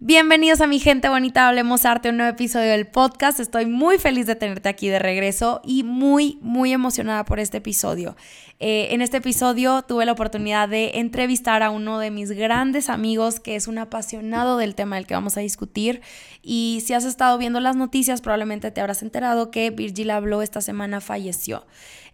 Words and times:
Bienvenidos 0.00 0.60
a 0.60 0.68
mi 0.68 0.78
gente 0.78 1.08
bonita, 1.08 1.48
hablemos 1.48 1.84
arte, 1.84 2.10
un 2.10 2.18
nuevo 2.18 2.30
episodio 2.30 2.70
del 2.70 2.86
podcast. 2.86 3.40
Estoy 3.40 3.66
muy 3.66 3.98
feliz 3.98 4.26
de 4.26 4.36
tenerte 4.36 4.68
aquí 4.68 4.86
de 4.86 5.00
regreso 5.00 5.60
y 5.64 5.82
muy, 5.82 6.38
muy 6.40 6.72
emocionada 6.72 7.24
por 7.24 7.40
este 7.40 7.56
episodio. 7.56 8.14
Eh, 8.60 8.88
en 8.92 9.02
este 9.02 9.16
episodio 9.16 9.82
tuve 9.82 10.06
la 10.06 10.12
oportunidad 10.12 10.68
de 10.68 11.00
entrevistar 11.00 11.64
a 11.64 11.70
uno 11.70 11.98
de 11.98 12.12
mis 12.12 12.30
grandes 12.30 12.90
amigos 12.90 13.40
que 13.40 13.56
es 13.56 13.66
un 13.66 13.76
apasionado 13.78 14.56
del 14.56 14.76
tema 14.76 14.94
del 14.94 15.06
que 15.08 15.14
vamos 15.14 15.36
a 15.36 15.40
discutir. 15.40 16.00
Y 16.42 16.80
si 16.86 16.94
has 16.94 17.04
estado 17.04 17.36
viendo 17.36 17.58
las 17.58 17.74
noticias, 17.74 18.20
probablemente 18.20 18.70
te 18.70 18.80
habrás 18.80 19.02
enterado 19.02 19.50
que 19.50 19.70
Virgil 19.70 20.12
habló 20.12 20.42
esta 20.42 20.60
semana 20.60 21.00
falleció. 21.00 21.66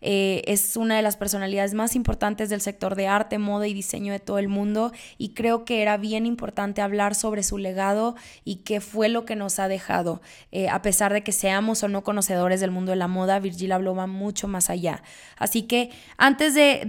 Eh, 0.07 0.43
es 0.47 0.77
una 0.77 0.97
de 0.97 1.03
las 1.03 1.17
personalidades 1.17 1.73
más 1.73 1.97
importantes 1.97 2.51
del 2.51 2.61
sector 2.61 2.95
de 2.95 3.09
arte, 3.09 3.39
moda 3.39 3.67
y 3.67 3.73
diseño 3.73 4.13
de 4.13 4.21
todo 4.21 4.39
el 4.39 4.49
mundo 4.49 4.93
y 5.17 5.31
creo 5.31 5.65
que 5.65 5.81
era 5.81 5.97
bien 5.97 6.27
importante 6.27 6.83
hablar 6.83 7.15
sobre 7.15 7.43
su 7.43 7.57
legado 7.57 8.15
y 8.45 8.57
qué 8.57 8.83
fue 8.83 9.09
lo 9.09 9.25
que 9.25 9.35
nos 9.35 9.59
ha 9.59 9.67
dejado. 9.67 10.21
Eh, 10.53 10.69
a 10.69 10.83
pesar 10.83 11.15
de 11.15 11.23
que 11.23 11.33
seamos 11.33 11.83
o 11.83 11.89
no 11.89 12.05
conocedores 12.05 12.61
del 12.61 12.71
mundo 12.71 12.91
de 12.91 12.97
la 12.97 13.09
moda, 13.09 13.39
Virgil 13.39 13.73
habló 13.73 13.95
mucho 13.95 14.47
más 14.47 14.69
allá. 14.69 15.03
Así 15.39 15.63
que 15.63 15.91
antes 16.19 16.53
de, 16.55 16.83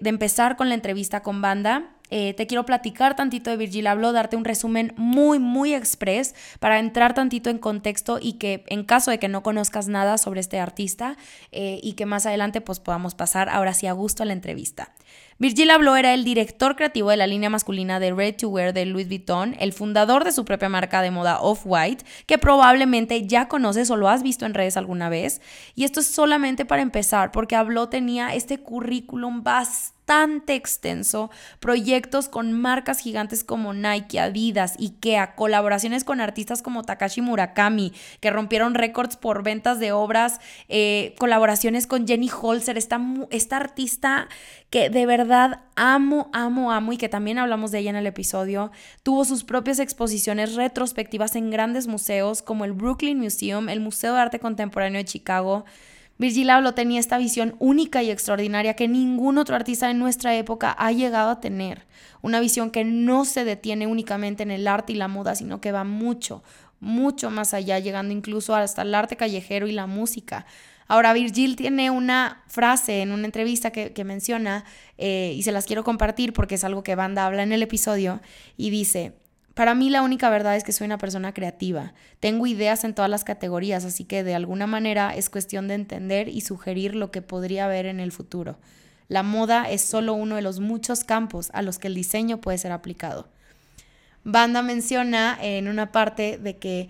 de 0.00 0.08
empezar 0.08 0.56
con 0.56 0.68
la 0.68 0.76
entrevista 0.76 1.22
con 1.22 1.42
banda, 1.42 1.90
eh, 2.14 2.34
te 2.34 2.46
quiero 2.46 2.66
platicar 2.66 3.16
tantito 3.16 3.48
de 3.48 3.56
Virgil 3.56 3.86
Abloh, 3.86 4.12
darte 4.12 4.36
un 4.36 4.44
resumen 4.44 4.92
muy, 4.98 5.38
muy 5.38 5.72
express 5.72 6.34
para 6.60 6.78
entrar 6.78 7.14
tantito 7.14 7.48
en 7.48 7.56
contexto 7.56 8.18
y 8.20 8.34
que 8.34 8.64
en 8.68 8.84
caso 8.84 9.10
de 9.10 9.18
que 9.18 9.28
no 9.28 9.42
conozcas 9.42 9.88
nada 9.88 10.18
sobre 10.18 10.40
este 10.40 10.60
artista 10.60 11.16
eh, 11.52 11.80
y 11.82 11.94
que 11.94 12.04
más 12.04 12.26
adelante 12.26 12.60
pues 12.60 12.80
podamos 12.80 13.14
pasar 13.14 13.48
ahora 13.48 13.72
sí 13.72 13.86
a 13.86 13.92
gusto 13.92 14.22
a 14.22 14.26
la 14.26 14.34
entrevista. 14.34 14.92
Virgil 15.38 15.70
Abloh 15.70 15.96
era 15.96 16.12
el 16.12 16.22
director 16.22 16.76
creativo 16.76 17.08
de 17.08 17.16
la 17.16 17.26
línea 17.26 17.48
masculina 17.48 17.98
de 17.98 18.12
Red 18.12 18.36
to 18.36 18.50
Wear 18.50 18.74
de 18.74 18.84
Louis 18.84 19.08
Vuitton, 19.08 19.56
el 19.58 19.72
fundador 19.72 20.24
de 20.24 20.32
su 20.32 20.44
propia 20.44 20.68
marca 20.68 21.00
de 21.00 21.10
moda 21.10 21.40
Off-White, 21.40 22.04
que 22.26 22.36
probablemente 22.36 23.26
ya 23.26 23.48
conoces 23.48 23.90
o 23.90 23.96
lo 23.96 24.10
has 24.10 24.22
visto 24.22 24.44
en 24.44 24.52
redes 24.52 24.76
alguna 24.76 25.08
vez. 25.08 25.40
Y 25.74 25.84
esto 25.84 26.00
es 26.00 26.06
solamente 26.08 26.66
para 26.66 26.82
empezar, 26.82 27.32
porque 27.32 27.56
Abloh 27.56 27.88
tenía 27.88 28.34
este 28.34 28.58
currículum 28.58 29.42
bastante 29.42 30.01
bastante 30.02 30.54
extenso, 30.54 31.30
proyectos 31.60 32.28
con 32.28 32.52
marcas 32.52 32.98
gigantes 32.98 33.44
como 33.44 33.72
Nike, 33.72 34.18
Adidas, 34.18 34.76
Ikea, 34.78 35.34
colaboraciones 35.34 36.04
con 36.04 36.20
artistas 36.20 36.60
como 36.60 36.82
Takashi 36.82 37.20
Murakami, 37.20 37.92
que 38.20 38.30
rompieron 38.30 38.74
récords 38.74 39.16
por 39.16 39.42
ventas 39.42 39.78
de 39.78 39.92
obras, 39.92 40.40
eh, 40.68 41.14
colaboraciones 41.18 41.86
con 41.86 42.06
Jenny 42.06 42.30
Holzer, 42.30 42.78
esta, 42.78 43.00
esta 43.30 43.56
artista 43.56 44.28
que 44.70 44.90
de 44.90 45.06
verdad 45.06 45.60
amo, 45.76 46.30
amo, 46.32 46.72
amo 46.72 46.92
y 46.92 46.96
que 46.96 47.08
también 47.08 47.38
hablamos 47.38 47.70
de 47.70 47.78
ella 47.78 47.90
en 47.90 47.96
el 47.96 48.06
episodio, 48.06 48.72
tuvo 49.02 49.24
sus 49.24 49.44
propias 49.44 49.78
exposiciones 49.78 50.54
retrospectivas 50.56 51.36
en 51.36 51.50
grandes 51.50 51.86
museos 51.86 52.42
como 52.42 52.64
el 52.64 52.72
Brooklyn 52.72 53.18
Museum, 53.18 53.68
el 53.68 53.80
Museo 53.80 54.14
de 54.14 54.20
Arte 54.20 54.40
Contemporáneo 54.40 54.98
de 54.98 55.04
Chicago, 55.04 55.64
Virgil 56.22 56.50
Abloh 56.50 56.72
tenía 56.72 57.00
esta 57.00 57.18
visión 57.18 57.56
única 57.58 58.00
y 58.04 58.10
extraordinaria 58.12 58.74
que 58.74 58.86
ningún 58.86 59.38
otro 59.38 59.56
artista 59.56 59.90
en 59.90 59.98
nuestra 59.98 60.36
época 60.36 60.70
ha 60.70 60.92
llegado 60.92 61.30
a 61.30 61.40
tener. 61.40 61.84
Una 62.20 62.38
visión 62.38 62.70
que 62.70 62.84
no 62.84 63.24
se 63.24 63.44
detiene 63.44 63.88
únicamente 63.88 64.44
en 64.44 64.52
el 64.52 64.68
arte 64.68 64.92
y 64.92 64.94
la 64.94 65.08
moda, 65.08 65.34
sino 65.34 65.60
que 65.60 65.72
va 65.72 65.82
mucho, 65.82 66.44
mucho 66.78 67.32
más 67.32 67.54
allá, 67.54 67.80
llegando 67.80 68.14
incluso 68.14 68.54
hasta 68.54 68.82
el 68.82 68.94
arte 68.94 69.16
callejero 69.16 69.66
y 69.66 69.72
la 69.72 69.88
música. 69.88 70.46
Ahora, 70.86 71.12
Virgil 71.12 71.56
tiene 71.56 71.90
una 71.90 72.44
frase 72.46 73.02
en 73.02 73.10
una 73.10 73.24
entrevista 73.24 73.72
que, 73.72 74.04
menciona 74.04 74.64
eh, 74.98 75.34
y 75.36 75.42
se 75.42 75.50
las 75.50 75.66
quiero 75.66 75.82
compartir 75.82 76.32
porque 76.34 76.54
es 76.54 76.62
algo 76.62 76.84
que 76.84 76.94
Banda 76.94 77.26
habla 77.26 77.42
en 77.42 77.50
el 77.50 77.64
episodio 77.64 78.20
y 78.56 78.70
dice, 78.70 79.14
para 79.54 79.74
mí 79.74 79.90
la 79.90 80.02
única 80.02 80.30
verdad 80.30 80.56
es 80.56 80.64
que 80.64 80.72
soy 80.72 80.86
una 80.86 80.98
persona 80.98 81.34
creativa. 81.34 81.92
Tengo 82.20 82.46
ideas 82.46 82.84
en 82.84 82.94
todas 82.94 83.10
las 83.10 83.24
categorías, 83.24 83.84
así 83.84 84.04
que 84.04 84.24
de 84.24 84.34
alguna 84.34 84.66
manera 84.66 85.14
es 85.14 85.28
cuestión 85.28 85.68
de 85.68 85.74
entender 85.74 86.28
y 86.28 86.40
sugerir 86.40 86.94
lo 86.94 87.10
que 87.10 87.22
podría 87.22 87.66
haber 87.66 87.86
en 87.86 88.00
el 88.00 88.12
futuro. 88.12 88.58
La 89.08 89.22
moda 89.22 89.68
es 89.70 89.82
solo 89.82 90.14
uno 90.14 90.36
de 90.36 90.42
los 90.42 90.60
muchos 90.60 91.04
campos 91.04 91.50
a 91.52 91.60
los 91.60 91.78
que 91.78 91.88
el 91.88 91.94
diseño 91.94 92.40
puede 92.40 92.56
ser 92.56 92.72
aplicado. 92.72 93.28
Banda 94.24 94.62
menciona 94.62 95.36
en 95.40 95.68
una 95.68 95.92
parte 95.92 96.38
de 96.38 96.56
que 96.56 96.88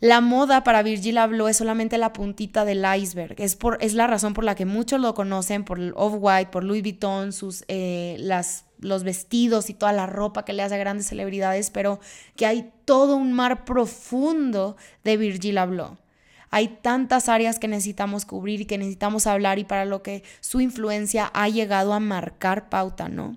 la 0.00 0.20
moda 0.20 0.64
para 0.64 0.82
Virgil 0.82 1.16
Abloh 1.16 1.48
es 1.48 1.56
solamente 1.56 1.96
la 1.96 2.12
puntita 2.12 2.66
del 2.66 2.84
iceberg. 2.98 3.36
Es, 3.38 3.56
por, 3.56 3.78
es 3.80 3.94
la 3.94 4.06
razón 4.06 4.34
por 4.34 4.44
la 4.44 4.54
que 4.54 4.66
muchos 4.66 5.00
lo 5.00 5.14
conocen, 5.14 5.64
por 5.64 5.80
Off-White, 5.94 6.50
por 6.50 6.62
Louis 6.62 6.82
Vuitton, 6.82 7.32
sus, 7.32 7.64
eh, 7.68 8.16
las 8.18 8.66
los 8.84 9.02
vestidos 9.02 9.70
y 9.70 9.74
toda 9.74 9.92
la 9.92 10.06
ropa 10.06 10.44
que 10.44 10.52
le 10.52 10.62
hace 10.62 10.74
a 10.74 10.78
grandes 10.78 11.06
celebridades, 11.06 11.70
pero 11.70 12.00
que 12.36 12.46
hay 12.46 12.72
todo 12.84 13.16
un 13.16 13.32
mar 13.32 13.64
profundo 13.64 14.76
de 15.02 15.16
Virgil 15.16 15.58
Abloh. 15.58 15.98
Hay 16.50 16.68
tantas 16.82 17.28
áreas 17.28 17.58
que 17.58 17.66
necesitamos 17.66 18.24
cubrir 18.26 18.60
y 18.60 18.66
que 18.66 18.78
necesitamos 18.78 19.26
hablar 19.26 19.58
y 19.58 19.64
para 19.64 19.84
lo 19.84 20.02
que 20.02 20.22
su 20.40 20.60
influencia 20.60 21.30
ha 21.34 21.48
llegado 21.48 21.92
a 21.92 22.00
marcar 22.00 22.68
pauta, 22.68 23.08
¿no? 23.08 23.36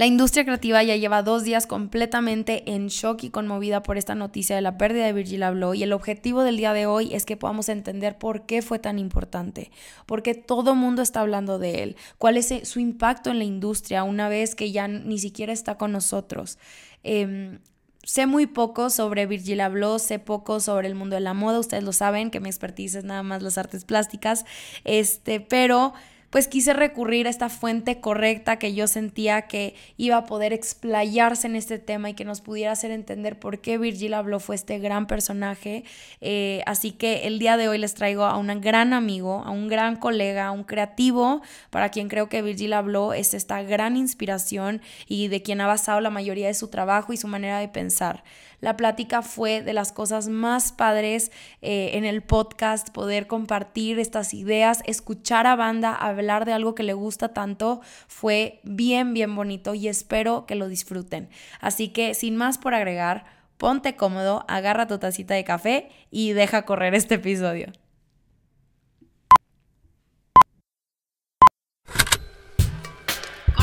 La 0.00 0.06
industria 0.06 0.46
creativa 0.46 0.82
ya 0.82 0.96
lleva 0.96 1.22
dos 1.22 1.44
días 1.44 1.66
completamente 1.66 2.72
en 2.72 2.86
shock 2.86 3.22
y 3.22 3.28
conmovida 3.28 3.82
por 3.82 3.98
esta 3.98 4.14
noticia 4.14 4.56
de 4.56 4.62
la 4.62 4.78
pérdida 4.78 5.04
de 5.04 5.12
Virgil 5.12 5.42
Abloh 5.42 5.74
y 5.74 5.82
el 5.82 5.92
objetivo 5.92 6.42
del 6.42 6.56
día 6.56 6.72
de 6.72 6.86
hoy 6.86 7.12
es 7.12 7.26
que 7.26 7.36
podamos 7.36 7.68
entender 7.68 8.16
por 8.16 8.46
qué 8.46 8.62
fue 8.62 8.78
tan 8.78 8.98
importante, 8.98 9.70
por 10.06 10.22
qué 10.22 10.34
todo 10.34 10.74
mundo 10.74 11.02
está 11.02 11.20
hablando 11.20 11.58
de 11.58 11.82
él, 11.82 11.96
cuál 12.16 12.38
es 12.38 12.50
su 12.62 12.80
impacto 12.80 13.28
en 13.28 13.36
la 13.36 13.44
industria 13.44 14.02
una 14.02 14.30
vez 14.30 14.54
que 14.54 14.72
ya 14.72 14.88
ni 14.88 15.18
siquiera 15.18 15.52
está 15.52 15.76
con 15.76 15.92
nosotros. 15.92 16.56
Em, 17.02 17.58
sé 18.02 18.24
muy 18.24 18.46
poco 18.46 18.88
sobre 18.88 19.26
Virgil 19.26 19.60
Abloh, 19.60 19.98
sé 19.98 20.18
poco 20.18 20.60
sobre 20.60 20.88
el 20.88 20.94
mundo 20.94 21.16
de 21.16 21.20
la 21.20 21.34
moda, 21.34 21.58
ustedes 21.58 21.84
lo 21.84 21.92
saben 21.92 22.30
que 22.30 22.40
mi 22.40 22.48
expertise 22.48 22.94
es 22.94 23.04
nada 23.04 23.22
más 23.22 23.42
las 23.42 23.58
artes 23.58 23.84
plásticas, 23.84 24.46
este, 24.84 25.40
pero 25.40 25.92
pues 26.30 26.46
quise 26.46 26.72
recurrir 26.72 27.26
a 27.26 27.30
esta 27.30 27.48
fuente 27.48 28.00
correcta 28.00 28.58
que 28.58 28.72
yo 28.72 28.86
sentía 28.86 29.42
que 29.42 29.74
iba 29.96 30.16
a 30.16 30.26
poder 30.26 30.52
explayarse 30.52 31.48
en 31.48 31.56
este 31.56 31.78
tema 31.78 32.10
y 32.10 32.14
que 32.14 32.24
nos 32.24 32.40
pudiera 32.40 32.72
hacer 32.72 32.92
entender 32.92 33.38
por 33.38 33.60
qué 33.60 33.78
Virgil 33.78 34.14
Abloh 34.14 34.38
fue 34.38 34.54
este 34.54 34.78
gran 34.78 35.06
personaje. 35.06 35.84
Eh, 36.20 36.62
así 36.66 36.92
que 36.92 37.26
el 37.26 37.40
día 37.40 37.56
de 37.56 37.68
hoy 37.68 37.78
les 37.78 37.94
traigo 37.94 38.24
a 38.24 38.36
un 38.36 38.60
gran 38.60 38.92
amigo, 38.92 39.42
a 39.44 39.50
un 39.50 39.68
gran 39.68 39.96
colega, 39.96 40.46
a 40.46 40.50
un 40.52 40.62
creativo, 40.62 41.42
para 41.70 41.88
quien 41.88 42.08
creo 42.08 42.28
que 42.28 42.42
Virgil 42.42 42.72
Abloh 42.74 43.12
es 43.12 43.34
esta 43.34 43.62
gran 43.62 43.96
inspiración 43.96 44.80
y 45.08 45.28
de 45.28 45.42
quien 45.42 45.60
ha 45.60 45.66
basado 45.66 46.00
la 46.00 46.10
mayoría 46.10 46.46
de 46.46 46.54
su 46.54 46.68
trabajo 46.68 47.12
y 47.12 47.16
su 47.16 47.26
manera 47.26 47.58
de 47.58 47.68
pensar. 47.68 48.22
La 48.60 48.76
plática 48.76 49.22
fue 49.22 49.62
de 49.62 49.72
las 49.72 49.92
cosas 49.92 50.28
más 50.28 50.72
padres 50.72 51.32
eh, 51.62 51.90
en 51.94 52.04
el 52.04 52.22
podcast, 52.22 52.90
poder 52.90 53.26
compartir 53.26 53.98
estas 53.98 54.34
ideas, 54.34 54.82
escuchar 54.86 55.46
a 55.46 55.56
banda 55.56 55.94
hablar 55.94 56.44
de 56.44 56.52
algo 56.52 56.74
que 56.74 56.82
le 56.82 56.92
gusta 56.92 57.32
tanto, 57.32 57.80
fue 58.06 58.60
bien, 58.62 59.14
bien 59.14 59.34
bonito 59.34 59.74
y 59.74 59.88
espero 59.88 60.46
que 60.46 60.54
lo 60.54 60.68
disfruten. 60.68 61.28
Así 61.60 61.88
que 61.88 62.14
sin 62.14 62.36
más 62.36 62.58
por 62.58 62.74
agregar, 62.74 63.24
ponte 63.56 63.96
cómodo, 63.96 64.44
agarra 64.48 64.86
tu 64.86 64.98
tacita 64.98 65.34
de 65.34 65.44
café 65.44 65.88
y 66.10 66.32
deja 66.32 66.62
correr 66.62 66.94
este 66.94 67.16
episodio. 67.16 67.72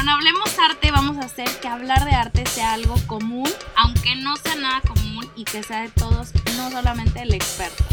Hablemos 0.10 0.58
Arte 0.58 0.90
vamos 0.90 1.18
a 1.18 1.26
hacer 1.26 1.50
que 1.62 1.68
hablar 1.68 2.06
de 2.06 2.12
arte 2.12 2.46
sea 2.46 2.74
algo 2.74 2.96
común, 3.08 3.50
aunque 3.76 4.16
no 4.16 4.38
sea 4.38 4.56
nada 4.56 4.82
común 4.82 5.30
y 5.36 5.44
que 5.44 5.62
sea 5.64 5.82
de 5.82 5.90
todos, 5.90 6.32
no 6.56 6.72
solamente 6.72 7.24
el 7.24 7.34
experto. 7.34 7.84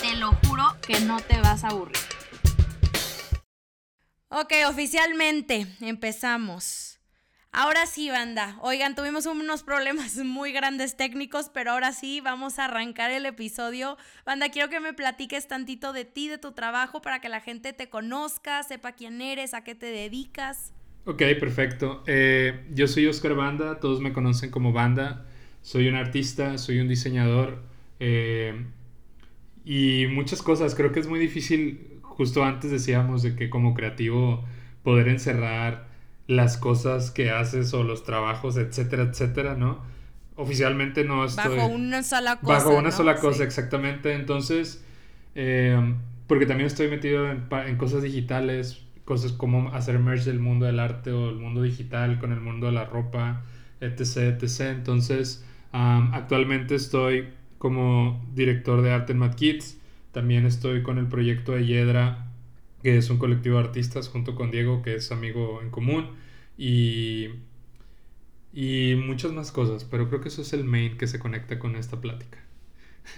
Te 0.00 0.16
lo 0.16 0.32
juro 0.46 0.64
que 0.80 1.00
no 1.00 1.20
te 1.20 1.38
vas 1.40 1.62
a 1.62 1.68
aburrir. 1.68 1.98
Ok, 4.28 4.54
oficialmente 4.68 5.66
empezamos. 5.80 6.98
Ahora 7.52 7.84
sí, 7.86 8.08
banda. 8.08 8.56
Oigan, 8.62 8.94
tuvimos 8.94 9.26
unos 9.26 9.62
problemas 9.62 10.16
muy 10.24 10.52
grandes 10.52 10.96
técnicos, 10.96 11.50
pero 11.52 11.72
ahora 11.72 11.92
sí 11.92 12.22
vamos 12.22 12.58
a 12.58 12.64
arrancar 12.64 13.10
el 13.10 13.26
episodio. 13.26 13.98
Banda, 14.24 14.48
quiero 14.48 14.70
que 14.70 14.80
me 14.80 14.94
platiques 14.94 15.46
tantito 15.46 15.92
de 15.92 16.06
ti, 16.06 16.28
de 16.28 16.38
tu 16.38 16.52
trabajo, 16.52 17.02
para 17.02 17.20
que 17.20 17.28
la 17.28 17.40
gente 17.40 17.74
te 17.74 17.90
conozca, 17.90 18.62
sepa 18.62 18.92
quién 18.92 19.20
eres, 19.20 19.52
a 19.52 19.62
qué 19.62 19.74
te 19.74 19.86
dedicas. 19.86 20.72
Ok, 21.06 21.22
perfecto. 21.38 22.02
Eh, 22.06 22.66
yo 22.72 22.86
soy 22.86 23.06
Oscar 23.06 23.34
Banda, 23.34 23.80
todos 23.80 24.00
me 24.00 24.12
conocen 24.12 24.50
como 24.50 24.72
Banda. 24.72 25.26
Soy 25.62 25.88
un 25.88 25.94
artista, 25.94 26.58
soy 26.58 26.80
un 26.80 26.88
diseñador 26.88 27.62
eh, 28.00 28.64
y 29.64 30.06
muchas 30.10 30.42
cosas. 30.42 30.74
Creo 30.74 30.92
que 30.92 31.00
es 31.00 31.08
muy 31.08 31.18
difícil, 31.18 32.00
justo 32.02 32.44
antes 32.44 32.70
decíamos 32.70 33.22
de 33.22 33.34
que 33.34 33.50
como 33.50 33.74
creativo 33.74 34.44
poder 34.82 35.08
encerrar 35.08 35.88
las 36.26 36.56
cosas 36.56 37.10
que 37.10 37.30
haces 37.30 37.74
o 37.74 37.82
los 37.82 38.04
trabajos, 38.04 38.56
etcétera, 38.56 39.02
etcétera, 39.02 39.56
¿no? 39.56 39.82
Oficialmente 40.36 41.04
no 41.04 41.24
estoy... 41.24 41.56
Bajo 41.56 41.68
una 41.68 42.02
sola 42.02 42.36
cosa. 42.36 42.52
Bajo 42.52 42.74
una 42.78 42.90
sola 42.90 43.16
cosa, 43.16 43.42
exactamente. 43.44 44.14
Entonces, 44.14 44.84
eh, 45.34 45.94
porque 46.26 46.46
también 46.46 46.68
estoy 46.68 46.88
metido 46.88 47.30
en, 47.30 47.46
en 47.66 47.76
cosas 47.76 48.02
digitales, 48.02 48.82
cosas 49.10 49.32
como 49.32 49.74
hacer 49.74 49.98
merge 49.98 50.30
el 50.30 50.38
mundo 50.38 50.66
del 50.66 50.78
arte 50.78 51.10
o 51.10 51.30
el 51.30 51.34
mundo 51.34 51.62
digital 51.62 52.20
con 52.20 52.30
el 52.30 52.40
mundo 52.40 52.66
de 52.66 52.72
la 52.74 52.84
ropa, 52.84 53.42
etc, 53.80 54.40
etc. 54.40 54.60
Entonces, 54.70 55.44
actualmente 55.72 56.76
estoy 56.76 57.30
como 57.58 58.24
director 58.36 58.82
de 58.82 58.92
arte 58.92 59.10
en 59.12 59.18
Mad 59.18 59.34
Kids. 59.34 59.80
También 60.12 60.46
estoy 60.46 60.84
con 60.84 60.96
el 60.98 61.08
proyecto 61.08 61.50
de 61.50 61.66
Yedra, 61.66 62.28
que 62.84 62.98
es 62.98 63.10
un 63.10 63.18
colectivo 63.18 63.58
de 63.58 63.64
artistas, 63.64 64.08
junto 64.08 64.36
con 64.36 64.52
Diego, 64.52 64.80
que 64.80 64.94
es 64.94 65.10
amigo 65.10 65.60
en 65.60 65.70
común. 65.70 66.10
Y, 66.56 67.30
y 68.52 68.94
muchas 68.94 69.32
más 69.32 69.50
cosas, 69.50 69.82
pero 69.82 70.06
creo 70.08 70.20
que 70.20 70.28
eso 70.28 70.42
es 70.42 70.52
el 70.52 70.62
main 70.62 70.96
que 70.96 71.08
se 71.08 71.18
conecta 71.18 71.58
con 71.58 71.74
esta 71.74 72.00
plática. 72.00 72.38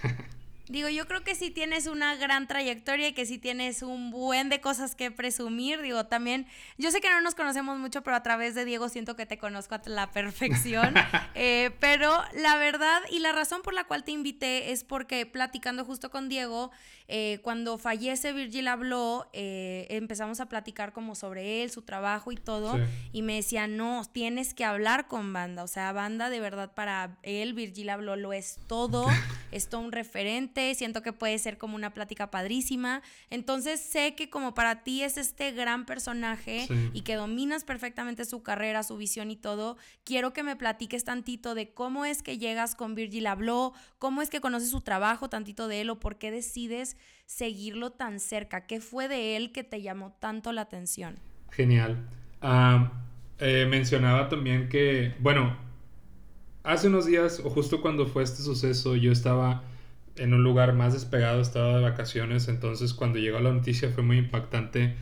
Digo, 0.73 0.89
yo 0.89 1.05
creo 1.05 1.23
que 1.23 1.35
sí 1.35 1.51
tienes 1.51 1.85
una 1.85 2.15
gran 2.15 2.47
trayectoria 2.47 3.09
y 3.09 3.13
que 3.13 3.27
sí 3.27 3.37
tienes 3.37 3.83
un 3.83 4.09
buen 4.09 4.49
de 4.49 4.59
cosas 4.59 4.95
que 4.95 5.11
presumir. 5.11 5.83
Digo, 5.83 6.07
también, 6.07 6.47
yo 6.79 6.89
sé 6.89 6.99
que 6.99 7.11
no 7.11 7.21
nos 7.21 7.35
conocemos 7.35 7.77
mucho, 7.77 8.01
pero 8.01 8.15
a 8.15 8.23
través 8.23 8.55
de 8.55 8.65
Diego 8.65 8.89
siento 8.89 9.15
que 9.15 9.27
te 9.27 9.37
conozco 9.37 9.75
a 9.75 9.81
la 9.85 10.09
perfección. 10.09 10.95
Eh, 11.35 11.71
pero 11.79 12.11
la 12.33 12.57
verdad 12.57 13.01
y 13.09 13.19
la 13.19 13.31
razón 13.31 13.61
por 13.63 13.73
la 13.73 13.85
cual 13.85 14.03
te 14.03 14.11
invité 14.11 14.71
es 14.71 14.83
porque 14.83 15.25
platicando 15.25 15.83
justo 15.83 16.11
con 16.11 16.29
Diego, 16.29 16.71
eh, 17.07 17.39
cuando 17.43 17.77
fallece 17.77 18.33
Virgil 18.33 18.67
habló, 18.67 19.29
eh, 19.33 19.87
empezamos 19.89 20.39
a 20.39 20.47
platicar 20.47 20.93
como 20.93 21.15
sobre 21.15 21.63
él, 21.63 21.71
su 21.71 21.81
trabajo 21.81 22.31
y 22.31 22.37
todo. 22.37 22.79
Y 23.11 23.21
me 23.21 23.35
decía, 23.35 23.67
no, 23.67 24.03
tienes 24.11 24.53
que 24.53 24.65
hablar 24.65 25.07
con 25.07 25.33
banda. 25.33 25.63
O 25.63 25.67
sea, 25.67 25.91
banda 25.91 26.29
de 26.29 26.39
verdad 26.39 26.73
para 26.73 27.17
él, 27.23 27.53
Virgil 27.53 27.89
habló, 27.89 28.15
lo 28.15 28.33
es 28.33 28.59
todo. 28.67 29.07
es 29.51 29.69
todo 29.69 29.81
un 29.81 29.91
referente 29.91 30.73
siento 30.75 31.01
que 31.01 31.13
puede 31.13 31.37
ser 31.39 31.57
como 31.57 31.75
una 31.75 31.93
plática 31.93 32.31
padrísima. 32.31 33.01
Entonces 33.29 33.79
sé 33.79 34.15
que 34.15 34.29
como 34.29 34.53
para 34.53 34.83
ti 34.83 35.03
es 35.03 35.17
este 35.17 35.51
gran 35.51 35.85
personaje 35.85 36.67
y 36.93 37.01
que 37.01 37.15
dominas 37.15 37.63
perfectamente 37.63 38.25
su 38.25 38.43
carrera, 38.43 38.83
su 38.83 38.97
visión 38.97 39.31
y 39.31 39.35
todo, 39.35 39.77
quiero 40.03 40.33
que 40.33 40.43
me 40.43 40.55
platiques 40.55 41.03
tantito 41.03 41.55
de 41.55 41.73
cómo 41.73 42.05
es 42.05 42.23
que 42.23 42.37
llegas 42.37 42.75
con 42.75 42.95
Virgil 42.95 43.27
Abloh, 43.27 43.73
cómo 43.99 44.21
es 44.21 44.29
que 44.29 44.41
conoces 44.41 44.69
su 44.69 44.81
trabajo, 44.81 45.29
tantito 45.29 45.67
de 45.67 45.81
él 45.81 45.89
o 45.89 45.99
por 45.99 46.17
qué 46.17 46.31
decides 46.31 46.92
seguirlo 47.25 47.91
tan 47.91 48.19
cerca. 48.19 48.67
¿Qué 48.67 48.79
fue 48.79 49.07
de 49.07 49.35
él 49.35 49.51
que 49.51 49.63
te 49.63 49.81
llamó 49.81 50.15
tanto 50.19 50.51
la 50.51 50.61
atención? 50.61 51.19
Genial. 51.51 51.97
Ah, 52.41 52.91
eh, 53.39 53.65
mencionaba 53.69 54.29
también 54.29 54.69
que, 54.69 55.15
bueno, 55.19 55.57
hace 56.63 56.87
unos 56.87 57.05
días, 57.05 57.41
o 57.43 57.49
justo 57.49 57.81
cuando 57.81 58.07
fue 58.07 58.23
este 58.23 58.41
suceso, 58.41 58.95
yo 58.95 59.11
estaba 59.11 59.63
en 60.15 60.33
un 60.33 60.43
lugar 60.43 60.73
más 60.73 60.93
despegado, 60.93 61.41
estaba 61.41 61.77
de 61.77 61.83
vacaciones, 61.83 62.47
entonces 62.47 62.93
cuando 62.93 63.19
llegó 63.19 63.39
la 63.39 63.51
noticia 63.51 63.89
fue 63.89 64.03
muy 64.03 64.17
impactante. 64.17 64.95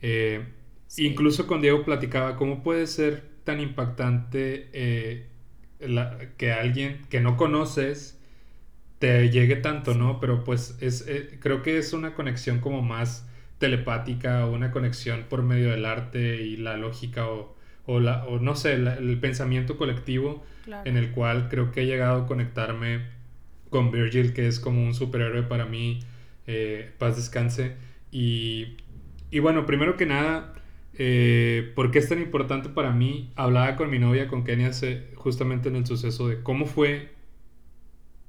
Eh, 0.00 0.46
incluso 0.96 1.46
con 1.46 1.60
Diego 1.60 1.84
platicaba 1.84 2.36
cómo 2.36 2.62
puede 2.62 2.86
ser 2.86 3.24
tan 3.44 3.60
impactante 3.60 4.70
eh, 4.72 5.26
que 6.36 6.52
alguien 6.52 7.02
que 7.10 7.20
no 7.20 7.36
conoces 7.36 8.18
te 9.02 9.30
llegue 9.30 9.56
tanto, 9.56 9.94
¿no? 9.94 10.20
Pero 10.20 10.44
pues 10.44 10.78
es, 10.80 11.08
eh, 11.08 11.36
creo 11.40 11.60
que 11.60 11.76
es 11.76 11.92
una 11.92 12.14
conexión 12.14 12.60
como 12.60 12.82
más 12.82 13.28
telepática 13.58 14.46
o 14.46 14.52
una 14.52 14.70
conexión 14.70 15.24
por 15.28 15.42
medio 15.42 15.72
del 15.72 15.86
arte 15.86 16.40
y 16.42 16.56
la 16.56 16.76
lógica 16.76 17.26
o, 17.26 17.56
o, 17.84 17.98
la, 17.98 18.24
o 18.26 18.38
no 18.38 18.54
sé, 18.54 18.74
el 18.74 19.18
pensamiento 19.18 19.76
colectivo 19.76 20.44
en 20.84 20.96
el 20.96 21.10
cual 21.10 21.48
creo 21.48 21.72
que 21.72 21.80
he 21.80 21.86
llegado 21.86 22.22
a 22.22 22.26
conectarme 22.28 23.00
con 23.70 23.90
Virgil, 23.90 24.34
que 24.34 24.46
es 24.46 24.60
como 24.60 24.84
un 24.84 24.94
superhéroe 24.94 25.42
para 25.42 25.66
mí, 25.66 25.98
eh, 26.46 26.92
paz 26.98 27.16
descanse. 27.16 27.74
Y, 28.12 28.76
y, 29.32 29.40
bueno, 29.40 29.66
primero 29.66 29.96
que 29.96 30.06
nada, 30.06 30.52
eh, 30.96 31.72
¿por 31.74 31.90
qué 31.90 31.98
es 31.98 32.08
tan 32.08 32.22
importante 32.22 32.68
para 32.68 32.92
mí? 32.92 33.32
Hablaba 33.34 33.74
con 33.74 33.90
mi 33.90 33.98
novia, 33.98 34.28
con 34.28 34.44
Kenia, 34.44 34.70
justamente 35.16 35.70
en 35.70 35.74
el 35.74 35.86
suceso 35.86 36.28
de 36.28 36.40
cómo 36.40 36.66
fue 36.66 37.10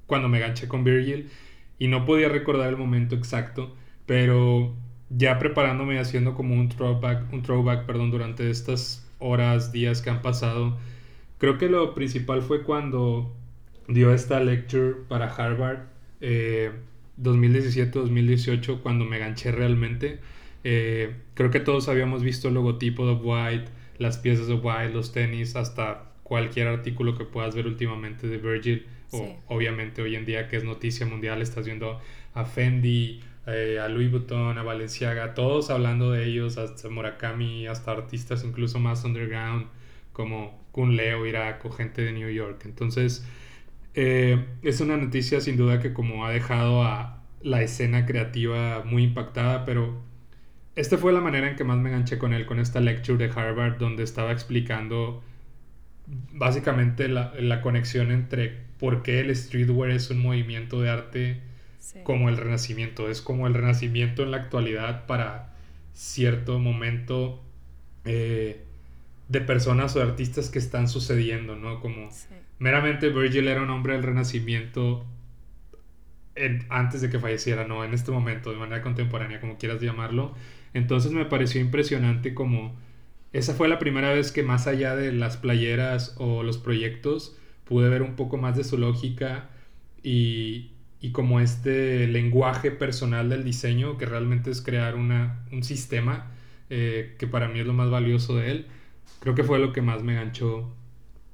cuando 0.06 0.28
me 0.28 0.40
ganché 0.40 0.68
con 0.68 0.84
Virgil 0.84 1.30
y 1.78 1.88
no 1.88 2.04
podía 2.04 2.28
recordar 2.28 2.68
el 2.68 2.76
momento 2.76 3.14
exacto, 3.14 3.74
pero 4.06 4.74
ya 5.10 5.38
preparándome 5.38 5.94
y 5.94 5.98
haciendo 5.98 6.34
como 6.34 6.54
un 6.54 6.68
throwback, 6.68 7.32
un 7.32 7.42
throwback 7.42 7.86
perdón, 7.86 8.10
durante 8.10 8.50
estas 8.50 9.08
horas, 9.18 9.72
días 9.72 10.02
que 10.02 10.10
han 10.10 10.22
pasado, 10.22 10.76
creo 11.38 11.58
que 11.58 11.68
lo 11.68 11.94
principal 11.94 12.42
fue 12.42 12.62
cuando 12.62 13.34
dio 13.88 14.12
esta 14.12 14.40
lecture 14.40 14.94
para 15.08 15.26
Harvard 15.26 15.80
2017-2018 16.20 18.74
eh, 18.74 18.78
cuando 18.82 19.04
me 19.04 19.18
ganché 19.18 19.52
realmente. 19.52 20.20
Eh, 20.64 21.14
creo 21.34 21.50
que 21.50 21.60
todos 21.60 21.88
habíamos 21.88 22.22
visto 22.22 22.48
el 22.48 22.54
logotipo 22.54 23.06
de 23.06 23.12
White, 23.12 23.70
las 23.98 24.18
piezas 24.18 24.46
de 24.46 24.54
White, 24.54 24.94
los 24.94 25.12
tenis, 25.12 25.56
hasta 25.56 26.10
cualquier 26.22 26.68
artículo 26.68 27.16
que 27.16 27.24
puedas 27.24 27.54
ver 27.54 27.66
últimamente 27.66 28.26
de 28.26 28.38
Virgil. 28.38 28.86
Obviamente 29.48 30.02
hoy 30.02 30.16
en 30.16 30.24
día 30.24 30.48
que 30.48 30.56
es 30.56 30.64
noticia 30.64 31.06
mundial 31.06 31.42
estás 31.42 31.66
viendo 31.66 32.00
a 32.34 32.44
Fendi, 32.44 33.20
eh, 33.46 33.78
a 33.80 33.88
Louis 33.88 34.10
Vuitton, 34.10 34.56
a 34.58 34.62
Balenciaga, 34.62 35.34
todos 35.34 35.70
hablando 35.70 36.10
de 36.12 36.24
ellos, 36.24 36.58
hasta 36.58 36.88
Murakami, 36.88 37.66
hasta 37.66 37.92
artistas 37.92 38.44
incluso 38.44 38.78
más 38.78 39.04
underground 39.04 39.66
como 40.12 40.66
Kun 40.72 40.96
Leo, 40.96 41.26
Irak 41.26 41.64
o 41.64 41.70
gente 41.70 42.02
de 42.02 42.12
New 42.12 42.30
York. 42.30 42.62
Entonces, 42.64 43.26
eh, 43.94 44.44
es 44.62 44.80
una 44.80 44.96
noticia 44.96 45.40
sin 45.40 45.56
duda 45.56 45.80
que 45.80 45.92
como 45.92 46.26
ha 46.26 46.30
dejado 46.30 46.82
a 46.82 47.22
la 47.42 47.62
escena 47.62 48.06
creativa 48.06 48.82
muy 48.84 49.04
impactada, 49.04 49.64
pero 49.64 50.02
esta 50.76 50.98
fue 50.98 51.12
la 51.12 51.20
manera 51.20 51.48
en 51.48 51.56
que 51.56 51.64
más 51.64 51.78
me 51.78 51.90
enganché 51.90 52.18
con 52.18 52.32
él, 52.32 52.46
con 52.46 52.58
esta 52.58 52.80
lecture 52.80 53.18
de 53.18 53.32
Harvard 53.32 53.78
donde 53.78 54.02
estaba 54.02 54.32
explicando 54.32 55.22
básicamente 56.32 57.08
la, 57.08 57.60
conexión 57.62 58.10
entre 58.10 58.63
por 58.78 59.02
qué 59.02 59.20
el 59.20 59.34
streetwear 59.34 59.90
es 59.90 60.10
un 60.10 60.20
movimiento 60.20 60.80
de 60.80 60.90
arte 60.90 61.40
como 62.02 62.28
el 62.28 62.36
renacimiento, 62.36 63.10
es 63.10 63.20
como 63.20 63.46
el 63.46 63.54
renacimiento 63.54 64.22
en 64.22 64.30
la 64.30 64.38
actualidad 64.38 65.06
para 65.06 65.54
cierto 65.92 66.58
momento 66.58 67.42
eh, 68.04 68.62
de 69.28 69.40
personas 69.40 69.94
o 69.94 70.00
de 70.00 70.06
artistas 70.06 70.50
que 70.50 70.58
están 70.58 70.88
sucediendo, 70.88 71.56
¿no? 71.56 71.80
Como 71.80 72.08
meramente 72.58 73.08
Virgil 73.10 73.48
era 73.48 73.62
un 73.62 73.70
hombre 73.70 73.94
del 73.94 74.02
renacimiento 74.02 75.06
antes 76.68 77.00
de 77.00 77.10
que 77.10 77.20
falleciera, 77.20 77.66
no, 77.66 77.84
en 77.84 77.94
este 77.94 78.10
momento, 78.10 78.50
de 78.50 78.56
manera 78.56 78.82
contemporánea, 78.82 79.40
como 79.40 79.56
quieras 79.56 79.80
llamarlo. 79.80 80.34
Entonces 80.72 81.12
me 81.12 81.24
pareció 81.24 81.60
impresionante 81.60 82.34
como 82.34 82.74
esa 83.32 83.54
fue 83.54 83.68
la 83.68 83.78
primera 83.78 84.12
vez 84.12 84.32
que 84.32 84.42
más 84.42 84.66
allá 84.66 84.94
de 84.96 85.12
las 85.12 85.36
playeras 85.36 86.14
o 86.18 86.42
los 86.42 86.58
proyectos 86.58 87.36
pude 87.64 87.88
ver 87.88 88.02
un 88.02 88.16
poco 88.16 88.36
más 88.38 88.56
de 88.56 88.64
su 88.64 88.78
lógica 88.78 89.50
y, 90.02 90.72
y 91.00 91.12
como 91.12 91.40
este 91.40 92.06
lenguaje 92.08 92.70
personal 92.70 93.28
del 93.28 93.44
diseño 93.44 93.98
que 93.98 94.06
realmente 94.06 94.50
es 94.50 94.62
crear 94.62 94.96
una, 94.96 95.44
un 95.52 95.62
sistema 95.62 96.32
eh, 96.70 97.16
que 97.18 97.26
para 97.26 97.48
mí 97.48 97.60
es 97.60 97.66
lo 97.66 97.72
más 97.74 97.90
valioso 97.90 98.36
de 98.36 98.50
él. 98.50 98.66
Creo 99.20 99.34
que 99.34 99.44
fue 99.44 99.58
lo 99.58 99.72
que 99.72 99.82
más 99.82 100.02
me 100.02 100.14
ganchó 100.14 100.74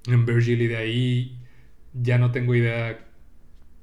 en 0.07 0.27
Virgil 0.27 0.63
y 0.63 0.67
de 0.69 0.77
ahí 0.77 1.39
ya 1.95 2.19
no 2.19 2.31
tengo 2.33 2.55
idea 2.55 2.99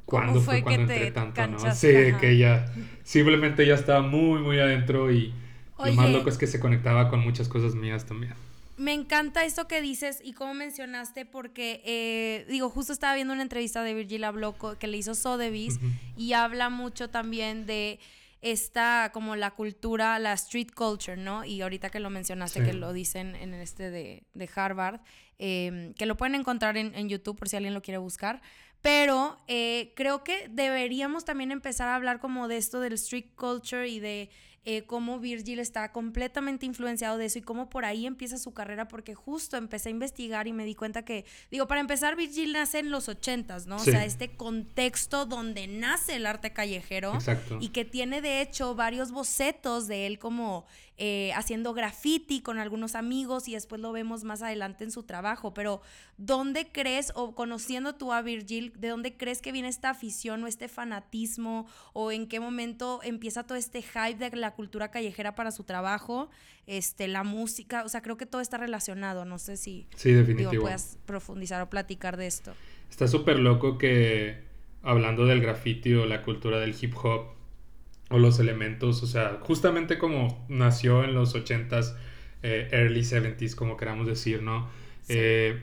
cuándo 0.06 0.42
fue, 0.42 0.62
cuando 0.62 0.82
entré 0.82 1.12
tanto, 1.12 1.46
¿no? 1.46 1.72
Sí, 1.72 1.88
que 2.20 2.38
ya 2.38 2.66
simplemente 3.04 3.66
ya 3.66 3.76
estaba 3.76 4.02
muy, 4.02 4.40
muy 4.42 4.60
adentro 4.60 5.12
y 5.12 5.34
lo 5.82 5.94
más 5.94 6.10
loco 6.10 6.30
es 6.30 6.38
que 6.38 6.48
se 6.48 6.60
conectaba 6.60 7.10
con 7.10 7.20
muchas 7.20 7.48
cosas 7.50 7.76
mías 7.76 8.06
también. 8.06 8.34
Me 8.78 8.94
encanta 8.94 9.44
esto 9.44 9.68
que 9.68 9.82
dices 9.82 10.22
y 10.24 10.34
cómo 10.34 10.54
mencionaste 10.54 11.26
porque, 11.26 11.82
eh, 11.84 12.46
digo, 12.48 12.70
justo 12.70 12.94
estaba 12.94 13.16
viendo 13.16 13.34
una 13.34 13.42
entrevista 13.42 13.82
de 13.82 13.96
Virgil 13.96 14.24
Abloh 14.24 14.56
que 14.80 14.86
le 14.86 14.98
hizo 14.98 15.16
Sotheby's 15.16 15.80
y 16.16 16.34
habla 16.34 16.70
mucho 16.70 17.10
también 17.10 17.66
de 17.66 18.00
esta 18.42 19.10
como 19.14 19.36
la 19.36 19.52
cultura, 19.52 20.20
la 20.20 20.34
street 20.34 20.70
culture, 20.76 21.18
¿no? 21.18 21.44
Y 21.44 21.62
ahorita 21.62 21.90
que 21.90 22.00
lo 22.00 22.12
mencionaste, 22.12 22.64
que 22.64 22.74
lo 22.74 22.94
dicen 22.94 23.36
en 23.36 23.56
este 23.56 23.90
de, 23.90 24.24
de 24.36 24.50
Harvard, 24.54 25.02
em, 25.40 25.96
que 25.96 26.06
lo 26.06 26.16
pueden 26.16 26.36
encontrar 26.36 26.78
en, 26.78 26.94
en, 26.94 27.10
YouTube 27.10 27.38
por 27.38 27.50
si 27.50 27.56
alguien 27.56 27.74
lo 27.74 27.82
quiere 27.82 27.98
buscar. 27.98 28.42
Pero 28.82 29.38
eh, 29.48 29.92
creo 29.96 30.24
que 30.24 30.48
deberíamos 30.50 31.26
también 31.26 31.52
empezar 31.52 31.88
a 31.90 31.96
hablar 31.96 32.20
como 32.20 32.48
de 32.48 32.58
esto 32.58 32.80
del 32.80 32.94
street 32.94 33.34
culture 33.36 33.88
y 33.88 34.00
de 34.00 34.30
eh, 34.70 34.84
cómo 34.84 35.18
Virgil 35.18 35.60
está 35.60 35.94
completamente 35.94 36.66
influenciado 36.66 37.18
de 37.18 37.24
eso 37.28 37.40
y 37.40 37.42
cómo 37.42 37.70
por 37.70 37.86
ahí 37.86 38.06
empieza 38.06 38.38
su 38.38 38.54
carrera, 38.54 38.90
porque 38.90 39.16
justo 39.16 39.56
empecé 39.56 39.88
a 39.88 39.92
investigar 39.94 40.46
y 40.46 40.52
me 40.52 40.66
di 40.66 40.76
cuenta 40.76 41.06
que, 41.06 41.24
digo, 41.50 41.68
para 41.68 41.80
empezar, 41.80 42.18
Virgil 42.18 42.52
nace 42.52 42.80
en 42.80 42.92
los 42.92 43.08
ochentas, 43.08 43.66
¿no? 43.66 43.78
O 43.78 43.80
sea, 43.80 44.04
este 44.04 44.36
contexto 44.36 45.26
donde 45.26 45.68
nace 45.68 46.18
el 46.18 46.26
arte 46.26 46.52
callejero 46.52 47.18
y 47.62 47.70
que 47.70 47.86
tiene 47.86 48.20
de 48.20 48.42
hecho 48.42 48.76
varios 48.76 49.14
bocetos 49.14 49.88
de 49.88 50.06
él 50.06 50.20
como 50.20 50.66
eh, 51.00 51.32
haciendo 51.36 51.76
graffiti 51.76 52.42
con 52.42 52.58
algunos 52.58 52.96
amigos 52.96 53.48
y 53.48 53.54
después 53.54 53.80
lo 53.80 53.92
vemos 53.92 54.24
más 54.24 54.42
adelante 54.42 54.84
en 54.84 54.90
su 54.90 55.04
trabajo, 55.04 55.54
pero 55.54 55.80
¿dónde 56.18 56.72
crees 56.72 57.12
o 57.14 57.36
conociendo 57.36 57.94
tú 57.94 58.12
a 58.14 58.24
Virgil, 58.24 58.74
de 58.76 58.88
dónde 58.88 59.16
crees 59.16 59.44
que 59.44 59.52
viene 59.52 59.68
esta 59.68 59.92
afición 59.92 60.44
o 60.44 60.48
este 60.48 60.68
fanatismo 60.68 61.68
o 61.94 62.12
en 62.12 62.28
qué 62.28 62.40
momento 62.40 63.00
empieza 63.04 63.44
todo 63.44 63.60
este 63.60 63.84
hype 63.84 64.16
de 64.16 64.36
la 64.38 64.56
cultura 64.56 64.90
callejera 64.90 65.36
para 65.36 65.52
su 65.52 65.64
trabajo, 65.64 66.32
este, 66.66 67.08
la 67.08 67.24
música, 67.24 67.84
o 67.84 67.90
sea, 67.90 68.02
creo 68.02 68.18
que 68.18 68.26
todo 68.26 68.42
está 68.42 68.58
relacionado, 68.58 69.24
no 69.24 69.38
sé 69.38 69.56
si 69.56 69.88
sí, 69.96 70.14
definitivo. 70.14 70.64
puedas 70.64 70.98
profundizar 71.06 71.62
o 71.62 71.70
platicar 71.70 72.18
de 72.18 72.26
esto. 72.26 72.54
está 72.90 73.08
súper 73.08 73.38
loco 73.38 73.78
que 73.78 74.48
hablando 74.82 75.28
del 75.28 75.42
graffiti 75.42 75.94
o 75.94 76.08
la 76.08 76.24
cultura 76.24 76.60
del 76.60 76.76
hip 76.82 76.96
hop 76.98 77.37
o 78.10 78.18
los 78.20 78.40
elementos, 78.40 79.04
o 79.04 79.08
sea, 79.08 79.40
justamente 79.42 79.98
como 79.98 80.46
nació 80.50 81.04
en 81.04 81.14
los 81.14 81.36
80s, 81.36 81.96
eh, 82.44 82.70
early 82.72 83.02
70s, 83.02 83.56
como 83.56 83.78
queramos 83.78 84.08
decir, 84.08 84.42
¿no? 84.42 84.70
Eh, 85.10 85.62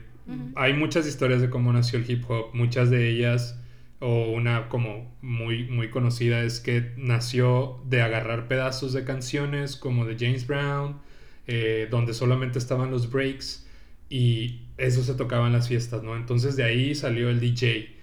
hay 0.55 0.73
muchas 0.73 1.07
historias 1.07 1.41
de 1.41 1.49
cómo 1.49 1.71
nació 1.71 1.99
el 1.99 2.09
hip 2.09 2.29
hop, 2.29 2.53
muchas 2.53 2.89
de 2.89 3.09
ellas, 3.09 3.59
o 3.99 4.31
una 4.31 4.69
como 4.69 5.15
muy, 5.21 5.65
muy 5.65 5.89
conocida, 5.89 6.41
es 6.43 6.59
que 6.59 6.91
nació 6.97 7.79
de 7.85 8.01
agarrar 8.01 8.47
pedazos 8.47 8.93
de 8.93 9.03
canciones 9.03 9.75
como 9.75 10.05
de 10.05 10.15
James 10.17 10.45
Brown, 10.45 10.99
eh, 11.47 11.87
donde 11.89 12.13
solamente 12.13 12.59
estaban 12.59 12.91
los 12.91 13.11
breaks 13.11 13.67
y 14.09 14.61
eso 14.77 15.03
se 15.03 15.13
tocaba 15.13 15.47
en 15.47 15.53
las 15.53 15.67
fiestas, 15.67 16.03
¿no? 16.03 16.15
Entonces 16.15 16.55
de 16.55 16.63
ahí 16.63 16.95
salió 16.95 17.29
el 17.29 17.39
DJ. 17.39 17.95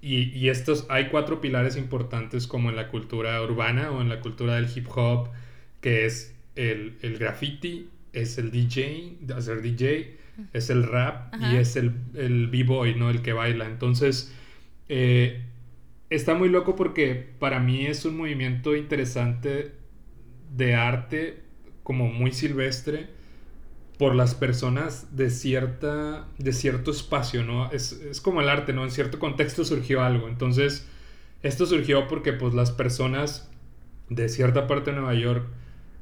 Y, 0.00 0.24
y, 0.36 0.50
estos, 0.50 0.86
hay 0.88 1.08
cuatro 1.08 1.40
pilares 1.40 1.76
importantes 1.76 2.46
como 2.46 2.70
en 2.70 2.76
la 2.76 2.88
cultura 2.88 3.42
urbana 3.42 3.90
o 3.90 4.00
en 4.00 4.08
la 4.08 4.20
cultura 4.20 4.54
del 4.54 4.68
hip 4.74 4.86
hop, 4.94 5.30
que 5.80 6.06
es 6.06 6.34
el, 6.54 6.96
el 7.02 7.18
graffiti, 7.18 7.88
es 8.12 8.38
el 8.38 8.50
DJ, 8.50 9.18
hacer 9.36 9.62
DJ, 9.62 10.16
es 10.52 10.70
el 10.70 10.84
rap 10.84 11.34
y 11.40 11.56
es 11.56 11.76
el, 11.76 11.92
el 12.14 12.48
b-boy, 12.48 12.94
¿no? 12.94 13.10
El 13.10 13.22
que 13.22 13.32
baila. 13.32 13.66
Entonces, 13.66 14.34
eh, 14.88 15.42
está 16.10 16.34
muy 16.34 16.48
loco 16.48 16.76
porque 16.76 17.26
para 17.38 17.60
mí 17.60 17.86
es 17.86 18.04
un 18.04 18.16
movimiento 18.16 18.76
interesante 18.76 19.72
de 20.54 20.74
arte, 20.74 21.42
como 21.82 22.08
muy 22.08 22.32
silvestre, 22.32 23.08
por 23.98 24.14
las 24.14 24.34
personas 24.34 25.16
de, 25.16 25.30
cierta, 25.30 26.26
de 26.38 26.52
cierto 26.52 26.90
espacio, 26.90 27.44
¿no? 27.44 27.70
Es, 27.70 27.92
es 27.92 28.20
como 28.20 28.40
el 28.40 28.48
arte, 28.48 28.72
¿no? 28.72 28.84
En 28.84 28.90
cierto 28.90 29.18
contexto 29.18 29.64
surgió 29.64 30.02
algo. 30.02 30.28
Entonces, 30.28 30.86
esto 31.42 31.66
surgió 31.66 32.08
porque 32.08 32.32
pues 32.32 32.54
las 32.54 32.70
personas 32.70 33.50
de 34.08 34.28
cierta 34.28 34.66
parte 34.66 34.90
de 34.90 34.98
Nueva 34.98 35.14
York 35.14 35.46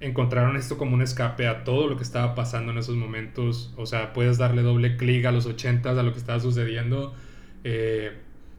encontraron 0.00 0.56
esto 0.56 0.76
como 0.76 0.94
un 0.94 1.02
escape 1.02 1.46
a 1.46 1.64
todo 1.64 1.88
lo 1.88 1.96
que 1.96 2.02
estaba 2.02 2.34
pasando 2.34 2.72
en 2.72 2.78
esos 2.78 2.96
momentos. 2.96 3.72
O 3.76 3.86
sea, 3.86 4.12
puedes 4.12 4.38
darle 4.38 4.62
doble 4.62 4.96
clic 4.96 5.24
a 5.24 5.32
los 5.32 5.46
80 5.46 5.90
a 5.90 6.02
lo 6.02 6.12
que 6.12 6.18
estaba 6.18 6.40
sucediendo. 6.40 7.14
Eh, 7.64 8.12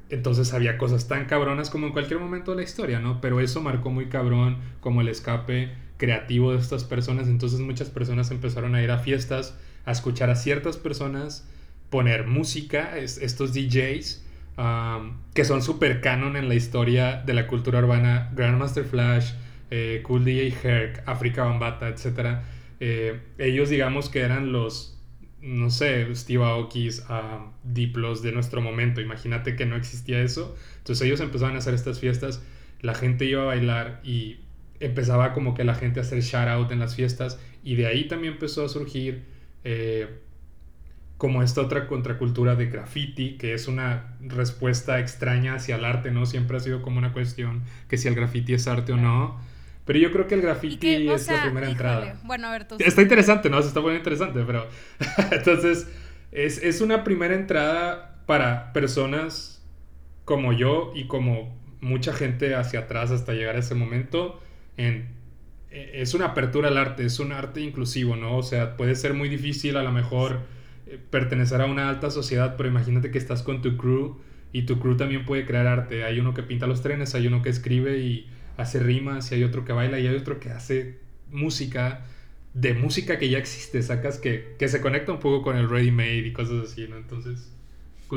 entonces 0.10 0.54
había 0.54 0.78
cosas 0.78 1.08
tan 1.08 1.26
cabronas 1.26 1.70
como 1.70 1.88
en 1.88 1.94
cualquier 1.94 2.20
momento 2.20 2.52
de 2.52 2.58
la 2.58 2.64
historia, 2.64 3.00
¿no? 3.00 3.22
Pero 3.22 3.40
eso 3.40 3.62
marcó 3.62 3.90
muy 3.90 4.08
cabrón 4.08 4.58
como 4.80 5.02
el 5.02 5.08
escape 5.10 5.72
creativo 5.98 6.52
de 6.52 6.60
estas 6.60 6.84
personas. 6.84 7.28
Entonces 7.28 7.60
muchas 7.60 7.90
personas 7.90 8.32
empezaron 8.32 8.76
a 8.76 8.84
ir 8.84 8.92
a 8.92 9.00
fiestas, 9.00 9.58
a 9.86 9.92
escuchar 9.92 10.30
a 10.30 10.36
ciertas 10.36 10.78
personas, 10.78 11.48
poner 11.90 12.28
música, 12.28 12.98
estos 12.98 13.54
DJs. 13.54 14.24
que 15.34 15.44
son 15.44 15.62
super 15.62 16.00
canon 16.00 16.38
en 16.38 16.48
la 16.48 16.56
historia 16.56 17.22
de 17.26 17.34
la 17.34 17.48
cultura 17.48 17.80
urbana, 17.80 18.32
Grandmaster 18.36 18.86
Flash, 18.86 19.34
eh, 19.70 20.02
Cool 20.04 20.24
DJ 20.24 20.54
Herc, 20.64 21.04
Africa 21.08 21.44
Bambata, 21.44 21.90
etc. 21.90 22.40
Eh, 22.80 23.20
ellos 23.38 23.70
digamos 23.70 24.10
que 24.10 24.22
eran 24.22 24.52
los, 24.52 24.98
no 25.42 25.70
sé, 25.70 26.14
Steve 26.16 26.44
Aoki's 26.44 27.04
Diplos 27.64 28.22
de 28.22 28.32
nuestro 28.32 28.62
momento. 28.62 29.02
Imagínate 29.02 29.56
que 29.56 29.66
no 29.66 29.76
existía 29.76 30.22
eso. 30.22 30.56
Entonces 30.78 31.06
ellos 31.06 31.20
empezaban 31.20 31.56
a 31.56 31.58
hacer 31.60 31.74
estas 31.74 32.00
fiestas, 32.00 32.42
la 32.82 32.94
gente 32.94 33.26
iba 33.26 33.42
a 33.42 33.46
bailar 33.46 34.00
y 34.04 34.38
empezaba 34.80 35.34
como 35.34 35.54
que 35.54 35.64
la 35.64 35.76
gente 35.76 36.00
a 36.00 36.04
hacer 36.04 36.22
shout 36.22 36.48
out 36.48 36.72
en 36.72 36.80
las 36.80 36.96
fiestas 36.96 37.40
y 37.64 37.76
de 37.76 37.88
ahí 37.88 38.08
también 38.08 38.34
empezó 38.34 38.66
a 38.66 38.70
surgir 38.70 39.24
eh, 39.64 40.08
como 41.18 41.42
esta 41.42 41.62
otra 41.62 41.88
contracultura 41.88 42.56
de 42.56 42.68
graffiti, 42.68 43.38
que 43.38 43.54
es 43.54 43.68
una 43.68 44.18
respuesta 44.20 45.00
extraña 45.00 45.56
hacia 45.56 45.78
el 45.78 45.86
arte, 45.86 46.12
¿no? 46.12 46.26
Siempre 46.26 46.58
ha 46.58 46.60
sido 46.60 46.82
como 46.82 46.98
una 46.98 47.14
cuestión 47.14 47.64
que 47.88 47.98
si 47.98 48.08
el 48.08 48.16
graffiti 48.16 48.54
es 48.54 48.68
arte 48.68 48.92
o 48.92 48.98
no. 48.98 49.40
Pero 49.86 50.00
yo 50.00 50.12
creo 50.12 50.28
que 50.28 50.36
el 50.36 50.42
graffiti 50.42 51.10
es 51.10 51.28
la 51.28 51.44
primera 51.44 51.70
entrada. 51.70 52.20
Bueno, 52.24 52.48
a 52.48 52.52
ver, 52.52 52.68
tú. 52.68 52.76
Está 52.80 53.02
interesante, 53.02 53.50
¿no? 53.50 53.62
Se 53.62 53.70
está 53.70 53.82
poniendo 53.82 54.00
interesante, 54.00 54.44
pero. 54.46 54.68
Entonces, 55.32 55.88
es, 56.32 56.62
es, 56.62 56.82
una 56.82 57.04
primera 57.04 57.36
entrada 57.36 58.20
para 58.26 58.74
personas 58.74 59.64
como 60.26 60.54
yo 60.54 60.92
y 60.96 61.08
como 61.08 61.56
mucha 61.82 62.14
gente 62.14 62.56
hacia 62.56 62.82
atrás 62.82 63.12
hasta 63.12 63.34
llegar 63.34 63.56
a 63.56 63.60
ese 63.60 63.76
momento. 63.76 64.42
En, 64.78 65.10
e, 65.72 66.02
es 66.02 66.14
una 66.14 66.28
apertura 66.28 66.70
al 66.70 66.78
arte, 66.78 67.06
es 67.06 67.20
un 67.20 67.32
arte 67.32 67.62
inclusivo, 67.62 68.16
¿no? 68.16 68.38
O 68.38 68.44
sea, 68.44 68.78
puede 68.78 68.96
ser 68.96 69.14
muy 69.14 69.30
difícil 69.30 69.78
a 69.78 69.84
lo 69.84 69.92
mejor 69.92 70.42
eh, 70.88 71.00
pertenecer 71.10 71.62
a 71.62 71.66
una 71.66 71.90
alta 71.90 72.12
sociedad, 72.12 72.56
pero 72.58 72.70
imagínate 72.70 73.12
que 73.12 73.18
estás 73.18 73.44
con 73.44 73.62
tu 73.62 73.78
crew 73.78 74.18
y 74.52 74.64
tu 74.64 74.80
crew 74.80 74.98
también 74.98 75.26
puede 75.26 75.46
crear 75.46 75.68
arte. 75.68 76.04
Hay 76.04 76.20
uno 76.20 76.34
que 76.34 76.44
pinta 76.44 76.68
los 76.68 76.82
trenes, 76.82 77.16
hay 77.16 77.28
uno 77.28 77.42
que 77.42 77.50
escribe 77.50 78.00
y 78.00 78.30
hace 78.58 78.80
rimas, 78.80 79.32
y 79.32 79.36
hay 79.36 79.44
otro 79.44 79.66
que 79.66 79.74
baila, 79.74 80.00
y 80.00 80.08
hay 80.08 80.16
otro 80.16 80.40
que 80.40 80.50
hace 80.52 81.00
música 81.30 82.06
de 82.54 82.74
música 82.74 83.20
que 83.20 83.30
ya 83.30 83.38
existe, 83.38 83.82
sacas 83.84 84.18
que, 84.18 84.56
que 84.58 84.70
se 84.70 84.80
conecta 84.82 85.12
un 85.12 85.20
poco 85.20 85.42
con 85.44 85.58
el 85.58 85.70
ready 85.70 85.92
made 85.92 86.28
y 86.28 86.34
cosas 86.34 86.72
así, 86.72 86.88
¿no? 86.88 86.98
Entonces... 86.98 87.55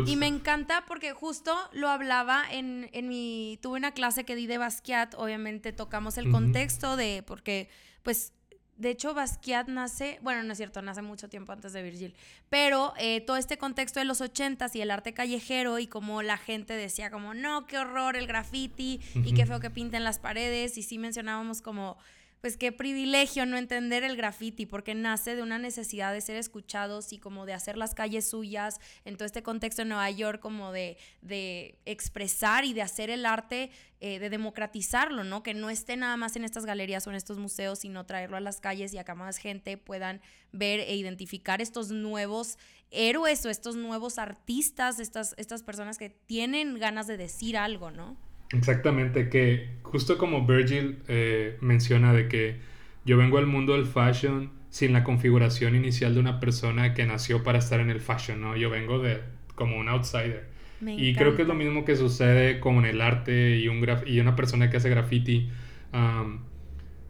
Y 0.06 0.16
me 0.16 0.26
encanta 0.26 0.84
porque 0.86 1.12
justo 1.12 1.56
lo 1.72 1.88
hablaba 1.88 2.44
en, 2.50 2.90
en 2.92 3.08
mi... 3.08 3.58
Tuve 3.62 3.78
una 3.78 3.92
clase 3.92 4.24
que 4.24 4.36
di 4.36 4.46
de 4.46 4.58
Basquiat, 4.58 5.14
obviamente 5.16 5.72
tocamos 5.72 6.18
el 6.18 6.30
contexto 6.30 6.96
de... 6.96 7.22
Porque 7.26 7.68
pues 8.02 8.32
de 8.78 8.90
hecho, 8.90 9.12
Basquiat 9.12 9.66
nace, 9.66 10.20
bueno, 10.22 10.44
no 10.44 10.52
es 10.52 10.56
cierto, 10.56 10.80
nace 10.82 11.02
mucho 11.02 11.28
tiempo 11.28 11.50
antes 11.50 11.72
de 11.72 11.82
Virgil, 11.82 12.14
pero 12.48 12.94
eh, 12.96 13.20
todo 13.20 13.36
este 13.36 13.58
contexto 13.58 13.98
de 13.98 14.04
los 14.04 14.20
ochentas 14.20 14.74
y 14.76 14.80
el 14.80 14.92
arte 14.92 15.12
callejero 15.12 15.80
y 15.80 15.88
como 15.88 16.22
la 16.22 16.38
gente 16.38 16.74
decía 16.74 17.10
como, 17.10 17.34
no, 17.34 17.66
qué 17.66 17.76
horror 17.76 18.16
el 18.16 18.28
graffiti 18.28 19.00
y 19.16 19.34
qué 19.34 19.46
feo 19.46 19.58
que 19.58 19.70
pinten 19.70 20.04
las 20.04 20.20
paredes 20.20 20.78
y 20.78 20.84
sí 20.84 20.96
mencionábamos 20.96 21.60
como 21.60 21.98
pues 22.40 22.56
qué 22.56 22.72
privilegio 22.72 23.46
no 23.46 23.56
entender 23.56 24.04
el 24.04 24.16
graffiti, 24.16 24.66
porque 24.66 24.94
nace 24.94 25.34
de 25.34 25.42
una 25.42 25.58
necesidad 25.58 26.12
de 26.12 26.20
ser 26.20 26.36
escuchados 26.36 27.12
y 27.12 27.18
como 27.18 27.46
de 27.46 27.52
hacer 27.52 27.76
las 27.76 27.94
calles 27.94 28.28
suyas, 28.28 28.80
en 29.04 29.16
todo 29.16 29.26
este 29.26 29.42
contexto 29.42 29.82
de 29.82 29.88
Nueva 29.88 30.10
York, 30.10 30.40
como 30.40 30.72
de, 30.72 30.96
de 31.22 31.78
expresar 31.84 32.64
y 32.64 32.72
de 32.72 32.82
hacer 32.82 33.10
el 33.10 33.26
arte, 33.26 33.70
eh, 34.00 34.20
de 34.20 34.30
democratizarlo, 34.30 35.24
¿no? 35.24 35.42
Que 35.42 35.54
no 35.54 35.70
esté 35.70 35.96
nada 35.96 36.16
más 36.16 36.36
en 36.36 36.44
estas 36.44 36.64
galerías 36.64 37.06
o 37.06 37.10
en 37.10 37.16
estos 37.16 37.38
museos, 37.38 37.80
sino 37.80 38.06
traerlo 38.06 38.36
a 38.36 38.40
las 38.40 38.60
calles 38.60 38.94
y 38.94 38.98
a 38.98 39.04
que 39.04 39.14
más 39.14 39.38
gente 39.38 39.76
puedan 39.76 40.20
ver 40.52 40.80
e 40.80 40.94
identificar 40.94 41.60
estos 41.60 41.90
nuevos 41.90 42.58
héroes 42.90 43.44
o 43.44 43.50
estos 43.50 43.76
nuevos 43.76 44.18
artistas, 44.18 45.00
estas, 45.00 45.34
estas 45.36 45.62
personas 45.62 45.98
que 45.98 46.10
tienen 46.10 46.78
ganas 46.78 47.06
de 47.06 47.16
decir 47.16 47.56
algo, 47.56 47.90
¿no? 47.90 48.16
Exactamente, 48.52 49.28
que 49.28 49.68
justo 49.82 50.18
como 50.18 50.46
Virgil 50.46 50.98
eh, 51.08 51.56
menciona 51.60 52.12
de 52.12 52.28
que 52.28 52.56
yo 53.04 53.16
vengo 53.16 53.38
al 53.38 53.46
mundo 53.46 53.74
del 53.74 53.86
fashion 53.86 54.50
sin 54.70 54.92
la 54.92 55.04
configuración 55.04 55.74
inicial 55.74 56.14
de 56.14 56.20
una 56.20 56.40
persona 56.40 56.94
que 56.94 57.06
nació 57.06 57.42
para 57.42 57.58
estar 57.58 57.80
en 57.80 57.90
el 57.90 58.00
fashion, 58.00 58.40
¿no? 58.40 58.56
Yo 58.56 58.70
vengo 58.70 58.98
de 58.98 59.20
como 59.54 59.76
un 59.76 59.88
outsider. 59.88 60.46
y 60.80 61.14
creo 61.14 61.34
que 61.34 61.42
es 61.42 61.48
lo 61.48 61.54
mismo 61.54 61.84
que 61.84 61.96
sucede 61.96 62.60
con 62.60 62.84
el 62.84 63.00
arte 63.00 63.56
y, 63.56 63.66
un 63.68 63.84
y 64.06 64.20
una 64.20 64.36
persona 64.36 64.70
que 64.70 64.76
hace 64.76 64.88
graffiti. 64.88 65.50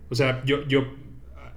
o 0.09 0.15
sea, 0.15 0.43
yo, 0.45 0.67
yo, 0.67 0.95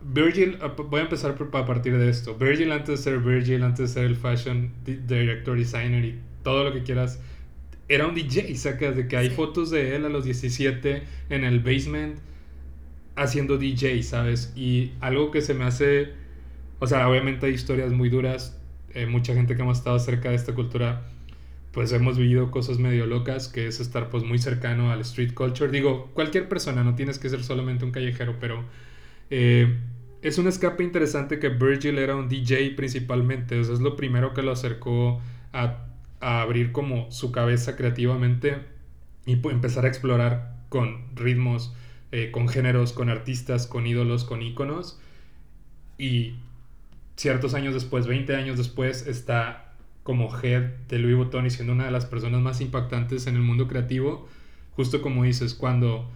Virgil, 0.02 0.58
voy 0.90 1.00
a 1.00 1.04
empezar 1.04 1.36
a 1.40 1.66
partir 1.66 1.98
de 1.98 2.10
esto. 2.10 2.36
Virgil 2.36 2.72
antes 2.72 2.90
de 2.90 2.98
ser 2.98 3.20
Virgil, 3.20 3.64
antes 3.64 3.94
de 3.94 4.02
ser 4.02 4.06
el 4.06 4.16
fashion 4.16 4.74
director, 4.84 5.58
designer 5.58 6.04
y 6.04 6.20
todo 6.44 6.64
lo 6.64 6.74
que 6.74 6.84
quieras, 6.84 7.22
era 7.94 8.08
un 8.08 8.16
DJ, 8.16 8.56
sacas 8.56 8.96
de 8.96 9.08
que 9.10 9.18
hay 9.18 9.30
fotos 9.30 9.70
de 9.70 9.98
él 9.98 10.06
a 10.06 10.10
los 10.10 10.24
17 10.24 11.04
en 11.30 11.44
el 11.44 11.60
basement 11.60 12.18
haciendo 13.18 13.58
DJ, 13.58 14.02
¿sabes? 14.02 14.54
Y 14.56 14.94
algo 15.02 15.30
que 15.30 15.42
se 15.42 15.54
me 15.54 15.66
hace, 15.66 16.14
o 16.80 16.88
sea, 16.88 17.10
obviamente 17.10 17.48
hay 17.48 17.54
historias 17.54 17.92
muy 17.92 18.08
duras, 18.08 18.58
eh, 18.94 19.08
mucha 19.08 19.34
gente 19.34 19.58
que 19.58 19.62
hemos 19.62 19.80
estado 19.80 20.00
cerca 20.00 20.30
de 20.30 20.36
esta 20.36 20.56
cultura, 20.56 21.02
pues 21.74 21.92
hemos 21.92 22.18
vivido 22.18 22.50
cosas 22.50 22.80
medio 22.80 23.06
locas, 23.08 23.50
que 23.50 23.68
es 23.68 23.82
estar 23.82 24.10
pues 24.10 24.24
muy 24.24 24.40
cercano 24.40 24.90
al 24.90 25.02
street 25.02 25.34
culture. 25.34 25.70
Digo, 25.70 26.12
cualquier 26.14 26.48
persona, 26.48 26.86
no 26.86 26.96
tienes 26.96 27.20
que 27.20 27.28
ser 27.28 27.44
solamente 27.44 27.84
un 27.84 27.92
callejero, 27.92 28.38
pero 28.40 28.64
eh, 29.30 29.80
es 30.22 30.38
un 30.38 30.48
escape 30.48 30.82
interesante 30.86 31.40
que 31.40 31.50
Virgil 31.50 31.98
era 31.98 32.16
un 32.16 32.30
DJ 32.30 32.72
principalmente, 32.72 33.60
o 33.60 33.64
sea, 33.66 33.74
es 33.74 33.82
lo 33.82 33.98
primero 33.98 34.34
que 34.34 34.44
lo 34.44 34.52
acercó 34.52 35.22
a 35.52 35.91
a 36.22 36.42
abrir 36.42 36.72
como 36.72 37.12
su 37.12 37.32
cabeza 37.32 37.76
creativamente 37.76 38.60
y 39.26 39.34
empezar 39.34 39.86
a 39.86 39.88
explorar 39.88 40.56
con 40.70 41.16
ritmos, 41.16 41.74
eh, 42.12 42.32
con 42.32 42.48
géneros, 42.48 42.94
con 42.94 43.10
artistas, 43.10 43.68
con 43.68 43.86
ídolos, 43.88 44.24
con 44.24 44.42
íconos. 44.42 45.00
Y 45.98 46.36
ciertos 47.16 47.54
años 47.54 47.74
después, 47.74 48.08
20 48.08 48.36
años 48.36 48.58
después, 48.58 49.06
está 49.08 49.74
como 50.04 50.30
head 50.42 50.64
de 50.88 51.00
Louis 51.00 51.16
Vuitton 51.16 51.46
y 51.46 51.50
siendo 51.50 51.74
una 51.74 51.86
de 51.86 51.92
las 51.92 52.06
personas 52.06 52.42
más 52.42 52.62
impactantes 52.62 53.28
en 53.28 53.36
el 53.36 53.42
mundo 53.42 53.68
creativo. 53.68 54.28
Justo 54.76 55.02
como 55.02 55.24
dices, 55.24 55.54
cuando 55.54 56.10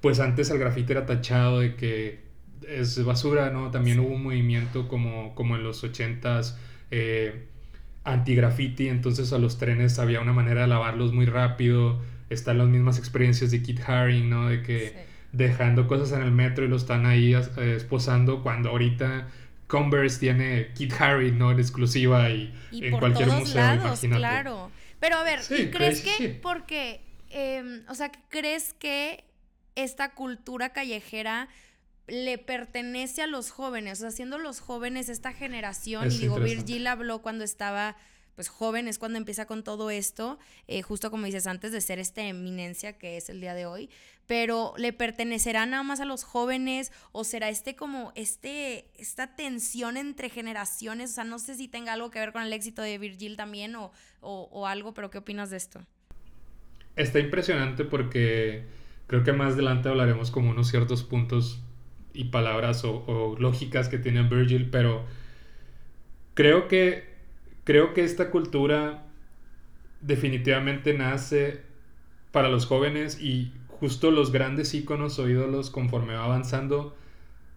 pues 0.00 0.20
antes 0.20 0.50
el 0.50 0.58
grafite 0.58 0.92
era 0.92 1.06
tachado 1.06 1.60
de 1.60 1.76
que 1.76 2.20
es 2.68 3.04
basura, 3.04 3.50
¿no? 3.50 3.70
También 3.70 4.00
hubo 4.00 4.14
un 4.14 4.24
movimiento 4.24 4.88
como, 4.88 5.34
como 5.34 5.56
en 5.56 5.62
los 5.62 5.84
80s. 5.84 6.56
Eh, 6.90 7.46
anti-graffiti, 8.04 8.88
entonces 8.88 9.32
a 9.32 9.38
los 9.38 9.58
trenes 9.58 9.98
había 9.98 10.20
una 10.20 10.32
manera 10.32 10.62
de 10.62 10.66
lavarlos 10.68 11.12
muy 11.12 11.26
rápido. 11.26 12.00
Están 12.30 12.58
las 12.58 12.68
mismas 12.68 12.98
experiencias 12.98 13.50
de 13.50 13.62
Kit 13.62 13.80
Haring, 13.86 14.28
¿no? 14.30 14.48
De 14.48 14.62
que 14.62 15.06
dejando 15.32 15.86
cosas 15.86 16.12
en 16.12 16.22
el 16.22 16.30
metro 16.30 16.64
y 16.64 16.68
lo 16.68 16.76
están 16.76 17.06
ahí 17.06 17.34
eh, 17.34 17.74
esposando 17.76 18.42
cuando 18.42 18.70
ahorita 18.70 19.28
Converse 19.66 20.20
tiene 20.20 20.72
Kit 20.74 20.92
Haring, 21.00 21.38
¿no? 21.38 21.52
En 21.52 21.58
exclusiva 21.58 22.28
y, 22.30 22.52
en 22.72 22.98
cualquier 22.98 23.28
museo, 23.28 23.62
lados, 23.62 24.00
claro. 24.00 24.70
Pero 25.00 25.16
a 25.16 25.24
ver, 25.24 25.40
¿y 25.50 25.70
crees 25.70 26.02
que 26.02 26.28
porque, 26.42 27.00
em, 27.30 27.82
o 27.88 27.94
sea, 27.94 28.12
crees 28.28 28.74
que 28.74 29.24
esta 29.74 30.10
cultura 30.12 30.70
callejera 30.72 31.48
le 32.06 32.38
pertenece 32.38 33.22
a 33.22 33.26
los 33.26 33.50
jóvenes, 33.50 33.98
o 33.98 34.02
sea, 34.02 34.10
siendo 34.10 34.38
los 34.38 34.60
jóvenes 34.60 35.08
esta 35.08 35.32
generación, 35.32 36.10
y 36.10 36.18
digo, 36.18 36.38
Virgil 36.40 36.86
habló 36.86 37.22
cuando 37.22 37.44
estaba 37.44 37.96
pues 38.34 38.48
joven, 38.48 38.88
es 38.88 38.98
cuando 38.98 39.18
empieza 39.18 39.46
con 39.46 39.62
todo 39.62 39.90
esto, 39.90 40.38
eh, 40.66 40.82
justo 40.82 41.10
como 41.10 41.26
dices, 41.26 41.46
antes 41.46 41.70
de 41.70 41.80
ser 41.80 41.98
esta 41.98 42.22
eminencia 42.22 42.96
que 42.96 43.16
es 43.18 43.28
el 43.28 43.40
día 43.40 43.54
de 43.54 43.66
hoy, 43.66 43.90
pero 44.26 44.72
¿le 44.78 44.92
pertenecerá 44.92 45.66
nada 45.66 45.82
más 45.82 46.00
a 46.00 46.06
los 46.06 46.24
jóvenes 46.24 46.92
o 47.12 47.24
será 47.24 47.50
este 47.50 47.76
como, 47.76 48.12
este, 48.14 48.90
esta 48.94 49.36
tensión 49.36 49.96
entre 49.96 50.30
generaciones? 50.30 51.10
O 51.10 51.14
sea, 51.14 51.24
no 51.24 51.38
sé 51.38 51.56
si 51.56 51.68
tenga 51.68 51.92
algo 51.92 52.10
que 52.10 52.20
ver 52.20 52.32
con 52.32 52.42
el 52.42 52.52
éxito 52.52 52.80
de 52.80 52.96
Virgil 52.96 53.36
también 53.36 53.76
o, 53.76 53.92
o 54.20 54.66
algo, 54.66 54.94
pero 54.94 55.10
¿qué 55.10 55.18
opinas 55.18 55.50
de 55.50 55.58
esto? 55.58 55.84
Está 56.96 57.18
impresionante 57.18 57.84
porque 57.84 58.66
creo 59.06 59.24
que 59.24 59.32
más 59.32 59.54
adelante 59.54 59.88
hablaremos 59.88 60.30
como 60.30 60.50
unos 60.50 60.68
ciertos 60.68 61.02
puntos 61.04 61.62
y 62.14 62.24
palabras 62.24 62.84
o, 62.84 63.36
lógicas 63.38 63.88
que 63.88 63.98
tiene 63.98 64.22
Virgil, 64.22 64.68
pero 64.70 65.04
creo 66.34 66.68
que, 66.68 67.04
creo 67.64 67.94
que 67.94 68.04
esta 68.04 68.30
cultura 68.30 69.04
definitivamente 70.00 70.94
nace 70.94 71.60
para 72.32 72.48
los 72.48 72.66
jóvenes 72.66 73.20
y 73.20 73.52
justo 73.68 74.10
los 74.10 74.32
grandes 74.32 74.74
íconos 74.74 75.18
o 75.18 75.28
ídolos 75.28 75.70
conforme 75.70 76.14
va 76.14 76.24
avanzando 76.24 76.96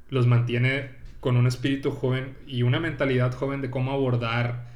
los 0.09 0.27
mantiene 0.27 0.89
con 1.19 1.38
un 1.38 1.47
espíritu 1.47 1.91
joven 1.91 2.35
y 2.45 2.63
una 2.63 2.79
mentalidad 2.79 3.33
joven 3.33 3.62
de 3.62 3.71
cómo 3.71 3.91
abordar 3.91 4.67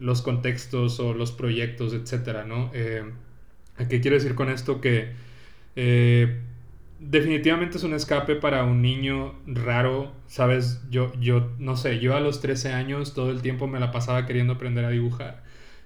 los 0.00 0.22
contextos 0.22 1.00
o 1.00 1.12
los 1.12 1.32
proyectos, 1.32 1.92
etcétera, 1.92 2.44
¿no? 2.44 2.70
Eh, 2.72 3.04
¿Qué 3.88 4.00
quiero 4.00 4.16
decir 4.16 4.34
con 4.34 4.48
esto? 4.48 4.80
Que 4.80 5.12
eh, 5.76 6.40
definitivamente 7.00 7.76
es 7.76 7.84
un 7.84 7.94
escape 7.94 8.36
para 8.36 8.64
un 8.64 8.82
niño 8.82 9.34
raro, 9.46 10.12
¿sabes? 10.26 10.80
Yo, 10.90 11.12
yo, 11.20 11.52
no 11.58 11.76
sé, 11.76 12.00
yo 12.00 12.16
a 12.16 12.20
los 12.20 12.40
13 12.40 12.72
años 12.72 13.14
todo 13.14 13.30
el 13.30 13.42
tiempo 13.42 13.66
me 13.66 13.80
la 13.80 13.92
pasaba 13.92 14.26
queriendo 14.26 14.54
aprender 14.54 14.84
a 14.84 14.90
dibujar. 14.90 15.42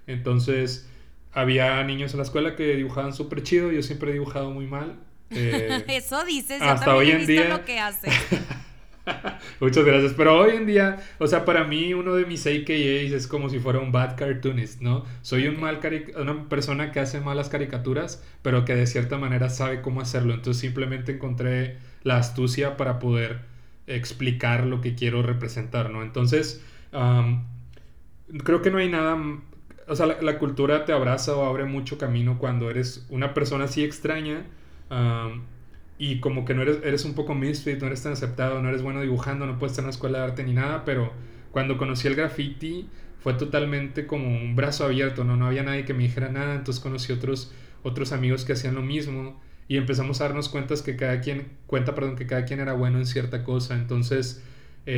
Entonces, 0.07 0.89
había 1.31 1.83
niños 1.83 2.11
en 2.13 2.17
la 2.17 2.23
escuela 2.23 2.55
que 2.55 2.75
dibujaban 2.75 3.13
súper 3.13 3.43
chido, 3.43 3.71
yo 3.71 3.81
siempre 3.83 4.11
he 4.11 4.13
dibujado 4.13 4.51
muy 4.51 4.67
mal. 4.67 4.99
Eh, 5.29 5.83
Eso 5.87 6.23
dices, 6.25 6.59
yo 6.59 6.65
hasta 6.65 6.95
hoy 6.95 7.11
en 7.11 7.25
día 7.25 7.49
lo 7.49 7.65
que 7.65 7.79
hace. 7.79 8.09
Muchas 9.59 9.85
gracias. 9.85 10.13
Pero 10.13 10.39
hoy 10.39 10.55
en 10.55 10.65
día, 10.65 10.97
o 11.19 11.27
sea, 11.27 11.45
para 11.45 11.63
mí 11.63 11.93
uno 11.93 12.15
de 12.15 12.25
mis 12.25 12.45
AKAs 12.45 13.11
es 13.11 13.27
como 13.27 13.49
si 13.49 13.59
fuera 13.59 13.79
un 13.79 13.91
bad 13.91 14.15
cartoonist, 14.15 14.81
¿no? 14.81 15.05
Soy 15.21 15.47
un 15.47 15.59
mal 15.59 15.79
una 16.19 16.49
persona 16.49 16.91
que 16.91 16.99
hace 16.99 17.19
malas 17.19 17.49
caricaturas, 17.49 18.23
pero 18.41 18.65
que 18.65 18.75
de 18.75 18.87
cierta 18.87 19.17
manera 19.17 19.49
sabe 19.49 19.81
cómo 19.81 20.01
hacerlo. 20.01 20.33
Entonces 20.33 20.61
simplemente 20.61 21.13
encontré 21.13 21.77
la 22.03 22.17
astucia 22.17 22.77
para 22.77 22.99
poder 22.99 23.41
explicar 23.87 24.65
lo 24.65 24.81
que 24.81 24.95
quiero 24.95 25.21
representar, 25.21 25.89
¿no? 25.89 26.03
Entonces, 26.03 26.63
creo 28.43 28.61
que 28.61 28.71
no 28.71 28.77
hay 28.77 28.89
nada... 28.89 29.17
O 29.85 29.97
sea, 29.97 30.05
la, 30.05 30.39
cultura 30.39 30.85
te 30.85 30.93
abraza 30.93 31.35
o 31.35 31.45
abre 31.45 31.65
mucho 31.65 31.97
camino 31.97 32.39
cuando 32.39 32.69
eres 32.69 33.05
una 33.09 33.33
persona 33.33 33.65
así 33.65 33.83
extraña 33.83 34.45
y 35.97 36.19
como 36.19 36.45
que 36.45 36.53
no 36.53 36.61
eres, 36.63 36.79
eres 36.83 37.05
un 37.05 37.13
poco 37.13 37.35
misfit, 37.35 37.79
no 37.79 37.87
eres 37.87 38.03
tan 38.03 38.13
aceptado, 38.13 38.61
no 38.61 38.69
eres 38.69 38.81
bueno 38.81 39.01
dibujando, 39.01 39.45
no 39.45 39.59
puedes 39.59 39.73
estar 39.73 39.83
en 39.83 39.87
una 39.87 39.91
escuela 39.91 40.19
de 40.19 40.23
arte 40.25 40.43
ni 40.43 40.53
nada, 40.53 40.85
pero 40.85 41.13
cuando 41.51 41.77
conocí 41.77 42.07
el 42.07 42.15
graffiti 42.15 42.89
fue 43.19 43.35
totalmente 43.35 44.05
como 44.05 44.27
un 44.27 44.55
brazo 44.55 44.85
abierto, 44.85 45.23
no, 45.23 45.37
no 45.37 45.47
había 45.47 45.63
nadie 45.63 45.85
que 45.85 45.93
me 45.93 46.03
dijera 46.03 46.29
nada, 46.29 46.55
entonces 46.55 46.83
conocí 46.83 47.13
otros, 47.13 47.53
otros 47.83 48.11
amigos 48.11 48.43
que 48.43 48.53
hacían 48.53 48.75
lo 48.75 48.81
mismo 48.81 49.39
y 49.67 49.77
empezamos 49.77 50.19
a 50.19 50.25
darnos 50.25 50.49
cuenta 50.49 50.75
que 50.83 50.95
cada 50.95 51.21
quien, 51.21 51.47
cuenta, 51.67 51.95
perdón, 51.95 52.15
que 52.15 52.27
cada 52.27 52.45
quien 52.45 52.59
era 52.59 52.73
bueno 52.73 52.97
en 52.97 53.05
cierta 53.05 53.43
cosa, 53.43 53.75
entonces 53.75 54.43
10 54.85 54.93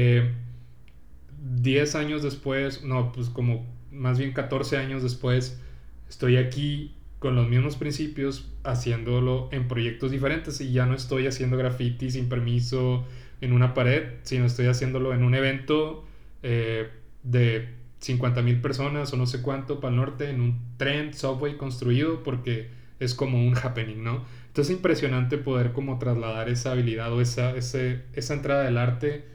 eh, 1.95 1.97
años 1.97 2.23
después, 2.23 2.83
no, 2.83 3.11
pues 3.11 3.29
como 3.29 3.65
más 3.91 4.17
bien 4.17 4.33
14 4.33 4.77
años 4.77 5.03
después, 5.03 5.61
estoy 6.09 6.37
aquí 6.37 6.95
con 7.19 7.35
los 7.35 7.47
mismos 7.47 7.75
principios, 7.75 8.51
haciéndolo 8.63 9.49
en 9.51 9.67
proyectos 9.67 10.11
diferentes 10.11 10.59
y 10.61 10.71
ya 10.71 10.85
no 10.85 10.95
estoy 10.95 11.27
haciendo 11.27 11.57
graffiti 11.57 12.11
sin 12.11 12.29
permiso 12.29 13.05
en 13.41 13.53
una 13.53 13.73
pared, 13.73 14.13
sino 14.23 14.45
estoy 14.45 14.67
haciéndolo 14.67 15.13
en 15.13 15.23
un 15.23 15.35
evento 15.35 16.05
eh, 16.43 16.89
de 17.23 17.69
50 17.99 18.41
mil 18.41 18.61
personas 18.61 19.11
o 19.13 19.17
no 19.17 19.25
sé 19.25 19.41
cuánto 19.41 19.79
para 19.79 19.91
el 19.91 19.97
norte, 19.97 20.29
en 20.29 20.41
un 20.41 20.59
tren, 20.77 21.13
subway 21.13 21.57
construido, 21.57 22.23
porque 22.23 22.69
es 22.99 23.15
como 23.15 23.45
un 23.45 23.55
happening, 23.55 24.03
¿no? 24.03 24.23
Entonces 24.47 24.71
es 24.71 24.77
impresionante 24.77 25.37
poder 25.37 25.73
como 25.73 25.97
trasladar 25.99 26.49
esa 26.49 26.71
habilidad 26.71 27.11
o 27.11 27.21
esa, 27.21 27.55
esa 27.57 28.33
entrada 28.33 28.63
del 28.63 28.77
arte 28.77 29.25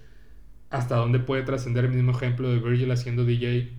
hasta 0.71 0.97
dónde 0.97 1.19
puede 1.19 1.43
trascender 1.43 1.85
el 1.85 1.91
mismo 1.93 2.13
ejemplo 2.13 2.49
de 2.49 2.59
Virgil 2.59 2.91
haciendo 2.91 3.25
DJ, 3.25 3.73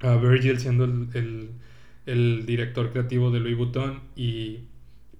a 0.00 0.16
Virgil 0.16 0.58
siendo 0.60 0.84
el 0.84 1.08
el 1.14 1.50
director 2.46 2.90
creativo 2.90 3.30
de 3.30 3.40
Louis 3.40 3.56
Vuitton. 3.56 4.00
Y 4.16 4.60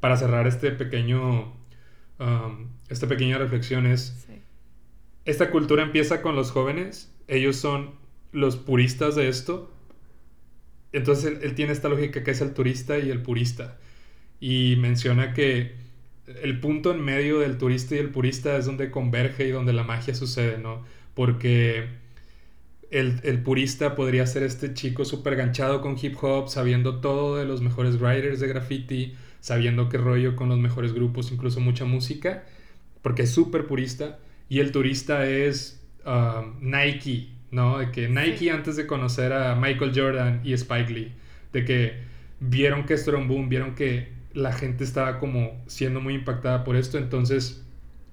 para 0.00 0.16
cerrar 0.16 0.46
este 0.46 0.70
pequeño, 0.70 1.54
um, 2.18 2.68
esta 2.88 3.06
pequeña 3.06 3.38
reflexión 3.38 3.86
es, 3.86 4.26
esta 5.24 5.50
cultura 5.50 5.82
empieza 5.82 6.22
con 6.22 6.34
los 6.36 6.50
jóvenes, 6.50 7.12
ellos 7.26 7.56
son 7.56 7.90
los 8.32 8.56
puristas 8.56 9.14
de 9.14 9.28
esto. 9.28 9.70
Entonces 10.92 11.38
él, 11.42 11.54
tiene 11.54 11.72
esta 11.72 11.88
lógica 11.88 12.24
que 12.24 12.30
es 12.30 12.40
el 12.40 12.54
turista 12.54 12.98
y 12.98 13.10
el 13.10 13.22
purista. 13.22 13.78
Y 14.40 14.76
menciona 14.78 15.34
que 15.34 15.74
el 16.42 16.60
punto 16.60 16.92
en 16.92 17.02
medio 17.02 17.40
del 17.40 17.58
turista 17.58 17.94
y 17.94 17.98
el 17.98 18.10
purista 18.10 18.56
es 18.56 18.66
donde 18.66 18.90
converge 18.90 19.46
y 19.46 19.50
donde 19.50 19.72
la 19.72 19.82
magia 19.82 20.14
sucede, 20.14 20.58
¿no? 20.58 20.84
Porque 21.14 21.88
el, 22.90 23.42
purista 23.42 23.94
podría 23.94 24.26
ser 24.26 24.42
este 24.42 24.72
chico 24.74 25.04
súper 25.04 25.36
ganchado 25.36 25.80
con 25.80 25.96
hip 26.00 26.16
hop, 26.22 26.48
sabiendo 26.48 27.00
todo 27.00 27.36
de 27.36 27.44
los 27.44 27.60
mejores 27.60 28.00
writers 28.00 28.40
de 28.40 28.48
graffiti, 28.48 29.14
sabiendo 29.40 29.88
qué 29.88 29.98
rollo 29.98 30.36
con 30.36 30.48
los 30.48 30.58
mejores 30.58 30.92
grupos, 30.92 31.30
incluso 31.30 31.60
mucha 31.60 31.84
música, 31.84 32.44
porque 33.02 33.22
es 33.22 33.30
súper 33.30 33.66
purista. 33.66 34.18
Y 34.48 34.60
el 34.60 34.72
turista 34.72 35.28
es 35.28 35.84
um, 36.06 36.54
Nike, 36.60 37.28
¿no? 37.50 37.78
De 37.78 37.90
que 37.90 38.08
Nike 38.08 38.50
antes 38.50 38.76
de 38.76 38.86
conocer 38.86 39.32
a 39.32 39.54
Michael 39.54 39.92
Jordan 39.94 40.40
y 40.44 40.54
Spike 40.54 40.92
Lee, 40.92 41.12
de 41.52 41.64
que 41.64 41.92
vieron 42.40 42.86
que 42.86 42.94
esto 42.94 43.10
era 43.10 43.18
un 43.18 43.28
boom, 43.28 43.48
vieron 43.48 43.74
que 43.74 44.08
la 44.32 44.52
gente 44.52 44.84
estaba 44.84 45.18
como 45.18 45.62
siendo 45.66 46.00
muy 46.00 46.14
impactada 46.14 46.64
por 46.64 46.76
esto, 46.76 46.96
entonces 46.98 47.64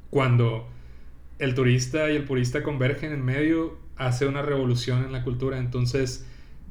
cuando 0.10 0.68
el 1.40 1.54
turista 1.56 2.10
y 2.10 2.16
el 2.16 2.24
purista 2.24 2.64
convergen 2.64 3.12
en 3.12 3.24
medio, 3.24 3.78
hace 3.98 4.26
una 4.26 4.42
revolución 4.42 5.04
en 5.04 5.12
la 5.12 5.24
cultura. 5.24 5.58
Entonces, 5.58 6.26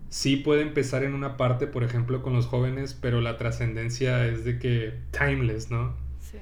sí 0.08 0.36
puede 0.36 0.62
empezar 0.62 1.04
en 1.04 1.14
una 1.14 1.36
parte, 1.36 1.66
por 1.66 1.84
ejemplo, 1.84 2.22
con 2.22 2.32
los 2.32 2.46
jóvenes, 2.46 2.94
pero 2.94 3.20
la 3.20 3.36
trascendencia 3.36 4.26
es 4.26 4.44
de 4.44 4.58
que 4.58 4.94
timeless, 5.10 5.70
¿no? 5.70 5.96
Sí. 6.20 6.38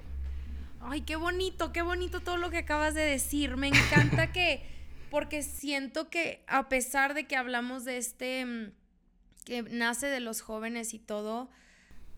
Ay, 0.80 1.02
qué 1.02 1.16
bonito, 1.16 1.72
qué 1.72 1.82
bonito 1.82 2.20
todo 2.20 2.36
lo 2.36 2.50
que 2.50 2.58
acabas 2.58 2.94
de 2.94 3.02
decir. 3.02 3.56
Me 3.56 3.68
encanta 3.68 4.32
que, 4.32 4.62
porque 5.10 5.42
siento 5.42 6.10
que 6.10 6.42
a 6.46 6.68
pesar 6.68 7.14
de 7.14 7.26
que 7.26 7.36
hablamos 7.36 7.84
de 7.84 7.98
este, 7.98 8.44
mm, 8.44 8.72
que 9.44 9.62
nace 9.62 10.06
de 10.06 10.20
los 10.20 10.40
jóvenes 10.40 10.94
y 10.94 10.98
todo, 10.98 11.50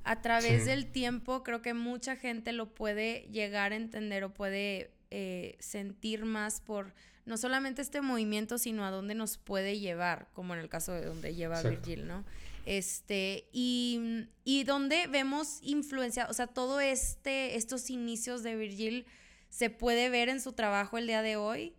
a 0.04 0.20
través 0.20 0.66
del 0.66 0.86
tiempo 0.86 1.42
creo 1.42 1.62
que 1.62 1.72
mucha 1.72 2.16
gente 2.16 2.52
lo 2.52 2.74
puede 2.74 3.26
llegar 3.32 3.72
a 3.72 3.76
entender 3.76 4.22
o 4.24 4.34
puede 4.34 4.90
eh, 5.10 5.56
sentir 5.60 6.26
más 6.26 6.60
por 6.60 6.92
no 7.26 7.36
solamente 7.36 7.82
este 7.82 8.00
movimiento, 8.00 8.58
sino 8.58 8.84
a 8.84 8.90
dónde 8.90 9.14
nos 9.14 9.38
puede 9.38 9.78
llevar, 9.78 10.28
como 10.34 10.54
en 10.54 10.60
el 10.60 10.68
caso 10.68 10.92
de 10.92 11.04
donde 11.04 11.34
lleva 11.34 11.62
Virgil, 11.62 12.06
¿no? 12.06 12.24
Este, 12.66 13.46
y, 13.52 14.26
y 14.44 14.64
donde 14.64 15.06
vemos 15.06 15.58
influencia, 15.62 16.26
o 16.30 16.32
sea, 16.32 16.46
todo 16.46 16.80
este, 16.80 17.56
estos 17.56 17.90
inicios 17.90 18.42
de 18.42 18.56
Virgil 18.56 19.06
se 19.50 19.70
puede 19.70 20.08
ver 20.08 20.28
en 20.28 20.40
su 20.40 20.52
trabajo 20.52 20.98
el 20.98 21.06
día 21.06 21.22
de 21.22 21.36
hoy. 21.36 21.74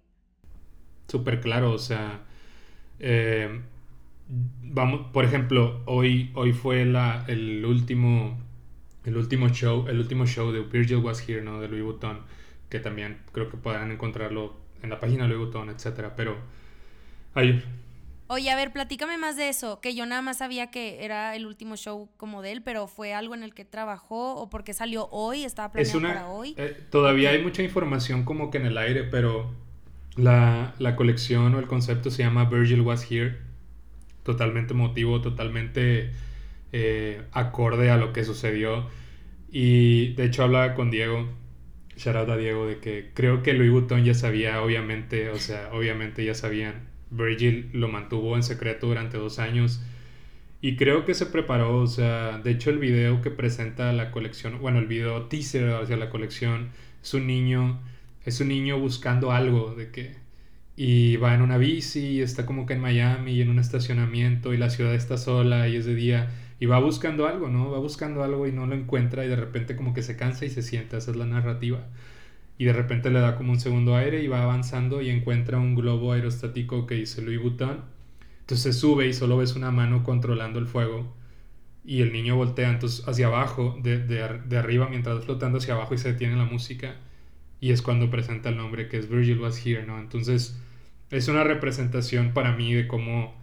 Súper 1.08 1.42
claro, 1.42 1.72
o 1.72 1.80
sea, 1.80 2.24
eh, 3.00 3.62
vamos, 4.28 5.12
por 5.12 5.26
ejemplo, 5.26 5.82
hoy, 5.86 6.32
hoy 6.36 6.54
fue 6.54 6.86
la, 6.86 7.26
el 7.28 7.66
último, 7.66 8.40
el 9.04 9.18
último 9.18 9.50
show, 9.50 9.88
el 9.88 10.00
último 10.00 10.26
show 10.26 10.52
de 10.52 10.62
Virgil 10.62 10.98
Was 10.98 11.28
Here, 11.28 11.42
¿no? 11.42 11.60
De 11.60 11.68
Louis 11.68 11.84
Vuitton, 11.84 12.22
que 12.70 12.80
también 12.80 13.20
creo 13.32 13.50
que 13.50 13.58
podrán 13.58 13.92
encontrarlo 13.92 14.65
en 14.82 14.90
la 14.90 15.00
página 15.00 15.24
de 15.24 15.30
Louis 15.30 15.52
Vuitton, 15.52 15.70
etc. 15.70 16.12
Pero 16.16 16.38
hay, 17.34 17.64
Oye, 18.28 18.50
a 18.50 18.56
ver, 18.56 18.74
platícame 18.74 19.20
más 19.20 19.38
de 19.38 19.50
eso, 19.50 19.80
que 19.82 19.94
yo 19.94 20.08
nada 20.08 20.24
más 20.24 20.40
sabía 20.40 20.72
que 20.72 21.06
era 21.06 21.36
el 21.36 21.46
último 21.46 21.76
show 21.78 22.10
como 22.18 22.42
de 22.42 22.54
él, 22.54 22.64
pero 22.64 22.88
fue 22.88 23.14
algo 23.14 23.36
en 23.36 23.44
el 23.44 23.54
que 23.54 23.66
trabajó 23.66 24.36
o 24.36 24.50
porque 24.50 24.74
salió 24.74 25.08
hoy, 25.12 25.44
estaba 25.44 25.72
planeado 25.72 26.02
para 26.02 26.28
hoy. 26.30 26.56
Eh, 26.58 26.76
todavía 26.90 27.30
hay 27.30 27.44
mucha 27.44 27.62
información 27.62 28.26
como 28.26 28.50
que 28.50 28.58
en 28.58 28.66
el 28.66 28.80
aire, 28.80 29.04
pero 29.04 29.54
la, 30.16 30.74
la, 30.80 30.96
colección 30.96 31.54
o 31.54 31.60
el 31.60 31.68
concepto 31.68 32.10
se 32.10 32.24
llama 32.24 32.46
Virgil 32.46 32.82
Was 32.82 33.10
Here, 33.12 33.38
totalmente 34.24 34.74
motivo, 34.74 35.22
totalmente 35.22 36.10
eh, 36.72 37.22
acorde 37.32 37.92
a 37.92 37.98
lo 37.98 38.12
que 38.12 38.26
sucedió. 38.26 38.88
Y 39.52 40.14
de 40.14 40.26
hecho 40.26 40.44
hablaba 40.44 40.74
con 40.74 40.90
Diego, 40.90 41.30
shout 41.96 42.16
out 42.16 42.30
a 42.30 42.38
Diego, 42.38 42.68
de 42.68 42.80
que 42.80 43.12
creo 43.14 43.44
que 43.44 43.54
Louis 43.54 43.72
Vuitton 43.72 44.04
ya 44.04 44.14
sabía, 44.14 44.62
obviamente, 44.62 45.30
o 45.30 45.38
sea, 45.38 45.70
obviamente 45.74 46.26
ya 46.26 46.34
sabían 46.34 46.88
Virgil 47.12 47.70
lo 47.74 47.88
mantuvo 47.88 48.36
en 48.36 48.44
secreto 48.44 48.88
durante 48.88 49.18
dos 49.18 49.40
años. 49.40 49.82
Y 50.62 50.78
creo 50.78 51.06
que 51.06 51.14
se 51.14 51.28
preparó, 51.28 51.78
o 51.80 51.88
sea, 51.88 52.40
de 52.40 52.52
hecho 52.52 52.70
el 52.70 52.80
video 52.80 53.22
que 53.22 53.30
presenta 53.32 53.94
la 53.94 54.12
colección, 54.12 54.60
bueno, 54.60 54.80
el 54.80 54.88
video 54.88 55.24
teaser 55.24 55.70
hacia 55.70 55.98
la 55.98 56.10
colección, 56.10 56.70
es 57.04 57.14
un 57.14 57.28
niño, 57.28 57.80
es 58.26 58.42
un 58.42 58.48
niño 58.48 58.80
buscando 58.80 59.32
algo 59.32 59.76
de 59.76 59.92
que, 59.92 60.16
y 60.76 61.18
va 61.18 61.36
en 61.36 61.42
una 61.42 61.58
bici 61.58 62.00
y 62.00 62.22
está 62.22 62.46
como 62.46 62.66
que 62.66 62.74
en 62.74 62.82
Miami 62.82 63.34
y 63.34 63.42
en 63.42 63.50
un 63.50 63.60
estacionamiento 63.60 64.54
y 64.54 64.58
la 64.58 64.70
ciudad 64.70 64.94
está 64.96 65.18
sola 65.18 65.68
y 65.70 65.76
es 65.78 65.86
de 65.86 65.96
día 65.96 66.30
va 66.66 66.80
buscando 66.80 67.28
algo, 67.28 67.50
¿no? 67.50 67.72
Va 67.72 67.80
buscando 67.80 68.24
algo 68.24 68.48
y 68.48 68.52
no 68.52 68.66
lo 68.66 68.76
encuentra 68.76 69.26
y 69.26 69.28
de 69.28 69.36
repente 69.36 69.76
como 69.76 69.94
que 69.94 70.02
se 70.02 70.16
cansa 70.18 70.46
y 70.46 70.50
se 70.50 70.62
sienta, 70.62 70.98
esa 70.98 71.12
es 71.12 71.18
la 71.18 71.26
narrativa 71.26 71.88
y 72.58 72.66
de 72.66 72.74
repente 72.74 73.10
le 73.10 73.20
da 73.20 73.36
como 73.36 73.52
un 73.52 73.60
segundo 73.60 73.96
aire 73.96 74.24
y 74.24 74.28
va 74.28 74.44
avanzando 74.44 75.02
y 75.02 75.10
encuentra 75.10 75.58
un 75.60 75.76
globo 75.76 76.14
aerostático 76.14 76.86
que 76.88 76.96
dice 76.96 77.22
Louis 77.22 77.42
Vuitton. 77.42 77.82
Entonces 78.42 78.78
sube 78.78 79.08
y 79.08 79.14
solo 79.14 79.38
ves 79.38 79.56
una 79.56 79.72
mano 79.72 80.04
controlando 80.04 80.60
el 80.60 80.68
fuego 80.68 81.14
y 81.84 82.02
el 82.02 82.14
niño 82.14 82.36
voltea 82.36 82.70
entonces 82.70 83.08
hacia 83.08 83.28
abajo, 83.28 83.78
de, 83.82 84.00
de, 84.00 84.58
arriba 84.58 84.88
mientras 84.90 85.26
flotando 85.26 85.58
hacia 85.58 85.74
abajo 85.74 85.94
y 85.96 85.98
se 85.98 86.14
detiene 86.14 86.36
la 86.36 86.46
música 86.46 86.96
y 87.60 87.72
es 87.72 87.82
cuando 87.82 88.10
presenta 88.10 88.50
el 88.50 88.58
nombre 88.58 88.88
que 88.88 88.98
es 88.98 89.10
Virgil 89.10 89.40
Was 89.40 89.66
Here, 89.66 89.86
¿no? 89.86 90.00
Entonces 90.00 90.60
es 91.12 91.28
una 91.28 91.44
representación 91.44 92.34
para 92.34 92.56
mí 92.56 92.74
de 92.74 92.88
cómo, 92.88 93.36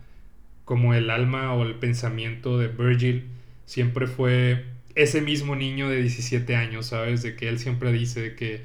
cómo 0.65 0.95
el 0.95 1.11
alma 1.11 1.55
o 1.55 1.63
el 1.65 1.75
pensamiento 1.75 2.59
de 2.59 2.69
Virgil 2.69 3.29
siempre 3.67 4.07
fue 4.07 4.67
ese 4.95 5.21
mismo 5.21 5.57
niño 5.57 5.89
de 5.89 6.03
17 6.03 6.57
años, 6.57 6.87
¿sabes? 6.87 7.23
De 7.23 7.37
que 7.37 7.49
él 7.49 7.59
siempre 7.59 7.93
dice 7.93 8.35
que 8.35 8.63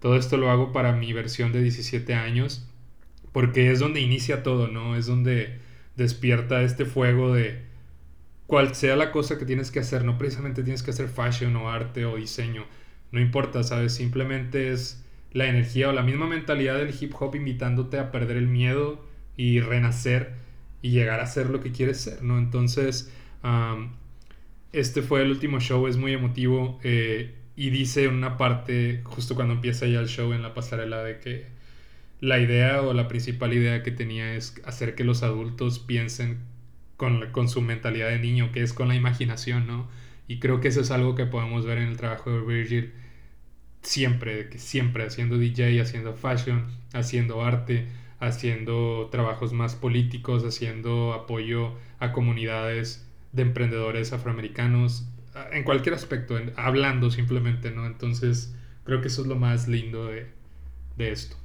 todo 0.00 0.16
esto 0.16 0.36
lo 0.36 0.50
hago 0.50 0.72
para 0.72 0.92
mi 0.92 1.12
versión 1.12 1.52
de 1.52 1.62
17 1.62 2.14
años, 2.14 2.68
porque 3.32 3.70
es 3.70 3.80
donde 3.80 4.00
inicia 4.00 4.42
todo, 4.42 4.68
¿no? 4.68 4.96
Es 4.96 5.06
donde 5.06 5.58
despierta 5.96 6.62
este 6.62 6.84
fuego 6.84 7.34
de 7.34 7.62
cual 8.46 8.74
sea 8.74 8.96
la 8.96 9.10
cosa 9.12 9.38
que 9.38 9.44
tienes 9.44 9.70
que 9.70 9.80
hacer, 9.80 10.04
no 10.04 10.18
precisamente 10.18 10.62
tienes 10.62 10.82
que 10.82 10.90
hacer 10.90 11.08
fashion 11.08 11.56
o 11.56 11.70
arte 11.70 12.04
o 12.04 12.16
diseño, 12.16 12.64
no 13.10 13.20
importa, 13.20 13.62
¿sabes? 13.62 13.94
Simplemente 13.94 14.72
es 14.72 15.04
la 15.32 15.46
energía 15.48 15.88
o 15.88 15.92
la 15.92 16.02
misma 16.02 16.26
mentalidad 16.26 16.76
del 16.76 16.94
hip 16.98 17.12
hop 17.18 17.34
invitándote 17.34 17.98
a 17.98 18.10
perder 18.10 18.36
el 18.36 18.46
miedo 18.46 19.04
y 19.36 19.60
renacer 19.60 20.45
y 20.86 20.90
llegar 20.90 21.18
a 21.18 21.26
ser 21.26 21.50
lo 21.50 21.60
que 21.60 21.72
quieres 21.72 22.00
ser, 22.00 22.22
¿no? 22.22 22.38
Entonces, 22.38 23.10
este 24.72 25.02
fue 25.02 25.22
el 25.22 25.32
último 25.32 25.58
show, 25.58 25.88
es 25.88 25.96
muy 25.96 26.12
emotivo. 26.12 26.78
Eh, 26.84 27.34
y 27.56 27.70
dice 27.70 28.06
una 28.06 28.36
parte, 28.36 29.00
justo 29.02 29.34
cuando 29.34 29.54
empieza 29.54 29.86
ya 29.86 29.98
el 29.98 30.06
show 30.06 30.32
en 30.32 30.42
la 30.42 30.54
pasarela, 30.54 31.02
de 31.02 31.18
que 31.18 31.46
la 32.20 32.38
idea 32.38 32.82
o 32.82 32.92
la 32.92 33.08
principal 33.08 33.52
idea 33.52 33.82
que 33.82 33.90
tenía 33.90 34.36
es 34.36 34.54
hacer 34.64 34.94
que 34.94 35.02
los 35.02 35.24
adultos 35.24 35.80
piensen 35.80 36.38
con, 36.96 37.32
con 37.32 37.48
su 37.48 37.62
mentalidad 37.62 38.10
de 38.10 38.20
niño, 38.20 38.52
que 38.52 38.62
es 38.62 38.72
con 38.72 38.86
la 38.86 38.94
imaginación, 38.94 39.66
¿no? 39.66 39.88
Y 40.28 40.38
creo 40.38 40.60
que 40.60 40.68
eso 40.68 40.82
es 40.82 40.92
algo 40.92 41.16
que 41.16 41.26
podemos 41.26 41.66
ver 41.66 41.78
en 41.78 41.88
el 41.88 41.96
trabajo 41.96 42.30
de 42.30 42.42
Virgil 42.42 42.92
siempre, 43.82 44.48
que 44.50 44.58
siempre 44.60 45.04
haciendo 45.04 45.36
DJ, 45.36 45.80
haciendo 45.80 46.14
fashion, 46.14 46.66
haciendo 46.92 47.42
arte, 47.44 47.88
haciendo 48.18 49.08
trabajos 49.10 49.52
más 49.52 49.74
políticos, 49.74 50.44
haciendo 50.44 51.12
apoyo 51.12 51.74
a 51.98 52.12
comunidades 52.12 53.06
de 53.32 53.42
emprendedores 53.42 54.12
afroamericanos, 54.12 55.06
en 55.52 55.64
cualquier 55.64 55.94
aspecto, 55.94 56.38
hablando 56.56 57.10
simplemente, 57.10 57.70
¿no? 57.70 57.86
Entonces, 57.86 58.54
creo 58.84 59.00
que 59.00 59.08
eso 59.08 59.22
es 59.22 59.28
lo 59.28 59.36
más 59.36 59.68
lindo 59.68 60.06
de, 60.06 60.32
esto. 60.98 61.36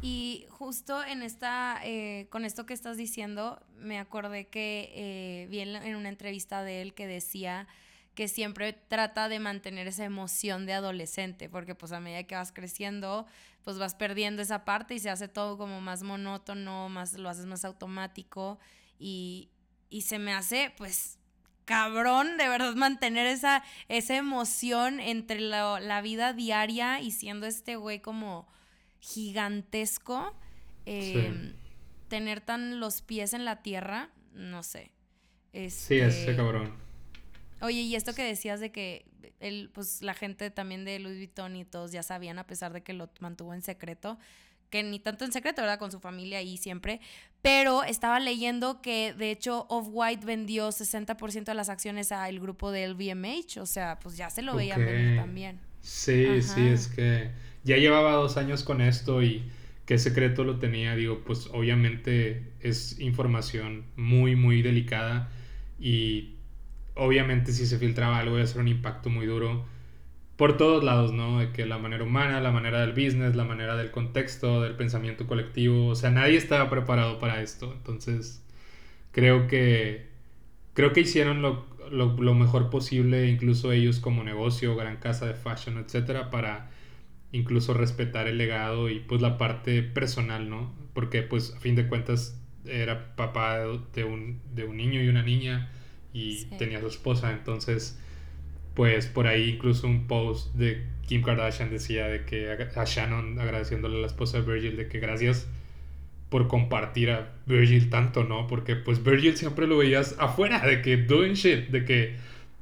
Y 0.00 0.46
justo 0.48 1.04
en 1.04 1.22
esta, 1.22 1.80
eh, 1.84 2.26
con 2.30 2.44
esto 2.44 2.64
que 2.64 2.74
estás 2.74 2.96
diciendo, 2.96 3.60
me 3.78 3.98
acordé 3.98 4.46
que 4.46 4.90
eh, 4.94 5.46
vi 5.50 5.60
en, 5.60 5.96
una 5.96 6.08
entrevista 6.08 6.62
de 6.62 6.80
él 6.80 6.94
que 6.94 7.06
decía 7.06 7.68
que 8.14 8.28
siempre 8.28 8.72
trata 8.72 9.28
de 9.28 9.38
mantener 9.38 9.86
esa 9.86 10.04
emoción 10.04 10.66
de 10.66 10.72
adolescente, 10.72 11.48
porque 11.48 11.74
pues 11.74 11.92
a 11.92 12.00
medida 12.00 12.24
que 12.24 12.34
vas 12.34 12.52
creciendo, 12.52 13.26
pues 13.64 13.78
vas 13.78 13.94
perdiendo 13.94 14.42
esa 14.42 14.64
parte 14.64 14.94
y 14.94 14.98
se 14.98 15.10
hace 15.10 15.28
todo 15.28 15.56
como 15.56 15.80
más 15.80 16.02
monótono, 16.02 16.88
más, 16.88 17.14
lo 17.14 17.28
haces 17.28 17.46
más 17.46 17.64
automático 17.64 18.58
y, 18.98 19.50
y 19.90 20.02
se 20.02 20.18
me 20.18 20.32
hace 20.32 20.72
pues 20.76 21.18
cabrón, 21.64 22.36
de 22.36 22.48
verdad, 22.48 22.74
mantener 22.76 23.26
esa, 23.26 23.62
esa 23.88 24.16
emoción 24.16 25.00
entre 25.00 25.40
la, 25.40 26.00
vida 26.02 26.32
diaria 26.32 27.00
y 27.00 27.10
siendo 27.10 27.46
este 27.46 27.76
güey 27.76 28.00
como 28.00 28.48
gigantesco. 29.00 30.34
Em, 30.84 31.54
tener 32.08 32.40
tan 32.40 32.80
los 32.80 33.02
pies 33.02 33.34
en 33.34 33.44
la 33.44 33.62
tierra, 33.62 34.10
no 34.34 34.62
sé. 34.62 34.90
sí, 35.52 35.98
ese 35.98 36.06
este, 36.06 36.36
cabrón. 36.36 36.74
Oye, 37.60 37.82
y 37.82 37.94
esto 37.94 38.14
que 38.14 38.24
decías 38.24 38.58
de 38.58 38.72
que 38.72 39.06
él, 39.42 39.70
pues 39.74 40.02
la 40.02 40.14
gente 40.14 40.50
también 40.50 40.84
de 40.84 40.98
Louis 40.98 41.18
Vuitton 41.18 41.56
y 41.56 41.64
todos 41.64 41.92
ya 41.92 42.02
sabían, 42.02 42.38
a 42.38 42.46
pesar 42.46 42.72
de 42.72 42.82
que 42.82 42.92
lo 42.92 43.10
mantuvo 43.20 43.52
en 43.54 43.62
secreto, 43.62 44.18
que 44.70 44.82
ni 44.82 44.98
tanto 44.98 45.26
en 45.26 45.32
secreto, 45.32 45.60
¿verdad? 45.60 45.78
Con 45.78 45.92
su 45.92 46.00
familia 46.00 46.40
y 46.40 46.56
siempre. 46.56 47.00
Pero 47.42 47.84
estaba 47.84 48.18
leyendo 48.20 48.80
que 48.80 49.12
de 49.12 49.30
hecho 49.30 49.66
Off-White 49.68 50.24
vendió 50.24 50.68
60% 50.68 51.44
de 51.44 51.54
las 51.54 51.68
acciones 51.68 52.10
al 52.10 52.40
grupo 52.40 52.70
de 52.70 52.88
LVMH. 52.88 53.60
O 53.60 53.66
sea, 53.66 53.98
pues 54.00 54.16
ya 54.16 54.30
se 54.30 54.40
lo 54.40 54.56
veían 54.56 54.84
venir 54.84 55.18
también. 55.18 55.60
Sí, 55.82 56.40
sí, 56.40 56.68
es 56.68 56.88
que 56.88 57.30
ya 57.64 57.76
llevaba 57.76 58.12
dos 58.12 58.36
años 58.36 58.62
con 58.64 58.80
esto 58.80 59.22
y 59.22 59.44
qué 59.84 59.98
secreto 59.98 60.42
lo 60.42 60.58
tenía. 60.58 60.96
Digo, 60.96 61.22
pues 61.24 61.48
obviamente 61.52 62.52
es 62.60 62.98
información 62.98 63.84
muy, 63.96 64.36
muy 64.36 64.62
delicada 64.62 65.30
y 65.78 66.36
obviamente 66.94 67.52
si 67.52 67.66
se 67.66 67.78
filtraba 67.78 68.18
algo 68.18 68.36
iba 68.36 68.44
a 68.44 68.46
ser 68.46 68.60
un 68.60 68.68
impacto 68.68 69.10
muy 69.10 69.26
duro 69.26 69.64
por 70.36 70.56
todos 70.56 70.82
lados, 70.82 71.12
¿no? 71.12 71.40
De 71.40 71.52
que 71.52 71.66
la 71.66 71.78
manera 71.78 72.04
humana, 72.04 72.40
la 72.40 72.50
manera 72.50 72.80
del 72.80 72.92
business, 72.92 73.36
la 73.36 73.44
manera 73.44 73.76
del 73.76 73.90
contexto, 73.90 74.62
del 74.62 74.74
pensamiento 74.74 75.26
colectivo, 75.26 75.88
o 75.88 75.94
sea, 75.94 76.10
nadie 76.10 76.36
estaba 76.36 76.68
preparado 76.70 77.18
para 77.18 77.42
esto. 77.42 77.72
Entonces, 77.72 78.44
creo 79.12 79.46
que 79.46 80.10
creo 80.74 80.92
que 80.92 81.00
hicieron 81.00 81.42
lo, 81.42 81.66
lo, 81.90 82.34
mejor 82.34 82.70
posible, 82.70 83.28
incluso 83.28 83.72
ellos 83.72 84.00
como 84.00 84.24
negocio, 84.24 84.74
gran 84.76 84.96
casa 84.96 85.26
de 85.26 85.34
fashion, 85.34 85.78
etcétera, 85.78 86.30
para 86.30 86.70
incluso 87.32 87.74
respetar 87.74 88.26
el 88.28 88.38
legado 88.38 88.90
y 88.90 89.00
pues 89.00 89.20
la 89.22 89.38
parte 89.38 89.82
personal, 89.82 90.48
¿no? 90.48 90.72
Porque 90.94 91.22
pues 91.22 91.54
a 91.56 91.60
fin 91.60 91.74
de 91.76 91.88
cuentas 91.88 92.38
era 92.64 93.16
papá 93.16 93.58
de 93.94 94.04
un, 94.04 94.40
de 94.54 94.64
un 94.64 94.76
niño 94.76 95.02
y 95.02 95.08
una 95.08 95.22
niña 95.22 95.70
y 96.12 96.44
tenía 96.58 96.80
su 96.80 96.88
esposa, 96.88 97.32
entonces 97.32 97.98
pues 98.74 99.06
por 99.06 99.26
ahí 99.26 99.50
incluso 99.50 99.86
un 99.86 100.06
post 100.06 100.54
de 100.54 100.82
Kim 101.06 101.22
Kardashian 101.22 101.70
decía 101.70 102.08
de 102.08 102.24
que 102.24 102.50
a 102.50 102.84
Shannon 102.84 103.38
agradeciéndole 103.38 103.96
a 103.98 104.00
la 104.00 104.06
esposa 104.06 104.40
de 104.40 104.50
Virgil 104.50 104.76
de 104.76 104.88
que 104.88 104.98
gracias 104.98 105.46
por 106.32 106.48
compartir 106.48 107.10
a 107.10 107.34
Virgil 107.44 107.90
tanto, 107.90 108.24
¿no? 108.24 108.46
Porque 108.46 108.74
pues 108.74 109.04
Virgil 109.04 109.36
siempre 109.36 109.66
lo 109.66 109.76
veías 109.76 110.16
afuera, 110.18 110.66
de 110.66 110.80
que 110.80 110.96
doing 110.96 111.34
shit, 111.34 111.68
de 111.68 111.84
que, 111.84 112.16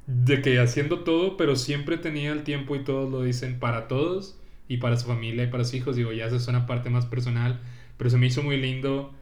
de 0.07 0.41
que 0.41 0.59
haciendo 0.59 1.05
todo, 1.05 1.37
pero 1.37 1.55
siempre 1.55 1.97
tenía 1.97 2.33
el 2.33 2.43
tiempo 2.43 2.75
y 2.75 2.83
todos 2.83 3.09
lo 3.09 3.23
dicen 3.23 3.59
para 3.59 3.87
todos 3.87 4.37
y 4.67 4.77
para 4.77 4.97
su 4.97 5.07
familia 5.07 5.45
y 5.45 5.47
para 5.47 5.63
sus 5.63 5.75
hijos. 5.75 5.95
Digo, 5.95 6.11
ya 6.11 6.25
eso 6.25 6.35
es 6.35 6.47
una 6.49 6.67
parte 6.67 6.89
más 6.89 7.05
personal, 7.05 7.61
pero 7.97 8.09
se 8.09 8.17
me 8.17 8.27
hizo 8.27 8.43
muy 8.43 8.57
lindo 8.57 9.13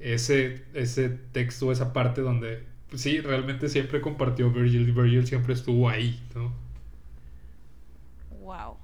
ese, 0.00 0.62
ese 0.72 1.10
texto, 1.10 1.70
esa 1.70 1.92
parte 1.92 2.22
donde 2.22 2.62
sí, 2.96 3.20
realmente 3.20 3.68
siempre 3.68 4.00
compartió 4.00 4.50
Virgil 4.50 4.88
y 4.88 4.92
Virgil 4.92 5.26
siempre 5.26 5.54
estuvo 5.54 5.88
ahí, 5.88 6.20
¿no? 6.34 6.52
Wow. 8.40 8.76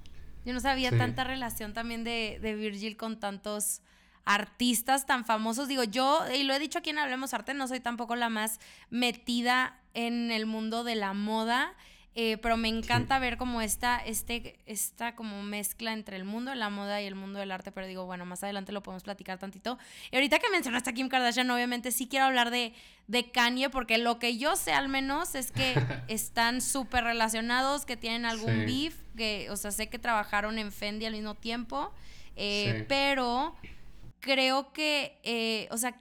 Yo 0.44 0.54
no 0.54 0.60
sabía 0.60 0.90
tanta 0.90 1.24
relación 1.24 1.74
también 1.74 2.04
de, 2.04 2.38
de, 2.40 2.54
Virgil 2.54 2.96
con 2.96 3.20
tantos 3.20 3.82
artistas 4.24 5.04
tan 5.04 5.24
famosos. 5.24 5.68
Digo, 5.68 5.84
yo, 5.84 6.22
y 6.34 6.44
lo 6.44 6.54
he 6.54 6.58
dicho 6.58 6.78
aquí 6.78 6.90
en 6.90 6.98
Hablemos 6.98 7.34
Arte, 7.34 7.54
no 7.54 7.68
soy 7.68 7.80
tampoco 7.80 8.16
la 8.16 8.28
más 8.28 8.60
metida 8.88 9.78
en 9.94 10.30
el 10.30 10.46
mundo 10.46 10.84
de 10.84 10.94
la 10.94 11.12
moda. 11.12 11.74
Eh, 12.20 12.36
pero 12.36 12.56
me 12.56 12.66
encanta 12.66 13.20
ver 13.20 13.36
como 13.36 13.60
esta, 13.60 13.98
este, 13.98 14.58
esta 14.66 15.14
como 15.14 15.40
mezcla 15.44 15.92
entre 15.92 16.16
el 16.16 16.24
mundo 16.24 16.50
de 16.50 16.56
la 16.56 16.68
moda 16.68 17.00
y 17.00 17.06
el 17.06 17.14
mundo 17.14 17.38
del 17.38 17.52
arte, 17.52 17.70
pero 17.70 17.86
digo, 17.86 18.06
bueno, 18.06 18.26
más 18.26 18.42
adelante 18.42 18.72
lo 18.72 18.82
podemos 18.82 19.04
platicar 19.04 19.38
tantito. 19.38 19.78
Y 20.10 20.16
ahorita 20.16 20.40
que 20.40 20.50
mencionaste 20.50 20.90
a 20.90 20.92
Kim 20.94 21.08
Kardashian, 21.08 21.48
obviamente 21.48 21.92
sí 21.92 22.08
quiero 22.08 22.24
hablar 22.24 22.50
de, 22.50 22.74
de 23.06 23.30
Kanye, 23.30 23.70
porque 23.70 23.98
lo 23.98 24.18
que 24.18 24.36
yo 24.36 24.56
sé 24.56 24.72
al 24.72 24.88
menos 24.88 25.36
es 25.36 25.52
que 25.52 25.74
están 26.08 26.60
súper 26.60 27.04
relacionados, 27.04 27.86
que 27.86 27.96
tienen 27.96 28.24
algún 28.24 28.66
beef, 28.66 28.96
que, 29.16 29.46
o 29.52 29.56
sea, 29.56 29.70
sé 29.70 29.88
que 29.88 30.00
trabajaron 30.00 30.58
en 30.58 30.72
Fendi 30.72 31.06
al 31.06 31.12
mismo 31.12 31.36
tiempo, 31.36 31.92
eh, 32.34 32.84
pero 32.88 33.54
creo 34.18 34.72
que, 34.72 35.20
eh, 35.22 35.68
o 35.70 35.76
sea, 35.76 35.94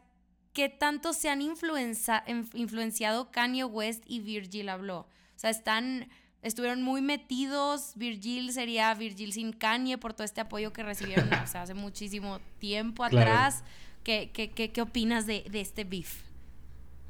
¿qué 0.54 0.68
tanto 0.68 1.14
se 1.14 1.30
han 1.30 1.44
influenciado 1.44 3.30
Kanye 3.30 3.66
West 3.66 4.04
y 4.08 4.20
Virgil 4.20 4.70
habló? 4.70 5.06
O 5.38 5.40
sea, 5.40 5.52
están, 5.52 6.10
estuvieron 6.42 6.82
muy 6.82 7.02
metidos. 7.02 7.94
Virgil 7.96 8.52
sería 8.52 8.92
Virgil 8.96 9.32
sin 9.34 9.54
Kanye 9.54 10.00
por 10.00 10.14
todo 10.14 10.26
este 10.26 10.42
apoyo 10.42 10.74
que 10.74 10.82
recibieron 10.82 11.32
o 11.44 11.48
sea, 11.48 11.62
hace 11.62 11.76
muchísimo 11.76 12.40
tiempo 12.58 13.04
atrás. 13.04 13.64
¿Qué, 14.04 14.32
qué, 14.34 14.50
qué, 14.50 14.82
opinas 14.82 15.28
de, 15.28 15.44
de, 15.52 15.62
este 15.62 15.84
beef? 15.84 16.22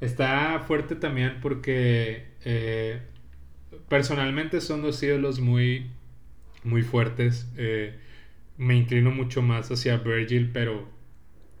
Está 0.00 0.62
fuerte 0.66 0.94
también 0.94 1.38
porque 1.40 2.26
eh, 2.44 3.00
personalmente 3.88 4.60
son 4.60 4.82
dos 4.82 5.02
ídolos 5.02 5.40
muy, 5.40 5.90
muy 6.64 6.82
fuertes. 6.82 7.48
Eh, 7.56 7.98
me 8.58 8.76
inclino 8.76 9.10
mucho 9.10 9.40
más 9.40 9.70
hacia 9.70 9.96
Virgil, 9.96 10.50
pero 10.52 10.88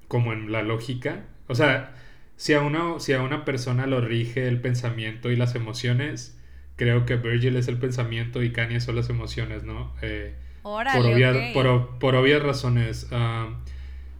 como 0.06 0.34
en 0.34 0.52
la 0.52 0.62
lógica. 0.62 1.24
O 1.46 1.54
sea, 1.54 1.94
si 2.36 2.52
a, 2.52 2.60
una, 2.60 3.00
si 3.00 3.14
a 3.14 3.22
una 3.22 3.46
persona 3.46 3.86
lo 3.86 4.02
rige 4.02 4.48
el 4.48 4.60
pensamiento 4.60 5.30
y 5.30 5.36
las 5.36 5.54
emociones, 5.54 6.37
creo 6.78 7.04
que 7.04 7.16
Virgil 7.16 7.56
es 7.56 7.68
el 7.68 7.76
pensamiento 7.76 8.42
y 8.42 8.52
Kanye 8.52 8.80
son 8.80 8.96
las 8.96 9.10
emociones, 9.10 9.64
¿no? 9.64 9.92
Eh, 10.00 10.34
por, 10.62 11.98
por, 11.98 12.14
obvias 12.14 12.42
razones. 12.42 13.08
Uh, 13.10 13.52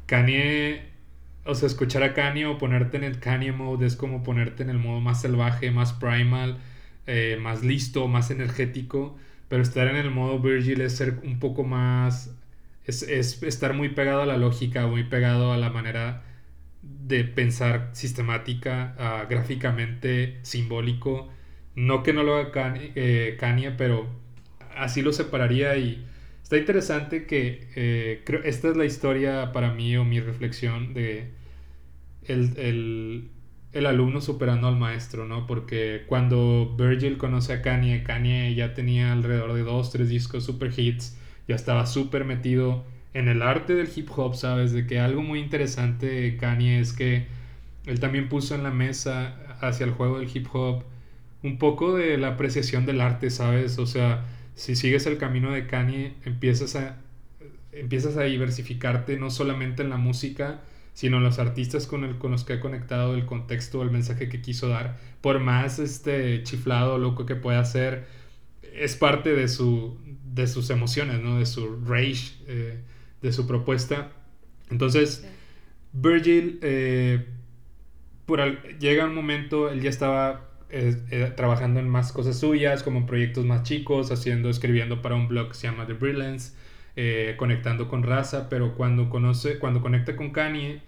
Kanye, 0.06 0.82
o 1.44 1.54
sea, 1.54 1.68
escuchar 1.68 2.02
a 2.02 2.14
Kanye 2.14 2.46
o 2.46 2.58
ponerte 2.58 2.96
en 2.96 3.04
el 3.04 3.20
Kanye 3.20 3.52
mode 3.52 3.86
es 3.86 3.96
como 3.96 4.22
ponerte 4.24 4.64
en 4.64 4.70
el 4.70 4.78
modo 4.78 5.00
más 5.00 5.22
salvaje, 5.22 5.70
más 5.70 5.92
primal, 5.92 6.58
eh, 7.06 7.38
más 7.40 7.62
listo, 7.62 8.08
más 8.08 8.30
energético. 8.30 9.16
Pero 9.48 9.62
estar 9.62 9.86
en 9.86 9.96
el 9.96 10.10
modo 10.10 10.40
Virgil 10.40 10.80
es 10.80 10.96
ser 10.96 11.20
un 11.22 11.38
poco 11.38 11.62
más. 11.64 12.34
Es, 12.84 13.02
es 13.02 13.42
estar 13.42 13.72
muy 13.72 13.90
pegado 13.90 14.22
a 14.22 14.26
la 14.26 14.36
lógica, 14.36 14.86
muy 14.86 15.04
pegado 15.04 15.52
a 15.52 15.58
la 15.58 15.70
manera 15.70 16.24
de 16.82 17.24
pensar 17.24 17.90
sistemática, 17.92 18.94
ah, 18.98 19.26
gráficamente, 19.28 20.38
simbólico. 20.42 21.30
No 21.78 22.02
que 22.02 22.12
no 22.12 22.24
lo 22.24 22.34
haga 22.34 22.74
eh, 22.76 23.36
Kanye, 23.38 23.70
pero 23.70 24.08
así 24.76 25.00
lo 25.00 25.12
separaría 25.12 25.76
y 25.76 26.04
está 26.42 26.58
interesante 26.58 27.24
que 27.24 27.68
eh, 27.76 28.22
creo 28.26 28.42
esta 28.42 28.68
es 28.68 28.76
la 28.76 28.84
historia 28.84 29.52
para 29.52 29.72
mí 29.72 29.96
o 29.96 30.04
mi 30.04 30.18
reflexión 30.18 30.92
de 30.92 31.30
el, 32.26 33.30
el, 33.72 33.86
alumno 33.86 34.20
superando 34.20 34.66
al 34.66 34.76
maestro, 34.76 35.24
¿no? 35.24 35.46
Porque 35.46 36.02
cuando 36.08 36.74
Virgil 36.76 37.16
conoce 37.16 37.52
a 37.52 37.62
Kanye, 37.62 38.02
Kanye 38.02 38.56
ya 38.56 38.74
tenía 38.74 39.12
alrededor 39.12 39.52
de 39.52 39.62
dos, 39.62 39.92
tres 39.92 40.08
discos 40.08 40.44
super 40.44 40.72
hits, 40.76 41.16
ya 41.46 41.54
estaba 41.54 41.86
súper 41.86 42.24
metido 42.24 42.84
en 43.14 43.28
el 43.28 43.40
arte 43.40 43.76
del 43.76 43.88
hip 43.94 44.08
hop, 44.16 44.34
¿sabes? 44.34 44.72
De 44.72 44.84
que 44.88 44.98
algo 44.98 45.22
muy 45.22 45.38
interesante 45.38 46.36
Kanye 46.38 46.80
es 46.80 46.92
que 46.92 47.26
él 47.86 48.00
también 48.00 48.28
puso 48.28 48.56
en 48.56 48.64
la 48.64 48.72
mesa 48.72 49.36
hacia 49.60 49.86
el 49.86 49.92
juego 49.92 50.18
del 50.18 50.28
hip 50.34 50.48
hop 50.52 50.82
un 51.42 51.58
poco 51.58 51.96
de 51.96 52.18
la 52.18 52.28
apreciación 52.28 52.86
del 52.86 53.00
arte, 53.00 53.30
¿sabes? 53.30 53.78
O 53.78 53.86
sea, 53.86 54.26
si 54.54 54.76
sigues 54.76 55.06
el 55.06 55.18
camino 55.18 55.52
de 55.52 55.66
Kanye, 55.66 56.14
empiezas 56.24 56.76
a, 56.76 56.96
empiezas 57.72 58.16
a 58.16 58.22
diversificarte 58.22 59.16
no 59.18 59.30
solamente 59.30 59.82
en 59.82 59.90
la 59.90 59.96
música, 59.96 60.60
sino 60.94 61.18
en 61.18 61.22
los 61.22 61.38
artistas 61.38 61.86
con, 61.86 62.04
el, 62.04 62.18
con 62.18 62.32
los 62.32 62.44
que 62.44 62.54
ha 62.54 62.60
conectado, 62.60 63.14
el 63.14 63.24
contexto, 63.24 63.82
el 63.82 63.90
mensaje 63.90 64.28
que 64.28 64.40
quiso 64.40 64.68
dar. 64.68 64.98
Por 65.20 65.38
más 65.38 65.78
este 65.78 66.42
chiflado, 66.42 66.98
loco 66.98 67.24
que 67.24 67.36
pueda 67.36 67.64
ser, 67.64 68.06
es 68.74 68.96
parte 68.96 69.34
de, 69.34 69.48
su, 69.48 69.96
de 70.34 70.46
sus 70.48 70.70
emociones, 70.70 71.20
¿no? 71.20 71.38
De 71.38 71.46
su 71.46 71.80
rage. 71.84 72.34
Eh, 72.48 72.80
de 73.22 73.32
su 73.32 73.46
propuesta. 73.46 74.12
Entonces, 74.70 75.26
Virgil, 75.92 76.58
eh, 76.62 77.26
por 78.26 78.40
llega 78.78 79.04
un 79.06 79.14
momento, 79.14 79.70
él 79.70 79.80
ya 79.80 79.90
estaba 79.90 80.47
eh, 80.70 80.96
eh, 81.10 81.32
trabajando 81.36 81.80
en 81.80 81.88
más 81.88 82.12
cosas 82.12 82.38
suyas, 82.38 82.82
como 82.82 83.06
proyectos 83.06 83.44
más 83.44 83.62
chicos, 83.62 84.10
haciendo, 84.10 84.50
escribiendo 84.50 85.02
para 85.02 85.14
un 85.14 85.28
blog 85.28 85.48
que 85.48 85.54
se 85.54 85.66
llama 85.66 85.86
The 85.86 85.94
Brilliance, 85.94 86.52
conectando 87.36 87.86
con 87.86 88.02
raza, 88.02 88.48
pero 88.48 88.74
cuando 88.74 89.08
conoce, 89.08 89.60
cuando 89.60 89.80
conecta 89.80 90.16
con 90.16 90.30
Kanye, 90.30 90.82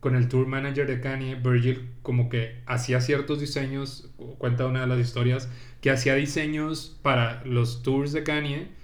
con 0.00 0.16
el 0.16 0.28
tour 0.28 0.46
manager 0.46 0.86
de 0.86 1.00
Kanye, 1.00 1.34
Virgil 1.34 1.90
como 2.00 2.30
que 2.30 2.56
hacía 2.64 3.02
ciertos 3.02 3.38
diseños, 3.38 4.10
cuenta 4.38 4.66
una 4.66 4.80
de 4.80 4.86
las 4.86 4.98
historias, 4.98 5.50
que 5.82 5.90
hacía 5.90 6.14
diseños 6.14 6.98
para 7.02 7.44
los 7.44 7.82
tours 7.82 8.12
de 8.12 8.22
Kanye 8.22 8.77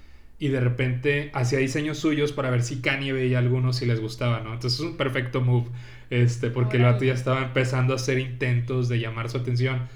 y 0.45 0.49
de 0.49 0.61
repente 0.61 1.31
hacía 1.33 1.59
diseños 1.59 1.97
suyos 1.97 2.33
para 2.33 2.51
ver 2.51 2.63
si 2.63 2.83
Kanye 2.83 3.15
veía 3.15 3.39
algunos 3.39 3.77
si 3.77 3.87
les 3.87 3.99
gustaba, 3.99 4.41
¿no? 4.41 4.53
Entonces 4.53 4.79
es 4.79 4.85
un 4.85 4.99
perfecto 4.99 5.41
move, 5.41 5.71
este, 6.11 6.51
porque 6.51 6.77
el 6.77 6.83
vato 6.83 7.03
ya 7.03 7.15
estaba 7.15 7.43
empezando 7.43 7.95
a 7.95 7.97
hacer 7.97 8.19
intentos 8.19 8.91
de 8.91 8.99
llamar 8.99 9.31
su 9.31 9.39
atención. 9.39 9.89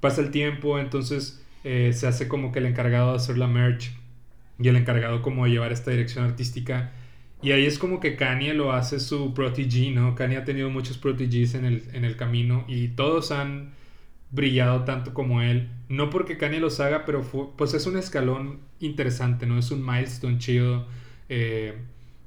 Pasa 0.00 0.22
el 0.22 0.32
tiempo, 0.32 0.80
entonces 0.80 1.40
eh, 1.62 1.92
se 1.94 2.08
hace 2.08 2.26
como 2.26 2.50
que 2.50 2.58
el 2.58 2.66
encargado 2.66 3.12
de 3.12 3.18
hacer 3.18 3.38
la 3.38 3.46
merch 3.46 3.92
y 4.58 4.66
el 4.66 4.74
encargado 4.74 5.22
como 5.22 5.44
de 5.44 5.52
llevar 5.52 5.70
esta 5.70 5.92
dirección 5.92 6.24
artística. 6.24 6.90
Y 7.40 7.52
ahí 7.52 7.64
es 7.64 7.78
como 7.78 8.00
que 8.00 8.16
Kanye 8.16 8.54
lo 8.54 8.72
hace 8.72 8.98
su 8.98 9.34
protege, 9.34 9.92
¿no? 9.92 10.16
Kanye 10.16 10.38
ha 10.38 10.44
tenido 10.44 10.68
muchos 10.68 10.98
proteges 10.98 11.54
en 11.54 11.64
el, 11.64 11.84
en 11.92 12.04
el 12.04 12.16
camino 12.16 12.64
y 12.66 12.88
todos 12.88 13.30
han 13.30 13.70
brillado 14.30 14.84
tanto 14.84 15.14
como 15.14 15.42
él. 15.42 15.70
No 15.88 16.10
porque 16.10 16.36
Kanye 16.36 16.60
los 16.60 16.80
haga, 16.80 17.04
pero 17.04 17.22
pues 17.56 17.74
es 17.74 17.86
un 17.86 17.96
escalón 17.96 18.60
interesante, 18.80 19.46
¿no? 19.46 19.58
Es 19.58 19.70
un 19.70 19.84
milestone 19.84 20.38
chido. 20.38 20.86
Eh, 21.28 21.74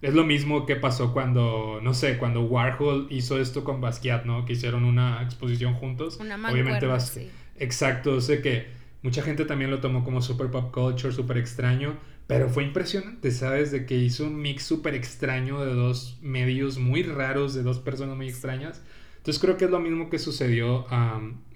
es 0.02 0.14
lo 0.14 0.24
mismo 0.24 0.66
que 0.66 0.76
pasó 0.78 1.12
cuando, 1.12 1.80
no 1.84 1.94
sé, 1.94 2.18
cuando 2.18 2.42
Warhol 2.42 3.08
hizo 3.10 3.40
esto 3.40 3.64
con 3.64 3.82
Basquiat, 3.82 4.26
¿no? 4.26 4.46
Que 4.46 4.54
hicieron 4.54 4.86
una 4.86 5.22
exposición 5.24 5.74
juntos. 5.74 6.18
Una 6.20 6.36
Obviamente 6.36 6.86
Basquiat. 6.86 7.28
Exacto, 7.58 8.22
sé 8.22 8.42
que 8.42 8.68
mucha 9.02 9.22
gente 9.22 9.44
también 9.44 9.70
lo 9.72 9.82
tomó 9.82 10.06
como 10.06 10.22
super 10.22 10.50
pop 10.50 10.74
culture, 10.74 11.14
super 11.14 11.38
extraño, 11.38 11.98
pero 12.28 12.48
fue 12.48 12.64
impresionante, 12.64 13.32
¿sabes? 13.32 13.72
De 13.72 13.86
que 13.86 13.96
hizo 13.98 14.26
un 14.26 14.42
mix 14.42 14.64
súper 14.64 14.96
extraño 14.96 15.66
de 15.66 15.74
dos 15.74 16.18
medios 16.22 16.78
muy 16.78 17.04
raros, 17.04 17.54
de 17.54 17.64
dos 17.64 17.80
personas 17.80 18.16
muy 18.16 18.30
extrañas. 18.30 18.82
Entonces 19.18 19.42
creo 19.42 19.58
que 19.58 19.66
es 19.66 19.72
lo 19.72 19.82
mismo 19.82 20.10
que 20.10 20.18
sucedió 20.18 20.86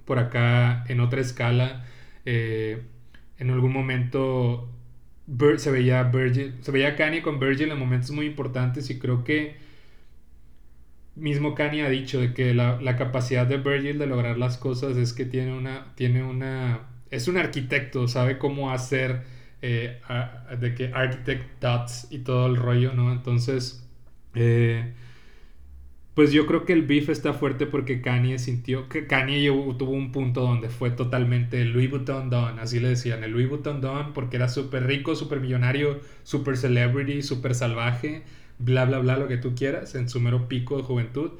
por 0.05 0.19
acá 0.19 0.83
en 0.87 0.99
otra 0.99 1.21
escala. 1.21 1.85
Eh, 2.25 2.81
en 3.37 3.49
algún 3.49 3.73
momento 3.73 4.69
se 5.57 5.71
veía 5.71 6.03
Virgil, 6.03 6.55
se 6.61 6.71
veía 6.71 6.95
Kanye 6.95 7.21
con 7.21 7.39
Virgil 7.39 7.71
en 7.71 7.79
momentos 7.79 8.11
muy 8.11 8.25
importantes 8.25 8.89
y 8.89 8.99
creo 8.99 9.23
que 9.23 9.55
mismo 11.15 11.55
Kanye 11.55 11.83
ha 11.85 11.89
dicho 11.89 12.19
de 12.19 12.33
que 12.33 12.53
la, 12.53 12.95
capacidad 12.97 13.45
de 13.45 13.57
Virgil 13.57 13.99
de 13.99 14.07
lograr 14.07 14.37
las 14.37 14.57
cosas 14.57 14.97
es 14.97 15.13
que 15.13 15.25
tiene 15.25 15.53
una, 15.53 15.93
tiene 15.95 16.23
una, 16.23 16.81
es 17.11 17.27
un 17.27 17.37
arquitecto, 17.37 18.07
sabe 18.07 18.37
cómo 18.37 18.71
hacer 18.71 19.23
eh, 19.61 20.01
de 20.59 20.75
que 20.75 20.91
architect 20.93 21.61
dots 21.61 22.07
y 22.11 22.19
todo 22.19 22.47
el 22.47 22.57
rollo, 22.57 22.93
¿no? 22.93 23.11
Entonces, 23.11 23.87
eh, 24.35 24.93
pues 26.15 26.31
yo 26.31 26.45
creo 26.45 26.65
que 26.65 26.73
el 26.73 26.83
beef 26.83 27.09
está 27.09 27.33
fuerte 27.33 27.65
porque 27.65 28.01
Kanye 28.01 28.37
sintió 28.37 28.87
que 28.87 29.07
Kanye 29.07 29.47
tuvo 29.77 29.91
un 29.91 30.11
punto 30.11 30.41
donde 30.41 30.69
fue 30.69 30.91
totalmente 30.91 31.61
el 31.61 31.71
Louis 31.71 31.89
Vuitton 31.89 32.29
Don, 32.29 32.59
así 32.59 32.79
le 32.79 32.89
decían, 32.89 33.23
el 33.23 33.31
Louis 33.31 33.49
Vuitton 33.49 33.81
Don, 33.81 34.13
porque 34.13 34.35
era 34.37 34.47
súper 34.47 34.85
rico, 34.85 35.15
súper 35.15 35.39
millonario, 35.39 35.99
súper 36.23 36.57
celebrity, 36.57 37.23
súper 37.23 37.55
salvaje, 37.55 38.23
bla, 38.59 38.85
bla, 38.85 38.99
bla, 38.99 39.17
lo 39.17 39.27
que 39.27 39.37
tú 39.37 39.55
quieras, 39.55 39.95
en 39.95 40.07
su 40.07 40.19
mero 40.19 40.47
pico 40.47 40.77
de 40.77 40.83
juventud. 40.83 41.31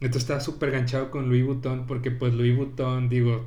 Entonces 0.00 0.22
estaba 0.22 0.40
súper 0.40 0.70
ganchado 0.72 1.10
con 1.10 1.28
Louis 1.28 1.44
Vuitton 1.44 1.86
porque 1.86 2.10
pues 2.10 2.34
Louis 2.34 2.54
Vuitton, 2.54 3.08
digo, 3.08 3.46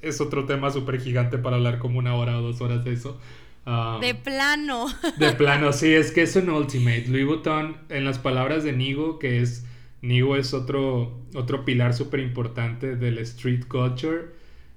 es 0.00 0.20
otro 0.20 0.46
tema 0.46 0.70
súper 0.70 1.00
gigante 1.00 1.38
para 1.38 1.56
hablar 1.56 1.78
como 1.80 1.98
una 1.98 2.14
hora 2.14 2.38
o 2.38 2.42
dos 2.42 2.60
horas 2.60 2.84
de 2.84 2.92
eso. 2.92 3.20
Um, 3.66 4.00
de 4.00 4.14
plano. 4.14 4.86
De 5.18 5.32
plano, 5.32 5.72
sí, 5.74 5.92
es 5.92 6.12
que 6.12 6.22
es 6.22 6.36
un 6.36 6.48
ultimate. 6.50 7.06
Louis 7.08 7.26
Vuitton, 7.26 7.76
en 7.88 8.04
las 8.04 8.20
palabras 8.20 8.62
de 8.62 8.72
Nigo, 8.72 9.18
que 9.18 9.42
es 9.42 9.66
Nigo 10.02 10.36
es 10.36 10.54
otro, 10.54 11.24
otro 11.34 11.64
pilar 11.64 11.94
súper 11.94 12.20
importante 12.20 12.96
del 12.96 13.18
street 13.18 13.66
culture, 13.68 14.26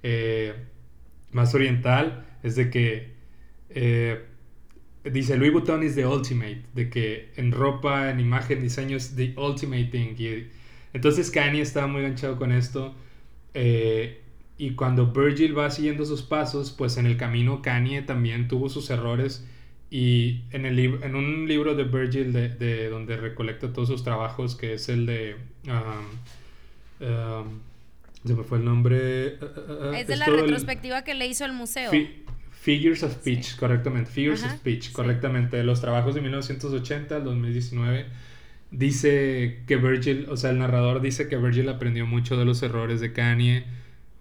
eh, 0.04 0.54
más 1.32 1.56
oriental, 1.56 2.26
es 2.44 2.56
de 2.56 2.70
que 2.70 3.14
eh, 3.70 4.26
dice 5.04 5.38
Louis 5.38 5.52
Vuitton 5.54 5.84
is 5.84 5.96
the 5.96 6.06
ultimate, 6.06 6.64
de 6.74 6.90
que 6.90 7.32
en 7.36 7.52
ropa, 7.52 8.10
en 8.12 8.20
imagen, 8.20 8.62
diseño 8.62 8.98
es 8.98 9.16
the 9.16 9.34
ultimate 9.38 9.86
thing. 9.86 10.16
entonces 10.94 11.32
Kanye 11.32 11.62
estaba 11.62 11.88
muy 11.88 12.02
enganchado 12.02 12.38
con 12.38 12.52
esto. 12.52 12.96
Eh, 13.54 14.20
Y 14.58 14.76
cuando 14.76 15.08
Virgil 15.12 15.58
va 15.58 15.70
siguiendo 15.72 16.06
sus 16.06 16.22
pasos, 16.22 16.72
pues 16.72 16.98
en 16.98 17.06
el 17.08 17.18
camino 17.18 17.62
Kanye 17.62 18.02
también 18.04 18.48
tuvo 18.48 18.70
sus 18.70 18.90
errores. 18.92 19.46
Y 19.94 20.42
en, 20.50 20.66
el 20.66 20.80
en 20.80 21.16
un 21.16 21.48
libro 21.48 21.76
de 21.76 21.84
Virgil, 21.84 22.34
de, 22.34 22.90
donde 22.90 23.16
recolecta 23.16 23.72
todos 23.72 23.90
sus 23.90 24.04
trabajos, 24.04 24.56
que 24.56 24.74
es 24.74 24.90
el 24.90 25.06
de... 25.06 25.36
Um, 25.68 27.08
um, 27.08 27.60
se 28.26 28.34
me 28.34 28.44
fue 28.44 28.58
el 28.58 28.66
nombre. 28.66 29.36
Uh, 29.36 29.46
uh, 29.46 29.90
uh, 29.92 29.94
es 29.94 30.08
de 30.08 30.16
la 30.16 30.26
retrospectiva 30.26 31.04
que 31.04 31.14
le 31.14 31.28
hizo 31.28 31.46
el 31.46 31.54
museo. 31.54 31.92
Figures 32.50 33.04
of 33.04 33.14
Speech, 33.14 33.56
correctamente. 33.56 34.10
Figures 34.10 34.44
of 34.44 34.54
Speech, 34.54 34.94
correctamente. 34.94 35.64
Los 35.64 35.80
trabajos 35.80 36.16
de 36.16 36.22
1980 36.22 37.16
al 37.16 37.24
2019. 37.24 38.08
Dice 38.72 39.62
que 39.68 39.76
Virgil, 39.76 40.26
o 40.28 40.38
sea, 40.38 40.50
el 40.50 40.58
narrador 40.58 41.02
dice 41.02 41.28
que 41.28 41.38
Virgil 41.38 41.70
aprendió 41.70 42.08
mucho 42.08 42.36
de 42.36 42.46
los 42.46 42.64
errores 42.64 43.00
de 43.00 43.14
Kanye. 43.14 43.66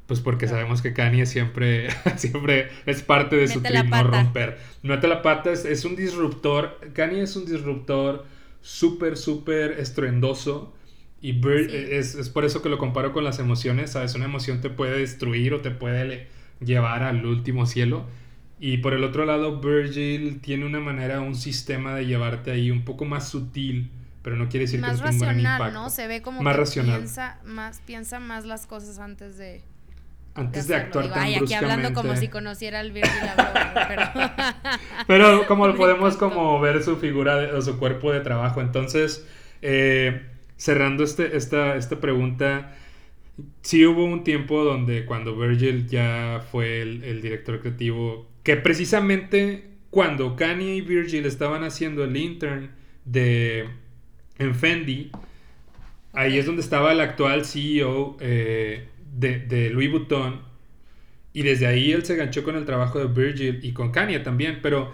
Pues 0.06 0.20
porque 0.20 0.48
sabemos 0.48 0.82
que 0.82 0.92
Kanye 0.92 1.26
siempre, 1.26 1.88
siempre 2.16 2.70
es 2.86 3.02
parte 3.02 3.36
de 3.36 3.48
su 3.48 3.62
trip 3.62 3.84
no 3.84 4.04
romper. 4.04 4.58
Mete 4.82 5.08
la 5.08 5.22
pata, 5.22 5.52
es, 5.52 5.64
es 5.64 5.84
un 5.84 5.96
disruptor. 5.96 6.78
Kanye 6.92 7.22
es 7.22 7.36
un 7.36 7.46
disruptor 7.46 8.26
súper, 8.60 9.16
súper 9.16 9.72
estruendoso 9.72 10.74
y 11.22 11.40
es, 11.48 12.16
es, 12.16 12.28
por 12.30 12.44
eso 12.44 12.62
que 12.62 12.68
lo 12.68 12.78
comparo 12.78 13.12
con 13.12 13.22
las 13.22 13.38
emociones, 13.38 13.92
¿sabes? 13.92 14.16
Una 14.16 14.24
emoción 14.24 14.60
te 14.60 14.70
puede 14.70 14.98
destruir 14.98 15.54
o 15.54 15.60
te 15.60 15.70
puede 15.70 16.26
llevar 16.58 17.04
al 17.04 17.24
último 17.24 17.64
cielo. 17.64 18.06
Y 18.58 18.78
por 18.78 18.92
el 18.92 19.04
otro 19.04 19.24
lado, 19.24 19.60
Virgil 19.60 20.40
tiene 20.40 20.66
una 20.66 20.80
manera, 20.80 21.20
un 21.20 21.36
sistema 21.36 21.94
de 21.94 22.06
llevarte 22.06 22.50
ahí 22.50 22.72
un 22.72 22.84
poco 22.84 23.04
más 23.04 23.28
sutil, 23.28 23.92
pero 24.22 24.34
no 24.34 24.48
quiere 24.48 24.66
decir 24.66 24.80
que 24.80 24.86
no 24.86 24.94
tenga 24.94 25.10
un 25.10 25.18
gran 25.18 25.38
impacto. 25.38 25.70
¿no? 25.70 25.90
Se 25.90 26.08
ve 26.08 26.22
como 26.22 26.42
más 26.42 26.56
racional. 26.56 26.98
Piensa 26.98 27.38
más, 27.44 27.80
piensa 27.86 28.18
más 28.18 28.44
las 28.44 28.66
cosas 28.66 28.98
antes 28.98 29.38
de 29.38 29.62
antes 30.34 30.66
de, 30.66 30.76
actuar 30.76 31.04
tan 31.04 31.12
bruscamente. 31.12 31.44
aquí 31.44 31.54
hablando 31.54 31.92
como 31.92 32.16
si 32.16 32.28
conociera 32.28 32.80
al 32.80 32.92
Virgil 32.92 33.12
pero... 33.88 34.02
pero 35.06 35.46
como 35.46 35.74
podemos 35.76 36.16
como 36.16 36.58
ver 36.60 36.82
su 36.82 36.96
figura 36.96 37.50
o 37.54 37.60
su 37.60 37.78
cuerpo 37.78 38.12
de 38.12 38.20
trabajo. 38.20 38.60
Entonces, 38.60 39.26
eh, 39.60 40.22
cerrando 40.56 41.04
este, 41.04 41.36
esta, 41.36 41.76
esta 41.76 42.00
pregunta, 42.00 42.74
sí 43.62 43.84
hubo 43.86 44.04
un 44.04 44.24
tiempo 44.24 44.64
donde 44.64 45.04
cuando 45.04 45.36
Virgil 45.36 45.86
ya 45.86 46.44
fue 46.50 46.82
el, 46.82 47.20
director 47.20 47.60
creativo, 47.60 48.26
que 48.42 48.56
precisamente 48.56 49.70
cuando 49.90 50.36
Kanye 50.36 50.76
y 50.76 50.80
Virgil 50.80 51.26
estaban 51.26 51.64
haciendo 51.64 52.04
el 52.04 52.16
intern 52.16 52.70
de 53.04 53.68
en 54.38 54.54
Fendi, 54.54 55.10
ahí 56.12 56.38
es 56.38 56.46
donde 56.46 56.62
estaba 56.62 56.92
el 56.92 57.00
actual 57.00 57.44
CEO 57.44 58.16
eh, 58.20 58.88
de, 59.12 59.38
de, 59.38 59.70
Louis 59.70 59.90
Vuitton. 59.90 60.42
Y 61.32 61.42
desde 61.42 61.66
ahí 61.66 61.92
él 61.92 62.04
se 62.04 62.16
ganchó 62.16 62.42
con 62.42 62.56
el 62.56 62.64
trabajo 62.64 62.98
de 62.98 63.06
Virgil 63.06 63.60
y 63.62 63.72
con 63.72 63.90
Kanye 63.90 64.18
también, 64.18 64.60
pero 64.62 64.92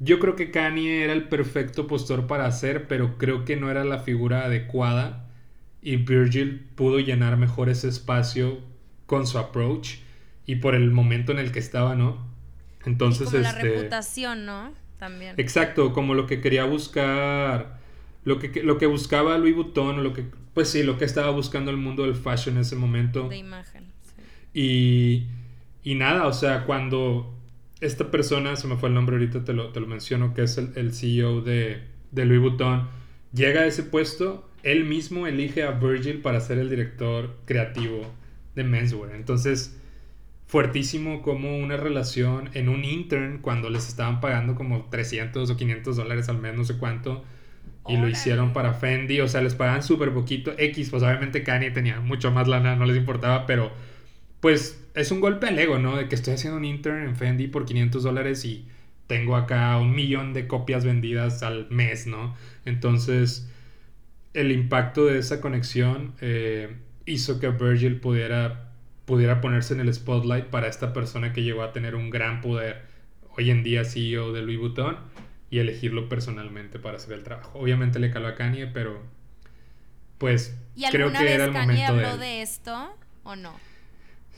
yo 0.00 0.18
creo 0.18 0.36
que 0.36 0.50
Kanye 0.50 1.04
era 1.04 1.12
el 1.12 1.28
perfecto 1.28 1.86
postor 1.86 2.26
para 2.26 2.46
hacer, 2.46 2.86
pero 2.86 3.18
creo 3.18 3.44
que 3.44 3.56
no 3.56 3.70
era 3.70 3.84
la 3.84 3.98
figura 3.98 4.44
adecuada. 4.44 5.24
Y 5.80 5.96
Virgil 5.96 6.66
pudo 6.74 6.98
llenar 6.98 7.36
mejor 7.36 7.68
ese 7.68 7.88
espacio 7.88 8.58
con 9.06 9.26
su 9.26 9.38
approach 9.38 9.96
y 10.44 10.56
por 10.56 10.74
el 10.74 10.90
momento 10.90 11.32
en 11.32 11.38
el 11.38 11.52
que 11.52 11.58
estaba, 11.58 11.94
¿no? 11.94 12.26
Entonces, 12.84 13.28
como 13.28 13.38
la 13.38 13.50
este, 13.50 13.62
reputación, 13.62 14.46
¿no? 14.46 14.72
También. 14.98 15.34
Exacto, 15.36 15.92
como 15.92 16.14
lo 16.14 16.26
que 16.26 16.40
quería 16.40 16.64
buscar, 16.64 17.77
lo 18.28 18.38
que, 18.38 18.62
lo 18.62 18.76
que 18.76 18.86
buscaba 18.86 19.38
Louis 19.38 19.54
Vuitton, 19.54 20.04
lo 20.04 20.12
que, 20.12 20.24
pues 20.52 20.68
sí, 20.68 20.82
lo 20.82 20.98
que 20.98 21.06
estaba 21.06 21.30
buscando 21.30 21.70
el 21.70 21.78
mundo 21.78 22.02
del 22.02 22.14
fashion 22.14 22.56
en 22.56 22.60
ese 22.60 22.76
momento. 22.76 23.26
De 23.26 23.38
imagen. 23.38 23.86
Y, 24.52 25.26
y 25.82 25.94
nada, 25.94 26.26
o 26.26 26.32
sea, 26.34 26.64
cuando 26.64 27.34
esta 27.80 28.10
persona, 28.10 28.54
se 28.56 28.68
me 28.68 28.76
fue 28.76 28.90
el 28.90 28.94
nombre 28.94 29.16
ahorita, 29.16 29.44
te 29.44 29.54
lo, 29.54 29.70
te 29.70 29.80
lo 29.80 29.86
menciono, 29.86 30.34
que 30.34 30.42
es 30.42 30.58
el, 30.58 30.92
CEO 30.92 31.40
de, 31.40 31.80
de, 32.10 32.24
Louis 32.26 32.40
Vuitton, 32.40 32.86
llega 33.32 33.62
a 33.62 33.66
ese 33.66 33.82
puesto, 33.82 34.46
él 34.62 34.84
mismo 34.84 35.26
elige 35.26 35.62
a 35.62 35.70
Virgil 35.70 36.20
para 36.20 36.40
ser 36.40 36.58
el 36.58 36.68
director 36.68 37.34
creativo 37.46 38.02
de 38.54 38.62
Menswear. 38.64 39.14
Entonces, 39.14 39.80
fuertísimo 40.46 41.22
como 41.22 41.56
una 41.56 41.78
relación 41.78 42.50
en 42.52 42.68
un 42.68 42.84
intern 42.84 43.38
cuando 43.38 43.70
les 43.70 43.88
estaban 43.88 44.20
pagando 44.20 44.54
como 44.54 44.84
300 44.90 45.48
o 45.48 45.56
500 45.56 45.96
dólares 45.96 46.28
al 46.28 46.38
mes, 46.38 46.54
no 46.54 46.64
sé 46.64 46.76
cuánto. 46.76 47.24
Y 47.88 47.96
lo 47.96 48.08
hicieron 48.08 48.52
para 48.52 48.74
Fendi, 48.74 49.20
o 49.20 49.28
sea, 49.28 49.40
les 49.40 49.54
pagan 49.54 49.82
súper 49.82 50.12
poquito. 50.12 50.52
X, 50.58 50.90
pues 50.90 51.02
obviamente 51.02 51.42
Kanye 51.42 51.70
tenía 51.70 52.00
mucho 52.00 52.30
más 52.30 52.46
lana, 52.46 52.76
no 52.76 52.84
les 52.84 52.96
importaba, 52.96 53.46
pero 53.46 53.72
pues 54.40 54.84
es 54.94 55.10
un 55.10 55.20
golpe 55.20 55.46
al 55.46 55.58
ego, 55.58 55.78
¿no? 55.78 55.96
De 55.96 56.08
que 56.08 56.14
estoy 56.14 56.34
haciendo 56.34 56.58
un 56.58 56.64
intern 56.64 57.04
en 57.04 57.16
Fendi 57.16 57.46
por 57.46 57.64
500 57.64 58.02
dólares 58.02 58.44
y 58.44 58.66
tengo 59.06 59.36
acá 59.36 59.78
un 59.78 59.94
millón 59.94 60.34
de 60.34 60.46
copias 60.46 60.84
vendidas 60.84 61.42
al 61.42 61.68
mes, 61.70 62.06
¿no? 62.06 62.36
Entonces, 62.64 63.50
el 64.34 64.52
impacto 64.52 65.06
de 65.06 65.18
esa 65.18 65.40
conexión 65.40 66.14
eh, 66.20 66.76
hizo 67.06 67.40
que 67.40 67.48
Virgil 67.48 68.00
pudiera, 68.00 68.70
pudiera 69.06 69.40
ponerse 69.40 69.74
en 69.74 69.80
el 69.80 69.92
spotlight 69.92 70.46
para 70.46 70.68
esta 70.68 70.92
persona 70.92 71.32
que 71.32 71.42
llegó 71.42 71.62
a 71.62 71.72
tener 71.72 71.94
un 71.94 72.10
gran 72.10 72.40
poder, 72.40 72.82
hoy 73.36 73.50
en 73.50 73.62
día 73.62 73.84
CEO 73.84 74.32
de 74.32 74.42
Louis 74.42 74.58
Vuitton, 74.58 74.96
y 75.50 75.58
elegirlo 75.58 76.08
personalmente 76.08 76.78
para 76.78 76.96
hacer 76.96 77.14
el 77.14 77.22
trabajo. 77.22 77.58
Obviamente 77.58 77.98
le 77.98 78.10
caló 78.10 78.28
a 78.28 78.34
Kanye, 78.34 78.66
pero 78.66 79.02
pues 80.18 80.58
creo 80.90 81.12
que 81.12 81.32
era 81.32 81.46
el 81.46 81.52
Kanye 81.52 81.66
momento 81.66 82.06
habló 82.06 82.18
de 82.18 82.42
esto 82.42 82.94
o 83.22 83.36
no? 83.36 83.54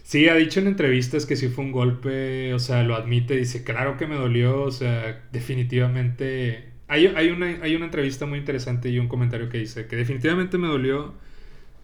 Sí, 0.02 0.28
ha 0.28 0.34
dicho 0.34 0.60
en 0.60 0.66
entrevistas 0.66 1.26
que 1.26 1.36
sí 1.36 1.48
fue 1.48 1.64
un 1.64 1.72
golpe, 1.72 2.52
o 2.52 2.58
sea, 2.58 2.82
lo 2.82 2.96
admite, 2.96 3.36
dice, 3.36 3.62
claro 3.62 3.96
que 3.96 4.06
me 4.06 4.16
dolió, 4.16 4.62
o 4.62 4.72
sea, 4.72 5.22
definitivamente... 5.30 6.68
Hay, 6.88 7.06
hay, 7.06 7.30
una, 7.30 7.46
hay 7.62 7.76
una 7.76 7.84
entrevista 7.84 8.26
muy 8.26 8.40
interesante 8.40 8.88
y 8.88 8.98
un 8.98 9.06
comentario 9.06 9.48
que 9.48 9.58
dice 9.58 9.86
que 9.86 9.94
definitivamente 9.94 10.58
me 10.58 10.66
dolió 10.66 11.14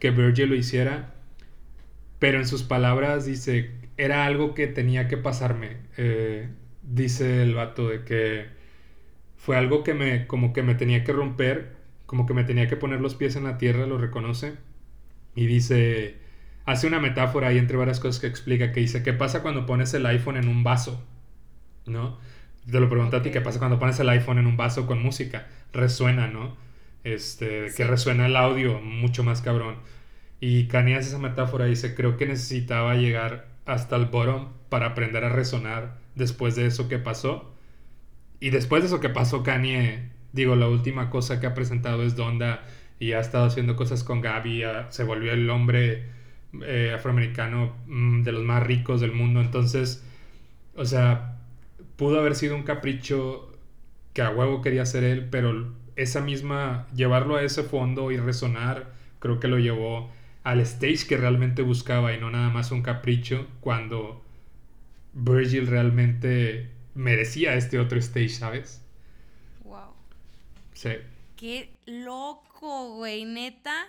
que 0.01 0.11
Virgil 0.11 0.49
lo 0.49 0.57
hiciera, 0.57 1.15
pero 2.19 2.39
en 2.39 2.49
sus 2.49 2.65
palabras 2.65 3.27
dice, 3.27 3.71
era 3.97 4.25
algo 4.27 4.55
que 4.55 4.67
tenía 4.67 5.07
que 5.07 5.17
pasarme. 5.17 5.77
Eh, 5.97 6.49
dice 6.83 7.43
el 7.43 7.55
vato 7.55 7.89
de 7.89 8.03
que 8.05 8.56
fue 9.47 9.57
algo 9.57 9.85
que 9.85 9.95
me, 9.95 10.27
como 10.27 10.53
que 10.53 10.65
me 10.65 10.75
tenía 10.75 11.05
que 11.05 11.13
romper, 11.13 11.77
como 12.05 12.27
que 12.27 12.35
me 12.35 12.43
tenía 12.43 12.67
que 12.67 12.75
poner 12.75 13.01
los 13.01 13.15
pies 13.15 13.37
en 13.37 13.45
la 13.45 13.59
tierra, 13.59 13.87
lo 13.87 13.97
reconoce. 13.97 14.55
Y 15.37 15.47
dice, 15.47 16.17
hace 16.65 16.89
una 16.89 16.99
metáfora 16.99 17.47
ahí 17.47 17.59
entre 17.59 17.77
varias 17.77 18.01
cosas 18.01 18.21
que 18.21 18.27
explica, 18.27 18.73
que 18.73 18.81
dice, 18.81 19.05
¿qué 19.05 19.13
pasa 19.13 19.43
cuando 19.43 19.65
pones 19.65 19.95
el 19.95 20.05
iPhone 20.05 20.37
en 20.37 20.49
un 20.49 20.65
vaso? 20.65 21.01
¿No? 21.87 22.19
Te 22.69 22.81
lo 22.81 22.89
pregunto 22.89 23.19
a 23.19 23.23
ti, 23.23 23.31
¿qué 23.31 23.41
pasa 23.41 23.61
cuando 23.61 23.79
pones 23.79 24.01
el 24.01 24.09
iPhone 24.09 24.39
en 24.39 24.49
un 24.49 24.57
vaso 24.57 24.85
con 24.85 25.01
música? 25.01 25.47
Resuena, 25.73 26.27
¿no? 26.27 26.57
Este, 27.05 27.67
que 27.77 27.85
resuena 27.85 28.27
el 28.27 28.35
audio 28.35 28.81
mucho 28.81 29.23
más 29.23 29.43
cabrón. 29.43 29.77
Y 30.41 30.67
Kanye 30.67 30.97
hace 30.97 31.11
esa 31.11 31.19
metáfora 31.21 31.69
y 31.69 31.71
dice, 31.71 31.95
creo 31.95 32.17
que 32.17 32.27
necesitaba 32.27 32.97
llegar 32.97 33.47
hasta 33.65 33.95
el 33.95 34.07
bottom 34.07 34.49
para 34.71 34.87
aprender 34.87 35.23
a 35.23 35.29
resonar 35.29 35.99
después 36.17 36.57
de 36.57 36.67
eso 36.67 36.89
que 36.89 36.99
pasó. 36.99 37.56
Y 38.40 38.51
después 38.51 38.83
de 38.83 38.88
eso 38.88 39.01
que 39.01 39.09
pasó, 39.09 39.42
Kanye, 39.42 40.11
digo, 40.33 40.57
la 40.57 40.68
última 40.68 41.11
cosa 41.11 41.40
que 41.40 41.46
ha 41.46 41.55
presentado 41.55 42.03
es 42.03 42.16
Donda 42.16 42.62
y 42.99 43.12
ha 43.12 43.20
estado 43.20 43.46
haciendo 43.46 43.77
cosas 43.77 44.05
con 44.05 44.20
Gaby, 44.20 44.62
se 44.90 45.05
volvió 45.05 45.33
el 45.33 45.49
hombre 45.51 46.05
eh, 46.62 46.92
afroamericano 46.94 47.75
mm, 47.87 48.22
de 48.22 48.33
los 48.33 48.44
más 48.44 48.62
ricos 48.62 49.01
del 49.01 49.12
mundo. 49.12 49.40
Entonces, 49.40 50.05
o 50.75 50.85
sea, 50.85 51.38
pudo 51.96 52.18
haber 52.20 52.35
sido 52.35 52.55
un 52.55 52.62
capricho 52.62 53.53
que 54.12 54.22
a 54.22 54.31
huevo 54.31 54.62
quería 54.62 54.83
hacer 54.83 55.05
él, 55.05 55.29
pero 55.31 55.72
esa 55.96 56.20
misma, 56.20 56.87
llevarlo 56.94 57.37
a 57.37 57.42
ese 57.42 57.62
fondo 57.62 58.11
y 58.12 58.18
resonar, 58.18 58.92
creo 59.18 59.40
que 59.40 59.49
lo 59.49 59.59
llevó 59.59 60.11
al 60.44 60.61
stage 60.61 61.07
que 61.09 61.16
realmente 61.16 61.62
buscaba 61.62 62.14
y 62.14 62.20
no 62.20 62.31
nada 62.31 62.51
más 62.51 62.70
un 62.70 62.83
capricho 62.83 63.46
cuando 63.61 64.22
Virgil 65.12 65.66
realmente 65.66 66.70
merecía 66.97 67.55
este 67.55 67.79
otro 67.79 67.99
stage, 67.99 68.31
¿sabes? 68.31 68.81
Wow. 69.65 69.95
Sí. 70.73 70.91
Qué 71.37 71.71
loco, 71.85 72.97
güey, 72.97 73.25
neta. 73.25 73.87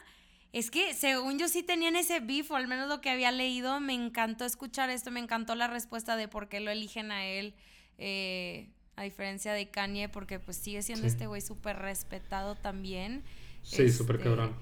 Es 0.53 0.69
que 0.71 0.93
según 0.93 1.39
yo 1.39 1.47
sí 1.47 1.63
tenían 1.63 1.95
ese 1.95 2.19
beef, 2.19 2.51
o 2.51 2.55
al 2.55 2.67
menos 2.67 2.87
lo 2.89 3.01
que 3.01 3.09
había 3.09 3.31
leído, 3.31 3.79
me 3.79 3.93
encantó 3.93 4.45
escuchar 4.45 4.89
esto, 4.89 5.11
me 5.11 5.19
encantó 5.19 5.55
la 5.55 5.67
respuesta 5.67 6.15
de 6.15 6.27
por 6.27 6.49
qué 6.49 6.59
lo 6.59 6.71
eligen 6.71 7.11
a 7.11 7.25
él, 7.25 7.53
eh, 7.97 8.69
a 8.95 9.03
diferencia 9.03 9.53
de 9.53 9.69
Kanye, 9.69 10.09
porque 10.09 10.39
pues 10.39 10.57
sigue 10.57 10.81
siendo 10.81 11.07
este 11.07 11.27
güey 11.27 11.41
súper 11.41 11.77
respetado 11.77 12.55
también. 12.55 13.23
Sí, 13.61 13.89
súper 13.91 14.17
este, 14.17 14.29
cabrón. 14.29 14.55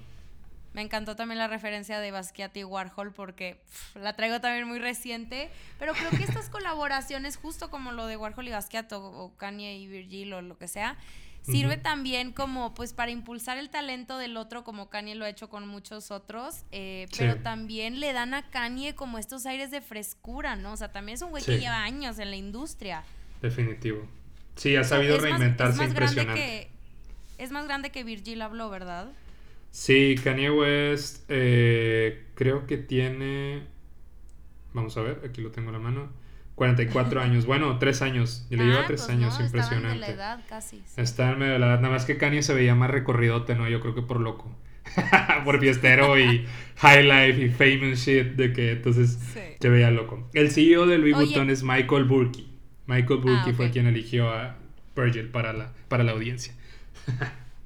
Me 0.76 0.82
encantó 0.82 1.16
también 1.16 1.38
la 1.38 1.48
referencia 1.48 2.00
de 2.00 2.10
Basquiat 2.10 2.54
y 2.54 2.62
Warhol 2.62 3.10
porque 3.10 3.56
la 3.94 4.12
traigo 4.12 4.42
también 4.42 4.68
muy 4.68 4.78
reciente, 4.78 5.48
pero 5.78 5.94
creo 5.94 6.10
que 6.10 6.22
estas 6.22 6.50
colaboraciones, 6.50 7.38
justo 7.38 7.70
como 7.70 7.92
lo 7.92 8.06
de 8.06 8.18
Warhol 8.18 8.46
y 8.46 8.50
Basquiat 8.50 8.92
o, 8.92 9.02
o 9.02 9.34
Kanye 9.38 9.78
y 9.78 9.86
Virgil 9.86 10.34
o 10.34 10.42
lo 10.42 10.58
que 10.58 10.68
sea, 10.68 10.98
sirve 11.40 11.78
también 11.78 12.30
como 12.30 12.74
pues 12.74 12.92
para 12.92 13.10
impulsar 13.10 13.56
el 13.56 13.70
talento 13.70 14.18
del 14.18 14.36
otro 14.36 14.64
como 14.64 14.90
Kanye 14.90 15.14
lo 15.14 15.24
ha 15.24 15.30
hecho 15.30 15.48
con 15.48 15.66
muchos 15.66 16.10
otros, 16.10 16.66
eh, 16.72 17.06
pero 17.16 17.36
también 17.36 17.98
le 17.98 18.12
dan 18.12 18.34
a 18.34 18.42
Kanye 18.50 18.94
como 18.94 19.16
estos 19.16 19.46
aires 19.46 19.70
de 19.70 19.80
frescura, 19.80 20.56
¿no? 20.56 20.72
O 20.72 20.76
sea, 20.76 20.92
también 20.92 21.14
es 21.14 21.22
un 21.22 21.30
güey 21.30 21.42
que 21.42 21.58
lleva 21.58 21.84
años 21.84 22.18
en 22.18 22.28
la 22.28 22.36
industria. 22.36 23.02
Definitivo. 23.40 24.06
Sí, 24.56 24.76
ha 24.76 24.84
sabido 24.84 25.16
reinventarse 25.16 25.82
es 25.82 25.88
impresionante. 25.88 26.68
es 27.38 27.50
más 27.50 27.64
grande 27.64 27.88
que 27.88 28.04
Virgil 28.04 28.42
habló, 28.42 28.68
¿verdad? 28.68 29.08
Sí, 29.70 30.16
Kanye 30.22 30.50
West 30.50 31.24
eh, 31.28 32.26
creo 32.34 32.66
que 32.66 32.78
tiene... 32.78 33.64
Vamos 34.72 34.96
a 34.96 35.02
ver, 35.02 35.22
aquí 35.24 35.40
lo 35.40 35.50
tengo 35.50 35.68
en 35.68 35.74
la 35.74 35.78
mano. 35.78 36.08
44 36.56 37.20
años, 37.22 37.46
bueno, 37.46 37.78
3 37.78 38.02
años. 38.02 38.46
Y 38.50 38.56
le 38.56 38.64
lleva 38.64 38.86
3 38.86 39.00
ah, 39.00 39.04
pues 39.06 39.16
años, 39.16 39.40
impresionante. 39.40 39.88
Está 39.88 39.94
en 39.94 40.00
la 40.00 40.08
edad 40.08 40.44
casi. 40.48 40.82
Está 40.96 41.32
en 41.32 41.38
medio 41.38 41.52
de 41.54 41.58
la 41.58 41.66
edad. 41.66 41.80
Nada 41.80 41.94
más 41.94 42.04
que 42.04 42.16
Kanye 42.16 42.42
se 42.42 42.54
veía 42.54 42.74
más 42.74 42.90
recorridote, 42.90 43.54
¿no? 43.54 43.68
Yo 43.68 43.80
creo 43.80 43.94
que 43.94 44.02
por 44.02 44.20
loco. 44.20 44.54
por 45.44 45.60
fiestero 45.60 46.18
y 46.18 46.46
high 46.76 47.02
life 47.02 47.44
y 47.44 47.48
famous 47.50 47.98
shit. 47.98 48.34
De 48.34 48.52
que 48.52 48.72
entonces 48.72 49.18
se 49.60 49.68
veía 49.68 49.90
loco. 49.90 50.28
El 50.32 50.50
CEO 50.50 50.86
de 50.86 50.98
Louis 50.98 51.14
Vuitton 51.14 51.50
es 51.50 51.62
Michael 51.62 52.04
Burke. 52.04 52.44
Michael 52.86 53.20
Burke 53.20 53.50
ah, 53.50 53.54
fue 53.54 53.70
quien 53.70 53.86
eligió 53.86 54.30
a 54.30 54.56
Virgil 54.96 55.28
para 55.28 55.52
la, 55.52 55.72
para 55.88 56.04
la 56.04 56.12
audiencia. 56.12 56.54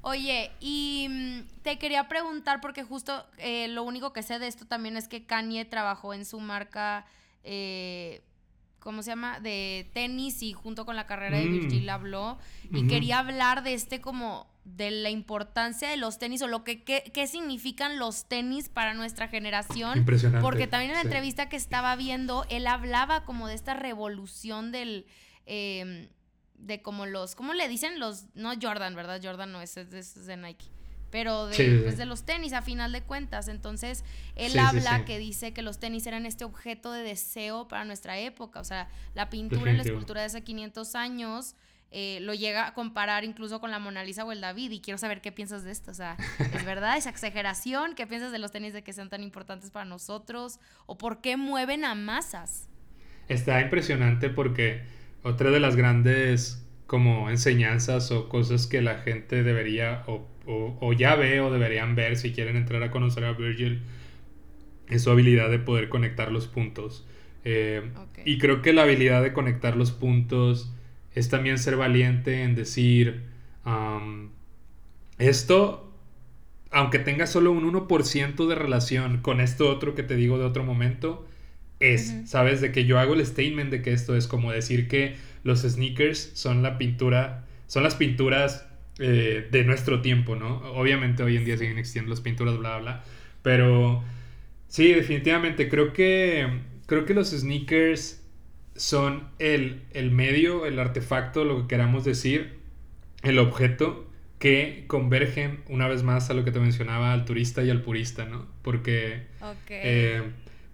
Oye, 0.01 0.51
y 0.59 1.07
mm, 1.09 1.61
te 1.61 1.77
quería 1.77 2.07
preguntar, 2.07 2.59
porque 2.59 2.83
justo 2.83 3.25
eh, 3.37 3.67
lo 3.67 3.83
único 3.83 4.13
que 4.13 4.23
sé 4.23 4.39
de 4.39 4.47
esto 4.47 4.65
también 4.65 4.97
es 4.97 5.07
que 5.07 5.25
Kanye 5.25 5.65
trabajó 5.65 6.13
en 6.13 6.25
su 6.25 6.39
marca, 6.39 7.05
eh, 7.43 8.23
¿cómo 8.79 9.03
se 9.03 9.11
llama? 9.11 9.39
De 9.39 9.89
tenis 9.93 10.41
y 10.41 10.53
junto 10.53 10.85
con 10.85 10.95
la 10.95 11.05
carrera 11.05 11.37
de 11.37 11.45
mm. 11.45 11.51
Virgil 11.51 11.89
habló. 11.89 12.39
Y 12.71 12.87
quería 12.87 13.19
hablar 13.19 13.63
de 13.63 13.73
este 13.73 14.01
como 14.01 14.49
de 14.63 14.91
la 14.91 15.09
importancia 15.09 15.89
de 15.89 15.97
los 15.97 16.19
tenis 16.19 16.41
o 16.41 16.47
lo 16.47 16.63
que 16.63 16.83
qué, 16.83 17.27
significan 17.27 17.97
los 17.99 18.25
tenis 18.27 18.69
para 18.69 18.93
nuestra 18.93 19.27
generación. 19.27 19.99
Impresionante. 19.99 20.43
Porque 20.43 20.65
también 20.65 20.91
en 20.91 20.97
la 20.97 21.03
entrevista 21.03 21.47
que 21.47 21.57
estaba 21.57 21.95
viendo, 21.95 22.45
él 22.49 22.65
hablaba 22.65 23.23
como 23.23 23.47
de 23.47 23.53
esta 23.53 23.75
revolución 23.75 24.71
del... 24.71 25.05
Em, 25.45 26.07
de 26.61 26.81
como 26.81 27.05
los, 27.05 27.35
¿cómo 27.35 27.53
le 27.53 27.67
dicen? 27.67 27.99
Los, 27.99 28.25
no 28.35 28.53
Jordan, 28.61 28.95
¿verdad? 28.95 29.19
Jordan 29.21 29.51
no, 29.51 29.61
es, 29.61 29.77
es, 29.77 30.25
de 30.25 30.37
Nike. 30.37 30.65
Pero 31.09 31.47
de, 31.47 31.81
pues, 31.83 31.97
de, 31.97 32.05
los 32.05 32.23
tenis 32.23 32.53
a 32.53 32.61
final 32.61 32.93
de 32.93 33.01
cuentas. 33.01 33.49
Entonces, 33.49 34.05
él 34.35 34.57
habla 34.57 35.03
que 35.03 35.19
dice 35.19 35.51
que 35.53 35.61
los 35.61 35.77
tenis 35.77 36.07
eran 36.07 36.25
este 36.25 36.45
objeto 36.45 36.93
de 36.93 37.03
deseo 37.03 37.67
para 37.67 37.83
nuestra 37.83 38.17
época. 38.17 38.61
O 38.61 38.63
sea, 38.63 38.87
la 39.13 39.29
pintura 39.29 39.73
y 39.73 39.75
la 39.75 39.83
escultura 39.83 40.21
de 40.21 40.27
hace 40.27 40.41
500 40.41 40.95
años 40.95 41.55
eh, 41.91 42.19
lo 42.21 42.33
llega 42.33 42.65
a 42.65 42.73
comparar 42.73 43.25
incluso 43.25 43.59
con 43.59 43.71
la 43.71 43.79
Mona 43.79 44.05
Lisa 44.05 44.23
o 44.23 44.31
el 44.31 44.39
David. 44.39 44.71
Y 44.71 44.79
quiero 44.79 44.97
saber 44.97 45.19
qué 45.19 45.33
piensas 45.33 45.65
de 45.65 45.71
esto. 45.71 45.91
O 45.91 45.93
sea, 45.93 46.15
¿es 46.39 46.63
verdad 46.63 46.95
esa 46.95 47.09
exageración? 47.09 47.93
¿Qué 47.93 48.07
piensas 48.07 48.31
de 48.31 48.39
los 48.39 48.51
tenis 48.51 48.71
de 48.71 48.81
que 48.81 48.93
sean 48.93 49.09
tan 49.09 49.21
importantes 49.21 49.69
para 49.69 49.83
nosotros? 49.83 50.61
¿O 50.85 50.97
por 50.97 51.19
qué 51.19 51.35
mueven 51.35 51.83
a 51.83 51.93
masas? 51.93 52.69
Está 53.27 53.59
impresionante 53.59 54.29
porque 54.29 54.85
otra 55.23 55.51
de 55.51 55.59
las 55.59 55.75
grandes 55.75 56.65
como 56.87 57.29
enseñanzas 57.29 58.11
o 58.11 58.27
cosas 58.27 58.67
que 58.67 58.81
la 58.81 58.95
gente 58.99 59.43
debería 59.43 60.03
o, 60.07 60.93
ya 60.93 61.15
ve 61.15 61.39
o 61.39 61.51
deberían 61.51 61.95
ver 61.95 62.17
si 62.17 62.33
quieren 62.33 62.57
entrar 62.57 62.83
a 62.83 62.91
conocer 62.91 63.23
a 63.23 63.31
Virgil 63.33 63.81
es 64.89 65.03
su 65.03 65.11
habilidad 65.11 65.49
de 65.49 65.59
poder 65.59 65.87
conectar 65.87 66.31
los 66.31 66.47
puntos. 66.47 67.07
Eh, 67.43 67.91
y 68.25 68.37
creo 68.37 68.61
que 68.61 68.73
la 68.73 68.83
habilidad 68.83 69.23
de 69.23 69.33
conectar 69.33 69.77
los 69.77 69.91
puntos 69.91 70.73
es 71.15 71.29
también 71.29 71.57
ser 71.57 71.77
valiente 71.77 72.43
en 72.43 72.55
decir, 72.55 73.23
esto, 75.17 75.91
aunque 76.71 76.99
tenga 76.99 77.27
solo 77.27 77.51
un 77.51 77.71
1% 77.71 78.47
de 78.47 78.55
relación 78.55 79.19
con 79.21 79.39
esto 79.39 79.69
otro 79.69 79.95
que 79.95 80.03
te 80.03 80.15
digo 80.15 80.37
de 80.37 80.45
otro 80.45 80.63
momento, 80.63 81.27
es, 81.81 82.15
¿sabes? 82.25 82.61
De 82.61 82.71
que 82.71 82.85
yo 82.85 82.99
hago 82.99 83.13
el 83.15 83.25
statement 83.25 83.71
de 83.71 83.81
que 83.81 83.91
esto 83.91 84.15
es 84.15 84.27
como 84.27 84.51
decir 84.51 84.87
que 84.87 85.15
los 85.43 85.61
sneakers 85.61 86.31
son 86.33 86.63
la 86.63 86.77
pintura, 86.77 87.45
son 87.67 87.83
las 87.83 87.95
pinturas 87.95 88.65
eh, 88.99 89.47
de 89.51 89.63
nuestro 89.63 90.01
tiempo, 90.01 90.35
¿no? 90.35 90.57
Obviamente 90.73 91.23
hoy 91.23 91.35
en 91.35 91.43
día 91.43 91.57
siguen 91.57 91.77
existiendo 91.77 92.11
las 92.11 92.21
pinturas, 92.21 92.57
bla, 92.57 92.77
bla, 92.77 93.03
pero 93.41 94.03
sí, 94.67 94.93
definitivamente 94.93 95.67
creo 95.67 95.91
que, 95.91 96.47
creo 96.85 97.05
que 97.05 97.13
los 97.13 97.31
sneakers 97.31 98.21
son 98.75 99.27
el, 99.39 99.81
el 99.93 100.11
medio, 100.11 100.65
el 100.65 100.79
artefacto, 100.79 101.43
lo 101.43 101.61
que 101.61 101.67
queramos 101.67 102.05
decir, 102.05 102.59
el 103.23 103.39
objeto 103.39 104.07
que 104.39 104.85
convergen 104.87 105.61
una 105.69 105.87
vez 105.87 106.01
más 106.01 106.31
a 106.31 106.33
lo 106.33 106.43
que 106.43 106.51
te 106.51 106.59
mencionaba 106.59 107.13
al 107.13 107.25
turista 107.25 107.63
y 107.63 107.69
al 107.69 107.81
purista, 107.81 108.25
¿no? 108.25 108.47
Porque 108.63 109.27
eh, 109.69 110.23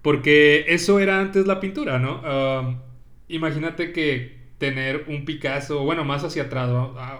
porque 0.07 0.63
eso 0.69 1.01
era 1.01 1.19
antes 1.19 1.47
la 1.47 1.59
pintura, 1.59 1.99
¿no? 1.99 2.21
Um, 2.21 2.79
imagínate 3.27 3.91
que 3.91 4.37
tener 4.57 5.03
un 5.09 5.25
Picasso, 5.25 5.83
bueno, 5.83 6.05
más 6.05 6.23
hacia 6.23 6.43
atrás, 6.43 6.69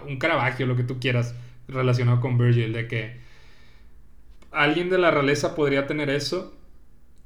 un 0.06 0.16
Caravaggio, 0.16 0.64
lo 0.64 0.74
que 0.74 0.84
tú 0.84 0.98
quieras, 0.98 1.34
relacionado 1.68 2.22
con 2.22 2.38
Virgil, 2.38 2.72
de 2.72 2.88
que 2.88 3.20
alguien 4.52 4.88
de 4.88 4.96
la 4.96 5.10
realeza 5.10 5.54
podría 5.54 5.86
tener 5.86 6.08
eso 6.08 6.56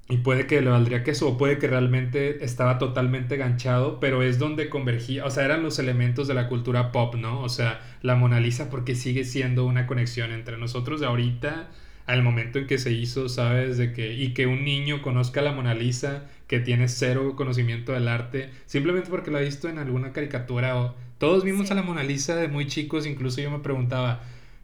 y 0.09 0.17
puede 0.17 0.49
que 0.49 0.61
le 0.63 0.71
valdría 0.71 1.05
que 1.05 1.13
eso, 1.13 1.29
o 1.29 1.39
puede 1.39 1.59
que 1.59 1.69
realmente 1.69 2.45
estaba 2.45 2.79
totalmente 2.79 3.37
ganchado, 3.37 4.01
pero 4.01 4.25
es 4.25 4.41
donde 4.41 4.69
convergía, 4.69 5.25
o 5.25 5.31
sea, 5.31 5.45
eran 5.45 5.63
los 5.63 5.79
elementos 5.79 6.27
de 6.27 6.35
la 6.35 6.49
cultura 6.49 6.91
pop, 6.91 7.15
¿no? 7.15 7.41
O 7.41 7.49
sea, 7.49 7.81
la 8.03 8.17
Mona 8.17 8.41
Lisa 8.41 8.69
porque 8.69 8.97
sigue 8.97 9.23
siendo 9.23 9.65
una 9.65 9.87
conexión 9.87 10.33
entre 10.33 10.59
nosotros 10.59 11.01
de 11.01 11.07
ahorita 11.07 11.71
al 12.07 12.23
momento 12.23 12.59
en 12.59 12.67
que 12.67 12.79
se 12.79 12.93
hizo, 12.93 13.29
¿sabes? 13.29 13.79
De 13.79 13.93
que, 13.93 14.15
y 14.15 14.35
que 14.35 14.47
un 14.47 14.65
niño 14.65 15.03
conozca 15.03 15.43
la 15.43 15.53
Mona 15.53 15.75
Lisa, 15.75 16.27
que 16.47 16.61
tiene 16.61 16.89
cero 16.89 17.35
conocimiento 17.37 17.93
del 17.93 18.09
arte, 18.09 18.51
simplemente 18.67 19.11
porque 19.11 19.31
lo 19.31 19.39
ha 19.39 19.43
visto 19.43 19.69
en 19.69 19.79
alguna 19.79 20.13
caricatura 20.13 20.77
o 20.79 20.95
todos 21.19 21.45
vimos 21.45 21.71
a 21.71 21.75
la 21.75 21.83
Mona 21.83 22.03
Lisa 22.03 22.35
de 22.37 22.49
muy 22.49 22.67
chicos, 22.67 23.07
incluso 23.07 23.41
yo 23.41 23.51
me 23.51 23.61
preguntaba, 23.61 24.23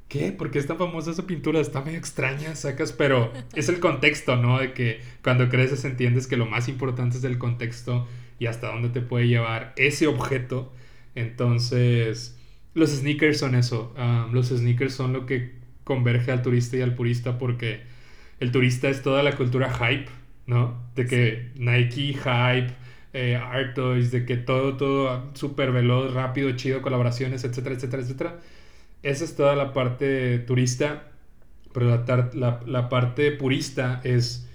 ¿qué? 0.08 0.32
¿Por 0.32 0.50
qué 0.50 0.58
es 0.58 0.66
tan 0.66 0.78
famosa 0.78 1.12
esa 1.12 1.26
pintura? 1.26 1.60
Está 1.60 1.82
medio 1.82 1.98
extraña, 1.98 2.54
sacas, 2.56 2.92
pero 2.92 3.32
es 3.54 3.68
el 3.68 3.78
contexto, 3.78 4.36
¿no? 4.36 4.58
De 4.58 4.72
que 4.72 5.00
cuando 5.22 5.48
creces 5.48 5.84
entiendes 5.84 6.26
que 6.26 6.36
lo 6.36 6.46
más 6.46 6.68
importante 6.68 7.18
es 7.18 7.24
el 7.24 7.38
contexto 7.38 8.08
y 8.40 8.46
hasta 8.46 8.68
dónde 8.68 8.88
te 8.88 9.00
puede 9.00 9.28
llevar 9.28 9.72
ese 9.76 10.06
objeto. 10.06 10.72
Entonces, 11.14 12.36
los 12.74 12.90
sneakers 12.90 13.38
son 13.38 13.54
eso. 13.54 13.94
Los 14.32 14.48
sneakers 14.48 14.94
son 14.94 15.12
lo 15.12 15.26
que 15.26 15.57
converge 15.88 16.30
al 16.30 16.42
turista 16.42 16.76
y 16.76 16.82
al 16.82 16.94
purista 16.94 17.38
porque 17.38 17.80
el 18.40 18.52
turista 18.52 18.90
es 18.90 19.02
toda 19.02 19.22
la 19.22 19.34
cultura 19.34 19.72
hype, 19.72 20.10
¿no? 20.46 20.76
De 20.94 21.06
que 21.06 21.50
Nike, 21.56 22.12
hype, 22.12 22.74
eh, 23.14 23.36
Art 23.36 23.74
Toys, 23.74 24.10
de 24.10 24.26
que 24.26 24.36
todo, 24.36 24.76
todo 24.76 25.30
súper 25.32 25.72
veloz, 25.72 26.12
rápido, 26.12 26.52
chido, 26.52 26.82
colaboraciones, 26.82 27.42
etcétera, 27.44 27.74
etcétera, 27.74 28.02
etcétera. 28.02 28.40
Esa 29.02 29.24
es 29.24 29.34
toda 29.34 29.56
la 29.56 29.72
parte 29.72 30.38
turista, 30.40 31.10
pero 31.72 32.04
la, 32.34 32.60
la 32.66 32.88
parte 32.90 33.32
purista 33.32 34.02
es 34.04 34.46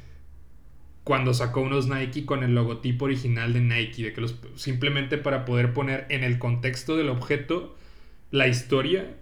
cuando 1.03 1.33
sacó 1.33 1.61
unos 1.61 1.87
Nike 1.87 2.25
con 2.25 2.43
el 2.43 2.53
logotipo 2.53 3.05
original 3.05 3.53
de 3.53 3.61
Nike, 3.61 4.03
de 4.03 4.13
que 4.13 4.21
los 4.21 4.35
simplemente 4.55 5.17
para 5.17 5.45
poder 5.45 5.73
poner 5.73 6.05
en 6.09 6.23
el 6.23 6.37
contexto 6.37 6.95
del 6.95 7.09
objeto 7.09 7.75
la 8.29 8.47
historia 8.47 9.15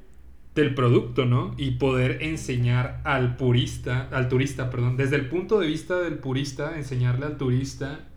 del 0.56 0.76
producto, 0.76 1.26
¿no? 1.26 1.54
Y 1.58 1.72
poder 1.72 2.24
enseñar 2.24 3.02
al 3.04 3.38
purista, 3.38 4.10
al 4.12 4.28
turista, 4.28 4.70
perdón, 4.70 4.98
desde 4.98 5.16
el 5.16 5.30
punto 5.30 5.60
de 5.60 5.68
vista 5.68 6.00
del 6.00 6.16
purista, 6.16 6.78
enseñarle 6.78 7.26
al 7.26 7.38
turista 7.38 8.08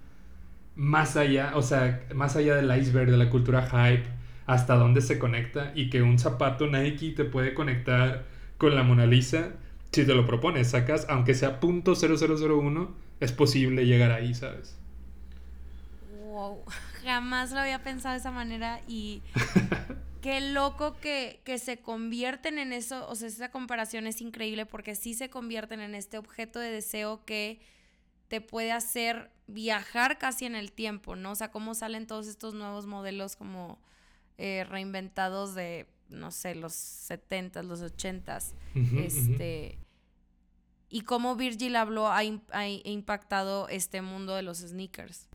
más 0.77 1.17
allá, 1.17 1.53
o 1.55 1.63
sea, 1.63 2.05
más 2.15 2.37
allá 2.37 2.57
del 2.57 2.77
iceberg, 2.77 3.11
de 3.11 3.17
la 3.17 3.31
cultura 3.31 3.63
hype, 3.67 4.05
hasta 4.47 4.75
dónde 4.75 5.01
se 5.01 5.19
conecta 5.19 5.73
y 5.75 5.89
que 5.89 6.03
un 6.03 6.19
zapato 6.19 6.67
Nike 6.67 7.13
te 7.13 7.25
puede 7.25 7.55
conectar 7.55 8.25
con 8.59 8.75
la 8.75 8.83
Mona 8.83 9.07
Lisa 9.07 9.53
si 9.95 10.05
te 10.05 10.15
lo 10.15 10.27
propones, 10.27 10.71
sacas, 10.71 11.07
aunque 11.09 11.35
sea 11.35 11.61
.0001, 11.61 12.89
es 13.21 13.31
posible 13.31 13.87
llegar 13.87 14.11
ahí, 14.11 14.35
¿sabes? 14.35 14.77
Wow, 16.27 16.59
jamás 17.05 17.53
lo 17.53 17.61
había 17.61 17.83
pensado 17.83 18.15
de 18.15 18.21
esa 18.21 18.31
manera 18.31 18.81
y 18.89 19.23
qué 20.23 20.41
loco 20.41 20.97
que, 21.01 21.43
se 21.59 21.77
convierten 21.77 22.59
en 22.59 22.73
eso, 22.73 23.07
o 23.09 23.15
sea, 23.15 23.29
esa 23.29 23.51
comparación 23.51 24.07
es 24.07 24.23
increíble 24.23 24.65
porque 24.65 24.95
sí 24.95 25.13
se 25.15 25.29
convierten 25.29 25.81
en 25.81 25.95
este 25.95 26.17
objeto 26.17 26.59
de 26.59 26.71
deseo 26.71 27.25
que 27.25 27.61
te 28.29 28.41
puede 28.41 28.73
hacer 28.73 29.31
viajar 29.47 30.17
casi 30.19 30.47
en 30.47 30.55
el 30.55 30.73
tiempo, 30.73 31.15
¿no? 31.15 31.33
O 31.33 31.35
sea, 31.35 31.51
cómo 31.51 31.75
salen 31.75 32.07
todos 32.07 32.27
estos 32.27 32.55
nuevos 32.55 32.87
modelos 32.87 33.37
como 33.37 33.79
eh, 34.39 34.65
reinventados 34.65 35.55
de, 35.55 35.87
no 36.09 36.31
sé, 36.31 36.55
los 36.55 36.73
70 36.73 37.63
los 37.63 37.83
80s. 37.83 38.55
este. 38.97 39.79
Y 40.89 41.03
cómo 41.03 41.37
Virgil 41.37 41.77
habló 41.77 42.09
ha, 42.09 42.21
ha 42.53 42.69
impactado 42.69 43.69
este 43.69 44.01
mundo 44.01 44.35
de 44.35 44.43
los 44.43 44.59
sneakers. 44.59 45.29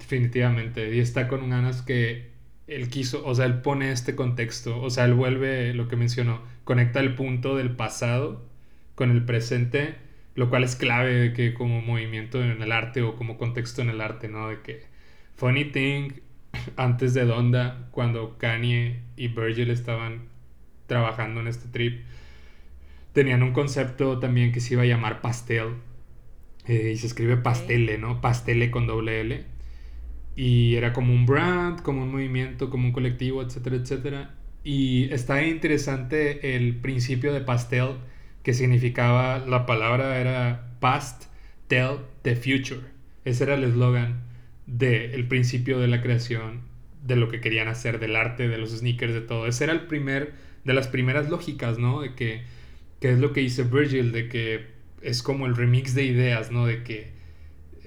Definitivamente. 0.00 0.94
Y 0.94 0.98
está 0.98 1.28
con 1.28 1.48
ganas 1.50 1.82
que 1.82 2.30
él 2.66 2.88
quiso, 2.88 3.24
o 3.26 3.34
sea, 3.34 3.46
él 3.46 3.60
pone 3.60 3.92
este 3.92 4.16
contexto, 4.16 4.80
o 4.80 4.90
sea, 4.90 5.04
él 5.04 5.14
vuelve 5.14 5.74
lo 5.74 5.88
que 5.88 5.96
mencionó, 5.96 6.40
conecta 6.64 7.00
el 7.00 7.14
punto 7.14 7.56
del 7.56 7.70
pasado 7.70 8.46
con 8.94 9.10
el 9.10 9.24
presente, 9.24 9.96
lo 10.36 10.48
cual 10.48 10.64
es 10.64 10.76
clave 10.76 11.12
de 11.14 11.32
que 11.32 11.52
como 11.52 11.82
movimiento 11.82 12.42
en 12.42 12.62
el 12.62 12.72
arte 12.72 13.02
o 13.02 13.16
como 13.16 13.36
contexto 13.38 13.82
en 13.82 13.90
el 13.90 14.00
arte, 14.00 14.28
¿no? 14.28 14.48
De 14.48 14.60
que 14.62 14.84
Funny 15.36 15.66
Thing, 15.66 16.12
antes 16.76 17.12
de 17.14 17.24
Donda, 17.24 17.88
cuando 17.90 18.38
Kanye 18.38 19.00
y 19.16 19.28
Virgil 19.28 19.70
estaban 19.70 20.28
trabajando 20.86 21.40
en 21.40 21.48
este 21.48 21.68
trip, 21.68 22.04
tenían 23.12 23.42
un 23.42 23.52
concepto 23.52 24.18
también 24.18 24.52
que 24.52 24.60
se 24.60 24.74
iba 24.74 24.82
a 24.82 24.86
llamar 24.86 25.20
pastel, 25.20 25.74
eh, 26.66 26.92
y 26.94 26.96
se 26.96 27.06
escribe 27.06 27.36
pastele, 27.36 27.98
¿no? 27.98 28.20
Pastele 28.20 28.70
con 28.70 28.86
doble 28.86 29.20
L 29.20 29.59
y 30.40 30.76
era 30.76 30.94
como 30.94 31.12
un 31.12 31.26
brand, 31.26 31.82
como 31.82 32.02
un 32.02 32.12
movimiento, 32.12 32.70
como 32.70 32.86
un 32.86 32.92
colectivo, 32.92 33.42
etcétera, 33.42 33.76
etcétera. 33.76 34.34
Y 34.64 35.12
está 35.12 35.44
interesante 35.46 36.56
el 36.56 36.76
principio 36.76 37.34
de 37.34 37.42
pastel, 37.42 37.96
que 38.42 38.54
significaba, 38.54 39.40
la 39.40 39.66
palabra 39.66 40.18
era 40.18 40.78
past, 40.80 41.24
tell 41.68 41.98
the 42.22 42.36
future. 42.36 42.80
Ese 43.26 43.44
era 43.44 43.52
el 43.52 43.64
eslogan 43.64 44.22
del 44.64 45.28
principio 45.28 45.78
de 45.78 45.88
la 45.88 46.00
creación, 46.00 46.62
de 47.02 47.16
lo 47.16 47.28
que 47.28 47.42
querían 47.42 47.68
hacer, 47.68 48.00
del 48.00 48.16
arte, 48.16 48.48
de 48.48 48.56
los 48.56 48.70
sneakers, 48.70 49.12
de 49.12 49.20
todo. 49.20 49.46
Ese 49.46 49.64
era 49.64 49.74
el 49.74 49.88
primer, 49.88 50.32
de 50.64 50.72
las 50.72 50.88
primeras 50.88 51.28
lógicas, 51.28 51.78
¿no? 51.78 52.00
De 52.00 52.14
que, 52.14 52.44
que 52.98 53.12
es 53.12 53.18
lo 53.18 53.34
que 53.34 53.40
dice 53.40 53.64
Virgil, 53.64 54.10
de 54.10 54.30
que 54.30 54.68
es 55.02 55.22
como 55.22 55.44
el 55.44 55.54
remix 55.54 55.94
de 55.94 56.04
ideas, 56.04 56.50
¿no? 56.50 56.64
De 56.64 56.82
que 56.82 57.19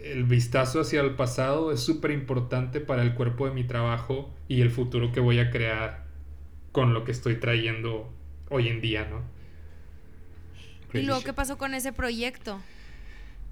el 0.03 0.25
vistazo 0.25 0.81
hacia 0.81 1.01
el 1.01 1.11
pasado 1.11 1.71
es 1.71 1.79
súper 1.79 2.11
importante 2.11 2.81
para 2.81 3.01
el 3.03 3.13
cuerpo 3.13 3.47
de 3.47 3.53
mi 3.53 3.63
trabajo 3.63 4.29
y 4.47 4.61
el 4.61 4.69
futuro 4.69 5.11
que 5.11 5.21
voy 5.21 5.39
a 5.39 5.49
crear 5.49 6.03
con 6.73 6.93
lo 6.93 7.05
que 7.05 7.11
estoy 7.11 7.35
trayendo 7.35 8.11
hoy 8.49 8.67
en 8.67 8.81
día, 8.81 9.07
¿no? 9.09 9.21
¿Y 10.93 11.03
luego 11.03 11.23
qué 11.23 11.33
pasó 11.33 11.57
con 11.57 11.73
ese 11.73 11.93
proyecto? 11.93 12.59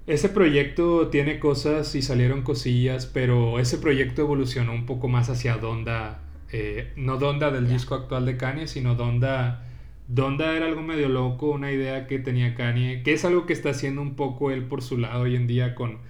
Ese 0.06 0.28
proyecto 0.28 1.08
tiene 1.08 1.38
cosas 1.38 1.94
y 1.94 2.02
salieron 2.02 2.42
cosillas, 2.42 3.06
pero 3.06 3.58
ese 3.58 3.78
proyecto 3.78 4.22
evolucionó 4.22 4.72
un 4.72 4.84
poco 4.84 5.08
más 5.08 5.30
hacia 5.30 5.56
Donda, 5.56 6.20
eh, 6.52 6.92
no 6.96 7.16
Donda 7.16 7.50
del 7.50 7.68
disco 7.68 7.94
actual 7.94 8.26
de 8.26 8.36
Kanye, 8.36 8.68
sino 8.68 8.94
Donda... 8.94 9.68
Donda 10.08 10.54
era 10.56 10.66
algo 10.66 10.82
medio 10.82 11.08
loco, 11.08 11.50
una 11.50 11.72
idea 11.72 12.06
que 12.06 12.18
tenía 12.18 12.54
Kanye, 12.54 13.02
que 13.02 13.14
es 13.14 13.24
algo 13.24 13.46
que 13.46 13.52
está 13.52 13.70
haciendo 13.70 14.02
un 14.02 14.14
poco 14.14 14.50
él 14.50 14.64
por 14.64 14.82
su 14.82 14.98
lado 14.98 15.22
hoy 15.22 15.36
en 15.36 15.46
día 15.46 15.74
con 15.74 16.00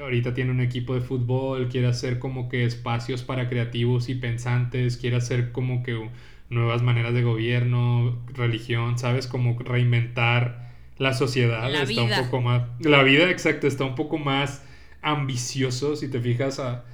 ahorita 0.00 0.34
tiene 0.34 0.50
un 0.50 0.60
equipo 0.60 0.94
de 0.94 1.00
fútbol, 1.00 1.68
quiere 1.68 1.86
hacer 1.86 2.18
como 2.18 2.48
que 2.48 2.64
espacios 2.64 3.22
para 3.22 3.48
creativos 3.48 4.08
y 4.08 4.14
pensantes, 4.14 4.96
quiere 4.96 5.16
hacer 5.16 5.52
como 5.52 5.82
que 5.82 6.08
nuevas 6.48 6.82
maneras 6.82 7.14
de 7.14 7.22
gobierno, 7.22 8.18
religión, 8.34 8.98
¿sabes? 8.98 9.26
Como 9.26 9.58
reinventar 9.58 10.72
la 10.98 11.12
sociedad. 11.12 11.70
La 11.70 11.82
está 11.82 12.02
vida. 12.02 12.20
un 12.20 12.24
poco 12.24 12.40
más. 12.40 12.62
La 12.80 13.02
vida, 13.02 13.30
exacto, 13.30 13.66
está 13.66 13.84
un 13.84 13.94
poco 13.94 14.18
más 14.18 14.64
ambicioso, 15.02 15.96
si 15.96 16.08
te 16.08 16.20
fijas 16.20 16.58
a 16.58 16.84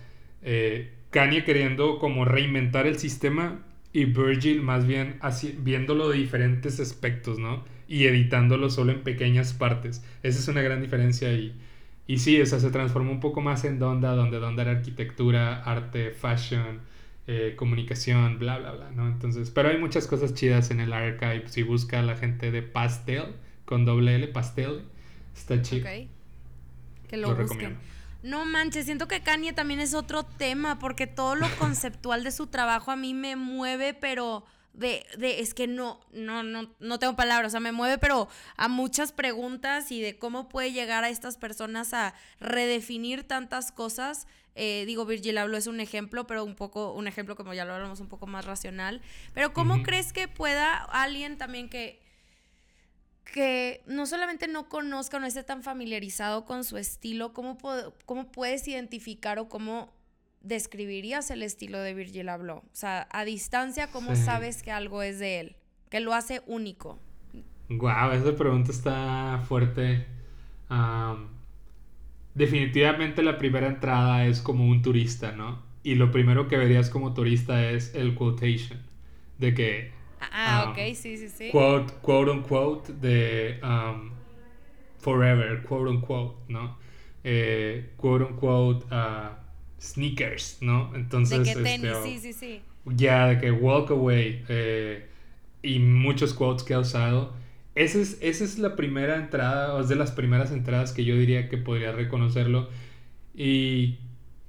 eh, 0.42 0.90
Kanye 1.10 1.44
queriendo 1.44 1.98
como 1.98 2.24
reinventar 2.24 2.86
el 2.86 2.98
sistema 2.98 3.60
y 3.92 4.06
Virgil 4.06 4.62
más 4.62 4.86
bien 4.86 5.16
así, 5.20 5.56
viéndolo 5.58 6.08
de 6.08 6.18
diferentes 6.18 6.80
aspectos, 6.80 7.38
¿no? 7.38 7.64
Y 7.86 8.04
editándolo 8.04 8.70
solo 8.70 8.92
en 8.92 9.02
pequeñas 9.02 9.52
partes. 9.52 10.02
Esa 10.22 10.38
es 10.38 10.48
una 10.48 10.62
gran 10.62 10.80
diferencia 10.80 11.32
y 11.32 11.54
y 12.06 12.18
sí, 12.18 12.40
o 12.40 12.46
sea, 12.46 12.58
se 12.58 12.70
transformó 12.70 13.12
un 13.12 13.20
poco 13.20 13.40
más 13.40 13.64
en 13.64 13.78
Donda, 13.78 14.14
donde 14.14 14.38
Donda 14.38 14.62
era 14.62 14.72
arquitectura, 14.72 15.62
arte, 15.62 16.10
fashion, 16.10 16.80
eh, 17.26 17.54
comunicación, 17.56 18.38
bla, 18.38 18.58
bla, 18.58 18.72
bla, 18.72 18.90
¿no? 18.90 19.06
Entonces, 19.06 19.50
pero 19.50 19.68
hay 19.68 19.78
muchas 19.78 20.08
cosas 20.08 20.34
chidas 20.34 20.70
en 20.70 20.80
el 20.80 20.92
archive. 20.92 21.44
Si 21.48 21.62
busca 21.62 22.00
a 22.00 22.02
la 22.02 22.16
gente 22.16 22.50
de 22.50 22.62
Pastel, 22.62 23.36
con 23.64 23.84
doble 23.84 24.16
L, 24.16 24.28
Pastel, 24.28 24.82
está 25.34 25.62
chido. 25.62 25.86
Ok. 25.86 26.08
Que 27.08 27.16
lo, 27.16 27.36
busquen. 27.36 27.78
No 28.22 28.44
manches, 28.44 28.86
siento 28.86 29.08
que 29.08 29.20
Kanye 29.22 29.52
también 29.52 29.80
es 29.80 29.94
otro 29.94 30.24
tema, 30.24 30.78
porque 30.78 31.06
todo 31.06 31.36
lo 31.36 31.46
conceptual 31.58 32.24
de 32.24 32.32
su 32.32 32.48
trabajo 32.48 32.90
a 32.90 32.96
mí 32.96 33.14
me 33.14 33.36
mueve, 33.36 33.94
pero 33.94 34.44
de, 34.72 35.04
de, 35.18 35.40
es 35.40 35.54
que 35.54 35.66
no, 35.66 36.00
no, 36.12 36.42
no, 36.42 36.74
no 36.80 36.98
tengo 36.98 37.14
palabras, 37.14 37.48
o 37.48 37.52
sea, 37.52 37.60
me 37.60 37.72
mueve, 37.72 37.98
pero 37.98 38.28
a 38.56 38.68
muchas 38.68 39.12
preguntas 39.12 39.92
y 39.92 40.00
de 40.00 40.18
cómo 40.18 40.48
puede 40.48 40.72
llegar 40.72 41.04
a 41.04 41.10
estas 41.10 41.36
personas 41.36 41.92
a 41.92 42.14
redefinir 42.40 43.24
tantas 43.24 43.72
cosas. 43.72 44.26
Eh, 44.54 44.84
digo, 44.86 45.04
Virgil 45.04 45.38
habló 45.38 45.56
es 45.56 45.66
un 45.66 45.80
ejemplo, 45.80 46.26
pero 46.26 46.44
un 46.44 46.54
poco, 46.54 46.92
un 46.92 47.06
ejemplo 47.06 47.36
como 47.36 47.54
ya 47.54 47.64
lo 47.64 47.74
hablamos, 47.74 48.00
un 48.00 48.08
poco 48.08 48.26
más 48.26 48.44
racional. 48.44 49.02
Pero 49.34 49.52
¿cómo 49.52 49.82
crees 49.82 50.12
que 50.12 50.28
pueda 50.28 50.76
alguien 50.76 51.38
también 51.38 51.68
que, 51.68 52.00
que 53.24 53.82
no 53.86 54.06
solamente 54.06 54.48
no 54.48 54.68
conozca 54.68 55.18
o 55.18 55.20
no 55.20 55.26
esté 55.26 55.42
tan 55.42 55.62
familiarizado 55.62 56.44
con 56.44 56.64
su 56.64 56.78
estilo, 56.78 57.32
cómo, 57.32 57.58
cómo 58.04 58.32
puedes 58.32 58.66
identificar 58.68 59.38
o 59.38 59.48
cómo 59.48 59.92
describirías 60.42 61.30
el 61.30 61.42
estilo 61.42 61.78
de 61.78 61.94
Virgil 61.94 62.28
Abloh? 62.28 62.58
O 62.58 62.64
sea, 62.72 63.08
a 63.10 63.24
distancia, 63.24 63.88
¿cómo 63.88 64.16
sabes 64.16 64.62
que 64.62 64.70
algo 64.70 65.02
es 65.02 65.18
de 65.18 65.40
él? 65.40 65.56
Que 65.90 66.00
lo 66.00 66.14
hace 66.14 66.42
único. 66.46 66.98
Wow, 67.68 68.12
esa 68.12 68.36
pregunta 68.36 68.70
está 68.70 69.42
fuerte. 69.46 70.06
definitivamente 72.34 73.22
la 73.22 73.38
primera 73.38 73.66
entrada 73.66 74.26
es 74.26 74.40
como 74.40 74.66
un 74.66 74.82
turista, 74.82 75.32
¿no? 75.32 75.62
Y 75.82 75.96
lo 75.96 76.10
primero 76.10 76.48
que 76.48 76.56
verías 76.56 76.90
como 76.90 77.12
turista 77.14 77.70
es 77.70 77.94
el 77.94 78.14
quotation. 78.14 78.80
De 79.38 79.54
que... 79.54 79.92
Ah, 80.20 80.68
ok, 80.70 80.94
sí, 80.94 81.16
sí, 81.16 81.28
sí. 81.28 81.50
Quote, 81.50 81.94
quote 82.00 82.30
unquote, 82.30 82.92
de 82.92 83.58
forever, 84.98 85.62
quote 85.64 85.90
unquote, 85.90 86.36
¿no? 86.48 86.78
Eh, 87.24 87.90
quote 87.96 88.24
unquote, 88.24 88.86
uh, 88.86 89.41
sneakers, 89.82 90.58
¿no? 90.60 90.94
Entonces. 90.94 91.38
De 91.38 91.44
que 91.44 91.60
tenis, 91.60 91.90
este, 91.90 92.08
sí, 92.08 92.18
sí, 92.20 92.32
sí. 92.32 92.62
Ya, 92.84 93.28
de 93.28 93.38
que 93.38 93.50
walk 93.50 93.90
away. 93.90 94.44
Eh, 94.48 95.06
y 95.62 95.78
muchos 95.78 96.34
quotes 96.34 96.64
que 96.64 96.74
ha 96.74 96.78
usado. 96.78 97.32
Esa 97.74 97.98
es, 97.98 98.18
esa 98.20 98.44
es 98.44 98.58
la 98.58 98.76
primera 98.76 99.16
entrada, 99.16 99.74
o 99.74 99.80
es 99.80 99.88
de 99.88 99.96
las 99.96 100.10
primeras 100.10 100.50
entradas 100.50 100.92
que 100.92 101.04
yo 101.04 101.16
diría 101.16 101.48
que 101.48 101.58
podría 101.58 101.92
reconocerlo. 101.92 102.68
Y. 103.34 103.98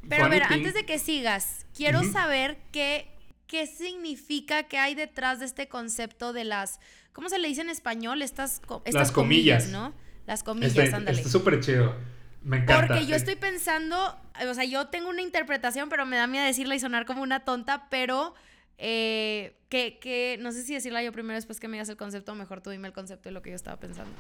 Pero 0.10 0.26
a 0.26 0.28
ver, 0.28 0.44
antes 0.44 0.74
de 0.74 0.86
que 0.86 1.00
sigas, 1.00 1.66
quiero 1.76 2.04
saber 2.04 2.58
qué, 2.72 3.08
qué 3.48 3.66
significa, 3.68 4.64
qué 4.64 4.78
hay 4.78 4.96
detrás 4.96 5.40
de 5.40 5.46
este 5.46 5.68
concepto 5.68 6.34
de 6.34 6.44
las. 6.44 6.80
¿Cómo 7.14 7.30
se 7.30 7.40
le 7.40 7.48
dice 7.48 7.62
en 7.62 7.70
español? 7.70 8.22
Estas, 8.22 8.62
estas 8.86 8.94
las 8.94 9.12
comillas, 9.12 9.70
¿no? 9.70 9.94
Las 10.28 10.44
comillas, 10.44 10.94
ándale. 10.94 11.18
Está 11.18 11.30
súper 11.30 11.60
chido. 11.62 11.96
Me 12.44 12.58
encanta. 12.58 12.88
Porque 12.88 13.06
yo 13.06 13.16
estoy 13.16 13.36
pensando, 13.36 14.18
o 14.48 14.54
sea, 14.54 14.66
yo 14.66 14.88
tengo 14.88 15.10
una 15.10 15.22
interpretación, 15.22 15.90
pero 15.90 16.06
me 16.06 16.18
da 16.18 16.28
miedo 16.28 16.46
decirla 16.46 16.76
y 16.76 16.80
sonar 16.80 17.06
como 17.06 17.22
una 17.22 17.42
tonta, 17.42 17.88
pero 17.90 18.34
eh, 18.78 19.56
que, 19.70 19.98
que, 20.00 20.38
no 20.42 20.52
sé 20.52 20.64
si 20.64 20.74
decirla 20.74 21.04
yo 21.04 21.12
primero 21.12 21.36
después 21.36 21.60
que 21.60 21.68
me 21.68 21.78
digas 21.78 21.90
el 21.90 21.98
concepto, 21.98 22.36
mejor 22.36 22.62
tú 22.62 22.70
dime 22.70 22.88
el 22.88 22.94
concepto 22.94 23.30
de 23.30 23.34
lo 23.34 23.42
que 23.42 23.52
yo 23.52 23.56
estaba 23.56 23.80
pensando. 23.80 24.12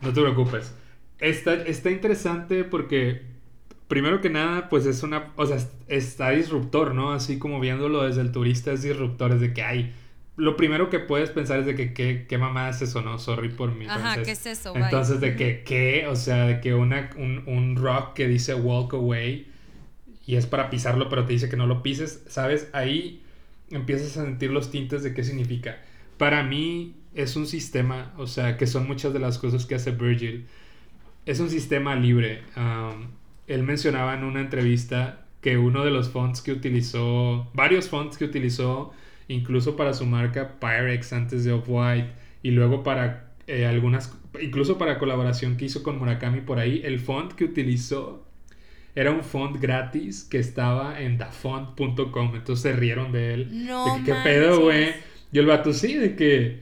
No 0.00 0.12
te 0.12 0.20
preocupes. 0.20 0.74
Está, 1.18 1.54
está 1.54 1.90
interesante 1.90 2.64
porque, 2.64 3.22
primero 3.88 4.20
que 4.20 4.28
nada, 4.28 4.68
pues 4.68 4.86
es 4.86 5.02
una, 5.02 5.32
o 5.36 5.46
sea, 5.46 5.58
está 5.88 6.30
disruptor, 6.30 6.94
¿no? 6.94 7.12
Así 7.12 7.38
como 7.38 7.60
viéndolo 7.60 8.02
desde 8.02 8.20
el 8.20 8.32
turista 8.32 8.72
es 8.72 8.82
disruptor, 8.82 9.32
es 9.32 9.40
de 9.40 9.54
que 9.54 9.62
hay 9.62 9.94
lo 10.36 10.56
primero 10.56 10.88
que 10.88 10.98
puedes 10.98 11.30
pensar 11.30 11.60
es 11.60 11.66
de 11.66 11.74
que 11.74 11.92
qué, 11.92 12.26
qué 12.28 12.38
mamá 12.38 12.68
es 12.70 12.80
eso, 12.82 13.02
¿no? 13.02 13.18
Sorry 13.18 13.50
por 13.50 13.74
mi 13.74 13.86
Ajá, 13.86 14.22
¿qué 14.22 14.32
es 14.32 14.46
eso? 14.46 14.74
Entonces, 14.74 15.20
de 15.20 15.36
que 15.36 15.62
qué, 15.62 16.06
o 16.08 16.16
sea, 16.16 16.46
de 16.46 16.60
que 16.60 16.74
una, 16.74 17.10
un, 17.16 17.42
un, 17.46 17.76
rock 17.76 18.14
que 18.14 18.28
dice 18.28 18.54
walk 18.54 18.94
away 18.94 19.46
y 20.26 20.36
es 20.36 20.46
para 20.46 20.70
pisarlo, 20.70 21.08
pero 21.08 21.26
te 21.26 21.34
dice 21.34 21.48
que 21.48 21.56
no 21.56 21.66
lo 21.66 21.82
pises, 21.82 22.24
¿sabes? 22.28 22.70
Ahí 22.72 23.22
empiezas 23.70 24.16
a 24.16 24.24
sentir 24.24 24.50
los 24.50 24.70
tintes 24.70 25.02
de 25.02 25.12
qué 25.12 25.24
significa. 25.24 25.78
Para 26.16 26.42
mí 26.42 26.94
es 27.14 27.36
un 27.36 27.46
sistema, 27.46 28.14
o 28.16 28.26
sea, 28.26 28.56
que 28.56 28.66
son 28.66 28.86
muchas 28.86 29.12
de 29.12 29.18
las 29.18 29.38
cosas 29.38 29.66
que 29.66 29.74
hace 29.74 29.90
Virgil. 29.90 30.46
Es 31.26 31.40
un 31.40 31.50
sistema 31.50 31.94
libre. 31.94 32.42
él 33.46 33.62
mencionaba 33.62 34.14
en 34.14 34.24
una 34.24 34.40
entrevista 34.40 35.26
que 35.40 35.58
uno 35.58 35.84
de 35.84 35.90
los 35.90 36.08
fonts 36.08 36.40
que 36.40 36.52
utilizó, 36.52 37.50
varios 37.52 37.88
fonts 37.88 38.16
que 38.16 38.24
utilizó, 38.24 38.92
incluso 39.28 39.76
para 39.76 39.94
su 39.94 40.06
marca 40.06 40.58
Pyrex 40.60 41.12
antes 41.12 41.44
de 41.44 41.52
Off-White 41.52 42.10
y 42.42 42.50
luego 42.50 42.82
para 42.82 43.32
eh, 43.46 43.66
algunas, 43.66 44.16
incluso 44.40 44.78
para 44.78 44.98
colaboración 44.98 45.56
que 45.56 45.66
hizo 45.66 45.82
con 45.82 45.98
Murakami 45.98 46.40
por 46.40 46.58
ahí, 46.58 46.80
el 46.84 47.00
font 47.00 47.32
que 47.32 47.44
utilizó 47.44 48.26
era 48.94 49.10
un 49.10 49.24
font 49.24 49.58
gratis 49.58 50.24
que 50.24 50.38
estaba 50.38 51.00
en 51.00 51.16
dafont.com, 51.18 52.34
entonces 52.34 52.62
se 52.62 52.72
rieron 52.74 53.10
de 53.10 53.34
él. 53.34 53.66
No, 53.66 53.96
de 53.96 54.04
¿Qué 54.04 54.14
pedo, 54.22 54.60
güey? 54.60 54.90
Y 55.32 55.38
el 55.38 55.46
vato 55.46 55.72
sí, 55.72 55.94
de 55.94 56.14
que... 56.14 56.60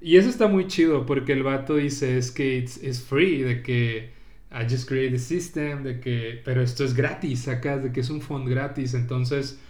Y 0.00 0.16
eso 0.16 0.28
está 0.28 0.46
muy 0.48 0.66
chido 0.66 1.06
porque 1.06 1.32
el 1.32 1.42
vato 1.42 1.76
dice 1.76 2.18
es 2.18 2.30
que 2.30 2.58
it's, 2.58 3.02
free, 3.02 3.42
de 3.42 3.62
que 3.62 4.10
I 4.52 4.64
just 4.68 4.88
created 4.88 5.16
a 5.16 5.18
system, 5.18 5.82
de 5.82 6.00
que... 6.00 6.40
Pero 6.44 6.62
esto 6.62 6.84
es 6.84 6.94
gratis, 6.94 7.48
acá, 7.48 7.78
de 7.78 7.92
que 7.92 8.00
es 8.00 8.10
un 8.10 8.20
font 8.20 8.48
gratis, 8.48 8.94
entonces 8.94 9.60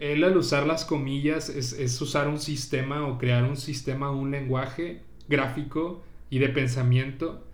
él 0.00 0.24
al 0.24 0.36
usar 0.36 0.66
las 0.66 0.86
comillas 0.86 1.50
es, 1.50 1.74
es 1.74 2.00
usar 2.00 2.26
un 2.26 2.40
sistema 2.40 3.06
o 3.06 3.18
crear 3.18 3.44
un 3.44 3.58
sistema, 3.58 4.10
un 4.10 4.30
lenguaje 4.30 5.02
gráfico 5.28 6.02
y 6.30 6.38
de 6.38 6.48
pensamiento 6.48 7.46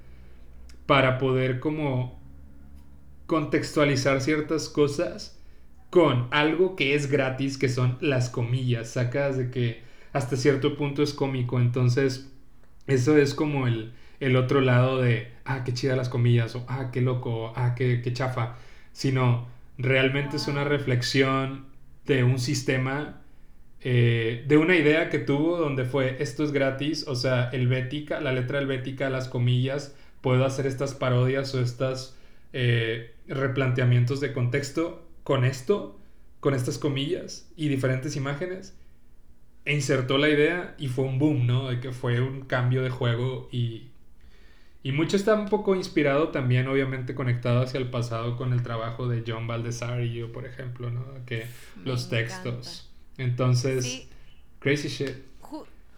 para 0.87 1.19
poder 1.19 1.59
como 1.59 2.21
contextualizar 3.27 4.21
ciertas 4.21 4.69
cosas 4.69 5.41
con 5.91 6.29
algo 6.31 6.77
que 6.77 6.95
es 6.95 7.11
gratis, 7.11 7.59
que 7.59 7.69
son 7.69 7.99
las 8.01 8.31
comillas. 8.31 8.91
Sacas 8.91 9.37
de 9.37 9.51
que 9.51 9.83
hasta 10.13 10.37
cierto 10.37 10.77
punto 10.77 11.03
es 11.03 11.13
cómico. 11.13 11.59
Entonces, 11.59 12.31
eso 12.87 13.17
es 13.17 13.35
como 13.35 13.67
el, 13.67 13.93
el 14.21 14.37
otro 14.37 14.61
lado 14.61 15.03
de, 15.03 15.33
ah, 15.45 15.65
qué 15.65 15.75
chida 15.75 15.97
las 15.97 16.09
comillas, 16.09 16.55
o 16.55 16.65
ah, 16.69 16.91
qué 16.93 17.01
loco, 17.01 17.53
ah, 17.57 17.75
qué, 17.75 18.03
qué 18.03 18.13
chafa. 18.13 18.57
Sino, 18.93 19.49
realmente 19.79 20.37
es 20.37 20.47
una 20.47 20.63
reflexión 20.63 21.66
de 22.07 22.25
un 22.25 22.39
sistema, 22.39 23.23
eh, 23.81 24.45
de 24.47 24.57
una 24.57 24.77
idea 24.77 25.11
que 25.11 25.19
tuvo 25.19 25.59
donde 25.59 25.85
fue, 25.85 26.23
esto 26.23 26.45
es 26.45 26.53
gratis, 26.53 27.07
o 27.07 27.15
sea, 27.15 27.51
la 27.53 28.33
letra 28.33 28.59
helvética, 28.59 29.11
las 29.11 29.29
comillas, 29.29 29.95
puedo 30.21 30.45
hacer 30.45 30.67
estas 30.67 30.95
parodias 30.95 31.55
o 31.55 31.61
estas 31.61 32.17
eh, 32.53 33.13
replanteamientos 33.29 34.21
de 34.21 34.33
contexto 34.33 35.07
con 35.25 35.45
esto, 35.45 35.99
con 36.41 36.55
estas 36.55 36.79
comillas 36.79 37.51
y 37.57 37.69
diferentes 37.69 38.17
imágenes. 38.17 38.79
E 39.65 39.75
insertó 39.75 40.17
la 40.17 40.29
idea 40.29 40.77
y 40.79 40.87
fue 40.89 41.05
un 41.05 41.19
boom, 41.19 41.47
¿no? 41.47 41.69
De 41.69 41.81
que 41.81 41.91
fue 41.93 42.21
un 42.21 42.43
cambio 42.43 42.83
de 42.83 42.91
juego 42.91 43.49
y 43.51 43.89
y 44.87 44.93
mucho 44.93 45.17
está 45.17 45.35
un 45.35 45.49
poco 45.49 45.75
inspirado 45.75 46.29
también, 46.29 46.69
obviamente, 46.69 47.17
conectado 47.17 47.61
hacia 47.61 47.79
el 47.79 47.91
pasado 47.91 48.37
con 48.37 48.53
el 48.53 48.63
trabajo 48.63 49.09
de 49.09 49.25
John 49.27 49.49
yo 50.15 50.31
por 50.31 50.47
ejemplo, 50.47 50.91
¿no? 50.91 51.03
Que 51.27 51.49
los 51.85 52.09
textos. 52.09 52.89
Entonces, 53.19 54.07
crazy 54.61 54.87
shit. 54.87 55.17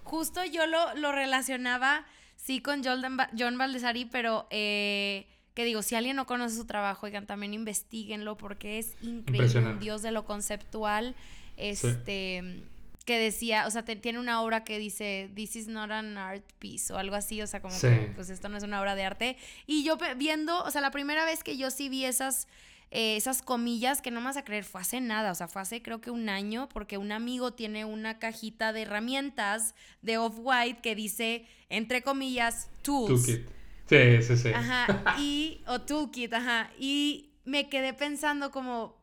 justo 0.05 0.41
yo 0.43 0.67
lo, 0.67 0.95
lo, 0.95 1.13
relacionaba, 1.13 2.07
sí, 2.37 2.63
con 2.63 2.83
John, 2.83 3.03
John 3.39 3.59
Baldessari, 3.59 4.07
pero 4.07 4.47
eh, 4.49 5.27
que 5.53 5.67
digo, 5.67 5.83
si 5.83 5.95
alguien 5.95 6.17
no 6.17 6.25
conoce 6.25 6.57
su 6.57 6.65
trabajo, 6.65 7.05
oigan, 7.05 7.27
también 7.27 7.53
investiguenlo 7.53 8.39
porque 8.39 8.79
es 8.79 8.95
increíble, 9.03 9.67
un 9.67 9.81
dios 9.81 10.01
de 10.01 10.13
lo 10.13 10.25
conceptual. 10.25 11.15
Este 11.59 12.63
que 13.09 13.19
decía, 13.19 13.67
o 13.67 13.71
sea, 13.71 13.87
tiene 13.87 14.19
una 14.19 14.43
obra 14.43 14.65
que 14.65 14.79
dice, 14.79 15.31
This 15.35 15.57
is 15.57 15.67
not 15.67 15.91
an 15.91 16.19
art 16.19 16.45
piece 16.59 16.93
o 16.93 16.99
algo 16.99 17.17
así, 17.17 17.41
o 17.41 17.47
sea, 17.47 17.63
como 17.63 17.75
que, 17.81 18.13
pues 18.15 18.29
esto 18.29 18.51
no 18.51 18.59
es 18.59 18.65
una 18.65 18.83
obra 18.83 18.95
de 18.95 19.03
arte. 19.03 19.39
Y 19.67 19.83
yo 19.83 19.97
viendo, 20.19 20.63
o 20.63 20.71
sea, 20.71 20.83
la 20.83 20.91
primera 20.91 21.25
vez 21.25 21.43
que 21.43 21.57
yo 21.57 21.71
sí 21.71 21.89
vi 21.89 22.05
esas, 22.05 22.49
eh, 22.91 23.17
esas 23.17 23.41
comillas, 23.41 24.03
que 24.03 24.11
no 24.11 24.21
me 24.21 24.27
vas 24.27 24.37
a 24.37 24.45
creer, 24.45 24.65
fue 24.65 24.83
hace 24.83 25.01
nada, 25.01 25.33
o 25.33 25.35
sea, 25.35 25.49
fue 25.49 25.63
hace 25.63 25.81
creo 25.81 26.03
que 26.03 26.11
un 26.11 26.29
año, 26.29 26.69
porque 26.69 26.99
un 26.99 27.11
amigo 27.11 27.55
tiene 27.55 27.87
una 27.87 28.19
cajita 28.19 28.75
de 28.75 28.83
herramientas 28.83 29.75
de 30.03 30.19
Off-White 30.19 30.83
que 30.83 30.95
dice, 30.95 31.47
entre 31.71 32.03
comillas, 32.03 32.69
tools. 32.83 33.25
Toolkit. 33.25 33.49
Sí, 33.89 34.23
sí, 34.23 34.37
sí. 34.37 34.49
Ajá, 34.55 35.17
y, 35.19 35.63
o 35.67 35.81
toolkit, 35.81 36.35
ajá, 36.35 36.71
y 36.79 37.31
me 37.47 37.71
quedé 37.71 37.95
pensando 37.95 38.51
como, 38.51 39.03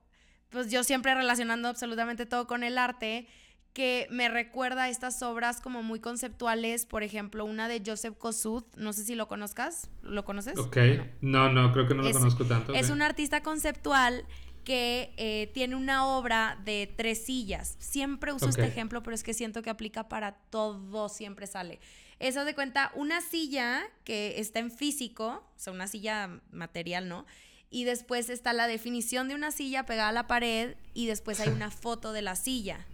pues 0.51 0.69
yo 0.69 0.83
siempre 0.83 1.15
relacionando 1.15 1.69
absolutamente 1.69 2.27
todo 2.27 2.45
con 2.45 2.63
el 2.63 2.77
arte 2.77 3.27
que 3.75 4.07
me 4.09 4.29
recuerda 4.29 4.83
a 4.83 4.89
estas 4.89 5.21
obras 5.21 5.59
como 5.59 5.83
muy 5.83 5.99
conceptuales, 5.99 6.85
por 6.85 7.03
ejemplo, 7.03 7.43
una 7.43 7.67
de 7.67 7.83
Joseph 7.85 8.15
Kosuth, 8.17 8.63
no 8.77 8.93
sé 8.93 9.03
si 9.03 9.15
lo 9.15 9.27
conozcas, 9.27 9.89
¿lo 10.01 10.23
conoces? 10.23 10.57
Ok, 10.57 10.77
no, 11.19 11.51
no, 11.51 11.73
creo 11.73 11.85
que 11.85 11.93
no 11.93 12.01
lo 12.01 12.11
conozco 12.13 12.45
tanto. 12.45 12.73
Es 12.73 12.89
un 12.89 13.01
artista 13.01 13.43
conceptual 13.43 14.25
que 14.63 15.13
eh, 15.17 15.51
tiene 15.53 15.75
una 15.75 16.07
obra 16.07 16.57
de 16.63 16.89
tres 16.95 17.25
sillas. 17.25 17.75
Siempre 17.79 18.31
uso 18.31 18.47
este 18.47 18.65
ejemplo, 18.65 19.03
pero 19.03 19.13
es 19.13 19.23
que 19.23 19.33
siento 19.33 19.61
que 19.61 19.69
aplica 19.69 20.07
para 20.07 20.35
todo, 20.49 21.09
siempre 21.09 21.45
sale. 21.45 21.81
Eso 22.19 22.45
de 22.45 22.55
cuenta, 22.55 22.93
una 22.95 23.19
silla 23.19 23.83
que 24.05 24.39
está 24.39 24.59
en 24.59 24.71
físico, 24.71 25.45
o 25.53 25.59
sea, 25.59 25.73
una 25.73 25.87
silla 25.87 26.39
material, 26.49 27.09
¿no? 27.09 27.25
Y 27.69 27.83
después 27.83 28.29
está 28.29 28.53
la 28.53 28.67
definición 28.67 29.27
de 29.27 29.35
una 29.35 29.51
silla 29.51 29.85
pegada 29.85 30.09
a 30.09 30.13
la 30.13 30.27
pared 30.27 30.77
y 30.93 31.07
después 31.07 31.41
hay 31.41 31.49
una 31.49 31.71
foto 31.71 32.13
de 32.13 32.21
la 32.21 32.37
silla. 32.37 32.87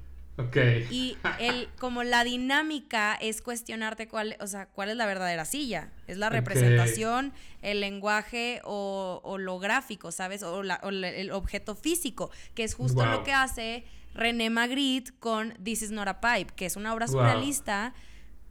Y 0.89 1.17
el, 1.39 1.67
como 1.77 2.03
la 2.03 2.23
dinámica 2.23 3.15
es 3.15 3.41
cuestionarte 3.41 4.07
cuál, 4.07 4.37
o 4.39 4.47
sea, 4.47 4.67
cuál 4.67 4.89
es 4.89 4.95
la 4.95 5.05
verdadera 5.05 5.45
silla. 5.45 5.91
Es 6.07 6.17
la 6.17 6.29
representación, 6.29 7.33
el 7.61 7.81
lenguaje 7.81 8.61
o, 8.63 9.37
lo 9.39 9.59
gráfico, 9.59 10.11
¿sabes? 10.11 10.43
O, 10.43 10.61
el 10.61 11.31
objeto 11.31 11.75
físico, 11.75 12.31
que 12.55 12.63
es 12.63 12.73
justo 12.75 13.05
lo 13.05 13.23
que 13.23 13.33
hace 13.33 13.85
René 14.13 14.49
Magritte 14.49 15.11
con 15.19 15.53
This 15.63 15.83
is 15.83 15.91
not 15.91 16.07
a 16.07 16.19
pipe, 16.19 16.53
que 16.55 16.65
es 16.65 16.75
una 16.75 16.93
obra 16.93 17.07
surrealista. 17.07 17.93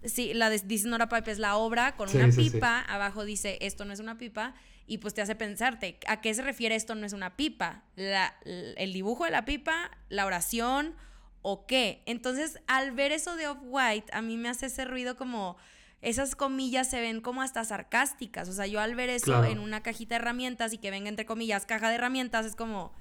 Sí, 0.05 0.33
la 0.33 0.49
de 0.49 0.59
This 0.61 0.83
is 0.83 0.87
not 0.87 1.01
a 1.01 1.09
pipe 1.09 1.31
es 1.31 1.39
la 1.39 1.57
obra 1.57 1.97
con 1.97 2.09
una 2.15 2.29
pipa, 2.29 2.81
abajo 2.81 3.25
dice 3.25 3.59
esto 3.61 3.85
no 3.85 3.93
es 3.93 4.01
una 4.01 4.17
pipa 4.17 4.55
y 4.87 4.99
pues 4.99 5.13
te 5.13 5.21
hace 5.21 5.35
pensarte 5.35 5.99
a 6.07 6.23
qué 6.23 6.33
se 6.33 6.43
refiere 6.43 6.75
esto 6.75 6.95
no 6.95 7.05
es 7.05 7.13
una 7.13 7.37
pipa. 7.37 7.85
el 7.97 8.93
dibujo 8.93 9.25
de 9.25 9.31
la 9.31 9.45
pipa, 9.45 9.91
la 10.09 10.25
oración 10.25 10.95
o 11.43 11.67
qué. 11.67 12.03
Entonces, 12.07 12.61
al 12.67 12.93
ver 12.93 13.13
eso 13.13 13.37
de 13.37 13.49
Off-White, 13.49 14.13
a 14.13 14.23
mí 14.23 14.37
me 14.37 14.49
hace 14.49 14.67
ese 14.67 14.85
ruido 14.85 15.17
como 15.17 15.57
esas 16.03 16.35
comillas 16.35 16.89
se 16.89 17.01
ven 17.01 17.21
como 17.21 17.43
hasta 17.43 17.65
sarcásticas. 17.65 18.49
O 18.49 18.53
sea, 18.53 18.67
yo 18.67 18.81
al 18.81 18.95
ver 18.95 19.11
eso 19.11 19.45
en 19.45 19.59
una 19.59 19.83
cajita 19.83 20.15
de 20.15 20.21
herramientas 20.21 20.73
y 20.73 20.79
que 20.79 20.91
venga 20.91 21.09
entre 21.09 21.27
comillas 21.27 21.67
caja 21.67 21.89
de 21.89 21.97
herramientas, 21.97 22.47
es 22.47 22.57
como, 22.57 22.93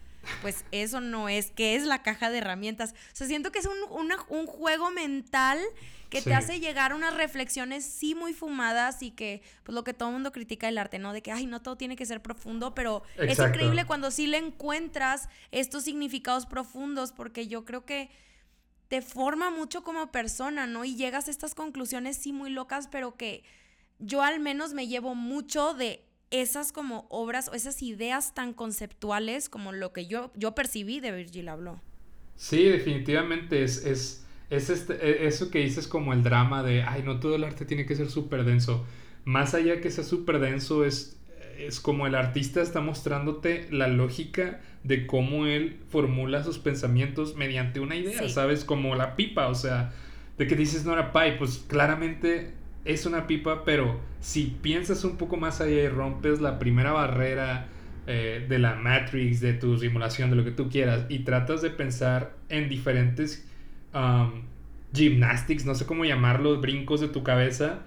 pues 0.42 0.66
eso 0.72 1.00
no 1.00 1.30
es, 1.30 1.52
¿qué 1.52 1.76
es 1.76 1.86
la 1.86 2.04
caja 2.04 2.30
de 2.30 2.40
herramientas? 2.40 2.92
O 2.92 3.16
sea, 3.16 3.28
siento 3.28 3.52
que 3.52 3.60
es 3.60 3.68
un, 3.68 4.12
un 4.30 4.48
juego 4.48 4.92
mental 4.92 5.60
que 6.10 6.22
te 6.22 6.34
hace 6.34 6.60
llegar 6.60 6.92
a 6.92 6.96
unas 6.96 7.14
reflexiones 7.16 7.86
sí 7.86 8.16
muy 8.16 8.34
fumadas 8.34 9.04
y 9.04 9.12
que, 9.12 9.44
pues 9.64 9.76
lo 9.76 9.84
que 9.84 9.94
todo 9.94 10.10
el 10.10 10.14
mundo 10.14 10.32
critica 10.32 10.68
del 10.68 10.78
arte, 10.78 10.98
¿no? 10.98 11.14
De 11.14 11.22
que, 11.22 11.32
ay, 11.32 11.46
no 11.46 11.62
todo 11.62 11.78
tiene 11.78 11.96
que 11.96 12.06
ser 12.06 12.22
profundo, 12.22 12.74
pero 12.74 13.04
es 13.18 13.38
increíble 13.38 13.86
cuando 13.86 14.10
sí 14.10 14.26
le 14.26 14.38
encuentras 14.38 15.30
estos 15.52 15.84
significados 15.84 16.46
profundos, 16.46 17.12
porque 17.12 17.48
yo 17.48 17.64
creo 17.64 17.86
que 17.86 18.10
te 18.90 19.02
forma 19.02 19.52
mucho 19.52 19.84
como 19.84 20.12
persona, 20.12 20.68
¿no? 20.68 20.84
Y 20.84 20.96
llegas 20.96 21.28
a 21.28 21.32
estas 21.32 21.56
conclusiones 21.56 22.18
sí 22.18 22.34
muy 22.34 22.50
locas, 22.50 22.90
pero 22.92 23.16
que 23.16 23.44
yo 24.00 24.24
al 24.24 24.40
menos 24.40 24.74
me 24.74 24.88
llevo 24.88 25.16
mucho 25.16 25.74
de 25.74 26.04
esas 26.32 26.72
como 26.72 27.06
obras 27.10 27.50
o 27.50 27.54
esas 27.54 27.82
ideas 27.82 28.34
tan 28.34 28.54
conceptuales 28.54 29.48
como 29.48 29.72
lo 29.72 29.94
que 29.94 30.08
yo, 30.08 30.32
yo 30.36 30.56
percibí 30.56 31.00
de 31.00 31.12
Virgil 31.12 31.50
Abloh. 31.50 31.80
Sí, 32.36 32.64
definitivamente 32.64 33.64
es, 33.64 33.86
es, 33.86 34.26
es 34.50 34.70
este, 34.70 34.94
e, 34.94 35.28
eso 35.28 35.52
que 35.52 35.60
dices 35.60 35.88
como 35.88 36.14
el 36.14 36.24
drama 36.24 36.64
de, 36.64 36.82
ay, 36.82 37.04
no 37.04 37.20
todo 37.20 37.36
el 37.36 37.44
arte 37.44 37.66
tiene 37.66 37.86
que 37.86 37.96
ser 37.96 38.10
súper 38.10 38.44
denso. 38.44 38.86
Más 39.24 39.54
allá 39.54 39.82
que 39.82 39.92
sea 39.92 40.04
súper 40.04 40.40
denso, 40.40 40.84
es 40.84 41.19
es 41.68 41.80
como 41.80 42.08
el 42.08 42.16
artista 42.16 42.62
está 42.62 42.82
mostrándote 42.82 43.68
la 43.72 43.88
lógica 43.88 44.62
de 44.84 45.06
cómo 45.08 45.46
él 45.46 45.78
formula 45.90 46.44
sus 46.44 46.58
pensamientos 46.58 47.36
mediante 47.36 47.80
una 47.80 47.96
idea, 47.96 48.28
¿sabes? 48.30 48.64
Como 48.64 48.96
la 48.96 49.16
pipa, 49.16 49.48
o 49.48 49.56
sea, 49.56 49.92
de 50.38 50.48
que 50.48 50.56
dices 50.56 50.86
no 50.86 50.94
era 50.94 51.12
pie, 51.12 51.34
pues 51.38 51.66
claramente 51.68 52.54
es 52.86 53.06
una 53.06 53.28
pipa, 53.28 53.64
pero 53.66 54.00
si 54.20 54.58
piensas 54.62 55.04
un 55.04 55.18
poco 55.18 55.38
más 55.38 55.62
allá 55.62 55.84
y 55.84 55.90
rompes 55.90 56.42
la 56.42 56.60
primera 56.60 56.92
barrera 56.92 57.68
eh, 58.08 58.46
de 58.48 58.60
la 58.60 58.76
Matrix, 58.76 59.42
de 59.42 59.54
tu 59.54 59.78
simulación, 59.78 60.30
de 60.30 60.36
lo 60.36 60.44
que 60.44 60.52
tú 60.52 60.70
quieras, 60.70 61.06
y 61.10 61.20
tratas 61.20 61.62
de 61.62 61.70
pensar 61.70 62.34
en 62.48 62.70
diferentes 62.70 63.48
um, 63.94 64.44
gymnastics, 64.94 65.66
no 65.66 65.76
sé 65.76 65.86
cómo 65.86 66.06
llamarlos, 66.06 66.62
brincos 66.62 67.02
de 67.02 67.10
tu 67.10 67.22
cabeza, 67.22 67.82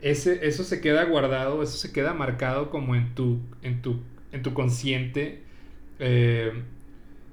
ese, 0.00 0.46
eso 0.46 0.64
se 0.64 0.80
queda 0.80 1.04
guardado, 1.04 1.62
eso 1.62 1.76
se 1.78 1.92
queda 1.92 2.14
marcado 2.14 2.70
como 2.70 2.94
en 2.94 3.14
tu, 3.14 3.40
en 3.62 3.82
tu, 3.82 4.00
en 4.32 4.42
tu 4.42 4.54
consciente 4.54 5.42
eh, 5.98 6.52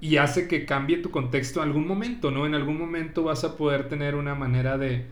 y 0.02 0.18
hace 0.18 0.48
que 0.48 0.66
cambie 0.66 0.98
tu 0.98 1.12
contexto 1.12 1.62
en 1.62 1.70
algún 1.70 1.88
momento, 1.88 2.32
¿no? 2.32 2.46
En 2.46 2.56
algún 2.56 2.78
momento 2.78 3.24
vas 3.24 3.44
a 3.44 3.58
poder 3.58 3.90
tener 3.90 4.16
una 4.16 4.36
manera 4.36 4.78
de 4.78 5.06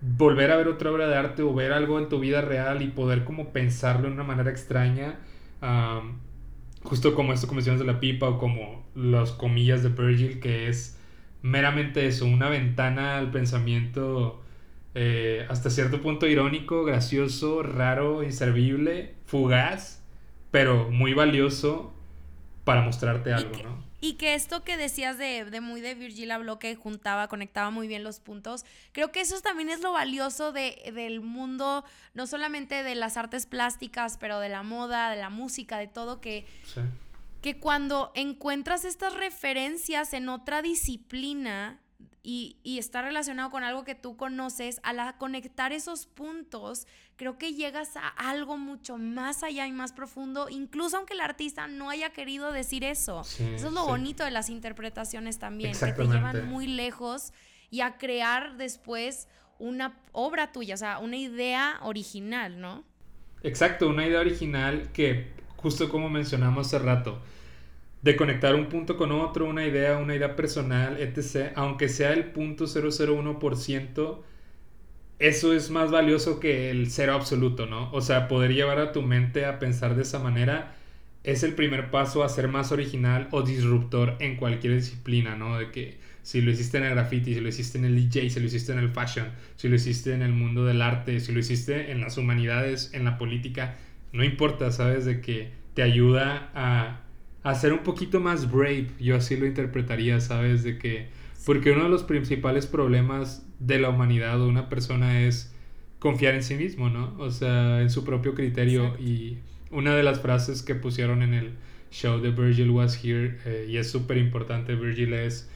volver 0.00 0.50
a 0.50 0.56
ver 0.56 0.68
otra 0.68 0.90
obra 0.90 1.06
de 1.06 1.16
arte 1.16 1.42
o 1.42 1.54
ver 1.54 1.72
algo 1.72 1.98
en 1.98 2.08
tu 2.08 2.18
vida 2.20 2.40
real 2.40 2.82
y 2.82 2.88
poder 2.88 3.24
como 3.24 3.52
pensarlo 3.52 4.08
de 4.08 4.14
una 4.14 4.24
manera 4.24 4.50
extraña, 4.50 5.20
justo 6.82 7.14
como 7.14 7.32
esto 7.32 7.46
como 7.46 7.60
de 7.60 7.84
la 7.84 8.00
pipa 8.00 8.28
o 8.28 8.38
como 8.38 8.84
las 8.94 9.32
comillas 9.32 9.82
de 9.82 9.90
Virgil, 9.90 10.40
que 10.40 10.68
es 10.68 10.98
meramente 11.42 12.06
eso, 12.06 12.26
una 12.26 12.48
ventana 12.48 13.18
al 13.18 13.30
pensamiento 13.30 14.41
eh, 14.94 15.46
hasta 15.48 15.70
cierto 15.70 16.00
punto 16.00 16.26
irónico, 16.26 16.84
gracioso, 16.84 17.62
raro, 17.62 18.22
inservible, 18.22 19.14
fugaz, 19.24 20.02
pero 20.50 20.90
muy 20.90 21.14
valioso 21.14 21.94
para 22.64 22.82
mostrarte 22.82 23.32
algo, 23.32 23.56
¿no? 23.62 23.92
Y 24.00 24.14
que 24.14 24.34
esto 24.34 24.64
que 24.64 24.76
decías 24.76 25.16
de, 25.16 25.44
de 25.44 25.60
muy 25.60 25.80
de 25.80 25.94
Virgil 25.94 26.32
Abloh 26.32 26.58
que 26.58 26.74
juntaba, 26.74 27.28
conectaba 27.28 27.70
muy 27.70 27.86
bien 27.86 28.02
los 28.02 28.18
puntos, 28.18 28.64
creo 28.90 29.12
que 29.12 29.20
eso 29.20 29.40
también 29.40 29.70
es 29.70 29.80
lo 29.80 29.92
valioso 29.92 30.52
de, 30.52 30.90
del 30.92 31.20
mundo, 31.20 31.84
no 32.12 32.26
solamente 32.26 32.82
de 32.82 32.96
las 32.96 33.16
artes 33.16 33.46
plásticas, 33.46 34.18
pero 34.18 34.40
de 34.40 34.48
la 34.48 34.64
moda, 34.64 35.10
de 35.10 35.16
la 35.16 35.30
música, 35.30 35.78
de 35.78 35.86
todo, 35.86 36.20
que 36.20 36.44
que 37.42 37.58
cuando 37.58 38.12
encuentras 38.14 38.84
estas 38.84 39.14
referencias 39.14 40.14
en 40.14 40.28
otra 40.28 40.62
disciplina, 40.62 41.80
y, 42.24 42.78
está 42.78 43.02
relacionado 43.02 43.50
con 43.50 43.64
algo 43.64 43.84
que 43.84 43.94
tú 43.94 44.16
conoces, 44.16 44.80
al 44.84 45.16
conectar 45.18 45.72
esos 45.72 46.06
puntos, 46.06 46.86
creo 47.16 47.36
que 47.36 47.54
llegas 47.54 47.96
a 47.96 48.08
algo 48.08 48.56
mucho 48.56 48.96
más 48.96 49.42
allá 49.42 49.66
y 49.66 49.72
más 49.72 49.92
profundo, 49.92 50.48
incluso 50.48 50.96
aunque 50.96 51.14
el 51.14 51.20
artista 51.20 51.66
no 51.66 51.90
haya 51.90 52.10
querido 52.10 52.52
decir 52.52 52.84
eso. 52.84 53.22
eso 53.22 53.66
es 53.66 53.72
lo 53.72 53.86
bonito 53.86 54.24
de 54.24 54.30
las 54.30 54.50
interpretaciones 54.50 55.38
también, 55.38 55.72
que 55.72 55.92
te 55.92 56.04
llevan 56.04 56.48
muy 56.48 56.68
lejos 56.68 57.32
y 57.70 57.80
a 57.80 57.98
crear 57.98 58.56
después 58.56 59.28
una 59.58 59.98
obra 60.12 60.52
tuya, 60.52 60.74
o 60.74 60.78
sea, 60.78 60.98
una 60.98 61.16
idea 61.16 61.78
original, 61.82 62.60
¿no? 62.60 62.84
Exacto, 63.42 63.88
una 63.88 64.06
idea 64.06 64.20
original 64.20 64.90
que, 64.92 65.32
justo 65.56 65.88
como 65.88 66.08
mencionamos 66.08 66.68
hace 66.68 66.78
rato, 66.78 67.20
de 68.02 68.16
conectar 68.16 68.54
un 68.54 68.66
punto 68.68 68.96
con 68.96 69.12
otro, 69.12 69.46
una 69.46 69.66
idea, 69.66 69.98
una 69.98 70.14
idea 70.16 70.36
personal, 70.36 71.00
etc., 71.00 71.52
aunque 71.54 71.88
sea 71.88 72.12
el 72.12 72.26
punto 72.32 72.66
001%, 72.66 74.22
eso 75.18 75.52
es 75.54 75.70
más 75.70 75.90
valioso 75.90 76.40
que 76.40 76.70
el 76.70 76.90
cero 76.90 77.14
absoluto, 77.14 77.66
¿no? 77.66 77.92
O 77.92 78.00
sea, 78.00 78.28
poder 78.28 78.54
llevar 78.54 78.78
a 78.80 78.92
tu 78.92 79.02
mente 79.02 79.44
a 79.44 79.58
pensar 79.60 79.94
de 79.94 80.02
esa 80.02 80.18
manera 80.18 80.74
es 81.24 81.44
el 81.44 81.54
primer 81.54 81.90
paso 81.90 82.24
a 82.24 82.28
ser 82.28 82.48
más 82.48 82.72
original 82.72 83.28
o 83.30 83.42
disruptor 83.42 84.16
en 84.20 84.36
cualquier 84.36 84.74
disciplina, 84.74 85.36
¿no? 85.36 85.56
De 85.58 85.70
que 85.70 85.98
si 86.22 86.40
lo 86.40 86.50
hiciste 86.50 86.78
en 86.78 86.84
el 86.84 86.90
graffiti, 86.94 87.34
si 87.34 87.40
lo 87.40 87.48
hiciste 87.48 87.78
en 87.78 87.84
el 87.84 87.94
DJ, 87.96 88.30
si 88.30 88.40
lo 88.40 88.46
hiciste 88.46 88.72
en 88.72 88.78
el 88.78 88.90
fashion, 88.90 89.28
si 89.56 89.68
lo 89.68 89.76
hiciste 89.76 90.12
en 90.14 90.22
el 90.22 90.32
mundo 90.32 90.64
del 90.64 90.82
arte, 90.82 91.20
si 91.20 91.32
lo 91.32 91.38
hiciste 91.38 91.92
en 91.92 92.00
las 92.00 92.18
humanidades, 92.18 92.92
en 92.92 93.04
la 93.04 93.18
política, 93.18 93.76
no 94.12 94.24
importa, 94.24 94.72
¿sabes? 94.72 95.04
De 95.04 95.20
que 95.20 95.52
te 95.74 95.82
ayuda 95.82 96.50
a 96.54 97.02
a 97.42 97.54
ser 97.54 97.72
un 97.72 97.80
poquito 97.80 98.20
más 98.20 98.50
brave, 98.50 98.88
yo 99.00 99.16
así 99.16 99.36
lo 99.36 99.46
interpretaría, 99.46 100.20
¿sabes? 100.20 100.62
De 100.62 100.78
que, 100.78 101.08
porque 101.44 101.72
uno 101.72 101.84
de 101.84 101.90
los 101.90 102.04
principales 102.04 102.66
problemas 102.66 103.46
de 103.58 103.78
la 103.78 103.88
humanidad 103.88 104.40
o 104.40 104.48
una 104.48 104.68
persona 104.68 105.20
es 105.22 105.54
confiar 105.98 106.34
en 106.34 106.42
sí 106.42 106.54
mismo, 106.54 106.88
¿no? 106.88 107.14
O 107.18 107.30
sea, 107.30 107.80
en 107.80 107.90
su 107.90 108.04
propio 108.04 108.34
criterio. 108.34 108.96
Y 108.98 109.38
una 109.70 109.96
de 109.96 110.02
las 110.02 110.20
frases 110.20 110.62
que 110.62 110.74
pusieron 110.74 111.22
en 111.22 111.34
el 111.34 111.52
show 111.90 112.20
de 112.20 112.30
Virgil 112.30 112.70
Was 112.70 113.04
Here, 113.04 113.38
eh, 113.44 113.66
y 113.68 113.76
es 113.76 113.90
súper 113.90 114.18
importante, 114.18 114.74
Virgil 114.74 115.12
es 115.12 115.50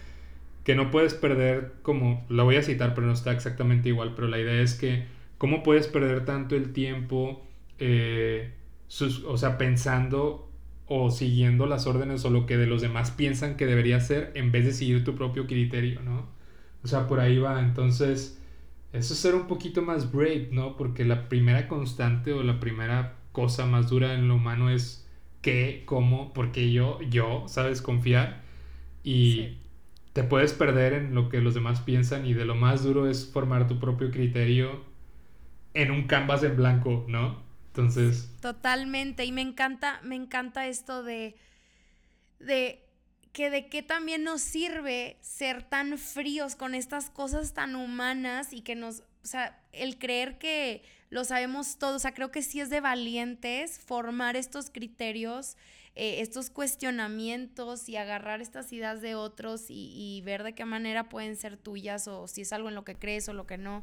que 0.65 0.75
no 0.75 0.91
puedes 0.91 1.15
perder, 1.15 1.75
como, 1.83 2.27
la 2.29 2.43
voy 2.43 2.57
a 2.57 2.63
citar, 2.63 2.95
pero 2.95 3.07
no 3.07 3.13
está 3.13 3.33
exactamente 3.33 3.89
igual, 3.89 4.15
pero 4.17 4.27
la 4.27 4.41
idea 4.41 4.61
es 4.61 4.75
que, 4.75 5.05
¿cómo 5.39 5.63
puedes 5.63 5.87
perder 5.87 6.25
tanto 6.25 6.57
el 6.57 6.73
tiempo, 6.73 7.47
eh, 7.79 8.51
o 9.27 9.37
sea, 9.37 9.59
pensando 9.59 10.46
o 10.89 11.11
siguiendo 11.11 11.67
las 11.67 11.87
órdenes 11.87 12.25
o 12.25 12.31
lo 12.31 12.47
que 12.47 12.57
de 12.57 12.67
los 12.67 12.83
demás 12.83 13.11
piensan 13.11 13.57
que 13.57 13.67
debería 13.67 14.01
ser 14.01 14.33
en 14.35 14.53
vez 14.53 14.65
de 14.65 14.73
seguir 14.73 15.05
tu 15.05 15.15
propio 15.15 15.47
criterio, 15.47 16.01
¿no? 16.03 16.27
O 16.85 16.89
sea, 16.89 17.07
por 17.09 17.21
ahí 17.21 17.39
va. 17.39 17.61
Entonces, 17.61 18.41
eso 18.93 19.15
es 19.15 19.19
ser 19.21 19.35
un 19.35 19.47
poquito 19.47 19.83
más 19.83 20.13
brave, 20.13 20.49
¿no? 20.53 20.77
Porque 20.77 21.05
la 21.05 21.29
primera 21.29 21.69
constante 21.69 22.33
o 22.33 22.43
la 22.43 22.61
primera 22.61 23.17
cosa 23.33 23.67
más 23.67 23.91
dura 23.91 24.15
en 24.15 24.29
lo 24.29 24.37
humano 24.37 24.71
es 24.71 25.07
qué, 25.43 25.83
cómo, 25.87 26.33
porque 26.33 26.73
yo, 26.73 27.01
yo, 27.11 27.45
sabes 27.49 27.83
confiar 27.83 28.43
y 29.05 29.59
te 30.13 30.25
puedes 30.25 30.53
perder 30.55 30.95
en 30.95 31.15
lo 31.15 31.29
que 31.29 31.41
los 31.41 31.55
demás 31.55 31.81
piensan 31.81 32.27
y 32.27 32.35
de 32.35 32.45
lo 32.45 32.55
más 32.55 32.83
duro 32.83 33.09
es 33.09 33.31
formar 33.31 33.69
tu 33.69 33.79
propio 33.79 34.11
criterio 34.11 34.83
en 35.75 35.91
un 35.91 36.07
canvas 36.07 36.43
en 36.43 36.57
blanco, 36.57 37.05
¿no? 37.09 37.46
Entonces. 37.77 38.31
Totalmente. 38.41 39.25
Y 39.25 39.33
me 39.33 39.43
encanta, 39.43 40.01
me 40.03 40.17
encanta 40.17 40.67
esto 40.67 41.03
de. 41.03 41.37
de 42.39 42.83
que 43.33 43.51
de 43.51 43.69
qué 43.69 43.83
también 43.83 44.25
nos 44.25 44.41
sirve 44.41 45.19
ser 45.21 45.63
tan 45.63 45.99
fríos 45.99 46.57
con 46.57 46.75
estas 46.75 47.11
cosas 47.11 47.53
tan 47.53 47.77
humanas 47.77 48.55
y 48.55 48.63
que 48.63 48.75
nos 48.75 49.03
o 49.27 49.29
sea, 49.29 49.61
el 49.73 49.99
creer 49.99 50.39
que 50.39 50.85
lo 51.11 51.25
sabemos 51.25 51.79
todo, 51.79 51.97
o 51.97 51.99
sea, 51.99 52.15
creo 52.15 52.31
que 52.31 52.43
sí 52.43 52.61
es 52.61 52.71
de 52.71 52.81
valientes 52.81 53.81
formar 53.81 54.37
estos 54.37 54.71
criterios, 54.71 55.57
eh, 55.99 56.21
estos 56.21 56.51
cuestionamientos 56.51 57.89
y 57.89 57.97
agarrar 57.97 58.43
estas 58.43 58.71
ideas 58.71 59.01
de 59.01 59.15
otros 59.15 59.65
y, 59.71 60.21
ver 60.27 60.43
de 60.43 60.55
qué 60.55 60.67
manera 60.67 61.09
pueden 61.09 61.37
ser 61.37 61.57
tuyas 61.57 62.07
o 62.07 62.29
si 62.29 62.43
es 62.43 62.53
algo 62.53 62.69
en 62.69 62.75
lo 62.75 62.85
que 62.85 62.97
crees 62.97 63.31
o 63.31 63.33
lo 63.33 63.47
que 63.47 63.57
no. 63.57 63.83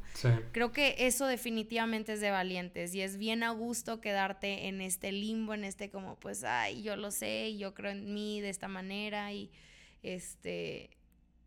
Creo 0.52 0.70
que 0.70 0.94
eso 0.98 1.26
definitivamente 1.26 2.12
es 2.12 2.20
de 2.20 2.30
valientes 2.30 2.94
y 2.94 3.00
es 3.00 3.16
bien 3.16 3.42
a 3.42 3.50
gusto 3.50 4.00
quedarte 4.00 4.68
en 4.68 4.80
este 4.80 5.10
limbo, 5.10 5.54
en 5.54 5.64
este 5.64 5.90
como, 5.90 6.14
pues, 6.14 6.44
ay, 6.44 6.82
yo 6.82 6.94
lo 6.94 7.10
sé 7.10 7.48
y 7.48 7.58
yo 7.58 7.74
creo 7.74 7.90
en 7.90 8.14
mí 8.14 8.40
de 8.40 8.50
esta 8.50 8.68
manera 8.68 9.32
y 9.32 9.50
este, 10.04 10.90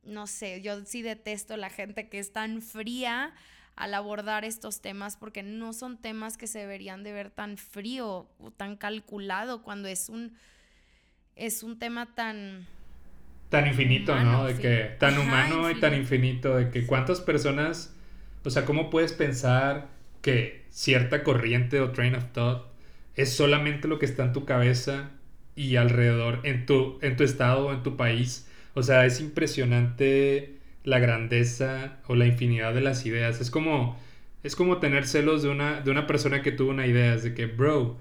no 0.04 0.28
sé, 0.28 0.62
yo 0.62 0.84
sí 0.84 1.02
detesto 1.02 1.56
la 1.56 1.70
gente 1.70 2.10
que 2.10 2.20
es 2.20 2.34
tan 2.34 2.62
fría 2.62 3.34
al 3.78 3.94
abordar 3.94 4.44
estos 4.44 4.82
temas 4.82 5.16
porque 5.16 5.44
no 5.44 5.72
son 5.72 5.98
temas 5.98 6.36
que 6.36 6.48
se 6.48 6.60
deberían 6.60 7.04
de 7.04 7.14
ver 7.14 7.32
tan 7.32 7.56
frío 7.56 8.30
o 8.38 8.52
tan 8.52 8.76
calculado 8.76 9.64
cuando 9.64 9.88
es 9.88 10.10
un 10.10 10.36
es 11.38 11.64
un 11.64 11.80
tema 11.80 12.14
tan 12.16 12.68
tan 13.50 13.68
infinito, 13.68 14.18
¿no? 14.20 14.46
De 14.46 14.56
que 14.56 14.96
tan 15.00 15.18
humano 15.18 15.70
y 15.72 15.80
tan 15.80 15.94
infinito 15.96 16.58
de 16.58 16.70
que 16.70 16.86
cuántas 16.86 17.22
personas, 17.22 17.96
o 18.44 18.50
sea, 18.50 18.66
cómo 18.66 18.90
puedes 18.90 19.14
pensar 19.14 19.88
que 20.22 20.66
cierta 20.70 21.24
corriente 21.24 21.80
o 21.80 21.92
train 21.92 22.16
of 22.16 22.26
thought 22.34 22.68
es 23.16 23.34
solamente 23.34 23.88
lo 23.88 24.00
que 24.00 24.06
está 24.06 24.26
en 24.26 24.34
tu 24.34 24.46
cabeza 24.46 25.12
y 25.56 25.78
alrededor 25.78 26.42
en 26.44 26.66
tu 26.66 27.00
en 27.02 27.16
tu 27.16 27.24
estado 27.24 27.68
o 27.68 27.74
en 27.74 27.84
tu 27.84 27.98
país. 27.98 28.48
O 28.74 28.84
sea, 28.84 29.06
es 29.06 29.22
impresionante 29.22 30.58
la 30.84 31.00
grandeza 31.00 31.98
o 32.08 32.16
la 32.16 32.26
infinidad 32.28 32.74
de 32.74 32.82
las 32.82 33.06
ideas. 33.06 33.42
Es 33.42 33.52
como, 33.52 34.00
es 34.44 34.56
como 34.56 34.78
tener 34.78 35.06
celos 35.08 35.44
de 35.44 35.50
una, 35.50 35.82
de 35.82 35.92
una 35.92 36.08
persona 36.08 36.42
que 36.42 36.52
tuvo 36.52 36.72
una 36.72 36.88
idea. 36.88 37.14
Es 37.14 37.24
de 37.24 37.34
que, 37.34 37.46
bro, 37.48 37.98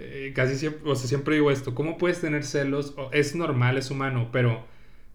eh, 0.00 0.32
casi 0.34 0.56
siempre, 0.56 0.90
o 0.90 0.94
sea, 0.96 1.08
siempre 1.08 1.34
digo 1.36 1.50
esto, 1.50 1.74
¿cómo 1.74 1.98
puedes 1.98 2.20
tener 2.20 2.44
celos? 2.44 2.94
es 3.12 3.34
normal, 3.36 3.76
es 3.78 3.90
humano, 3.90 4.30
pero 4.32 4.66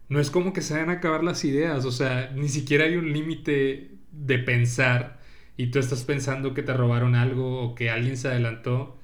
no 0.08 0.20
es 0.20 0.30
como 0.30 0.52
que 0.52 0.62
se 0.62 0.74
vayan 0.74 0.90
a 0.90 0.94
acabar 0.94 1.24
las 1.24 1.44
ideas. 1.44 1.84
O 1.84 1.92
sea, 1.92 2.30
ni 2.34 2.48
siquiera 2.48 2.84
hay 2.84 2.96
un 2.96 3.12
límite 3.12 3.90
de 4.12 4.38
pensar 4.38 5.20
y 5.56 5.68
tú 5.68 5.78
estás 5.78 6.04
pensando 6.04 6.54
que 6.54 6.62
te 6.62 6.72
robaron 6.74 7.14
algo 7.14 7.62
o 7.62 7.74
que 7.74 7.90
alguien 7.90 8.16
se 8.16 8.28
adelantó. 8.28 8.96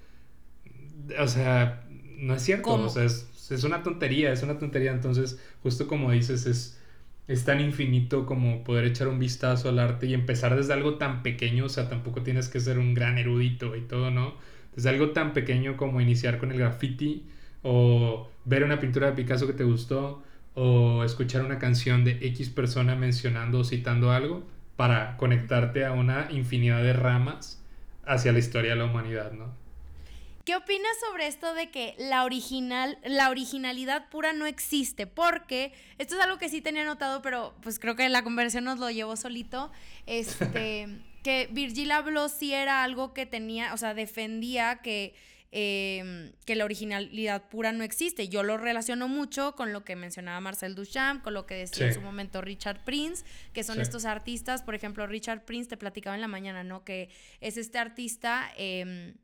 O 1.19 1.29
sea, 1.29 1.85
no 2.17 2.35
es 2.35 2.43
cierto. 2.43 2.75
O 2.75 2.89
sea, 2.89 3.05
es, 3.05 3.51
es 3.51 3.65
una 3.65 3.83
tontería, 3.83 4.33
es 4.33 4.43
una 4.43 4.59
tontería. 4.59 4.93
Entonces, 4.93 5.41
justo 5.63 5.89
como 5.89 6.11
dices, 6.13 6.47
es 6.47 6.79
es 7.29 7.45
tan 7.45 7.61
infinito 7.61 8.27
como 8.27 8.65
poder 8.65 8.85
echar 8.85 9.09
un 9.09 9.19
vistazo 9.19 9.69
al 9.69 9.79
arte 9.79 10.07
y 10.07 10.15
empezar 10.15 10.57
desde 10.57 10.73
algo 10.73 10.97
tan 10.99 11.23
pequeño, 11.23 11.67
o 11.67 11.69
sea, 11.69 11.89
tampoco 11.89 12.23
tienes 12.23 12.49
que 12.49 12.61
ser 12.61 12.79
un 12.79 12.95
gran 12.95 13.19
erudito 13.19 13.77
y 13.77 13.83
todo, 13.83 14.11
¿no? 14.11 14.35
Desde 14.75 14.89
algo 14.89 15.11
tan 15.11 15.33
pequeño 15.33 15.77
como 15.77 16.01
iniciar 16.01 16.39
con 16.39 16.53
el 16.53 16.59
graffiti 16.59 17.25
o 17.63 18.29
ver 18.45 18.65
una 18.65 18.81
pintura 18.81 19.09
de 19.09 19.13
Picasso 19.13 19.47
que 19.47 19.53
te 19.53 19.65
gustó 19.65 20.23
o 20.55 21.05
escuchar 21.05 21.45
una 21.45 21.59
canción 21.59 22.05
de 22.05 22.19
X 22.21 22.51
persona 22.51 22.95
mencionando 22.95 23.61
o 23.61 23.65
citando 23.65 24.11
algo 24.11 24.45
para 24.77 25.17
conectarte 25.17 25.85
a 25.85 25.93
una 25.93 26.29
infinidad 26.31 26.83
de 26.83 26.93
ramas 26.93 27.63
hacia 28.05 28.33
la 28.33 28.39
historia 28.39 28.71
de 28.71 28.77
la 28.77 28.85
humanidad, 28.85 29.33
¿no? 29.33 29.63
¿Qué 30.45 30.57
opinas 30.57 30.91
sobre 31.09 31.29
esto 31.29 31.55
de 31.55 31.71
que 31.71 31.95
la 31.99 32.25
original, 32.25 32.99
la 33.05 33.31
originalidad 33.31 34.09
pura 34.11 34.33
no 34.33 34.45
existe? 34.45 35.07
Porque 35.07 35.73
esto 35.99 36.17
es 36.17 36.21
algo 36.21 36.39
que 36.39 36.49
sí 36.49 36.61
tenía 36.61 36.85
notado, 36.85 37.23
pero 37.23 37.55
pues 37.63 37.79
creo 37.79 37.95
que 37.95 38.09
la 38.09 38.25
conversación 38.25 38.65
nos 38.65 38.81
lo 38.81 38.91
llevó 38.91 39.15
solito. 39.15 39.71
Este, 40.07 40.89
que 41.23 41.49
Virgil 41.53 41.91
habló 41.91 42.29
si 42.29 42.53
era 42.53 42.83
algo 42.83 43.15
que 43.15 43.27
tenía, 43.27 43.75
o 43.75 43.77
sea, 43.77 43.95
defendía 43.95 44.81
que, 44.83 45.15
em, 45.51 46.33
que 46.45 46.57
la 46.57 46.65
originalidad 46.65 47.49
pura 47.49 47.73
no 47.73 47.85
existe. 47.85 48.29
Yo 48.29 48.43
lo 48.43 48.59
relaciono 48.59 49.09
mucho 49.09 49.55
con 49.55 49.73
lo 49.73 49.85
que 49.85 49.97
mencionaba 49.97 50.41
Marcel 50.41 50.75
Duchamp, 50.75 51.23
con 51.23 51.35
lo 51.35 51.47
que 51.47 51.55
decía 51.55 51.87
en 51.87 51.95
su 51.95 52.01
momento 52.01 52.41
Richard 52.41 52.85
Prince, 52.85 53.25
que 53.53 53.63
son 53.63 53.81
estos 53.81 54.05
artistas, 54.05 54.63
por 54.63 54.75
ejemplo, 54.75 55.07
Richard 55.07 55.45
Prince 55.45 55.69
te 55.69 55.77
platicaba 55.77 56.17
en 56.17 56.23
la 56.23 56.29
mañana, 56.29 56.65
¿no? 56.65 56.85
Que 56.85 57.11
es 57.41 57.57
este 57.57 57.79
artista 57.79 58.51
eh, 58.57 59.15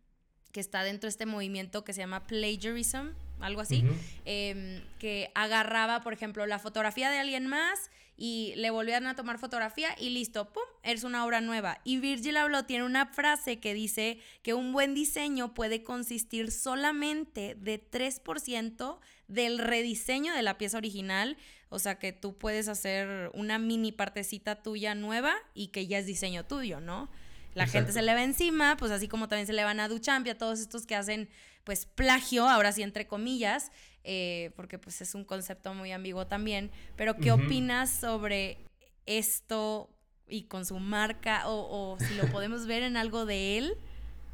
que 0.52 0.60
está 0.60 0.82
dentro 0.82 1.06
de 1.06 1.10
este 1.10 1.26
movimiento 1.26 1.84
que 1.84 1.92
se 1.92 2.00
llama 2.00 2.26
plagiarism, 2.26 3.08
algo 3.40 3.60
así, 3.60 3.84
em, 4.24 4.82
que 4.98 5.30
agarraba, 5.34 6.00
por 6.00 6.12
ejemplo, 6.12 6.46
la 6.46 6.58
fotografía 6.58 7.10
de 7.10 7.18
alguien 7.18 7.46
más 7.46 7.90
y 8.20 8.52
le 8.56 8.70
volvían 8.70 9.06
a 9.06 9.14
tomar 9.14 9.38
fotografía 9.38 9.94
y 9.96 10.10
listo, 10.10 10.52
¡pum! 10.52 10.64
Es 10.82 11.04
una 11.04 11.24
obra 11.24 11.40
nueva. 11.40 11.80
Y 11.84 11.98
Virgil 11.98 12.36
Abloh 12.36 12.64
tiene 12.64 12.84
una 12.84 13.06
frase 13.06 13.60
que 13.60 13.74
dice 13.74 14.18
que 14.42 14.54
un 14.54 14.72
buen 14.72 14.92
diseño 14.92 15.54
puede 15.54 15.84
consistir 15.84 16.50
solamente 16.50 17.54
de 17.54 17.80
3% 17.80 18.98
del 19.28 19.58
rediseño 19.58 20.34
de 20.34 20.42
la 20.42 20.58
pieza 20.58 20.78
original, 20.78 21.36
o 21.68 21.78
sea 21.78 22.00
que 22.00 22.12
tú 22.12 22.36
puedes 22.36 22.66
hacer 22.66 23.30
una 23.34 23.58
mini 23.58 23.92
partecita 23.92 24.62
tuya 24.62 24.96
nueva 24.96 25.36
y 25.54 25.68
que 25.68 25.86
ya 25.86 25.98
es 25.98 26.06
diseño 26.06 26.44
tuyo, 26.44 26.80
¿no? 26.80 27.08
La 27.54 27.66
gente 27.66 27.92
se 27.92 28.02
le 28.02 28.14
va 28.14 28.22
encima, 28.22 28.76
pues 28.76 28.92
así 28.92 29.08
como 29.08 29.28
también 29.28 29.46
se 29.46 29.52
le 29.52 29.64
van 29.64 29.80
a 29.80 29.88
Duchamp 29.88 30.26
y 30.26 30.30
a 30.30 30.38
todos 30.38 30.60
estos 30.60 30.86
que 30.86 30.94
hacen 30.94 31.28
pues 31.64 31.86
plagio, 31.86 32.48
ahora 32.48 32.72
sí 32.72 32.82
entre 32.82 33.06
comillas, 33.06 33.70
eh, 34.10 34.52
porque 34.56 34.78
pues 34.78 35.02
es 35.02 35.14
un 35.14 35.22
concepto 35.22 35.74
muy 35.74 35.92
ambiguo 35.92 36.26
también, 36.26 36.70
pero 36.96 37.14
¿qué 37.16 37.30
opinas 37.30 37.90
sobre 37.90 38.56
esto 39.04 39.90
y 40.26 40.44
con 40.44 40.64
su 40.64 40.78
marca 40.78 41.42
o, 41.44 41.98
si 42.00 42.14
lo 42.14 42.24
podemos 42.32 42.66
ver 42.66 42.84
en 42.84 42.96
algo 42.96 43.26
de 43.26 43.58
él? 43.58 43.74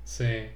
Sí. 0.04 0.46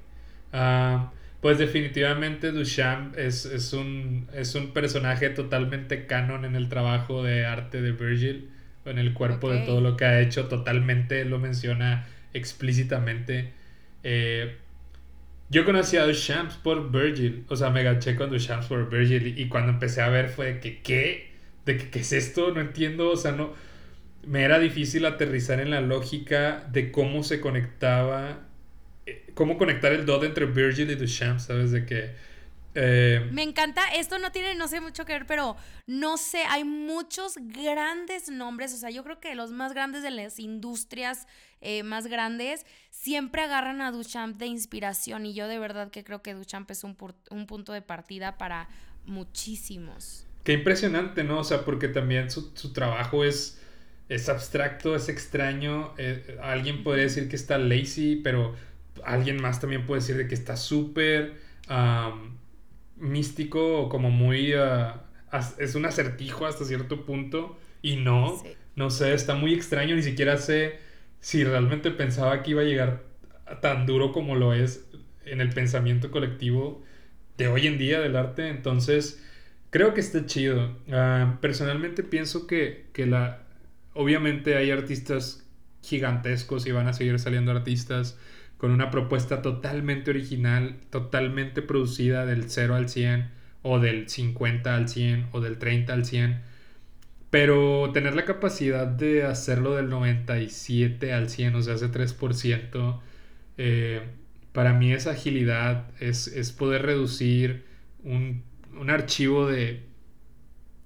Ah, 0.52 1.10
pues 1.40 1.58
definitivamente 1.58 2.52
Duchamp 2.52 3.18
es, 3.18 3.44
es, 3.44 3.72
un, 3.72 4.28
es 4.34 4.54
un 4.54 4.72
personaje 4.72 5.30
totalmente 5.30 6.06
canon 6.06 6.44
en 6.44 6.54
el 6.54 6.68
trabajo 6.68 7.24
de 7.24 7.44
arte 7.44 7.82
de 7.82 7.90
Virgil, 7.90 8.48
en 8.84 8.98
el 8.98 9.14
cuerpo 9.14 9.50
de 9.50 9.66
todo 9.66 9.80
lo 9.80 9.96
que 9.96 10.04
ha 10.04 10.20
hecho, 10.20 10.46
totalmente 10.46 11.24
lo 11.24 11.40
menciona 11.40 12.06
explícitamente. 12.34 13.52
Eh, 14.04 14.58
yo 15.50 15.64
conocí 15.64 15.96
a 15.96 16.04
Duchamp 16.04 16.52
por 16.62 16.90
Virgil, 16.90 17.44
o 17.48 17.56
sea, 17.56 17.70
me 17.70 17.82
gaché 17.82 18.16
con 18.16 18.30
Duchamp 18.30 18.64
por 18.64 18.90
Virgil 18.90 19.38
y, 19.38 19.48
cuando 19.48 19.72
empecé 19.72 20.02
a 20.02 20.08
ver 20.08 20.28
fue 20.28 20.60
que, 20.60 20.80
¿qué? 20.82 21.30
¿De 21.64 21.76
que, 21.76 21.90
qué 21.90 22.00
es 22.00 22.12
esto? 22.12 22.52
No 22.52 22.60
entiendo, 22.60 23.10
o 23.10 23.16
sea, 23.16 23.32
no... 23.32 23.54
Me 24.26 24.42
era 24.42 24.58
difícil 24.58 25.06
aterrizar 25.06 25.60
en 25.60 25.70
la 25.70 25.80
lógica 25.80 26.66
de 26.70 26.90
cómo 26.92 27.22
se 27.22 27.40
conectaba, 27.40 28.40
eh, 29.06 29.24
cómo 29.34 29.56
conectar 29.56 29.92
el 29.92 30.04
dot 30.04 30.24
entre 30.24 30.44
Virgil 30.46 30.90
y 30.90 30.96
Duchamp, 30.96 31.38
¿sabes? 31.38 31.70
De 31.70 31.86
que 31.86 32.10
eh, 32.74 33.28
Me 33.32 33.42
encanta, 33.42 33.82
esto 33.94 34.18
no 34.18 34.32
tiene, 34.32 34.54
no 34.54 34.68
sé 34.68 34.80
mucho 34.80 35.04
que 35.04 35.12
ver, 35.12 35.26
pero 35.26 35.56
no 35.86 36.16
sé, 36.16 36.44
hay 36.48 36.64
muchos 36.64 37.34
grandes 37.36 38.28
nombres, 38.28 38.74
o 38.74 38.76
sea, 38.76 38.90
yo 38.90 39.02
creo 39.04 39.20
que 39.20 39.34
los 39.34 39.50
más 39.50 39.72
grandes 39.72 40.02
de 40.02 40.10
las 40.10 40.38
industrias 40.38 41.26
eh, 41.60 41.82
más 41.82 42.06
grandes 42.06 42.64
siempre 42.90 43.42
agarran 43.42 43.80
a 43.80 43.90
Duchamp 43.90 44.38
de 44.38 44.46
inspiración 44.46 45.26
y 45.26 45.34
yo 45.34 45.48
de 45.48 45.58
verdad 45.58 45.90
que 45.90 46.04
creo 46.04 46.22
que 46.22 46.34
Duchamp 46.34 46.70
es 46.70 46.84
un, 46.84 46.94
punto 46.94 47.72
de 47.72 47.82
partida 47.82 48.38
para 48.38 48.68
muchísimos. 49.06 50.26
Qué 50.44 50.52
impresionante, 50.52 51.24
¿no? 51.24 51.40
O 51.40 51.44
sea, 51.44 51.64
porque 51.64 51.88
también 51.88 52.30
su, 52.30 52.72
trabajo 52.72 53.24
es, 53.24 53.60
es 54.08 54.28
abstracto, 54.28 54.94
es 54.94 55.08
extraño, 55.08 55.94
eh, 55.98 56.38
alguien 56.42 56.84
podría 56.84 57.04
decir 57.04 57.28
que 57.28 57.36
está 57.36 57.58
lazy, 57.58 58.16
pero 58.22 58.54
alguien 59.04 59.40
más 59.40 59.60
también 59.60 59.84
puede 59.84 60.00
decir 60.00 60.16
de 60.16 60.28
que 60.28 60.34
está 60.34 60.56
súper 60.56 61.36
místico, 63.00 63.88
como 63.88 64.10
muy... 64.10 64.52
Ah, 64.54 65.04
es 65.58 65.74
un 65.74 65.84
acertijo 65.84 66.46
hasta 66.46 66.64
cierto 66.64 67.04
punto 67.04 67.58
y 67.82 67.96
no, 67.96 68.42
no 68.76 68.90
sé, 68.90 69.14
está 69.14 69.34
muy 69.34 69.54
extraño, 69.54 69.94
ni 69.94 70.02
siquiera 70.02 70.38
sé 70.38 70.78
si 71.20 71.44
realmente 71.44 71.90
pensaba 71.90 72.42
que 72.42 72.52
iba 72.52 72.62
a 72.62 72.64
llegar 72.64 73.04
tan 73.60 73.86
duro 73.86 74.12
como 74.12 74.36
lo 74.36 74.54
es 74.54 74.88
en 75.24 75.40
el 75.40 75.50
pensamiento 75.50 76.10
colectivo 76.10 76.82
de 77.36 77.48
hoy 77.48 77.66
en 77.66 77.78
día 77.78 78.00
del 78.00 78.16
arte, 78.16 78.48
entonces 78.48 79.22
creo 79.70 79.94
que 79.94 80.00
está 80.00 80.26
chido. 80.26 80.76
Ah, 80.90 81.38
personalmente 81.40 82.02
pienso 82.02 82.46
que, 82.46 82.86
que 82.92 83.06
la... 83.06 83.44
Obviamente 83.94 84.56
hay 84.56 84.70
artistas 84.70 85.46
gigantescos 85.82 86.66
y 86.66 86.72
van 86.72 86.88
a 86.88 86.92
seguir 86.92 87.18
saliendo 87.18 87.52
artistas 87.52 88.18
con 88.58 88.72
una 88.72 88.90
propuesta 88.90 89.40
totalmente 89.40 90.10
original, 90.10 90.76
totalmente 90.90 91.62
producida 91.62 92.26
del 92.26 92.50
0 92.50 92.74
al 92.74 92.88
100 92.88 93.30
o 93.62 93.78
del 93.78 94.08
50 94.08 94.74
al 94.74 94.88
100 94.88 95.28
o 95.32 95.40
del 95.40 95.58
30 95.58 95.92
al 95.92 96.04
100. 96.04 96.42
Pero 97.30 97.90
tener 97.92 98.16
la 98.16 98.24
capacidad 98.24 98.86
de 98.86 99.22
hacerlo 99.22 99.76
del 99.76 99.88
97 99.88 101.12
al 101.12 101.30
100, 101.30 101.54
o 101.54 101.62
sea, 101.62 101.74
ese 101.74 101.90
3%, 101.90 103.00
eh, 103.58 104.02
para 104.52 104.72
mí 104.72 104.92
es 104.92 105.06
agilidad, 105.06 105.90
es, 106.00 106.52
poder 106.52 106.82
reducir 106.82 107.64
un, 108.02 108.42
archivo 108.88 109.46
de 109.46 109.82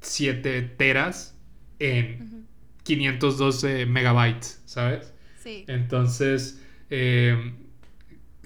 7 0.01 0.63
teras 0.77 1.39
en 1.79 2.47
512 2.83 3.87
megabytes, 3.87 4.61
¿sabes? 4.67 5.15
Sí. 5.39 5.65
Entonces, 5.69 6.61
eh, 6.91 7.55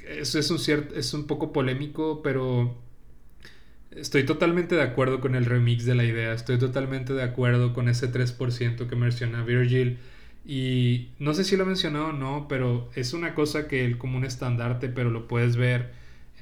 eso 0.06 0.38
es 0.38 0.50
un, 0.50 0.58
cierto, 0.58 0.94
es 0.94 1.12
un 1.14 1.26
poco 1.26 1.52
polémico, 1.52 2.22
pero 2.22 2.76
estoy 3.90 4.24
totalmente 4.24 4.74
de 4.74 4.82
acuerdo 4.82 5.20
con 5.20 5.34
el 5.34 5.44
remix 5.44 5.84
de 5.84 5.94
la 5.94 6.04
idea. 6.04 6.32
Estoy 6.32 6.58
totalmente 6.58 7.12
de 7.12 7.22
acuerdo 7.22 7.72
con 7.74 7.88
ese 7.88 8.12
3% 8.12 8.88
que 8.88 8.96
menciona 8.96 9.42
Virgil. 9.42 9.98
Y 10.44 11.08
no 11.18 11.34
sé 11.34 11.44
si 11.44 11.56
lo 11.56 11.64
he 11.64 11.66
mencionado 11.66 12.08
o 12.08 12.12
no, 12.12 12.46
pero 12.48 12.88
es 12.94 13.12
una 13.12 13.34
cosa 13.34 13.66
que 13.66 13.84
el 13.84 13.98
como 13.98 14.16
un 14.16 14.24
estandarte, 14.24 14.88
pero 14.88 15.10
lo 15.10 15.26
puedes 15.26 15.56
ver 15.56 15.92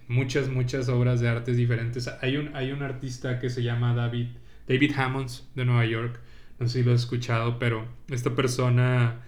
en 0.08 0.14
muchas, 0.14 0.48
muchas 0.48 0.88
obras 0.88 1.20
de 1.20 1.28
artes 1.28 1.56
diferentes. 1.56 2.08
Hay 2.20 2.36
un, 2.36 2.54
hay 2.54 2.72
un 2.72 2.82
artista 2.82 3.38
que 3.40 3.48
se 3.48 3.62
llama 3.62 3.94
David, 3.94 4.28
David 4.68 4.92
Hammonds 4.96 5.48
de 5.54 5.64
Nueva 5.64 5.86
York. 5.86 6.20
No 6.58 6.68
sé 6.68 6.80
si 6.80 6.84
lo 6.84 6.92
has 6.92 7.00
escuchado, 7.00 7.58
pero 7.58 7.86
esta 8.10 8.34
persona 8.34 9.22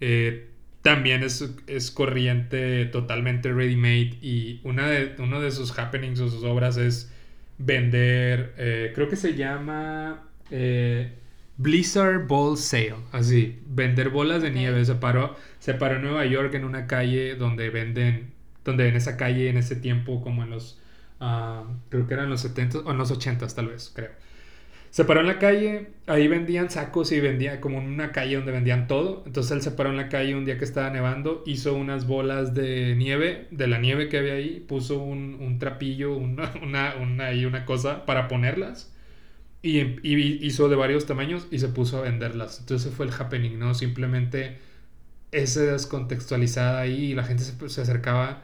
eh, 0.00 0.49
también 0.82 1.22
es, 1.22 1.90
corriente 1.90 2.86
totalmente 2.86 3.52
ready-made 3.52 4.18
y 4.22 4.60
una 4.64 4.88
de, 4.88 5.14
uno 5.18 5.40
de 5.40 5.50
sus 5.50 5.78
happenings 5.78 6.20
o 6.20 6.28
sus 6.28 6.42
obras 6.44 6.76
es 6.76 7.12
vender, 7.58 8.54
eh, 8.56 8.92
creo 8.94 9.08
que 9.08 9.16
se 9.16 9.34
llama 9.34 10.22
eh, 10.50 11.12
Blizzard 11.58 12.26
Ball 12.26 12.56
Sale, 12.56 12.96
así, 13.12 13.60
vender 13.66 14.08
bolas 14.08 14.42
de 14.42 14.50
nieve. 14.50 14.84
Se 14.84 14.94
paró, 14.94 15.36
se 15.58 15.74
paró 15.74 15.96
en 15.96 16.02
Nueva 16.02 16.24
York 16.24 16.54
en 16.54 16.64
una 16.64 16.86
calle 16.86 17.34
donde 17.36 17.68
venden, 17.68 18.32
donde 18.64 18.88
en 18.88 18.96
esa 18.96 19.16
calle 19.18 19.50
en 19.50 19.58
ese 19.58 19.76
tiempo 19.76 20.22
como 20.22 20.42
en 20.44 20.50
los, 20.50 20.80
ah, 21.20 21.64
creo 21.90 22.06
que 22.06 22.14
eran 22.14 22.30
los 22.30 22.40
70 22.40 22.78
o 22.78 22.90
en 22.90 22.96
los 22.96 23.10
80 23.10 23.46
tal 23.48 23.68
vez, 23.68 23.92
creo 23.94 24.10
se 24.90 25.04
paró 25.04 25.20
en 25.20 25.28
la 25.28 25.38
calle, 25.38 25.92
ahí 26.08 26.26
vendían 26.26 26.68
sacos 26.68 27.12
y 27.12 27.20
vendía 27.20 27.60
como 27.60 27.78
una 27.78 28.10
calle 28.10 28.36
donde 28.36 28.50
vendían 28.50 28.88
todo. 28.88 29.22
Entonces 29.24 29.52
él 29.52 29.62
se 29.62 29.70
paró 29.70 29.90
en 29.90 29.96
la 29.96 30.08
calle 30.08 30.34
un 30.34 30.44
día 30.44 30.58
que 30.58 30.64
estaba 30.64 30.90
nevando, 30.90 31.44
hizo 31.46 31.74
unas 31.74 32.08
bolas 32.08 32.54
de 32.54 32.96
nieve, 32.96 33.46
de 33.52 33.68
la 33.68 33.78
nieve 33.78 34.08
que 34.08 34.18
había 34.18 34.34
ahí, 34.34 34.64
puso 34.68 35.00
un, 35.00 35.58
trapillo, 35.60 36.16
una, 36.16 36.52
una, 36.62 36.94
una, 37.00 37.30
una 37.46 37.64
cosa 37.66 38.04
para 38.04 38.26
ponerlas. 38.28 38.92
Y, 39.62 39.80
hizo 40.46 40.68
de 40.68 40.76
varios 40.76 41.06
tamaños 41.06 41.46
y 41.50 41.60
se 41.60 41.68
puso 41.68 41.98
a 41.98 42.02
venderlas. 42.02 42.60
Entonces 42.60 42.92
fue 42.92 43.06
el 43.06 43.12
happening, 43.12 43.58
¿no? 43.58 43.74
Simplemente 43.74 44.58
ese 45.32 45.66
descontextualizada 45.66 46.80
ahí 46.80 47.12
y 47.12 47.14
la 47.14 47.24
gente 47.24 47.44
se, 47.44 47.68
se 47.68 47.80
acercaba 47.82 48.42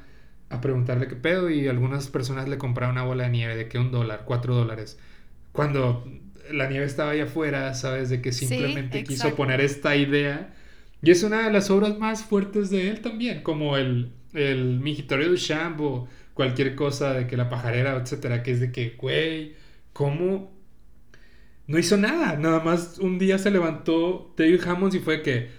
a 0.51 0.61
preguntarle 0.61 1.09
qué 1.09 1.17
pedo 1.17 1.51
y 1.51 1.67
algunas 1.69 2.09
personas 2.09 2.49
le 2.49 2.59
compraban 2.59 2.97
una 2.97 3.05
bola 3.05 3.25
de 3.25 3.31
nieve 3.31 3.57
de 3.57 3.69
que 3.69 3.79
un 3.79 3.91
dólar, 3.91 4.23
cuatro 4.27 4.55
dólares. 4.55 4.99
Cuando 5.53 6.05
la 6.53 6.69
nieve 6.69 6.87
estaba 6.87 7.11
allá 7.11 7.25
afuera, 7.25 7.75
¿sabes? 7.75 8.09
De 8.09 8.21
que 8.21 8.33
simplemente 8.33 9.05
quiso 9.05 9.35
poner 9.35 9.61
esta 9.61 9.97
idea. 9.97 10.55
Y 11.03 11.11
es 11.11 11.23
una 11.23 11.45
de 11.45 11.53
las 11.53 11.71
obras 11.71 11.99
más 11.99 12.25
fuertes 12.25 12.71
de 12.71 12.89
él 12.91 13.01
también, 13.01 13.43
como 13.43 13.77
el, 13.77 14.13
el 14.33 14.81
Migitorio 14.81 15.31
de 15.31 15.37
Shambo, 15.37 16.09
cualquier 16.35 16.75
cosa 16.75 17.13
de 17.15 17.27
que 17.27 17.37
la 17.37 17.49
pajarera, 17.49 17.97
etcétera, 17.97 18.43
que 18.43 18.53
es 18.53 18.61
de 18.61 18.73
que, 18.73 18.97
güey, 18.99 19.55
¿cómo? 19.93 20.55
No 21.67 21.79
hizo 21.79 21.97
nada, 21.97 22.37
nada 22.37 22.61
más 22.61 22.99
un 22.99 23.19
día 23.19 23.39
se 23.39 23.51
levantó 23.51 24.35
David 24.37 24.61
Hammonds 24.67 24.95
y 24.95 25.01
fue 25.01 25.23
que, 25.23 25.51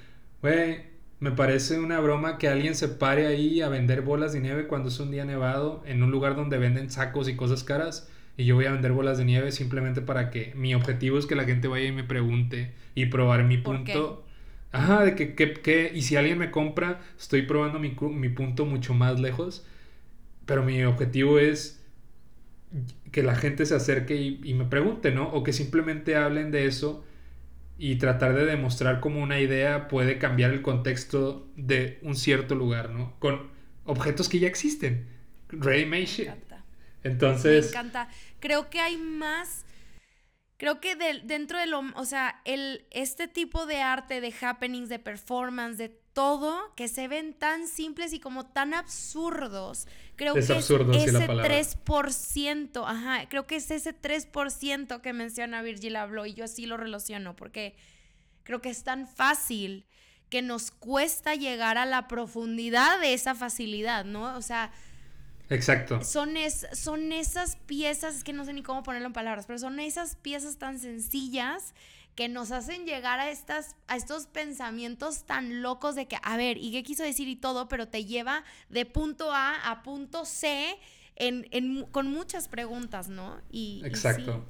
güey, 0.42 0.88
me 1.20 1.32
parece 1.32 1.80
una 1.80 2.00
broma 2.00 2.38
que 2.38 2.48
alguien 2.48 2.76
se 2.76 2.88
pare 2.88 3.26
ahí 3.28 3.62
a 3.62 3.70
vender 3.70 4.02
bolas 4.04 4.34
de 4.34 4.40
nieve 4.40 4.68
cuando 4.68 4.90
es 4.90 5.00
un 5.00 5.12
día 5.12 5.26
nevado 5.26 5.84
en 5.86 6.04
un 6.04 6.12
lugar 6.12 6.36
donde 6.36 6.58
venden 6.58 6.92
sacos 6.92 7.28
y 7.28 7.36
cosas 7.36 7.64
caras 7.64 8.10
y 8.38 8.46
yo 8.46 8.56
voy 8.56 8.66
a 8.66 8.72
vender 8.72 8.92
bolas 8.92 9.18
de 9.18 9.26
nieve 9.26 9.52
simplemente 9.52 10.02
para 10.02 10.30
que 10.30 10.54
mi 10.56 10.76
objetivo 10.76 11.18
es 11.18 11.26
que 11.26 11.36
la 11.36 11.44
gente 11.44 11.68
vaya 11.68 11.88
y 11.88 11.92
me 11.92 12.04
pregunte 12.04 12.72
y 12.94 13.08
probar 13.08 13.44
mi 13.44 13.58
punto. 13.58 14.24
Ajá, 14.72 15.04
de 15.04 15.16
que, 15.16 15.34
que, 15.34 15.92
y 15.94 16.04
si 16.04 16.18
alguien 16.18 16.38
me 16.38 16.52
compra, 16.52 17.02
estoy 17.18 17.42
probando 17.42 17.80
mi, 17.80 17.96
mi 18.12 18.30
punto 18.30 18.66
mucho 18.66 18.94
más 18.94 19.20
lejos, 19.20 19.66
pero 20.46 20.64
mi 20.64 20.84
objetivo 20.84 21.40
es 21.40 21.84
que 23.12 23.24
la 23.24 23.36
gente 23.36 23.66
se 23.66 23.74
acerque 23.76 24.16
y, 24.16 24.40
y, 24.44 24.54
me 24.54 24.66
pregunte, 24.66 25.12
¿no? 25.12 25.30
O 25.30 25.42
que 25.42 25.54
simplemente 25.54 26.16
hablen 26.16 26.52
de 26.52 26.66
eso 26.66 27.04
y 27.80 27.96
tratar 27.96 28.36
de 28.36 28.46
demostrar 28.46 29.00
cómo 29.00 29.22
una 29.22 29.40
idea 29.40 29.88
puede 29.88 30.20
cambiar 30.20 30.52
el 30.52 30.62
contexto 30.62 31.48
de 31.56 31.98
un 32.04 32.16
cierto 32.16 32.54
lugar, 32.54 32.92
¿no? 32.92 33.14
Con 33.20 33.48
objetos 33.86 34.30
que 34.30 34.40
ya 34.40 34.48
existen. 34.48 35.08
Ready 35.50 35.86
made 35.86 36.06
shit. 36.06 36.30
Entonces. 37.08 37.66
Me 37.66 37.70
encanta. 37.70 38.10
Creo 38.40 38.70
que 38.70 38.80
hay 38.80 38.98
más. 38.98 39.66
Creo 40.58 40.80
que 40.80 40.96
dentro 40.96 41.60
de 41.60 41.68
lo. 41.68 41.82
O 41.96 42.06
sea, 42.06 42.42
el, 42.46 42.86
este 42.92 43.28
tipo 43.28 43.66
de 43.66 43.82
arte, 43.82 44.22
de 44.22 44.34
happenings, 44.42 44.90
de 44.90 45.00
performance, 45.00 45.78
de 45.78 45.90
todo, 46.18 46.74
que 46.76 46.88
se 46.88 47.08
ven 47.08 47.36
tan 47.36 47.68
simples 47.68 48.12
y 48.12 48.20
como 48.20 48.48
tan 48.48 48.74
absurdos. 48.74 49.88
Creo 50.16 50.34
que 50.34 50.40
absurdo, 50.52 50.92
es 50.94 51.14
ese 51.14 51.28
3%. 51.28 52.84
Ajá, 52.88 53.30
creo 53.30 53.46
que 53.46 53.58
es 53.58 53.70
ese 53.70 53.94
3% 53.94 55.02
que 55.02 55.14
menciona 55.14 55.62
Virgil 55.62 55.96
Abloh 55.96 56.26
y 56.26 56.34
yo 56.34 56.46
así 56.46 56.66
lo 56.66 56.76
relaciono 56.76 57.36
porque 57.36 57.76
creo 58.42 58.62
que 58.62 58.70
es 58.70 58.84
tan 58.84 59.08
fácil 59.08 59.86
que 60.30 60.42
nos 60.42 60.72
cuesta 60.72 61.36
llegar 61.36 61.78
a 61.78 61.86
la 61.86 62.08
profundidad 62.08 63.00
de 63.00 63.14
esa 63.14 63.36
facilidad, 63.36 64.04
¿no? 64.04 64.36
O 64.38 64.42
sea 64.42 64.72
Exacto. 65.50 66.04
Son, 66.04 66.36
es, 66.38 66.68
son 66.74 67.12
esas 67.12 67.56
piezas, 67.56 68.18
es 68.18 68.24
que 68.24 68.34
no 68.34 68.46
sé 68.46 68.54
ni 68.54 68.64
cómo 68.64 68.84
ponerlo 68.84 69.08
en 69.08 69.14
palabras, 69.14 69.46
pero 69.46 69.60
son 69.60 69.80
esas 69.80 70.16
piezas 70.16 70.58
tan 70.58 70.80
sencillas 70.80 71.74
que 72.16 72.30
nos 72.30 72.52
hacen 72.52 72.86
llegar 72.86 73.20
a, 73.20 73.30
estas, 73.30 73.76
a 73.88 73.96
estos 73.96 74.26
pensamientos 74.26 75.26
tan 75.26 75.62
locos 75.62 75.96
de 75.96 76.08
que, 76.08 76.18
a 76.24 76.36
ver, 76.36 76.58
¿y 76.58 76.72
qué 76.72 76.82
quiso 76.84 77.04
decir 77.04 77.28
y 77.28 77.36
todo? 77.36 77.68
Pero 77.68 77.88
te 77.88 78.06
lleva 78.06 78.44
de 78.70 78.86
punto 78.86 79.32
A 79.32 79.56
a 79.70 79.84
punto 79.84 80.26
C 80.26 80.76
en, 81.16 81.86
con 81.92 82.08
muchas 82.08 82.48
preguntas, 82.48 83.08
¿no? 83.08 83.40
Y, 83.52 83.82
Exacto. 83.86 84.46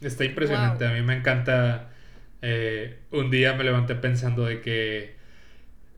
Está 0.00 0.24
impresionante. 0.24 0.86
A 0.86 0.92
mí 0.92 1.02
me 1.02 1.16
encanta. 1.16 1.90
Eh, 2.40 3.02
un 3.12 3.30
día 3.30 3.54
me 3.54 3.64
levanté 3.64 3.94
pensando 3.94 4.44
de 4.44 4.60
que. 4.60 5.16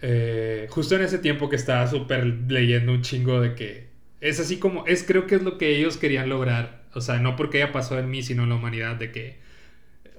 Eh, 0.06 0.66
justo 0.68 0.96
en 0.96 1.02
ese 1.02 1.18
tiempo 1.18 1.48
que 1.48 1.56
estaba 1.56 1.86
súper 1.86 2.26
leyendo 2.26 2.92
un 2.92 3.02
chingo 3.02 3.40
de 3.40 3.54
que. 3.54 3.88
Es 4.20 4.38
así 4.40 4.58
como. 4.58 4.86
Es 4.86 5.02
creo 5.04 5.26
que 5.26 5.36
es 5.36 5.42
lo 5.42 5.56
que 5.58 5.76
ellos 5.76 5.96
querían 5.96 6.28
lograr. 6.28 6.84
O 6.94 7.00
sea, 7.00 7.18
no 7.20 7.36
porque 7.36 7.62
haya 7.62 7.72
pasado 7.72 8.00
en 8.00 8.10
mí, 8.10 8.22
sino 8.22 8.42
en 8.44 8.50
la 8.50 8.56
humanidad. 8.56 8.96
De 8.96 9.10
que. 9.12 9.38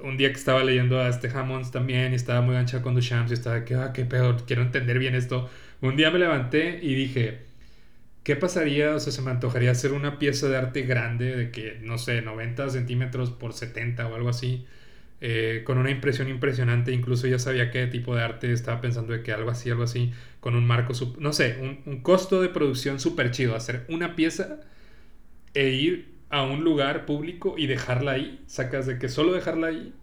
Un 0.02 0.18
día 0.18 0.30
que 0.30 0.40
estaba 0.40 0.64
leyendo 0.64 1.00
a 1.00 1.10
este 1.10 1.30
Hammonds 1.30 1.72
también 1.72 2.14
y 2.14 2.16
estaba 2.16 2.42
muy 2.42 2.56
ancha 2.56 2.82
con 2.82 2.96
Duchamp 2.96 3.30
y 3.30 3.34
estaba 3.34 3.64
que, 3.66 3.76
ah, 3.76 3.94
qué 3.94 4.06
peor, 4.06 4.46
quiero 4.46 4.62
entender 4.64 5.00
bien 5.00 5.16
esto. 5.16 5.50
Un 5.82 5.96
día 5.98 6.12
me 6.12 6.20
levanté 6.20 6.80
y 6.82 6.96
dije, 6.96 7.46
¿Qué 8.26 8.36
pasaría? 8.36 8.96
O 8.96 9.00
sea, 9.00 9.14
se 9.14 9.22
me 9.22 9.30
antojaría 9.32 9.70
hacer 9.72 9.94
una 9.94 10.18
pieza 10.18 10.50
de 10.50 10.58
arte 10.58 10.82
grande, 10.82 11.36
de 11.36 11.52
que, 11.52 11.80
no 11.84 12.00
sé, 12.00 12.24
90 12.24 12.70
centímetros 12.72 13.30
por 13.32 13.54
70 13.54 14.08
o 14.08 14.16
algo 14.16 14.30
así, 14.30 14.66
eh, 15.22 15.62
con 15.66 15.78
una 15.78 15.92
impresión 15.92 16.28
impresionante. 16.30 16.92
Incluso 16.92 17.28
ya 17.28 17.40
sabía 17.40 17.72
qué 17.72 17.88
tipo 17.88 18.16
de 18.16 18.24
arte 18.24 18.52
estaba 18.52 18.82
pensando 18.82 19.14
de 19.14 19.24
que 19.24 19.32
algo 19.32 19.50
así, 19.50 19.70
algo 19.70 19.84
así, 19.84 20.12
con 20.40 20.56
un 20.56 20.66
marco, 20.66 20.94
no 21.20 21.34
sé, 21.34 21.80
un, 21.86 22.02
costo 22.02 22.42
de 22.42 22.50
producción 22.50 23.00
súper 23.00 23.32
chido. 23.32 23.56
Hacer 23.56 23.86
una 23.90 24.16
pieza 24.16 24.62
e 25.54 25.70
ir 25.70 26.16
a 26.30 26.44
un 26.44 26.64
lugar 26.64 27.06
público 27.06 27.56
y 27.58 27.68
dejarla 27.68 28.12
ahí. 28.14 28.44
Sacas 28.48 28.86
de 28.86 29.00
que 29.00 29.10
solo 29.10 29.34
dejarla 29.34 29.68
ahí 29.68 29.94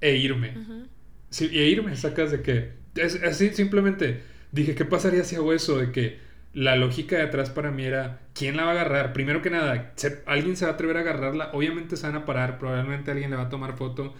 e 0.00 0.16
irme. 0.16 0.54
sí, 1.30 1.50
e 1.52 1.68
irme, 1.68 1.96
sacas 1.96 2.30
de 2.30 2.42
que. 2.42 2.78
Es, 2.94 3.22
así 3.22 3.50
simplemente 3.50 4.22
dije, 4.52 4.74
¿qué 4.74 4.84
pasaría 4.84 5.24
si 5.24 5.36
hago 5.36 5.52
eso? 5.52 5.78
De 5.78 5.92
que 5.92 6.18
la 6.52 6.76
lógica 6.76 7.16
de 7.16 7.22
atrás 7.22 7.50
para 7.50 7.70
mí 7.70 7.84
era, 7.84 8.20
¿quién 8.34 8.56
la 8.56 8.64
va 8.64 8.70
a 8.70 8.72
agarrar? 8.72 9.12
Primero 9.12 9.42
que 9.42 9.50
nada, 9.50 9.92
alguien 10.26 10.56
se 10.56 10.64
va 10.64 10.72
a 10.72 10.74
atrever 10.74 10.96
a 10.96 11.00
agarrarla, 11.00 11.50
obviamente 11.52 11.96
se 11.96 12.06
van 12.06 12.16
a 12.16 12.24
parar, 12.24 12.58
probablemente 12.58 13.10
alguien 13.10 13.30
le 13.30 13.36
va 13.36 13.44
a 13.44 13.48
tomar 13.48 13.76
foto, 13.76 14.14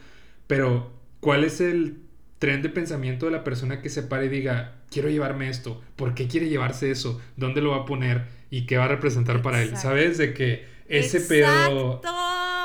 pero 0.49 0.93
¿cuál 1.21 1.45
es 1.45 1.61
el 1.61 1.99
tren 2.41 2.63
de 2.63 2.69
pensamiento 2.69 3.27
de 3.27 3.33
la 3.33 3.45
persona 3.45 3.81
que 3.81 3.89
se 3.89 4.03
pare 4.03 4.27
y 4.27 4.31
diga, 4.31 4.79
quiero 4.91 5.09
llevarme 5.09 5.49
esto? 5.49 5.81
¿Por 5.95 6.15
qué 6.15 6.27
quiere 6.27 6.49
llevarse 6.49 6.91
eso? 6.91 7.21
¿Dónde 7.37 7.61
lo 7.61 7.71
va 7.71 7.79
a 7.79 7.85
poner? 7.85 8.25
¿Y 8.51 8.67
qué 8.67 8.77
va 8.77 8.87
a 8.87 8.89
representar 8.89 9.43
para 9.43 9.63
él? 9.63 9.77
¿Sabes? 9.77 10.19
De 10.19 10.35
que 10.35 10.65
ese 10.89 11.21
pedo... 11.21 12.01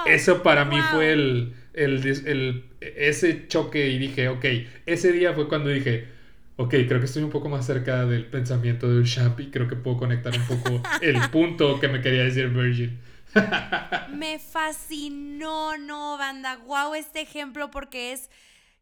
Eso 0.07 0.43
para 0.43 0.65
mí 0.65 0.77
fue 0.91 1.13
el, 1.13 1.53
el, 1.73 2.05
el, 2.05 2.65
ese 2.81 3.47
choque 3.47 3.89
y 3.89 3.97
dije, 3.97 4.27
ok, 4.27 4.45
ese 4.85 5.11
día 5.11 5.33
fue 5.33 5.47
cuando 5.47 5.69
dije, 5.69 6.07
ok, 6.57 6.69
creo 6.87 6.99
que 6.99 7.05
estoy 7.05 7.23
un 7.23 7.29
poco 7.29 7.49
más 7.49 7.65
cerca 7.65 8.05
del 8.05 8.25
pensamiento 8.25 8.89
de 8.89 9.03
y 9.37 9.45
creo 9.47 9.67
que 9.67 9.75
puedo 9.75 9.97
conectar 9.97 10.33
un 10.35 10.45
poco 10.45 10.81
el 11.01 11.19
punto 11.29 11.79
que 11.79 11.87
me 11.87 12.01
quería 12.01 12.23
decir 12.23 12.49
Virgin. 12.49 12.99
Me 14.09 14.39
fascinó, 14.39 15.77
no, 15.77 16.17
banda. 16.17 16.57
Wow, 16.57 16.95
este 16.95 17.21
ejemplo 17.21 17.71
porque 17.71 18.13
es, 18.13 18.29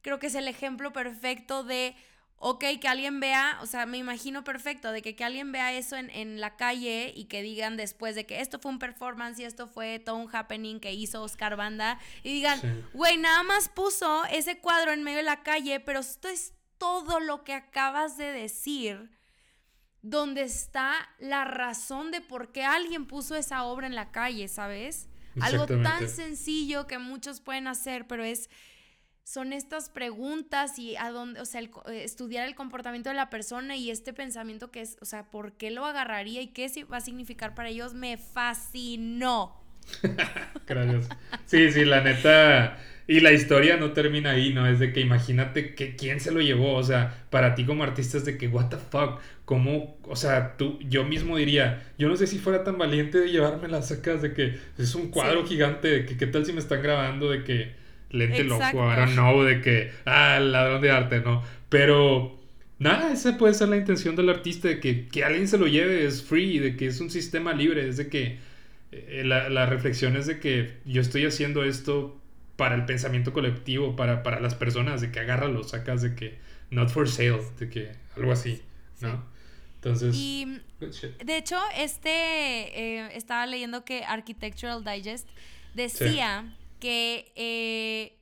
creo 0.02 0.20
que 0.20 0.28
es 0.28 0.36
el 0.36 0.48
ejemplo 0.48 0.94
perfecto 0.94 1.64
de, 1.64 1.96
ok, 2.38 2.64
que 2.82 2.88
alguien 2.88 3.20
vea, 3.20 3.60
o 3.62 3.66
sea, 3.66 3.86
me 3.86 3.98
imagino 3.98 4.44
perfecto, 4.44 4.92
de 4.92 5.02
que, 5.02 5.16
que 5.16 5.24
alguien 5.24 5.52
vea 5.52 5.74
eso 5.74 5.96
en, 5.96 6.10
en, 6.10 6.42
la 6.42 6.56
calle 6.58 7.14
y 7.16 7.26
que 7.26 7.42
digan 7.42 7.78
después 7.78 8.16
de 8.16 8.26
que 8.26 8.42
esto 8.42 8.60
fue 8.60 8.72
un 8.72 8.80
performance 8.80 9.40
y 9.40 9.46
esto 9.46 9.68
fue 9.68 10.00
todo 10.00 10.16
un 10.16 10.34
happening 10.34 10.80
que 10.80 10.92
hizo 10.92 11.22
Oscar 11.22 11.56
Banda 11.56 12.00
y 12.24 12.34
digan, 12.34 12.60
güey, 12.94 13.18
nada 13.18 13.44
más 13.44 13.70
puso 13.70 14.26
ese 14.26 14.58
cuadro 14.60 14.92
en 14.92 15.04
medio 15.04 15.18
de 15.18 15.24
la 15.24 15.44
calle, 15.44 15.80
pero 15.80 16.00
esto 16.00 16.28
es 16.28 16.54
todo 16.78 17.20
lo 17.20 17.44
que 17.44 17.54
acabas 17.54 18.18
de 18.18 18.32
decir, 18.32 19.12
donde 20.02 20.42
está 20.42 20.94
la 21.20 21.46
razón 21.46 22.12
de 22.12 22.22
por 22.22 22.52
qué 22.52 22.64
alguien 22.64 23.06
puso 23.06 23.36
esa 23.36 23.64
obra 23.64 23.88
en 23.88 23.96
la 23.96 24.12
calle, 24.12 24.48
¿sabes? 24.48 25.08
Algo 25.40 25.66
tan 25.66 26.10
sencillo 26.10 26.88
que 26.88 26.98
muchos 26.98 27.40
pueden 27.40 27.68
hacer, 27.68 28.08
pero 28.08 28.24
es 28.24 28.50
son 29.24 29.54
estas 29.54 29.90
preguntas 29.90 30.78
y 30.78 30.98
a 30.98 31.10
dónde, 31.12 31.40
o 31.40 31.46
sea, 31.46 31.62
eh, 31.62 31.70
estudiar 32.04 32.48
el 32.48 32.56
comportamiento 32.56 33.10
de 33.10 33.16
la 33.16 33.30
persona 33.30 33.76
y 33.78 33.90
este 33.92 34.14
pensamiento 34.14 34.72
que 34.72 34.82
es, 34.82 34.98
o 35.00 35.06
sea, 35.06 35.30
¿por 35.30 35.54
qué 35.54 35.72
lo 35.72 35.86
agarraría 35.86 36.42
y 36.42 36.48
qué 36.48 36.70
va 36.92 36.98
a 36.98 37.02
significar 37.02 37.56
para 37.56 37.70
ellos? 37.70 37.94
Me 37.94 38.18
fascinó. 38.18 39.62
Gracias. 40.68 41.08
Sí, 41.46 41.72
sí, 41.72 41.86
la 41.86 42.02
neta, 42.02 42.78
y 43.08 43.20
la 43.20 43.32
historia 43.32 43.78
no 43.78 43.92
termina 43.94 44.32
ahí, 44.32 44.54
¿no? 44.54 44.68
Es 44.68 44.80
de 44.80 44.94
que 44.94 45.00
imagínate 45.00 45.76
que 45.76 45.96
quién 45.96 46.20
se 46.20 46.32
lo 46.32 46.42
llevó, 46.42 46.76
o 46.76 46.84
sea, 46.84 47.26
para 47.30 47.56
ti 47.56 47.66
como 47.66 47.84
artista 47.84 48.18
es 48.18 48.26
de 48.26 48.38
que, 48.38 48.48
what 48.48 48.70
the 48.70 48.78
fuck, 48.78 49.20
¿cómo? 49.52 49.98
O 50.04 50.16
sea, 50.16 50.56
tú, 50.56 50.80
yo 50.88 51.04
mismo 51.04 51.36
diría, 51.36 51.84
yo 51.98 52.08
no 52.08 52.16
sé 52.16 52.26
si 52.26 52.40
fuera 52.40 52.64
tan 52.64 52.78
valiente 52.78 53.20
de 53.20 53.32
llevarme 53.32 53.68
las 53.68 53.90
sacas 53.90 54.22
de 54.22 54.32
que 54.34 54.58
es 54.78 54.96
un 54.96 55.10
cuadro 55.10 55.46
gigante, 55.46 55.90
de 55.90 56.06
que 56.06 56.16
qué 56.16 56.26
tal 56.26 56.46
si 56.46 56.54
me 56.54 56.62
están 56.62 56.82
grabando, 56.82 57.30
de 57.30 57.44
que 57.44 57.74
lente 58.12 58.46
loco, 58.46 58.82
ahora 58.82 59.08
no, 59.08 59.44
de 59.44 59.60
que, 59.60 59.92
ah, 60.06 60.40
ladrón 60.40 60.82
de 60.82 60.92
arte, 60.92 61.20
¿no? 61.20 61.44
Pero... 61.68 62.40
Nada, 62.80 63.12
esa 63.12 63.38
puede 63.38 63.54
ser 63.54 63.68
la 63.68 63.76
intención 63.76 64.16
del 64.16 64.30
artista, 64.30 64.70
de 64.70 64.80
que, 64.80 65.10
que 65.10 65.26
alguien 65.26 65.50
se 65.50 65.58
lo 65.58 65.68
lleve, 65.68 66.06
es 66.06 66.24
free, 66.24 66.58
de 66.60 66.78
que 66.78 66.88
es 66.88 67.02
un 67.02 67.12
sistema 67.12 67.52
libre, 67.52 67.90
es 67.90 67.98
de 67.98 68.08
que 68.08 68.40
eh, 68.94 69.24
la, 69.26 69.50
la 69.50 69.66
reflexión 69.66 70.16
es 70.16 70.28
de 70.28 70.40
que 70.40 70.78
yo 70.86 71.02
estoy 71.02 71.26
haciendo 71.26 71.66
esto 71.66 72.18
para 72.56 72.76
el 72.76 72.86
pensamiento 72.86 73.34
colectivo, 73.34 73.98
para, 73.98 74.24
para 74.24 74.40
las 74.40 74.56
personas, 74.56 75.02
de 75.02 75.12
que 75.12 75.20
agárralo, 75.20 75.64
sacas 75.64 76.02
de 76.02 76.16
que 76.16 76.38
not 76.70 76.90
for 76.90 77.10
sale, 77.10 77.42
de 77.60 77.70
que 77.70 77.92
algo 78.16 78.32
así, 78.32 78.62
¿no? 79.02 79.30
Entonces... 79.82 80.16
Y, 80.16 80.62
de 81.24 81.38
hecho, 81.38 81.58
este, 81.76 82.10
eh, 82.10 83.10
estaba 83.16 83.48
leyendo 83.48 83.84
que 83.84 84.04
Architectural 84.04 84.84
Digest 84.84 85.28
decía 85.74 86.56
que 86.80 87.32
eh, 87.36 88.16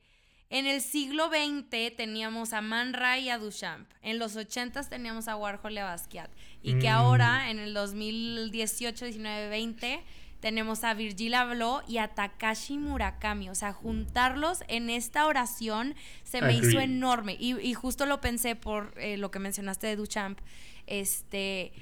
en 0.48 0.66
el 0.66 0.80
siglo 0.80 1.28
XX 1.28 1.94
teníamos 1.96 2.54
a 2.54 2.62
Man 2.62 2.94
Ray 2.94 3.26
y 3.26 3.28
a 3.28 3.38
Duchamp, 3.38 3.90
en 4.00 4.18
los 4.18 4.36
80 4.36 4.88
teníamos 4.88 5.28
a 5.28 5.36
Warhol 5.36 5.72
y 5.74 5.78
a 5.78 5.84
Basquiat, 5.84 6.30
y 6.62 6.78
que 6.78 6.88
mm. 6.88 6.94
ahora, 6.94 7.50
en 7.50 7.58
el 7.58 7.74
2018, 7.74 9.04
19, 9.04 9.48
20 9.50 10.00
tenemos 10.40 10.84
a 10.84 10.94
Virgil 10.94 11.34
Abloh 11.34 11.82
y 11.86 11.98
a 11.98 12.08
Takashi 12.08 12.78
Murakami. 12.78 13.48
O 13.50 13.54
sea, 13.54 13.72
juntarlos 13.72 14.64
en 14.68 14.90
esta 14.90 15.26
oración 15.26 15.94
se 16.24 16.40
me 16.42 16.54
hizo 16.54 16.80
enorme. 16.80 17.36
Y, 17.38 17.74
justo 17.74 18.06
lo 18.06 18.20
pensé 18.20 18.56
por 18.56 18.94
eh, 18.96 19.16
lo 19.16 19.30
que 19.30 19.38
mencionaste 19.38 19.86
de 19.86 19.96
Duchamp. 19.96 20.40
Este, 20.86 21.72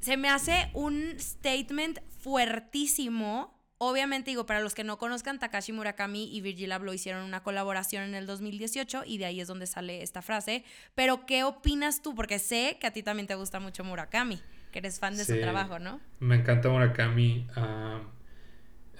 se 0.00 0.16
me 0.16 0.28
hace 0.28 0.70
un 0.72 1.14
statement 1.18 2.00
fuertísimo. 2.20 3.52
Obviamente, 3.78 4.30
digo, 4.30 4.46
para 4.46 4.60
los 4.60 4.74
que 4.74 4.84
no 4.84 4.98
conozcan, 4.98 5.38
Takashi 5.38 5.72
Murakami 5.72 6.34
y 6.34 6.40
Virgil 6.40 6.72
Abloh 6.72 6.94
hicieron 6.94 7.24
una 7.24 7.42
colaboración 7.42 8.04
en 8.04 8.14
el 8.14 8.26
2018 8.26 9.02
y 9.04 9.18
de 9.18 9.26
ahí 9.26 9.40
es 9.40 9.48
donde 9.48 9.66
sale 9.66 10.02
esta 10.02 10.22
frase. 10.22 10.64
Pero, 10.94 11.26
¿qué 11.26 11.42
opinas 11.42 12.00
tú? 12.00 12.14
Porque 12.14 12.38
sé 12.38 12.78
que 12.80 12.86
a 12.86 12.92
ti 12.92 13.02
también 13.02 13.26
te 13.26 13.34
gusta 13.34 13.60
mucho 13.60 13.82
Murakami 13.82 14.40
que 14.74 14.80
eres 14.80 14.98
fan 14.98 15.16
de 15.16 15.24
su 15.24 15.38
trabajo, 15.38 15.78
¿no? 15.78 16.00
Me 16.18 16.34
encanta 16.34 16.68
Murakami. 16.68 17.46
Ah, 17.54 18.00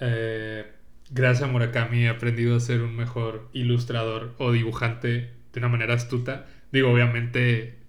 eh, 0.00 0.64
gracias 1.10 1.48
a 1.48 1.52
Murakami 1.52 2.04
he 2.04 2.08
aprendido 2.08 2.54
a 2.56 2.60
ser 2.60 2.80
un 2.80 2.94
mejor 2.94 3.48
ilustrador 3.52 4.36
o 4.38 4.52
dibujante 4.52 5.32
de 5.52 5.58
una 5.58 5.68
manera 5.68 5.94
astuta. 5.94 6.46
Digo, 6.70 6.92
obviamente 6.92 7.80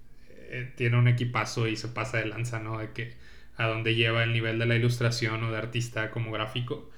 eh, 0.50 0.74
tiene 0.76 0.98
un 0.98 1.08
equipazo 1.08 1.68
y 1.68 1.76
se 1.76 1.88
pasa 1.90 2.18
de 2.18 2.26
lanza, 2.26 2.60
¿no? 2.60 2.80
De 2.80 2.92
que 2.92 3.14
a 3.56 3.68
dónde 3.68 3.94
lleva 3.94 4.24
el 4.24 4.34
nivel 4.34 4.58
de 4.58 4.66
la 4.66 4.76
ilustración 4.76 5.44
o 5.44 5.52
de 5.52 5.58
artista 5.60 6.10
como 6.10 6.32
gráfico. 6.32 6.90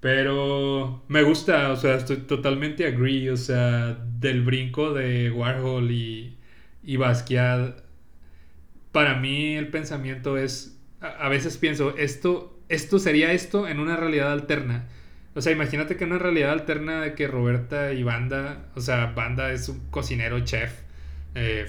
Pero 0.00 1.04
me 1.08 1.22
gusta, 1.22 1.70
o 1.70 1.76
sea, 1.76 1.94
estoy 1.96 2.18
totalmente 2.18 2.86
agree, 2.88 3.30
o 3.30 3.36
sea, 3.36 3.94
del 3.94 4.42
brinco 4.42 4.94
de 4.94 5.30
Warhol 5.30 5.92
y, 5.92 6.38
y 6.82 6.96
Basquiat 6.96 7.83
para 8.94 9.16
mí 9.16 9.56
el 9.56 9.66
pensamiento 9.68 10.38
es, 10.38 10.78
a, 11.00 11.28
veces 11.28 11.58
pienso, 11.58 11.96
esto, 11.96 12.56
esto 12.68 13.00
sería 13.00 13.32
esto 13.32 13.66
en 13.66 13.80
una 13.80 13.96
realidad 13.96 14.30
alterna. 14.30 14.86
O 15.34 15.40
sea, 15.40 15.50
imagínate 15.50 15.96
que 15.96 16.04
en 16.04 16.10
una 16.10 16.20
realidad 16.20 16.52
alterna 16.52 17.00
de 17.00 17.14
que 17.14 17.26
Roberta 17.26 17.92
y 17.92 18.04
Banda, 18.04 18.68
o 18.76 18.80
sea, 18.80 19.06
Banda 19.06 19.50
es 19.50 19.68
un 19.68 19.80
cocinero 19.90 20.38
chef 20.44 20.72
eh, 21.34 21.66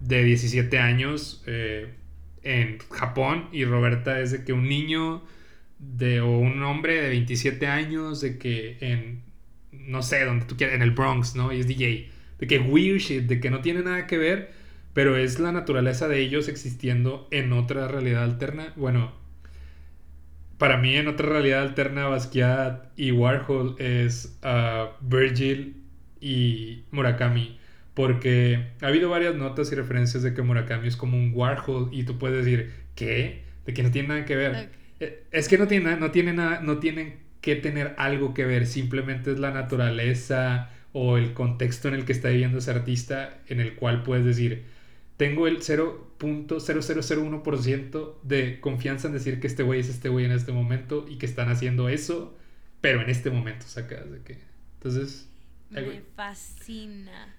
de 0.00 0.24
17 0.24 0.76
años 0.80 1.44
eh, 1.46 1.94
en 2.42 2.80
Japón 2.90 3.48
y 3.52 3.64
Roberta 3.64 4.18
es 4.18 4.32
de 4.32 4.42
que 4.42 4.52
un 4.52 4.68
niño 4.68 5.22
de, 5.78 6.22
o 6.22 6.38
un 6.40 6.60
hombre 6.64 7.00
de 7.02 7.08
27 7.10 7.68
años 7.68 8.20
de 8.20 8.36
que 8.36 8.78
en, 8.80 9.22
no 9.70 10.02
sé, 10.02 10.24
donde 10.24 10.44
tú 10.46 10.56
quieras, 10.56 10.74
en 10.74 10.82
el 10.82 10.90
Bronx, 10.90 11.36
¿no? 11.36 11.52
Y 11.52 11.60
es 11.60 11.68
DJ. 11.68 12.10
De 12.40 12.48
que 12.48 12.58
weird 12.58 12.98
shit, 12.98 13.26
de 13.26 13.38
que 13.38 13.48
no 13.48 13.60
tiene 13.60 13.82
nada 13.82 14.08
que 14.08 14.18
ver 14.18 14.63
pero 14.94 15.16
es 15.16 15.40
la 15.40 15.52
naturaleza 15.52 16.08
de 16.08 16.20
ellos 16.20 16.48
existiendo 16.48 17.28
en 17.30 17.52
otra 17.52 17.88
realidad 17.88 18.22
alterna. 18.22 18.72
Bueno, 18.76 19.12
para 20.56 20.78
mí 20.78 20.96
en 20.96 21.08
otra 21.08 21.28
realidad 21.28 21.62
alterna 21.62 22.06
Basquiat 22.06 22.86
y 22.96 23.10
Warhol 23.10 23.74
es 23.78 24.38
uh, 24.44 24.88
Virgil 25.06 25.82
y 26.20 26.84
Murakami. 26.92 27.58
Porque 27.92 28.70
ha 28.80 28.86
habido 28.86 29.10
varias 29.10 29.34
notas 29.36 29.70
y 29.70 29.74
referencias 29.74 30.22
de 30.22 30.32
que 30.32 30.42
Murakami 30.42 30.88
es 30.88 30.96
como 30.96 31.16
un 31.16 31.32
Warhol 31.34 31.90
y 31.92 32.04
tú 32.04 32.18
puedes 32.18 32.44
decir, 32.44 32.72
¿qué? 32.94 33.44
De 33.66 33.74
que 33.74 33.82
no 33.82 33.90
tiene 33.90 34.08
nada 34.08 34.24
que 34.24 34.36
ver. 34.36 34.70
Eh, 35.00 35.24
es 35.30 35.48
que 35.48 35.58
no 35.58 35.66
tiene, 35.66 35.96
no 35.96 36.10
tiene 36.10 36.32
nada, 36.32 36.60
no 36.60 36.78
tienen 36.78 37.18
que 37.40 37.56
tener 37.56 37.94
algo 37.98 38.32
que 38.32 38.46
ver, 38.46 38.66
simplemente 38.66 39.30
es 39.32 39.38
la 39.38 39.50
naturaleza 39.50 40.70
o 40.92 41.18
el 41.18 41.34
contexto 41.34 41.88
en 41.88 41.94
el 41.94 42.04
que 42.04 42.12
está 42.12 42.30
viviendo 42.30 42.58
ese 42.58 42.70
artista 42.70 43.38
en 43.48 43.60
el 43.60 43.74
cual 43.74 44.02
puedes 44.02 44.24
decir, 44.24 44.64
tengo 45.16 45.46
el 45.46 45.60
0.0001% 45.60 48.14
de 48.22 48.60
confianza 48.60 49.06
en 49.06 49.14
decir 49.14 49.38
que 49.40 49.46
este 49.46 49.62
güey 49.62 49.78
es 49.80 49.88
este 49.88 50.08
güey 50.08 50.24
en 50.24 50.32
este 50.32 50.50
momento 50.52 51.06
y 51.08 51.18
que 51.18 51.26
están 51.26 51.50
haciendo 51.50 51.88
eso, 51.88 52.36
pero 52.80 53.00
en 53.00 53.10
este 53.10 53.30
momento 53.30 53.64
sacas 53.66 54.10
de 54.10 54.22
que. 54.22 54.38
Entonces. 54.74 55.28
Me 55.70 56.02
fascina. 56.16 57.36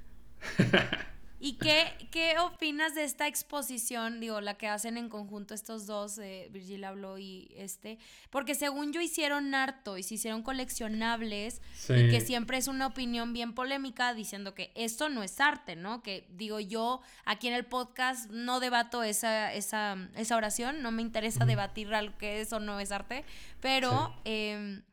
¿Y 1.40 1.58
qué, 1.58 2.08
qué 2.12 2.40
opinas 2.40 2.96
de 2.96 3.04
esta 3.04 3.28
exposición, 3.28 4.22
digo, 4.22 4.40
la 4.40 4.56
que 4.56 4.68
hacen 4.68 4.98
en 4.98 5.10
conjunto 5.10 5.54
estos 5.54 5.86
dos, 5.86 6.18
eh, 6.18 6.48
Virgil 6.52 6.84
habló 6.86 7.18
y 7.18 7.52
este? 7.58 8.00
Porque 8.30 8.56
según 8.56 8.94
yo 8.94 9.02
hicieron 9.02 9.54
harto 9.54 9.98
y 9.98 10.04
se 10.04 10.16
hicieron 10.16 10.44
coleccionables 10.44 11.62
y 11.90 12.10
que 12.10 12.22
siempre 12.22 12.58
es 12.58 12.68
una 12.68 12.88
opinión 12.88 13.34
bien 13.34 13.54
polémica 13.54 14.14
diciendo 14.14 14.54
que 14.56 14.72
esto 14.76 15.10
no 15.10 15.24
es 15.24 15.40
arte, 15.42 15.76
¿no? 15.76 16.02
Que 16.02 16.26
digo 16.32 16.60
yo 16.62 17.02
aquí 17.26 17.48
en 17.48 17.54
el 17.54 17.66
podcast 17.66 18.30
no 18.32 18.62
debato 18.62 19.04
esa, 19.04 19.54
esa, 19.54 19.98
esa 20.16 20.38
oración, 20.38 20.82
no 20.82 20.92
me 20.92 21.02
interesa 21.02 21.46
debatir 21.46 21.94
algo 21.94 22.18
que 22.18 22.40
es 22.42 22.54
o 22.54 22.60
no 22.60 22.80
es 22.80 22.92
arte, 22.92 23.26
pero... 23.60 24.14
Em, 24.24 24.84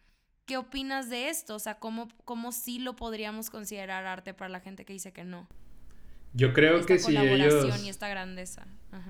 ¿Qué 0.44 0.56
opinas 0.56 1.08
de 1.08 1.28
esto? 1.28 1.54
O 1.54 1.58
sea, 1.60 1.78
¿cómo, 1.78 2.08
¿cómo 2.24 2.50
sí 2.50 2.80
lo 2.80 2.96
podríamos 2.96 3.48
considerar 3.48 4.06
arte 4.06 4.34
para 4.34 4.48
la 4.48 4.58
gente 4.58 4.84
que 4.84 4.92
dice 4.92 5.12
que 5.12 5.22
no? 5.22 5.46
Yo 6.34 6.52
creo 6.52 6.84
que 6.86 6.98
si 6.98 7.16
ellos... 7.16 7.82
y 7.84 7.88
esta 7.88 8.08
grandeza. 8.08 8.66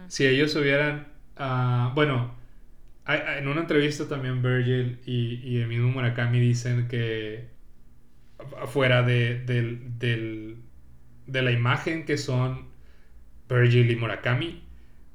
Si 0.08 0.26
ellos 0.26 0.54
hubieran... 0.56 1.08
Uh, 1.38 1.94
bueno, 1.94 2.34
en 3.06 3.48
una 3.48 3.62
entrevista 3.62 4.06
también 4.06 4.42
Virgil 4.42 5.00
y, 5.06 5.40
y, 5.42 5.60
el 5.60 5.68
mismo 5.68 5.90
Murakami 5.90 6.38
dicen 6.38 6.88
que 6.88 7.48
afuera 8.60 9.02
de, 9.02 9.40
de, 9.40 10.56
de 11.26 11.42
la 11.42 11.50
imagen 11.50 12.04
que 12.04 12.16
son 12.16 12.68
Virgil 13.48 13.90
y 13.90 13.96
Murakami, 13.96 14.62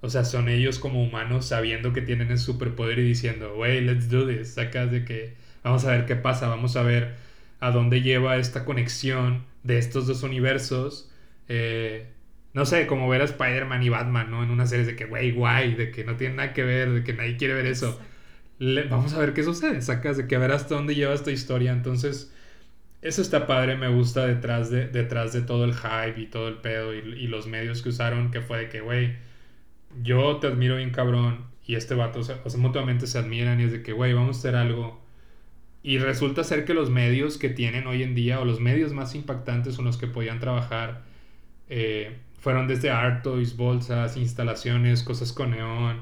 o 0.02 0.10
sea, 0.10 0.26
son 0.26 0.50
ellos 0.50 0.80
como 0.80 1.04
humanos 1.04 1.48
sabiendo 1.48 1.94
que 1.94 2.02
tienen 2.02 2.30
el 2.32 2.38
superpoder 2.38 3.00
y 3.00 3.04
diciendo, 3.04 3.56
wey, 3.56 3.82
let's 3.82 4.10
do 4.10 4.28
this, 4.28 4.54
sacas 4.54 4.92
de 4.92 5.06
que 5.06 5.36
vamos 5.64 5.86
a 5.86 5.92
ver 5.92 6.06
qué 6.06 6.16
pasa, 6.16 6.48
vamos 6.48 6.76
a 6.76 6.84
ver 6.84 7.16
a 7.60 7.72
dónde 7.72 8.02
lleva 8.02 8.38
esta 8.38 8.64
conexión 8.66 9.46
de 9.64 9.78
estos 9.78 10.08
dos 10.08 10.24
universos 10.24 11.12
eh, 11.50 12.08
no 12.54 12.66
sé, 12.66 12.88
como 12.88 13.08
ver 13.08 13.22
a 13.22 13.26
Spider-Man 13.26 13.84
y 13.84 13.90
Batman, 13.90 14.32
¿no? 14.32 14.44
En 14.44 14.50
una 14.50 14.66
serie 14.66 14.86
de 14.86 14.96
que, 14.96 15.06
güey, 15.06 15.32
guay, 15.32 15.76
de 15.76 15.92
que 15.92 16.04
no 16.04 16.16
tiene 16.16 16.36
nada 16.36 16.54
que 16.54 16.64
ver, 16.64 16.90
de 16.92 17.04
que 17.04 17.14
nadie 17.14 17.38
quiere 17.38 17.54
ver 17.54 17.68
eso. 17.68 18.00
vamos 18.90 19.14
a 19.14 19.20
ver 19.20 19.34
qué 19.34 19.44
sucede, 19.44 19.82
sacas 19.82 20.18
de 20.18 20.28
que 20.28 20.36
a 20.36 20.40
ver 20.40 20.52
hasta 20.52 20.76
dónde 20.76 20.96
lleva 20.96 21.14
esta 21.14 21.32
historia. 21.32 21.72
Entonces, 21.72 22.34
eso 23.02 23.22
está 23.22 23.48
padre, 23.48 23.78
me 23.78 23.90
gusta 23.90 24.26
detrás 24.26 24.72
de, 24.72 24.88
detrás 24.88 25.34
de 25.34 25.42
todo 25.42 25.66
el 25.66 25.74
hype 25.76 26.20
y 26.20 26.28
todo 26.28 26.48
el 26.48 26.56
pedo 26.58 26.94
y, 26.96 27.28
los 27.28 27.48
medios 27.48 27.82
que 27.84 27.90
usaron, 27.90 28.32
que 28.32 28.42
fue 28.42 28.60
de 28.60 28.70
que, 28.70 28.82
güey, 28.82 29.18
yo 30.02 30.38
te 30.38 30.48
admiro 30.48 30.78
bien 30.78 30.92
cabrón 30.92 31.46
y 31.66 31.76
este 31.76 31.96
vato, 31.96 32.20
o 32.20 32.24
sea, 32.24 32.42
mutuamente 32.58 33.08
se 33.08 33.20
admiran 33.20 33.60
y 33.62 33.66
es 33.66 33.72
de 33.72 33.84
que, 33.84 33.94
güey, 33.94 34.14
vamos 34.14 34.38
a 34.38 34.40
hacer 34.40 34.56
algo. 34.56 35.02
Y 35.84 36.00
resulta 36.00 36.44
ser 36.44 36.66
que 36.66 36.74
los 36.74 36.90
medios 36.90 37.38
que 37.38 37.50
tienen 37.50 37.88
hoy 37.88 38.04
en 38.04 38.16
día, 38.16 38.40
o 38.42 38.46
los 38.46 38.60
medios 38.60 38.94
más 38.94 39.16
impactantes 39.16 39.76
son 39.76 39.86
los 39.86 39.98
que 39.98 40.08
podían 40.08 40.40
trabajar 40.40 41.07
eh, 41.70 42.18
fueron 42.40 42.68
desde 42.68 42.90
art 42.90 43.24
toys, 43.24 43.58
bolsas, 43.58 44.18
instalaciones, 44.18 45.04
cosas 45.04 45.34
con 45.34 45.52
neón, 45.52 46.02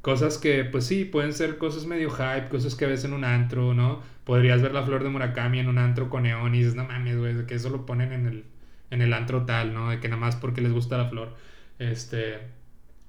cosas 0.00 0.38
que 0.38 0.64
pues 0.64 0.86
sí, 0.86 1.04
pueden 1.04 1.32
ser 1.32 1.58
cosas 1.58 1.86
medio 1.86 2.10
hype, 2.10 2.48
cosas 2.48 2.74
que 2.74 2.86
ves 2.86 3.04
en 3.04 3.12
un 3.12 3.24
antro, 3.24 3.74
¿no? 3.74 4.02
Podrías 4.24 4.62
ver 4.62 4.72
la 4.72 4.82
flor 4.84 5.02
de 5.02 5.10
Murakami 5.10 5.58
en 5.60 5.68
un 5.68 5.78
antro 5.78 6.10
con 6.10 6.24
neón 6.24 6.54
y 6.54 6.58
dices, 6.58 6.74
no 6.74 6.84
mames, 6.84 7.18
güey, 7.18 7.46
que 7.46 7.54
eso 7.54 7.70
lo 7.70 7.86
ponen 7.86 8.12
en 8.12 8.26
el, 8.26 8.44
en 8.90 9.02
el 9.02 9.12
antro 9.12 9.44
tal, 9.46 9.74
¿no? 9.74 9.90
De 9.90 10.00
que 10.00 10.08
nada 10.08 10.20
más 10.20 10.36
porque 10.36 10.60
les 10.60 10.72
gusta 10.72 10.98
la 10.98 11.08
flor. 11.08 11.34
Este, 11.78 12.38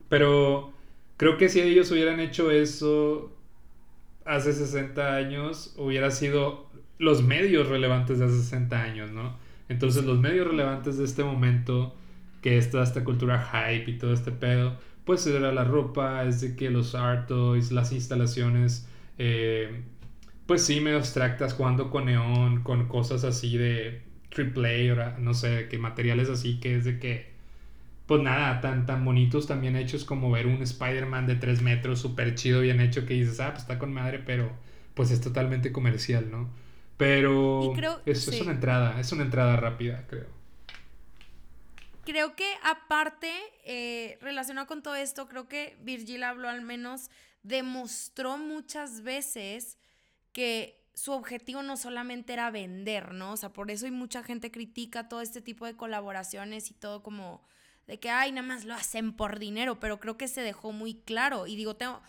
pero 0.10 0.74
creo 1.18 1.38
que 1.38 1.50
si 1.50 1.62
ellos 1.62 1.92
hubieran 1.92 2.20
hecho 2.20 2.52
eso 2.52 3.36
hace 4.26 4.54
60 4.54 5.16
años, 5.16 5.74
hubiera 5.78 6.12
sido 6.12 6.70
los 7.00 7.24
medios 7.24 7.68
relevantes 7.68 8.20
de 8.20 8.26
hace 8.26 8.38
60 8.38 8.82
años, 8.82 9.12
¿no? 9.12 9.38
Entonces 9.70 10.06
los 10.06 10.20
medios 10.20 10.48
relevantes 10.48 10.98
de 10.98 11.06
este 11.06 11.24
momento, 11.24 11.96
que 12.42 12.58
es 12.58 12.70
toda 12.70 12.84
esta 12.84 13.04
cultura 13.04 13.40
hype 13.42 13.92
y 13.92 13.98
todo 13.98 14.14
este 14.14 14.32
pedo, 14.32 14.78
pues 15.06 15.26
era 15.28 15.52
la 15.52 15.64
ropa, 15.64 16.24
es 16.26 16.42
de 16.42 16.56
que 16.56 16.70
los 16.70 16.96
art 16.96 17.28
toys, 17.28 17.72
las 17.72 17.92
instalaciones, 17.92 18.88
eh, 19.18 19.84
pues 20.46 20.64
sí, 20.66 20.82
medio 20.82 20.98
abstractas, 20.98 21.54
jugando 21.54 21.90
con 21.90 22.06
neón, 22.06 22.64
con 22.64 22.88
cosas 22.88 23.24
así 23.24 23.58
de 23.58 24.02
triple 24.30 24.92
A, 24.92 25.18
no 25.20 25.34
sé, 25.34 25.68
que 25.70 25.78
materiales 25.78 26.30
así 26.30 26.60
que 26.60 26.78
es 26.78 26.86
de 26.86 27.00
que, 27.00 27.32
pues 28.08 28.22
nada, 28.22 28.62
tan, 28.62 28.86
tan 28.86 29.06
bonitos, 29.06 29.48
también 29.48 29.76
hechos 29.76 30.06
como 30.06 30.32
ver 30.32 30.48
un 30.48 30.62
Spider-Man 30.62 31.28
de 31.28 31.36
3 31.36 31.62
metros, 31.62 32.00
súper 32.00 32.36
chido, 32.36 32.62
bien 32.62 32.82
hecho, 32.82 33.06
que 33.06 33.14
dices, 33.16 33.40
ah, 33.40 33.52
pues 33.52 33.64
está 33.64 33.80
con 33.80 33.94
madre, 33.94 34.20
pero 34.20 34.52
pues 34.94 35.12
es 35.12 35.22
totalmente 35.22 35.72
comercial, 35.72 36.30
¿no? 36.32 36.50
Pero 36.98 38.02
es, 38.06 38.28
una 38.28 38.52
entrada, 38.52 39.00
es 39.00 39.12
una 39.12 39.24
entrada 39.24 39.56
rápida, 39.56 40.06
creo. 40.08 40.28
Creo 42.06 42.36
que 42.36 42.54
aparte, 42.64 43.32
eh, 43.66 44.18
relacionado 44.22 44.68
con 44.68 44.84
todo 44.84 44.96
esto, 44.96 45.28
creo 45.28 45.48
que 45.48 45.78
Virgil 45.82 46.24
habló 46.24 46.50
al 46.50 46.62
menos, 46.62 47.10
demostró 47.44 48.38
muchas 48.38 49.04
veces 49.04 49.78
que 50.34 50.84
su 50.94 51.12
objetivo 51.12 51.64
no 51.64 51.78
solamente 51.78 52.34
era 52.34 52.52
vender, 52.52 53.14
¿no? 53.14 53.32
O 53.32 53.38
sea, 53.38 53.54
por 53.54 53.72
eso 53.72 53.86
hay 53.86 53.92
mucha 53.92 54.22
gente 54.22 54.52
critica 54.52 55.08
todo 55.08 55.22
este 55.22 55.42
tipo 55.42 55.66
de 55.66 55.76
colaboraciones 55.76 56.70
y 56.70 56.74
todo 56.74 57.02
como 57.02 57.42
de 57.88 58.00
que, 58.00 58.10
ay, 58.10 58.32
nada 58.32 58.48
más 58.48 58.66
lo 58.66 58.74
hacen 58.74 59.14
por 59.14 59.40
dinero, 59.40 59.80
pero 59.80 60.00
creo 60.00 60.18
que 60.18 60.28
se 60.28 60.42
dejó 60.42 60.72
muy 60.72 60.96
claro. 60.96 61.48
Y 61.48 61.56
digo, 61.56 61.76
tengo, 61.76 62.02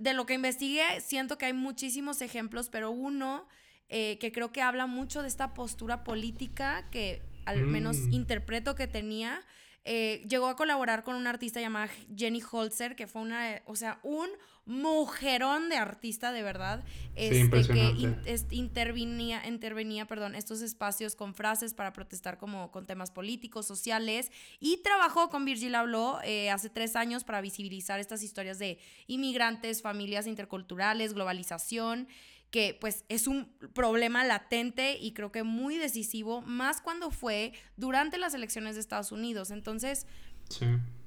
de 0.00 0.14
lo 0.14 0.24
que 0.24 0.34
investigué, 0.34 1.00
siento 1.00 1.36
que 1.36 1.46
hay 1.46 1.52
muchísimos 1.52 2.22
ejemplos, 2.22 2.68
pero 2.70 2.90
uno 2.90 3.46
eh, 3.94 4.16
que 4.18 4.32
creo 4.32 4.52
que 4.52 4.62
habla 4.62 4.86
mucho 4.86 5.20
de 5.20 5.28
esta 5.28 5.52
postura 5.52 6.02
política 6.02 6.88
que 6.90 7.20
al 7.44 7.62
menos 7.66 7.98
mm. 7.98 8.12
interpreto 8.14 8.74
que 8.74 8.86
tenía. 8.86 9.44
Eh, 9.84 10.24
llegó 10.28 10.46
a 10.46 10.54
colaborar 10.54 11.02
con 11.02 11.16
una 11.16 11.30
artista 11.30 11.60
llamada 11.60 11.90
Jenny 12.16 12.40
Holzer, 12.50 12.94
que 12.94 13.06
fue 13.06 13.20
una, 13.20 13.60
o 13.66 13.76
sea, 13.76 13.98
un 14.02 14.28
mujerón 14.64 15.68
de 15.68 15.76
artista 15.76 16.30
de 16.30 16.42
verdad, 16.42 16.84
este, 17.16 17.50
que 17.50 18.14
intervenía, 18.52 19.46
intervenía 19.46 20.06
perdón, 20.06 20.36
estos 20.36 20.62
espacios 20.62 21.16
con 21.16 21.34
frases 21.34 21.74
para 21.74 21.92
protestar 21.92 22.38
como 22.38 22.70
con 22.70 22.86
temas 22.86 23.10
políticos, 23.10 23.66
sociales, 23.66 24.30
y 24.60 24.78
trabajó 24.78 25.28
con 25.28 25.44
Virgil 25.44 25.74
Abloh 25.74 26.20
eh, 26.24 26.50
hace 26.50 26.70
tres 26.70 26.94
años 26.94 27.24
para 27.24 27.40
visibilizar 27.40 27.98
estas 27.98 28.22
historias 28.22 28.60
de 28.60 28.78
inmigrantes, 29.08 29.82
familias 29.82 30.28
interculturales, 30.28 31.12
globalización 31.12 32.06
que 32.52 32.76
pues 32.78 33.04
es 33.08 33.26
un 33.26 33.50
problema 33.72 34.24
latente 34.24 34.98
y 35.00 35.12
creo 35.12 35.32
que 35.32 35.42
muy 35.42 35.78
decisivo, 35.78 36.42
más 36.42 36.82
cuando 36.82 37.10
fue 37.10 37.54
durante 37.78 38.18
las 38.18 38.34
elecciones 38.34 38.74
de 38.74 38.82
Estados 38.82 39.10
Unidos. 39.10 39.50
Entonces, 39.50 40.06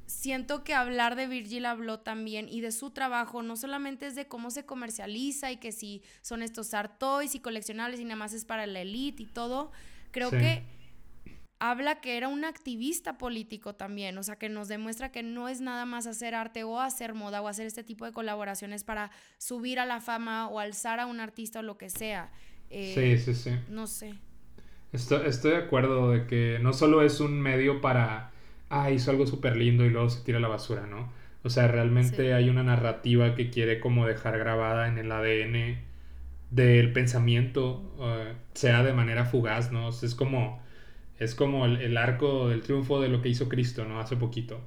siento 0.08 0.64
que 0.64 0.74
hablar 0.74 1.16
de 1.16 1.28
Virgil 1.28 1.68
habló 1.68 2.00
también 2.00 2.50
y 2.50 2.62
de 2.62 2.72
su 2.72 2.90
trabajo 2.90 3.44
no 3.44 3.56
solamente 3.58 4.08
es 4.08 4.16
de 4.16 4.28
cómo 4.28 4.50
se 4.50 4.66
comercializa 4.66 5.52
y 5.52 5.58
que 5.58 5.72
si 5.72 6.02
son 6.22 6.42
estos 6.42 6.74
art 6.74 6.98
toys 6.98 7.36
y 7.36 7.40
coleccionables 7.40 8.00
y 8.00 8.06
nada 8.06 8.16
más 8.16 8.34
es 8.34 8.44
para 8.44 8.66
la 8.66 8.82
elite 8.82 9.22
y 9.22 9.28
todo, 9.28 9.72
creo 10.10 10.32
que 10.32 10.64
habla 11.60 12.02
que 12.02 12.18
era 12.18 12.28
un 12.28 12.44
activista 12.44 13.18
político 13.18 13.76
también, 13.76 14.18
o 14.18 14.24
sea, 14.24 14.36
que 14.36 14.50
nos 14.50 14.68
demuestra 14.68 15.12
que 15.12 15.24
no 15.24 15.48
es 15.48 15.62
nada 15.62 15.86
más 15.86 16.08
hacer 16.08 16.36
arte 16.36 16.64
o 16.64 16.80
hacer 16.80 17.14
moda 17.14 17.42
o 17.42 17.48
hacer 17.48 17.66
este 17.66 17.84
tipo 17.84 18.06
de 18.06 18.12
colaboraciones 18.12 18.84
para 18.84 19.12
subir 19.38 19.80
a 19.80 19.86
la 19.86 20.02
fama 20.02 20.48
o 20.50 20.60
alzar 20.60 21.00
a 21.00 21.06
un 21.06 21.20
artista 21.20 21.60
o 21.60 21.64
lo 21.64 21.78
que 21.78 21.90
sea. 21.90 22.32
Eh, 22.70 23.18
sí, 23.20 23.34
sí, 23.34 23.42
sí. 23.42 23.56
No 23.70 23.88
sé. 23.88 24.16
Estoy, 24.92 25.28
estoy, 25.28 25.52
de 25.52 25.58
acuerdo 25.58 26.12
de 26.12 26.26
que 26.26 26.60
no 26.62 26.74
solo 26.74 27.02
es 27.02 27.20
un 27.20 27.40
medio 27.42 27.82
para, 27.82 28.32
ah, 28.70 28.92
hizo 28.92 29.12
algo 29.12 29.28
súper 29.28 29.58
lindo 29.58 29.86
y 29.86 29.90
luego 29.90 30.10
se 30.10 30.24
tira 30.24 30.38
a 30.38 30.42
la 30.42 30.48
basura, 30.48 30.88
¿no? 30.88 31.12
O 31.44 31.50
sea, 31.50 31.68
realmente 31.68 32.34
hay 32.34 32.50
una 32.50 32.64
narrativa 32.64 33.36
que 33.36 33.50
quiere 33.50 33.80
como 33.80 34.08
dejar 34.08 34.40
grabada 34.40 34.88
en 34.88 34.98
el 34.98 35.12
ADN 35.12 35.80
del 36.50 36.92
pensamiento, 36.92 37.94
eh, 38.00 38.34
sea 38.54 38.84
de 38.84 38.94
manera 38.94 39.26
fugaz, 39.26 39.72
¿no? 39.72 39.90
es 39.90 40.16
como 40.16 40.65
es 41.20 41.36
como 41.36 41.66
el, 41.66 41.98
arco 41.98 42.50
del 42.50 42.62
triunfo 42.62 43.02
de 43.02 43.10
lo 43.10 43.22
que 43.22 43.30
hizo 43.30 43.50
Cristo, 43.50 43.86
¿no? 43.86 44.00
Hace 44.00 44.18
poquito, 44.18 44.60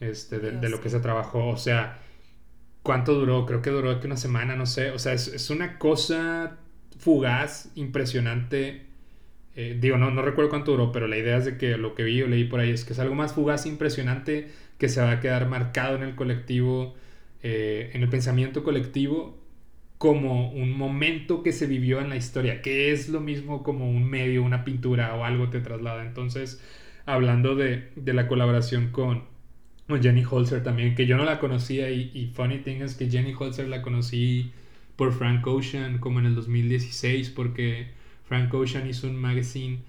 este, 0.00 0.38
de, 0.38 0.68
lo 0.68 0.80
que 0.80 0.90
se 0.90 1.00
trabajó. 1.00 1.48
O 1.48 1.56
sea, 1.56 1.98
¿Cuánto 2.82 3.14
duró? 3.14 3.46
Creo 3.46 3.62
que 3.62 3.70
duró 3.70 4.00
que 4.00 4.06
una 4.06 4.16
semana, 4.16 4.56
no 4.56 4.66
sé. 4.66 4.90
O 4.90 4.98
sea, 4.98 5.12
es, 5.12 5.50
una 5.50 5.78
cosa 5.78 6.58
fugaz, 6.98 7.70
impresionante. 7.76 8.86
Eh, 9.54 9.76
digo, 9.80 9.98
no, 9.98 10.10
no 10.10 10.22
recuerdo 10.22 10.50
cuánto 10.50 10.72
duró, 10.72 10.92
pero 10.92 11.06
la 11.06 11.16
idea 11.16 11.36
es 11.36 11.44
de 11.44 11.58
que 11.58 11.76
lo 11.76 11.94
que 11.94 12.02
vi 12.02 12.22
o 12.22 12.26
leí 12.26 12.44
por 12.44 12.60
ahí 12.60 12.70
es 12.70 12.84
que 12.84 12.92
es 12.94 12.98
algo 12.98 13.14
más 13.14 13.34
fugaz, 13.34 13.66
impresionante, 13.66 14.50
que 14.78 14.88
se 14.88 15.00
va 15.00 15.12
a 15.12 15.20
quedar 15.20 15.48
marcado 15.48 15.96
en 15.96 16.02
el 16.02 16.16
colectivo, 16.16 16.94
eh, 17.42 17.90
en 17.94 18.02
el 18.02 18.08
pensamiento 18.08 18.64
colectivo, 18.64 19.38
como 20.02 20.50
un 20.50 20.76
momento 20.76 21.44
que 21.44 21.52
se 21.52 21.68
vivió 21.68 22.00
en 22.00 22.08
la 22.08 22.16
historia, 22.16 22.60
que 22.60 22.90
es 22.90 23.08
lo 23.08 23.20
mismo 23.20 23.62
como 23.62 23.88
un 23.88 24.02
medio, 24.02 24.42
una 24.42 24.64
pintura 24.64 25.14
o 25.14 25.24
algo 25.24 25.48
te 25.48 25.60
traslada. 25.60 26.04
Entonces, 26.04 26.60
hablando 27.06 27.54
de, 27.54 27.92
de 27.94 28.12
la 28.12 28.26
colaboración 28.26 28.90
con, 28.90 29.22
Jenny 29.88 30.24
Holzer 30.28 30.64
también, 30.64 30.96
que 30.96 31.06
yo 31.06 31.16
no 31.16 31.24
la 31.24 31.38
conocía 31.38 31.88
y, 31.90 32.32
funny 32.34 32.58
thing 32.58 32.80
es 32.80 32.96
que 32.96 33.08
Jenny 33.08 33.32
Holzer 33.38 33.68
la 33.68 33.80
conocí 33.80 34.50
por 34.96 35.12
Frank 35.12 35.46
Ocean 35.46 35.98
como 35.98 36.18
en 36.18 36.26
el 36.26 36.34
2016 36.34 37.30
porque 37.30 37.92
Frank 38.24 38.52
Ocean 38.52 38.88
hizo 38.88 39.06
un 39.06 39.14
magazine 39.14 39.82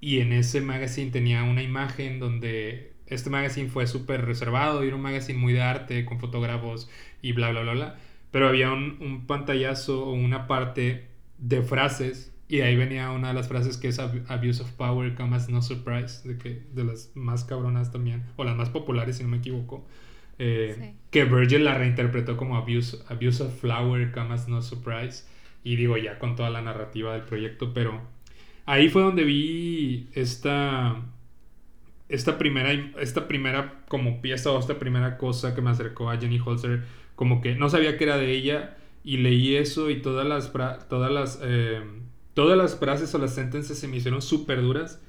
y 0.00 0.18
en 0.18 0.32
ese 0.32 0.60
magazine 0.62 1.12
tenía 1.12 1.44
una 1.44 1.62
imagen 1.62 2.18
donde 2.18 2.92
este 3.06 3.30
magazine 3.30 3.68
fue 3.68 3.86
súper 3.86 4.24
reservado 4.24 4.82
y 4.82 4.88
era 4.88 4.96
un 4.96 5.02
magazine 5.02 5.38
muy 5.38 5.52
de 5.52 5.62
arte 5.62 6.04
con 6.04 6.18
fotógrafos 6.18 6.90
y 7.22 7.30
bla 7.32 7.50
bla 7.50 7.60
bla 7.60 7.72
bla 7.74 7.98
pero 8.30 8.48
había 8.48 8.72
un, 8.72 8.98
un 9.00 9.26
pantallazo 9.26 10.04
o 10.04 10.12
una 10.12 10.46
parte 10.46 11.08
de 11.38 11.62
frases 11.62 12.32
y 12.48 12.62
ahí 12.62 12.76
venía 12.76 13.10
una 13.10 13.28
de 13.28 13.34
las 13.34 13.46
frases 13.46 13.76
que 13.76 13.88
es 13.88 13.98
Abuse 13.98 14.62
of 14.62 14.72
Power 14.72 15.14
come 15.14 15.36
as 15.36 15.50
no 15.50 15.60
surprise, 15.60 16.26
de, 16.26 16.38
que, 16.38 16.62
de 16.72 16.84
las 16.84 17.12
más 17.14 17.44
cabronas 17.44 17.92
también, 17.92 18.24
o 18.36 18.44
las 18.44 18.56
más 18.56 18.70
populares 18.70 19.18
si 19.18 19.22
no 19.22 19.28
me 19.28 19.36
equivoco. 19.36 19.86
Eh, 20.38 20.94
que 21.10 21.24
Virgil 21.24 21.64
la 21.64 21.74
reinterpretó 21.74 22.38
como 22.38 22.56
Abuse, 22.56 22.98
Abuse 23.08 23.42
of 23.42 23.60
Flower 23.60 24.12
come 24.12 24.32
as 24.34 24.48
no 24.48 24.62
surprise. 24.62 25.26
Y 25.62 25.76
digo 25.76 25.98
ya 25.98 26.18
con 26.18 26.36
toda 26.36 26.48
la 26.48 26.62
narrativa 26.62 27.12
del 27.12 27.22
proyecto, 27.22 27.74
pero 27.74 28.00
ahí 28.64 28.88
fue 28.88 29.02
donde 29.02 29.24
vi 29.24 30.08
esta, 30.14 31.02
esta, 32.08 32.38
primera, 32.38 32.72
esta 32.98 33.28
primera 33.28 33.84
como 33.88 34.22
pieza 34.22 34.50
o 34.52 34.58
esta 34.58 34.78
primera 34.78 35.18
cosa 35.18 35.54
que 35.54 35.60
me 35.60 35.68
acercó 35.68 36.08
a 36.08 36.16
Jenny 36.16 36.40
Holzer, 36.42 36.84
como 37.18 37.40
que 37.42 37.56
no 37.56 37.68
sabía 37.68 37.98
que 37.98 38.04
era 38.04 38.16
de 38.16 38.30
ella 38.30 38.78
y 39.02 39.16
leí 39.16 39.56
eso 39.56 39.90
y 39.90 40.00
todas 40.00 40.26
las, 40.26 40.52
todas 40.88 41.10
las 41.10 41.40
eh, 41.42 41.82
Todas 42.38 42.56
las 42.56 42.76
frases 42.76 43.12
o 43.16 43.18
las 43.18 43.34
sentencias 43.34 43.80
se 43.80 43.88
me 43.88 43.96
hicieron 43.96 44.22
súper 44.22 44.62
duras. 44.62 45.02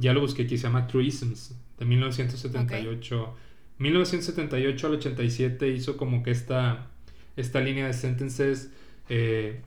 Ya 0.00 0.12
lo 0.12 0.20
busqué 0.20 0.42
aquí, 0.42 0.58
se 0.58 0.64
llama 0.64 0.88
Truisms, 0.88 1.56
de 1.78 1.84
1978. 1.84 3.36
1978 3.78 4.86
al 4.88 4.94
87 4.94 5.68
hizo 5.68 5.96
como 5.96 6.24
que 6.24 6.32
esta, 6.32 6.88
esta 7.36 7.60
línea 7.60 7.86
de 7.86 7.92
sentences. 7.92 8.72
Eh, 9.08 9.60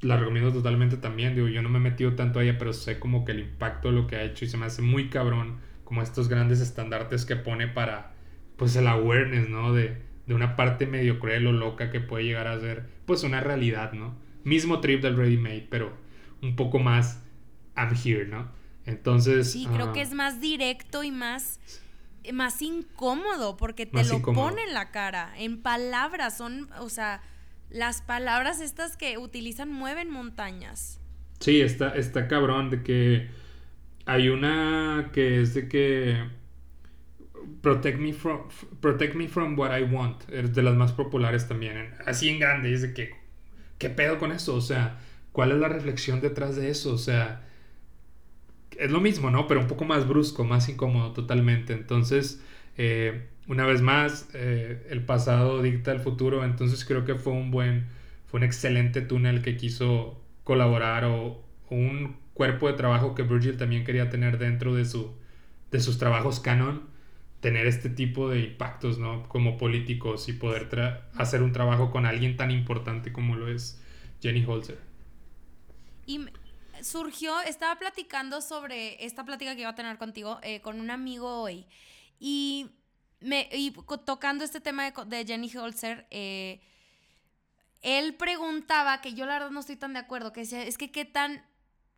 la 0.00 0.16
recomiendo 0.16 0.50
totalmente 0.50 0.96
también. 0.96 1.34
Digo, 1.34 1.48
yo 1.48 1.60
no 1.60 1.68
me 1.68 1.76
he 1.76 1.82
metido 1.82 2.14
tanto 2.14 2.38
a 2.38 2.42
ella, 2.42 2.56
pero 2.56 2.72
sé 2.72 2.98
como 2.98 3.26
que 3.26 3.32
el 3.32 3.40
impacto 3.40 3.88
de 3.88 3.96
lo 3.96 4.06
que 4.06 4.16
ha 4.16 4.22
hecho 4.22 4.46
y 4.46 4.48
se 4.48 4.56
me 4.56 4.64
hace 4.64 4.80
muy 4.80 5.10
cabrón. 5.10 5.58
Como 5.84 6.00
estos 6.00 6.28
grandes 6.28 6.62
estandartes 6.62 7.26
que 7.26 7.36
pone 7.36 7.68
para, 7.68 8.14
pues, 8.56 8.74
el 8.76 8.86
awareness, 8.86 9.50
¿no? 9.50 9.74
De, 9.74 9.98
de 10.26 10.34
una 10.34 10.56
parte 10.56 10.86
medio 10.86 11.18
cruel 11.18 11.46
o 11.46 11.52
loca 11.52 11.90
que 11.90 12.00
puede 12.00 12.24
llegar 12.24 12.46
a 12.46 12.58
ser, 12.60 12.88
pues, 13.06 13.22
una 13.22 13.40
realidad, 13.40 13.92
¿no? 13.92 14.14
Mismo 14.44 14.80
trip 14.80 15.02
del 15.02 15.16
Ready 15.16 15.36
Made, 15.36 15.66
pero 15.70 15.96
un 16.42 16.56
poco 16.56 16.78
más 16.78 17.22
I'm 17.76 17.94
here, 17.94 18.26
¿no? 18.26 18.50
Entonces... 18.86 19.52
Sí, 19.52 19.66
creo 19.72 19.92
que 19.92 20.02
es 20.02 20.12
más 20.12 20.40
directo 20.40 21.02
y 21.02 21.10
más, 21.10 21.60
más 22.32 22.62
incómodo 22.62 23.56
porque 23.56 23.86
te 23.86 24.04
lo 24.04 24.22
pone 24.22 24.62
en 24.64 24.74
la 24.74 24.90
cara, 24.90 25.32
en 25.36 25.62
palabras, 25.62 26.36
son, 26.36 26.68
o 26.78 26.88
sea, 26.88 27.22
las 27.70 28.02
palabras 28.02 28.60
estas 28.60 28.96
que 28.96 29.18
utilizan 29.18 29.70
mueven 29.70 30.10
montañas. 30.10 31.00
Sí, 31.38 31.60
está, 31.60 31.94
está 31.94 32.28
cabrón 32.28 32.70
de 32.70 32.82
que 32.82 33.30
hay 34.06 34.28
una 34.28 35.10
que 35.12 35.40
es 35.40 35.54
de 35.54 35.68
que 35.68 36.22
protect 37.60 37.98
me 37.98 38.12
from 38.12 38.48
protect 38.80 39.14
me 39.14 39.28
from 39.28 39.58
what 39.58 39.76
I 39.76 39.82
want 39.82 40.28
es 40.30 40.54
de 40.54 40.62
las 40.62 40.74
más 40.74 40.92
populares 40.92 41.48
también 41.48 41.94
así 42.06 42.28
en 42.28 42.38
grande 42.38 42.72
es 42.72 42.82
de 42.82 42.94
que 42.94 43.10
qué 43.78 43.90
pedo 43.90 44.18
con 44.18 44.32
eso 44.32 44.54
o 44.54 44.60
sea 44.60 44.98
¿Cuál 45.32 45.52
es 45.52 45.58
la 45.58 45.68
reflexión 45.68 46.20
detrás 46.20 46.56
de 46.56 46.70
eso? 46.70 46.92
O 46.92 46.98
sea, 46.98 47.42
es 48.76 48.90
lo 48.90 49.00
mismo, 49.00 49.30
¿no? 49.30 49.46
Pero 49.46 49.60
un 49.60 49.68
poco 49.68 49.84
más 49.84 50.08
brusco, 50.08 50.44
más 50.44 50.68
incómodo 50.68 51.12
totalmente. 51.12 51.72
Entonces, 51.72 52.42
eh, 52.76 53.28
una 53.46 53.64
vez 53.66 53.80
más, 53.80 54.28
eh, 54.34 54.86
el 54.90 55.04
pasado 55.04 55.62
dicta 55.62 55.92
el 55.92 56.00
futuro. 56.00 56.44
Entonces 56.44 56.84
creo 56.84 57.04
que 57.04 57.14
fue 57.14 57.32
un 57.32 57.50
buen, 57.50 57.86
fue 58.26 58.38
un 58.38 58.44
excelente 58.44 59.02
túnel 59.02 59.42
que 59.42 59.56
quiso 59.56 60.20
colaborar 60.44 61.04
o, 61.04 61.44
un 61.70 62.16
cuerpo 62.34 62.66
de 62.66 62.74
trabajo 62.74 63.14
que 63.14 63.22
Virgil 63.22 63.56
también 63.56 63.84
quería 63.84 64.10
tener 64.10 64.38
dentro 64.38 64.74
de, 64.74 64.84
su, 64.84 65.14
de 65.70 65.80
sus 65.80 65.98
trabajos 65.98 66.40
canon. 66.40 66.82
Tener 67.40 67.66
este 67.66 67.88
tipo 67.88 68.28
de 68.28 68.40
impactos, 68.40 68.98
¿no? 68.98 69.28
Como 69.28 69.56
políticos 69.56 70.28
y 70.28 70.34
poder 70.34 70.68
hacer 71.14 71.42
un 71.42 71.52
trabajo 71.52 71.90
con 71.90 72.06
alguien 72.06 72.36
tan 72.36 72.50
importante 72.50 73.12
como 73.12 73.34
lo 73.36 73.48
es 73.48 73.80
Jenny 74.20 74.44
Holzer. 74.44 74.78
Y 76.06 76.26
surgió, 76.82 77.40
estaba 77.40 77.76
platicando 77.78 78.40
sobre 78.40 79.04
esta 79.04 79.24
plática 79.24 79.54
que 79.54 79.62
iba 79.62 79.70
a 79.70 79.74
tener 79.74 79.98
contigo 79.98 80.38
eh, 80.42 80.60
con 80.60 80.80
un 80.80 80.90
amigo 80.90 81.42
hoy. 81.42 81.66
Y, 82.18 82.70
me, 83.20 83.48
tocando 84.04 84.44
este 84.44 84.60
tema 84.60 84.90
de, 84.90 85.24
Jenny 85.24 85.54
Holzer, 85.56 86.06
eh, 86.10 86.60
él 87.82 88.14
preguntaba, 88.14 89.00
que 89.00 89.14
yo 89.14 89.26
la 89.26 89.34
verdad 89.34 89.50
no 89.50 89.60
estoy 89.60 89.76
tan 89.76 89.92
de 89.94 90.00
acuerdo, 90.00 90.32
que 90.32 90.42
es 90.42 90.78
que 90.78 90.90
qué 90.90 91.04
tan 91.04 91.42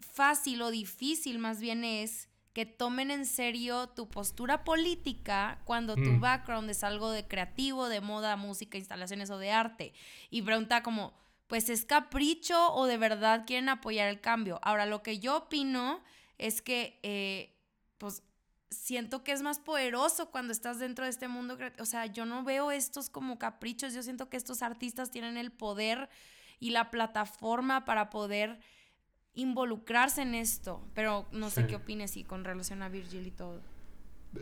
fácil 0.00 0.62
o 0.62 0.70
difícil 0.70 1.38
más 1.38 1.60
bien 1.60 1.84
es 1.84 2.28
que 2.52 2.66
tomen 2.66 3.10
en 3.10 3.24
serio 3.24 3.88
tu 3.88 4.08
postura 4.08 4.64
política 4.64 5.60
cuando 5.64 5.94
tu 5.94 6.10
mm. 6.10 6.20
background 6.20 6.68
es 6.70 6.84
algo 6.84 7.10
de 7.10 7.26
creativo, 7.26 7.88
de 7.88 8.00
moda, 8.00 8.36
música, 8.36 8.76
instalaciones 8.76 9.30
o 9.30 9.38
de 9.38 9.50
arte. 9.50 9.94
Y 10.30 10.42
pregunta 10.42 10.82
como, 10.82 11.14
pues 11.46 11.70
es 11.70 11.84
capricho 11.84 12.72
o 12.74 12.86
de 12.86 12.98
verdad 12.98 13.44
quieren 13.46 13.68
apoyar 13.68 14.08
el 14.08 14.20
cambio. 14.20 14.60
Ahora, 14.62 14.86
lo 14.86 15.02
que 15.02 15.18
yo 15.18 15.36
opino 15.36 16.02
es 16.38 16.60
que, 16.60 16.98
eh, 17.02 17.56
pues, 17.98 18.22
siento 18.70 19.22
que 19.22 19.32
es 19.32 19.42
más 19.42 19.58
poderoso 19.58 20.30
cuando 20.30 20.52
estás 20.52 20.78
dentro 20.78 21.04
de 21.04 21.10
este 21.10 21.28
mundo. 21.28 21.58
O 21.78 21.86
sea, 21.86 22.06
yo 22.06 22.26
no 22.26 22.42
veo 22.42 22.70
estos 22.70 23.08
como 23.10 23.38
caprichos, 23.38 23.94
yo 23.94 24.02
siento 24.02 24.28
que 24.28 24.36
estos 24.36 24.62
artistas 24.62 25.10
tienen 25.10 25.36
el 25.36 25.52
poder 25.52 26.08
y 26.58 26.70
la 26.70 26.90
plataforma 26.90 27.84
para 27.84 28.10
poder 28.10 28.60
involucrarse 29.34 30.22
en 30.22 30.34
esto. 30.34 30.82
Pero 30.94 31.26
no 31.32 31.50
sé 31.50 31.66
qué 31.66 31.76
opines 31.76 32.16
y 32.16 32.24
con 32.24 32.44
relación 32.44 32.82
a 32.82 32.88
Virgil 32.88 33.26
y 33.26 33.30
todo 33.30 33.60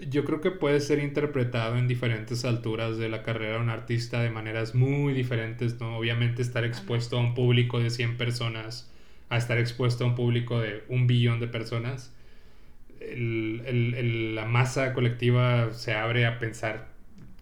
yo 0.09 0.25
creo 0.25 0.41
que 0.41 0.51
puede 0.51 0.81
ser 0.81 1.01
interpretado 1.01 1.77
en 1.77 1.89
diferentes 1.89 2.45
alturas 2.45 2.97
de 2.97 3.09
la 3.09 3.23
carrera 3.23 3.57
de 3.57 3.63
un 3.63 3.71
artista 3.71 4.21
de 4.21 4.31
maneras 4.31 4.75
muy 4.75 5.13
diferentes, 5.13 5.81
¿no? 5.81 5.97
Obviamente 5.97 6.43
estar 6.43 6.65
expuesto 6.65 7.17
a 7.19 7.21
un 7.21 7.35
público 7.35 7.81
de 7.81 7.91
100 7.91 8.17
personas, 8.17 8.91
a 9.29 9.37
estar 9.37 9.59
expuesto 9.59 10.05
a 10.05 10.07
un 10.07 10.15
público 10.15 10.61
de 10.61 10.85
un 10.89 11.07
billón 11.07 11.41
de 11.41 11.49
personas, 11.49 12.15
la 13.01 14.45
masa 14.45 14.93
colectiva 14.93 15.73
se 15.73 15.95
abre 15.95 16.27
a 16.27 16.39
pensar, 16.39 16.89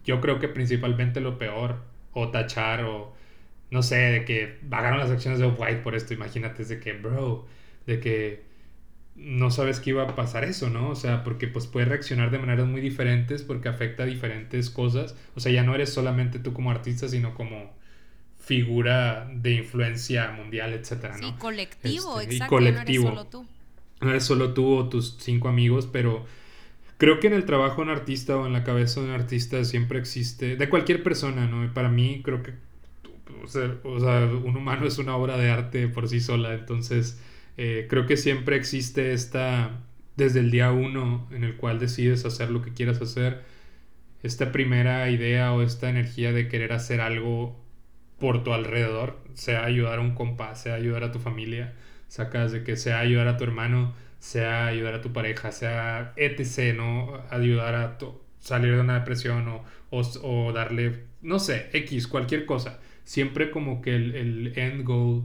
yo 0.04 0.20
creo 0.20 0.38
que 0.38 0.48
principalmente 0.48 1.20
lo 1.20 1.36
peor, 1.36 1.82
o 2.12 2.30
tachar, 2.30 2.84
o 2.84 3.14
no 3.70 3.82
sé, 3.82 3.96
de 3.96 4.24
que 4.24 4.58
bajaron 4.62 4.98
las 4.98 5.10
acciones 5.10 5.38
de 5.40 5.46
White 5.46 5.78
por 5.82 5.94
esto, 5.94 6.14
imagínate, 6.14 6.64
de 6.64 6.80
que, 6.80 6.92
bro, 6.94 7.46
de 7.86 8.00
que 8.00 8.48
no 9.18 9.50
sabes 9.50 9.80
que 9.80 9.90
iba 9.90 10.04
a 10.04 10.14
pasar 10.14 10.44
eso, 10.44 10.70
¿no? 10.70 10.90
O 10.90 10.94
sea, 10.94 11.24
porque 11.24 11.48
pues 11.48 11.66
puedes 11.66 11.88
reaccionar 11.88 12.30
de 12.30 12.38
maneras 12.38 12.66
muy 12.66 12.80
diferentes 12.80 13.42
porque 13.42 13.68
afecta 13.68 14.04
a 14.04 14.06
diferentes 14.06 14.70
cosas. 14.70 15.16
O 15.34 15.40
sea, 15.40 15.50
ya 15.50 15.64
no 15.64 15.74
eres 15.74 15.92
solamente 15.92 16.38
tú 16.38 16.52
como 16.52 16.70
artista, 16.70 17.08
sino 17.08 17.34
como 17.34 17.76
figura 18.38 19.28
de 19.34 19.54
influencia 19.54 20.30
mundial, 20.30 20.72
etcétera, 20.72 21.18
¿no? 21.18 21.28
Sí, 21.28 21.34
colectivo, 21.38 22.20
este, 22.20 22.34
exacto. 22.34 22.54
colectivo. 22.54 23.04
No 23.04 23.10
eres 23.10 23.18
solo 23.18 23.26
tú. 23.26 23.46
No 24.00 24.10
eres 24.10 24.24
solo 24.24 24.54
tú 24.54 24.74
o 24.76 24.88
tus 24.88 25.16
cinco 25.18 25.48
amigos, 25.48 25.88
pero 25.92 26.24
creo 26.96 27.18
que 27.20 27.26
en 27.26 27.32
el 27.34 27.44
trabajo 27.44 27.76
de 27.76 27.82
un 27.82 27.90
artista 27.90 28.36
o 28.36 28.46
en 28.46 28.52
la 28.52 28.62
cabeza 28.64 29.00
de 29.00 29.06
un 29.08 29.12
artista 29.12 29.64
siempre 29.64 29.98
existe, 29.98 30.56
de 30.56 30.68
cualquier 30.68 31.02
persona, 31.02 31.46
¿no? 31.46 31.64
Y 31.64 31.68
para 31.68 31.88
mí 31.88 32.22
creo 32.24 32.42
que, 32.42 32.54
o 33.42 33.46
sea, 34.00 34.24
un 34.24 34.56
humano 34.56 34.86
es 34.86 34.98
una 34.98 35.16
obra 35.16 35.36
de 35.36 35.50
arte 35.50 35.88
por 35.88 36.08
sí 36.08 36.20
sola, 36.20 36.54
entonces 36.54 37.20
eh, 37.56 37.86
creo 37.88 38.06
que 38.06 38.16
siempre 38.16 38.56
existe 38.56 39.12
esta, 39.12 39.80
desde 40.16 40.40
el 40.40 40.50
día 40.50 40.72
uno 40.72 41.28
en 41.30 41.44
el 41.44 41.56
cual 41.56 41.78
decides 41.78 42.24
hacer 42.24 42.50
lo 42.50 42.62
que 42.62 42.72
quieras 42.72 43.00
hacer, 43.00 43.42
esta 44.22 44.52
primera 44.52 45.10
idea 45.10 45.52
o 45.52 45.62
esta 45.62 45.88
energía 45.90 46.32
de 46.32 46.48
querer 46.48 46.72
hacer 46.72 47.00
algo 47.00 47.56
por 48.18 48.42
tu 48.44 48.52
alrededor, 48.52 49.18
sea 49.34 49.64
ayudar 49.64 49.98
a 49.98 50.02
un 50.02 50.14
compa, 50.14 50.54
sea 50.54 50.74
ayudar 50.74 51.04
a 51.04 51.12
tu 51.12 51.18
familia, 51.18 51.74
sacas 52.08 52.52
de 52.52 52.64
que 52.64 52.76
sea 52.76 52.98
ayudar 53.00 53.28
a 53.28 53.36
tu 53.36 53.44
hermano, 53.44 53.94
sea 54.18 54.66
ayudar 54.66 54.94
a 54.94 55.02
tu 55.02 55.12
pareja, 55.12 55.52
sea 55.52 56.12
etc., 56.16 56.76
¿no? 56.76 57.22
Ayudar 57.30 57.74
a, 57.74 57.98
salir 58.40 58.74
de 58.74 58.80
una 58.80 58.94
depresión 58.94 59.48
o, 59.48 59.64
o, 59.90 60.52
darle, 60.52 61.04
no 61.22 61.38
sé, 61.38 61.70
X, 61.72 62.08
cualquier 62.08 62.46
cosa. 62.46 62.78
Siempre 63.08 63.50
como 63.50 63.80
que 63.80 63.96
el, 63.96 64.14
el 64.14 64.58
end 64.58 64.84
goal 64.84 65.22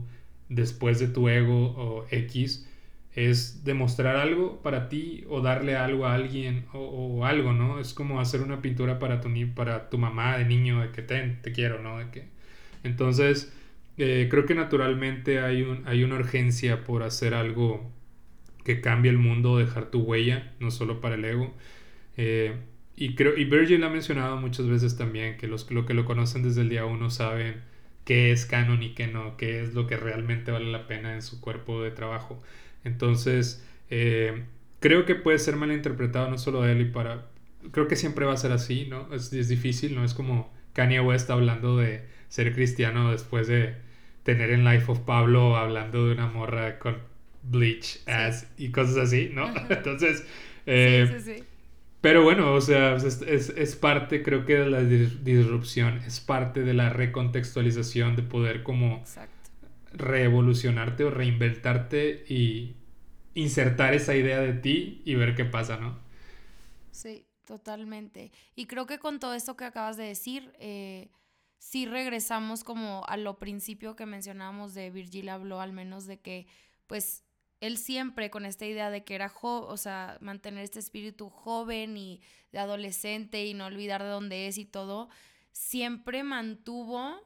después 0.48 0.98
de 1.00 1.08
tu 1.08 1.28
ego 1.28 1.74
o 1.76 2.06
X 2.10 2.66
es 3.12 3.62
demostrar 3.62 4.16
algo 4.16 4.62
para 4.62 4.88
ti 4.88 5.22
o 5.28 5.42
darle 5.42 5.76
algo 5.76 6.06
a 6.06 6.14
alguien 6.14 6.64
o, 6.72 7.26
algo, 7.26 7.52
¿no? 7.52 7.78
Es 7.78 7.92
como 7.92 8.22
hacer 8.22 8.40
una 8.40 8.62
pintura 8.62 8.98
para 8.98 9.20
tu, 9.20 9.28
para 9.54 9.90
tu 9.90 9.98
mamá 9.98 10.38
de 10.38 10.46
niño, 10.46 10.80
de 10.80 10.92
que 10.92 11.02
te, 11.02 11.20
te 11.42 11.52
quiero, 11.52 11.82
¿no? 11.82 11.98
De 11.98 12.10
que... 12.10 12.24
Entonces, 12.84 13.52
eh, 13.98 14.28
creo 14.30 14.46
que 14.46 14.54
naturalmente 14.54 15.40
hay, 15.40 15.60
un, 15.60 15.86
hay 15.86 16.04
una 16.04 16.14
urgencia 16.14 16.84
por 16.84 17.02
hacer 17.02 17.34
algo 17.34 17.92
que 18.64 18.80
cambie 18.80 19.10
el 19.10 19.18
mundo, 19.18 19.58
dejar 19.58 19.90
tu 19.90 20.00
huella, 20.00 20.54
no 20.58 20.70
solo 20.70 21.02
para 21.02 21.16
el 21.16 21.24
ego. 21.26 21.54
Eh, 22.16 22.54
y, 22.96 23.14
creo, 23.14 23.36
y 23.36 23.44
Virgil 23.44 23.84
ha 23.84 23.90
mencionado 23.90 24.38
muchas 24.38 24.66
veces 24.68 24.96
también 24.96 25.36
que 25.36 25.48
los 25.48 25.70
lo 25.70 25.84
que 25.84 25.92
lo 25.92 26.06
conocen 26.06 26.42
desde 26.42 26.62
el 26.62 26.70
día 26.70 26.86
uno 26.86 27.10
saben 27.10 27.73
qué 28.04 28.32
es 28.32 28.46
canon 28.46 28.82
y 28.82 28.94
qué 28.94 29.06
no, 29.06 29.36
qué 29.36 29.62
es 29.62 29.74
lo 29.74 29.86
que 29.86 29.96
realmente 29.96 30.50
vale 30.52 30.70
la 30.70 30.86
pena 30.86 31.14
en 31.14 31.22
su 31.22 31.40
cuerpo 31.40 31.82
de 31.82 31.90
trabajo. 31.90 32.42
Entonces, 32.84 33.66
eh, 33.90 34.44
creo 34.80 35.04
que 35.06 35.14
puede 35.14 35.38
ser 35.38 35.56
malinterpretado 35.56 36.30
no 36.30 36.38
solo 36.38 36.62
de 36.62 36.72
él 36.72 36.80
y 36.82 36.84
para... 36.86 37.26
Creo 37.72 37.88
que 37.88 37.96
siempre 37.96 38.26
va 38.26 38.34
a 38.34 38.36
ser 38.36 38.52
así, 38.52 38.86
¿no? 38.88 39.12
Es, 39.14 39.32
es 39.32 39.48
difícil, 39.48 39.94
¿no? 39.94 40.04
Es 40.04 40.14
como 40.14 40.52
Kanye 40.74 41.00
West 41.00 41.30
hablando 41.30 41.78
de 41.78 42.04
ser 42.28 42.52
cristiano 42.54 43.10
después 43.10 43.46
de 43.48 43.76
tener 44.22 44.50
en 44.50 44.64
Life 44.64 44.90
of 44.90 45.00
Pablo 45.00 45.56
hablando 45.56 46.06
de 46.06 46.12
una 46.12 46.26
morra 46.26 46.78
con 46.78 46.98
bleach 47.42 48.00
ass 48.06 48.46
y 48.58 48.70
cosas 48.70 48.96
así, 48.96 49.30
¿no? 49.32 49.52
Entonces, 49.70 50.26
eh, 50.66 51.06
sí, 51.08 51.20
sí, 51.20 51.38
sí. 51.38 51.44
Pero 52.04 52.22
bueno, 52.22 52.52
o 52.52 52.60
sea, 52.60 52.96
es, 52.96 53.22
es, 53.22 53.48
es, 53.48 53.76
parte, 53.76 54.22
creo 54.22 54.44
que 54.44 54.56
de 54.56 54.66
la 54.68 54.82
disrupción, 54.82 56.02
es 56.06 56.20
parte 56.20 56.60
de 56.60 56.74
la 56.74 56.90
recontextualización 56.90 58.14
de 58.14 58.22
poder 58.22 58.62
como 58.62 58.98
Exacto 58.98 59.34
revolucionarte 59.94 61.04
o 61.04 61.10
reinventarte 61.10 62.24
y 62.28 62.74
insertar 63.34 63.94
esa 63.94 64.14
idea 64.14 64.40
de 64.40 64.52
ti 64.52 65.02
y 65.04 65.14
ver 65.14 65.34
qué 65.34 65.44
pasa, 65.44 65.76
¿no? 65.78 65.98
Sí, 66.90 67.26
totalmente. 67.46 68.32
Y 68.54 68.66
creo 68.66 68.86
que 68.86 68.98
con 68.98 69.18
todo 69.18 69.34
esto 69.34 69.56
que 69.56 69.64
acabas 69.64 69.96
de 69.96 70.04
decir, 70.04 70.52
eh, 70.58 71.10
sí 71.58 71.86
regresamos 71.86 72.64
como 72.64 73.04
a 73.06 73.16
lo 73.16 73.38
principio 73.38 73.96
que 73.96 74.06
mencionábamos 74.06 74.74
de 74.74 74.90
Virgil 74.90 75.28
habló 75.28 75.60
al 75.60 75.72
menos 75.72 76.06
de 76.06 76.18
que 76.20 76.46
pues 76.86 77.24
él 77.66 77.78
siempre 77.78 78.30
con 78.30 78.44
esta 78.44 78.66
idea 78.66 78.90
de 78.90 79.04
que 79.04 79.14
era 79.14 79.28
joven, 79.28 79.68
o 79.70 79.76
sea, 79.76 80.18
mantener 80.20 80.64
este 80.64 80.78
espíritu 80.78 81.30
joven 81.30 81.96
y 81.96 82.20
de 82.52 82.58
adolescente 82.58 83.44
y 83.46 83.54
no 83.54 83.66
olvidar 83.66 84.02
de 84.02 84.08
dónde 84.08 84.46
es 84.46 84.58
y 84.58 84.64
todo, 84.64 85.08
siempre 85.52 86.22
mantuvo 86.22 87.20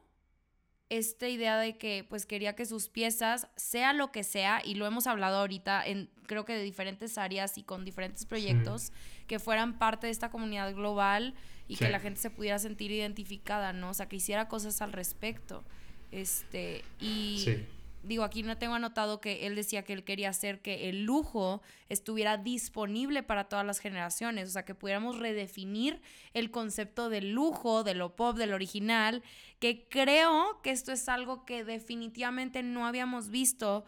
esta 0.87 1.27
idea 1.27 1.57
de 1.57 1.77
que 1.77 2.05
pues 2.07 2.25
quería 2.25 2.55
que 2.55 2.65
sus 2.65 2.89
piezas, 2.89 3.47
sea 3.55 3.93
lo 3.93 4.11
que 4.11 4.23
sea, 4.23 4.61
y 4.63 4.75
lo 4.75 4.87
hemos 4.87 5.07
hablado 5.07 5.37
ahorita 5.37 5.85
en 5.85 6.09
creo 6.25 6.45
que 6.45 6.53
de 6.53 6.63
diferentes 6.63 7.17
áreas 7.17 7.57
y 7.57 7.63
con 7.63 7.83
diferentes 7.83 8.25
proyectos, 8.25 8.91
que 9.27 9.39
fueran 9.39 9.77
parte 9.77 10.07
de 10.07 10.11
esta 10.11 10.29
comunidad 10.29 10.73
global 10.73 11.33
y 11.67 11.75
que 11.75 11.89
la 11.89 11.99
gente 11.99 12.19
se 12.19 12.29
pudiera 12.29 12.59
sentir 12.59 12.91
identificada, 12.91 13.73
¿no? 13.73 13.89
O 13.89 13.93
sea, 13.93 14.07
que 14.07 14.15
hiciera 14.15 14.47
cosas 14.47 14.81
al 14.81 14.93
respecto. 14.93 15.63
Este, 16.11 16.83
y 16.99 17.65
digo, 18.03 18.23
aquí 18.23 18.43
no 18.43 18.57
tengo 18.57 18.75
anotado 18.75 19.19
que 19.19 19.45
él 19.45 19.55
decía 19.55 19.83
que 19.83 19.93
él 19.93 20.03
quería 20.03 20.29
hacer 20.29 20.61
que 20.61 20.89
el 20.89 21.03
lujo 21.03 21.61
estuviera 21.89 22.37
disponible 22.37 23.23
para 23.23 23.45
todas 23.45 23.65
las 23.65 23.79
generaciones, 23.79 24.49
o 24.49 24.51
sea, 24.51 24.65
que 24.65 24.75
pudiéramos 24.75 25.17
redefinir 25.19 26.01
el 26.33 26.51
concepto 26.51 27.09
del 27.09 27.31
lujo, 27.31 27.83
de 27.83 27.95
lo 27.95 28.15
pop, 28.15 28.37
del 28.37 28.53
original, 28.53 29.23
que 29.59 29.87
creo 29.89 30.61
que 30.61 30.71
esto 30.71 30.91
es 30.91 31.09
algo 31.09 31.45
que 31.45 31.63
definitivamente 31.63 32.63
no 32.63 32.85
habíamos 32.85 33.29
visto 33.29 33.85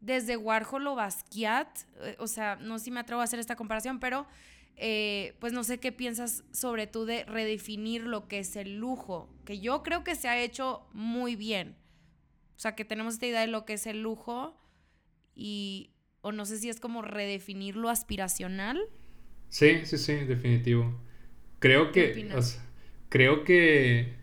desde 0.00 0.36
Warhol 0.36 0.86
o 0.88 0.94
Basquiat, 0.94 1.78
eh, 2.02 2.16
o 2.18 2.26
sea, 2.26 2.56
no 2.56 2.78
sé 2.78 2.86
si 2.86 2.90
me 2.90 3.00
atrevo 3.00 3.20
a 3.20 3.24
hacer 3.24 3.38
esta 3.38 3.56
comparación, 3.56 4.00
pero 4.00 4.26
eh, 4.76 5.36
pues 5.40 5.52
no 5.52 5.64
sé 5.64 5.78
qué 5.78 5.92
piensas 5.92 6.44
sobre 6.52 6.86
tú 6.86 7.06
de 7.06 7.24
redefinir 7.24 8.02
lo 8.02 8.28
que 8.28 8.40
es 8.40 8.56
el 8.56 8.76
lujo, 8.76 9.28
que 9.44 9.60
yo 9.60 9.82
creo 9.82 10.04
que 10.04 10.16
se 10.16 10.28
ha 10.28 10.38
hecho 10.38 10.86
muy 10.92 11.36
bien 11.36 11.76
o 12.56 12.58
sea, 12.58 12.74
que 12.74 12.84
tenemos 12.84 13.14
esta 13.14 13.26
idea 13.26 13.42
de 13.42 13.48
lo 13.48 13.66
que 13.66 13.74
es 13.74 13.86
el 13.86 14.02
lujo 14.02 14.56
y, 15.34 15.90
o 16.22 16.32
no 16.32 16.46
sé 16.46 16.58
si 16.58 16.70
es 16.70 16.80
como 16.80 17.02
redefinir 17.02 17.76
lo 17.76 17.90
aspiracional. 17.90 18.80
Sí, 19.50 19.84
sí, 19.84 19.98
sí, 19.98 20.14
definitivo. 20.14 20.98
Creo 21.58 21.92
que, 21.92 22.28
creo 23.10 23.44
que 23.44 24.14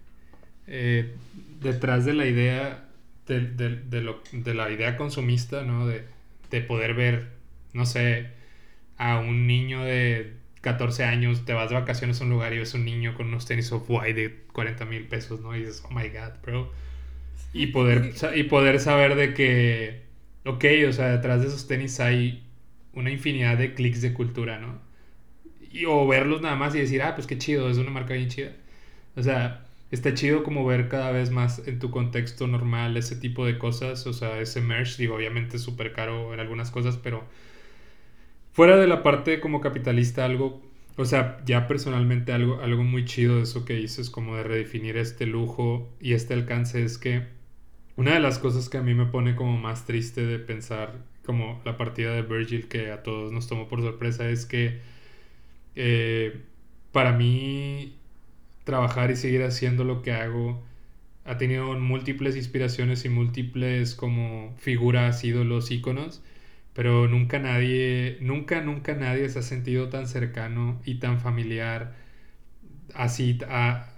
eh, 0.66 1.16
detrás 1.62 2.06
de 2.06 2.14
la 2.14 2.26
idea, 2.26 2.90
de, 3.28 4.02
lo, 4.02 4.22
de, 4.32 4.54
la 4.56 4.72
idea 4.72 4.98
consumista, 4.98 5.64
¿no? 5.64 5.86
De, 5.86 6.04
de 6.50 6.62
poder 6.62 6.96
ver, 6.96 7.30
no 7.74 7.86
sé, 7.86 8.32
a 8.98 9.20
un 9.20 9.46
niño 9.46 9.84
de 9.84 10.34
14 10.62 11.04
años, 11.04 11.46
te 11.46 11.54
vas 11.54 11.70
de 11.70 11.76
vacaciones 11.76 12.20
a 12.20 12.24
un 12.24 12.32
lugar 12.32 12.54
y 12.54 12.60
ves 12.60 12.74
un 12.74 12.84
niño 12.84 13.14
con 13.14 13.28
unos 13.28 13.46
tenis 13.46 13.72
off-white 13.72 14.14
de 14.20 14.36
40 14.54 14.86
mil 14.86 15.08
pesos, 15.08 15.40
¿no? 15.42 15.56
Y 15.56 15.60
dices, 15.60 15.84
oh 15.86 15.92
my 15.94 16.10
god, 16.10 16.42
bro 16.42 16.72
y 17.54 17.68
poder, 17.68 18.14
y 18.36 18.44
poder 18.44 18.80
saber 18.80 19.16
de 19.16 19.34
que, 19.34 20.04
ok, 20.46 20.66
o 20.90 20.94
sea, 20.94 21.10
detrás 21.10 21.42
de 21.42 21.48
esos 21.48 21.68
tenis 21.68 22.00
hay 22.00 22.44
una 22.94 23.12
infinidad 23.12 23.58
de 23.58 23.74
clics 23.74 24.02
de 24.02 24.14
cultura, 24.14 24.60
¿no? 24.60 24.82
Y, 25.72 25.86
o 25.86 26.08
verlos 26.08 26.42
nada 26.42 26.56
más 26.56 26.76
y 26.76 26.80
decir, 26.80 27.02
ah, 27.02 27.16
pues 27.16 27.28
qué 27.28 27.38
chido, 27.38 27.70
es 27.70 27.78
una 27.78 27.92
marca 27.92 28.14
bien 28.14 28.30
chida. 28.30 28.52
O 29.16 29.24
sea, 29.24 29.66
está 29.92 30.14
chido 30.14 30.44
como 30.44 30.66
ver 30.66 30.90
cada 30.90 31.12
vez 31.12 31.32
más 31.32 31.68
en 31.68 31.80
tu 31.80 31.92
contexto 31.92 32.48
normal 32.48 32.98
ese 32.98 33.16
tipo 33.16 33.46
de 33.46 33.58
cosas, 33.60 34.06
o 34.08 34.14
sea, 34.14 34.40
ese 34.40 34.62
merch, 34.62 34.98
digo, 34.98 35.16
obviamente 35.16 35.58
es 35.58 35.64
súper 35.64 35.94
caro 35.94 36.34
en 36.34 36.40
algunas 36.40 36.72
cosas, 36.72 36.98
pero 36.98 37.24
fuera 38.52 38.78
de 38.78 38.88
la 38.88 39.04
parte 39.04 39.40
como 39.40 39.62
capitalista, 39.62 40.26
algo 40.26 40.62
o 40.96 41.06
sea, 41.06 41.42
ya 41.46 41.68
personalmente 41.68 42.34
algo, 42.34 42.62
algo 42.62 42.84
muy 42.84 43.06
chido 43.06 43.38
de 43.38 43.44
eso 43.44 43.66
que 43.66 43.74
dices, 43.74 44.10
como 44.10 44.36
de 44.36 44.44
redefinir 44.44 44.98
este 44.98 45.26
lujo 45.26 45.90
y 46.00 46.14
este 46.14 46.34
alcance, 46.34 46.84
es 46.84 46.98
que 46.98 47.28
una 47.96 48.14
de 48.14 48.20
las 48.20 48.40
cosas 48.40 48.70
que 48.70 48.78
a 48.78 48.82
mí 48.82 48.94
me 48.94 49.06
pone 49.06 49.36
como 49.36 49.58
más 49.58 49.86
triste 49.86 50.26
de 50.26 50.40
pensar 50.40 51.00
como 51.26 51.62
la 51.66 51.78
partida 51.78 52.14
de 52.14 52.22
Virgil 52.24 52.68
que 52.68 52.92
a 52.92 53.04
todos 53.04 53.32
nos 53.32 53.48
tomó 53.48 53.68
por 53.68 53.82
sorpresa 53.82 54.30
es 54.30 54.46
que 54.46 54.82
eh, 55.76 56.42
para 56.92 57.14
mí 57.14 57.96
trabajar 58.64 59.12
y 59.12 59.16
seguir 59.16 59.44
haciendo 59.44 59.84
lo 59.84 60.02
que 60.02 60.12
hago 60.14 60.64
ha 61.26 61.38
tenido 61.38 61.74
múltiples 61.80 62.36
inspiraciones 62.36 63.06
y 63.06 63.10
múltiples 63.10 63.96
como 63.96 64.56
figuras, 64.58 65.24
ídolos, 65.24 65.72
íconos 65.72 66.22
pero 66.74 67.08
nunca 67.08 67.40
nadie, 67.40 68.18
nunca, 68.22 68.62
nunca 68.62 68.96
nadie 68.96 69.30
se 69.30 69.40
ha 69.40 69.42
sentido 69.44 69.90
tan 69.90 70.08
cercano 70.08 70.82
y 70.86 70.96
tan 70.96 71.20
familiar 71.20 71.96
así 72.94 73.40
a, 73.48 73.90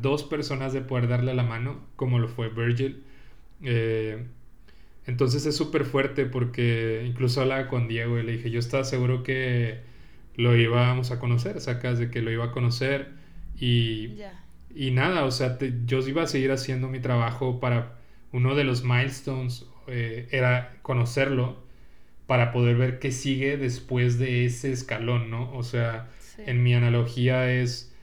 dos 0.00 0.24
personas 0.24 0.72
de 0.72 0.80
poder 0.80 1.08
darle 1.08 1.34
la 1.34 1.42
mano 1.42 1.80
como 1.96 2.18
lo 2.18 2.28
fue 2.28 2.48
Virgil. 2.48 3.04
Eh, 3.62 4.24
entonces 5.06 5.46
es 5.46 5.56
súper 5.56 5.84
fuerte 5.84 6.26
porque 6.26 7.04
incluso 7.06 7.40
hablaba 7.40 7.68
con 7.68 7.88
Diego 7.88 8.18
y 8.18 8.22
le 8.22 8.32
dije, 8.32 8.50
yo 8.50 8.60
estaba 8.60 8.84
seguro 8.84 9.22
que 9.22 9.80
lo 10.36 10.56
íbamos 10.56 11.10
a 11.10 11.18
conocer, 11.18 11.60
sacas 11.60 11.98
de 11.98 12.10
que 12.10 12.22
lo 12.22 12.30
iba 12.30 12.46
a 12.46 12.52
conocer 12.52 13.08
y, 13.58 14.18
y 14.74 14.90
nada, 14.90 15.24
o 15.24 15.30
sea, 15.30 15.58
yo 15.86 15.98
iba 16.06 16.22
a 16.22 16.26
seguir 16.26 16.52
haciendo 16.52 16.88
mi 16.88 17.00
trabajo 17.00 17.58
para 17.58 17.98
uno 18.32 18.54
de 18.54 18.64
los 18.64 18.84
milestones, 18.84 19.66
eh, 19.86 20.28
era 20.30 20.76
conocerlo 20.82 21.62
para 22.26 22.52
poder 22.52 22.76
ver 22.76 22.98
qué 22.98 23.10
sigue 23.10 23.56
después 23.56 24.18
de 24.18 24.44
ese 24.44 24.70
escalón, 24.70 25.30
¿no? 25.30 25.50
O 25.54 25.62
sea, 25.62 26.10
en 26.36 26.62
mi 26.62 26.74
analogía 26.74 27.50
es, 27.50 27.94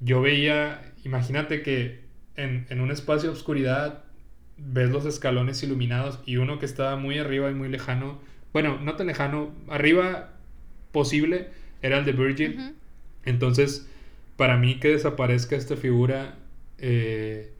yo 0.00 0.20
veía, 0.20 0.92
imagínate 1.04 1.62
que 1.62 2.00
en, 2.36 2.80
un 2.80 2.90
espacio 2.90 3.30
de 3.30 3.36
oscuridad 3.36 4.04
ves 4.56 4.90
los 4.90 5.04
escalones 5.06 5.62
iluminados 5.62 6.20
y 6.26 6.36
uno 6.36 6.58
que 6.58 6.66
estaba 6.66 6.96
muy 6.96 7.18
arriba 7.18 7.50
y 7.50 7.54
muy 7.54 7.68
lejano, 7.68 8.20
bueno, 8.52 8.78
no 8.80 8.94
tan 8.96 9.08
lejano, 9.08 9.52
arriba 9.68 10.34
posible, 10.92 11.50
era 11.82 11.98
el 11.98 12.04
de 12.04 12.12
Virgin. 12.12 12.76
Entonces, 13.24 13.88
para 14.36 14.56
mí 14.56 14.78
que 14.78 14.88
desaparezca 14.88 15.56
esta 15.56 15.76
figura, 15.76 16.38
eh, 16.78 17.52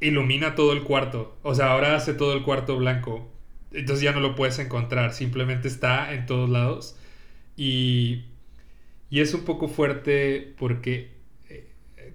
ilumina 0.00 0.54
todo 0.54 0.72
el 0.72 0.82
cuarto. 0.82 1.38
O 1.42 1.54
sea, 1.54 1.72
ahora 1.72 1.96
hace 1.96 2.14
todo 2.14 2.34
el 2.34 2.42
cuarto 2.42 2.76
blanco 2.76 3.32
entonces 3.74 4.02
ya 4.02 4.12
no 4.12 4.20
lo 4.20 4.34
puedes 4.34 4.58
encontrar, 4.58 5.12
simplemente 5.12 5.68
está 5.68 6.12
en 6.14 6.26
todos 6.26 6.48
lados. 6.48 6.96
Y, 7.56 8.24
y 9.10 9.20
es 9.20 9.34
un 9.34 9.44
poco 9.44 9.68
fuerte 9.68 10.54
porque 10.58 11.10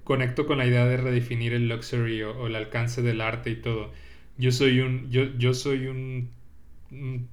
conecto 0.08 0.46
con 0.48 0.58
la 0.58 0.66
idea 0.66 0.86
de 0.86 0.96
redefinir 0.98 1.54
el 1.54 1.68
luxury 1.68 2.24
o, 2.24 2.48
el 2.48 2.56
alcance 2.56 3.02
del 3.02 3.20
arte 3.20 3.50
y 3.52 3.58
todo. 3.58 3.92
Yo 4.38 4.52
soy 4.52 4.80
un, 4.80 5.12
yo, 5.12 5.26
yo 5.38 5.54
soy 5.54 5.88
un, 5.88 6.30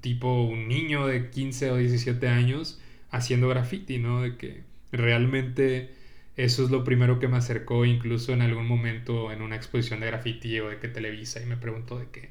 tipo, 0.00 0.42
un 0.42 0.66
niño 0.68 1.06
de 1.06 1.30
15 1.30 1.70
o 1.70 1.76
17 1.76 2.28
años 2.28 2.80
haciendo 3.10 3.48
graffiti, 3.48 3.98
¿no? 3.98 4.22
De 4.22 4.36
que 4.36 4.64
Realmente 4.94 5.90
eso 6.36 6.64
es 6.64 6.70
lo 6.70 6.84
primero 6.84 7.18
que 7.18 7.26
me 7.28 7.36
acercó, 7.36 7.84
incluso 7.84 8.32
en 8.32 8.42
algún 8.42 8.66
momento 8.66 9.32
en 9.32 9.42
una 9.42 9.56
exposición 9.56 10.00
de 10.00 10.06
graffiti 10.06 10.60
o 10.60 10.68
de 10.68 10.78
que 10.78 10.88
Televisa 10.88 11.42
y 11.42 11.46
me 11.46 11.56
preguntó 11.56 11.98
de 11.98 12.06
que 12.10 12.30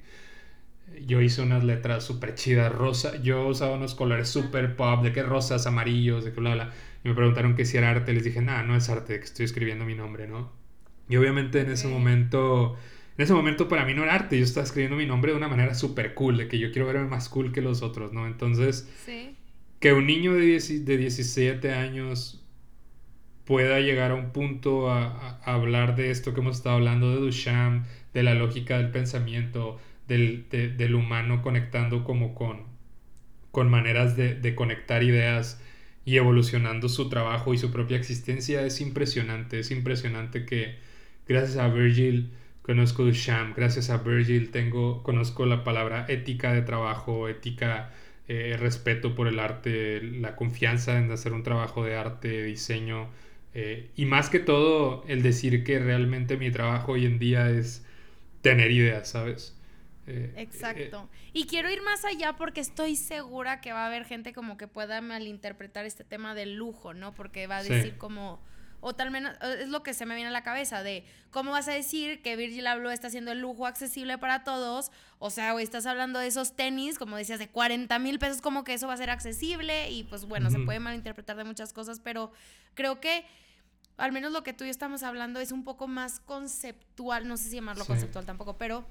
yo 1.05 1.21
hice 1.21 1.41
unas 1.41 1.63
letras 1.63 2.05
súper 2.05 2.35
chidas, 2.35 2.71
rosa, 2.71 3.21
yo 3.21 3.47
usaba 3.47 3.75
unos 3.75 3.95
colores 3.95 4.29
súper 4.29 4.75
pop, 4.75 5.03
de 5.03 5.11
que 5.11 5.23
rosas, 5.23 5.67
amarillos, 5.67 6.23
de 6.23 6.31
que 6.31 6.39
bla, 6.39 6.53
bla. 6.53 6.73
Y 7.03 7.09
me 7.09 7.15
preguntaron 7.15 7.55
que 7.55 7.65
si 7.65 7.77
era 7.77 7.89
arte, 7.89 8.13
les 8.13 8.23
dije, 8.23 8.41
nada, 8.41 8.63
no 8.63 8.75
es 8.75 8.89
arte, 8.89 9.19
que 9.19 9.25
estoy 9.25 9.45
escribiendo 9.45 9.85
mi 9.85 9.95
nombre, 9.95 10.27
¿no? 10.27 10.51
Y 11.09 11.17
obviamente 11.17 11.59
en 11.59 11.69
ese 11.69 11.87
momento, 11.87 12.77
en 13.17 13.23
ese 13.23 13.33
momento 13.33 13.67
para 13.67 13.85
mí 13.85 13.93
no 13.93 14.03
era 14.03 14.15
arte, 14.15 14.37
yo 14.37 14.43
estaba 14.43 14.65
escribiendo 14.65 14.95
mi 14.95 15.05
nombre 15.05 15.31
de 15.31 15.37
una 15.37 15.49
manera 15.49 15.73
súper 15.75 16.13
cool, 16.13 16.37
de 16.37 16.47
que 16.47 16.59
yo 16.59 16.71
quiero 16.71 16.87
verme 16.87 17.07
más 17.07 17.27
cool 17.29 17.51
que 17.51 17.61
los 17.61 17.81
otros, 17.81 18.13
¿no? 18.13 18.25
Entonces, 18.25 18.89
que 19.79 19.93
un 19.93 20.07
niño 20.07 20.33
de, 20.33 20.59
de 20.59 20.97
17 20.97 21.73
años 21.73 22.43
pueda 23.45 23.79
llegar 23.79 24.11
a 24.11 24.15
un 24.15 24.31
punto 24.31 24.89
a, 24.89 25.39
hablar 25.43 25.95
de 25.95 26.11
esto 26.11 26.33
que 26.33 26.39
hemos 26.39 26.57
estado 26.57 26.75
hablando 26.75 27.09
de 27.11 27.17
Duchamp, 27.17 27.85
de 28.13 28.23
la 28.23 28.33
lógica 28.33 28.77
del 28.77 28.91
pensamiento, 28.91 29.79
del, 30.07 30.47
del 30.49 30.95
humano 30.95 31.41
conectando 31.41 32.03
como 32.03 32.35
con, 32.35 32.63
con 33.51 33.69
maneras 33.69 34.15
de, 34.15 34.35
de, 34.35 34.55
conectar 34.55 35.03
ideas 35.03 35.62
y 36.05 36.17
evolucionando 36.17 36.89
su 36.89 37.09
trabajo 37.09 37.53
y 37.53 37.57
su 37.57 37.71
propia 37.71 37.97
existencia 37.97 38.65
es 38.65 38.81
impresionante, 38.81 39.59
es 39.59 39.71
impresionante 39.71 40.45
que 40.45 40.75
gracias 41.27 41.57
a 41.57 41.69
Virgil 41.69 42.31
conozco 42.61 43.03
Duchamp, 43.05 43.55
gracias 43.55 43.89
a 43.89 43.97
Virgil 43.97 44.51
tengo, 44.51 45.03
conozco 45.03 45.45
la 45.45 45.63
palabra 45.63 46.05
ética 46.09 46.53
de 46.53 46.61
trabajo, 46.61 47.29
ética, 47.29 47.91
eh, 48.27 48.57
respeto 48.59 49.15
por 49.15 49.27
el 49.27 49.39
arte, 49.39 50.01
la 50.01 50.35
confianza 50.35 50.97
en 50.97 51.11
hacer 51.11 51.33
un 51.33 51.43
trabajo 51.43 51.83
de 51.83 51.95
arte, 51.95 52.43
diseño, 52.43 53.09
eh, 53.53 53.89
y 53.95 54.05
más 54.05 54.29
que 54.29 54.39
todo, 54.39 55.03
el 55.07 55.21
decir 55.21 55.63
que 55.63 55.79
realmente 55.79 56.37
mi 56.37 56.51
trabajo 56.51 56.93
hoy 56.93 57.05
en 57.05 57.19
día 57.19 57.49
es 57.51 57.85
tener 58.41 58.71
ideas, 58.71 59.09
¿sabes? 59.09 59.55
Eh, 60.05 60.33
Exacto. 60.37 61.09
y 61.31 61.45
quiero 61.45 61.69
ir 61.69 61.81
más 61.81 62.03
allá 62.03 62.35
porque 62.35 62.59
estoy 62.59 62.97
segura 62.97 63.61
que 63.61 63.71
va 63.71 63.83
a 63.83 63.87
haber 63.87 64.03
gente 64.03 64.33
como 64.33 64.57
que 64.57 64.67
pueda 64.67 64.99
malinterpretar 64.99 65.85
este 65.85 66.03
tema 66.03 66.35
del 66.35 66.55
lujo, 66.55 66.93
¿no? 66.93 67.13
Porque 67.13 67.47
va 67.47 67.57
a 67.57 67.63
decir 67.63 67.97
como, 67.97 68.41
o 68.81 68.93
tal 68.93 69.11
menos, 69.11 69.33
es 69.59 69.69
lo 69.69 69.81
que 69.81 69.93
se 69.93 70.05
me 70.05 70.15
viene 70.15 70.27
a 70.27 70.33
la 70.33 70.43
cabeza, 70.43 70.83
de 70.83 71.05
cómo 71.31 71.51
vas 71.51 71.69
a 71.69 71.71
decir 71.71 72.21
que 72.21 72.35
Virgil 72.35 72.67
Abloh 72.67 72.91
está 72.91 73.07
haciendo 73.07 73.31
el 73.31 73.39
lujo 73.39 73.65
accesible 73.65 74.17
para 74.17 74.43
todos, 74.43 74.91
o 75.19 75.29
sea, 75.29 75.55
hoy 75.55 75.63
estás 75.63 75.85
hablando 75.85 76.19
de 76.19 76.27
esos 76.27 76.53
tenis, 76.53 76.99
como 76.99 77.15
decías, 77.15 77.39
de 77.39 77.47
40 77.47 77.97
mil 77.99 78.19
pesos, 78.19 78.41
como 78.41 78.65
que 78.65 78.73
eso 78.73 78.87
va 78.87 78.95
a 78.95 78.97
ser 78.97 79.09
accesible 79.09 79.89
y 79.89 80.03
pues 80.03 80.25
bueno, 80.25 80.49
se 80.49 80.59
puede 80.59 80.81
malinterpretar 80.81 81.37
de 81.37 81.45
muchas 81.45 81.71
cosas, 81.71 82.01
pero 82.01 82.33
creo 82.73 82.99
que 82.99 83.25
al 83.95 84.11
menos 84.11 84.33
lo 84.33 84.43
que 84.43 84.51
tú 84.51 84.65
y 84.65 84.67
yo 84.67 84.71
estamos 84.71 85.03
hablando 85.03 85.39
es 85.39 85.53
un 85.53 85.63
poco 85.63 85.87
más 85.87 86.19
conceptual, 86.19 87.25
no 87.27 87.37
sé 87.37 87.49
si 87.49 87.55
llamarlo 87.55 87.85
conceptual 87.85 88.25
tampoco, 88.25 88.57
pero 88.57 88.85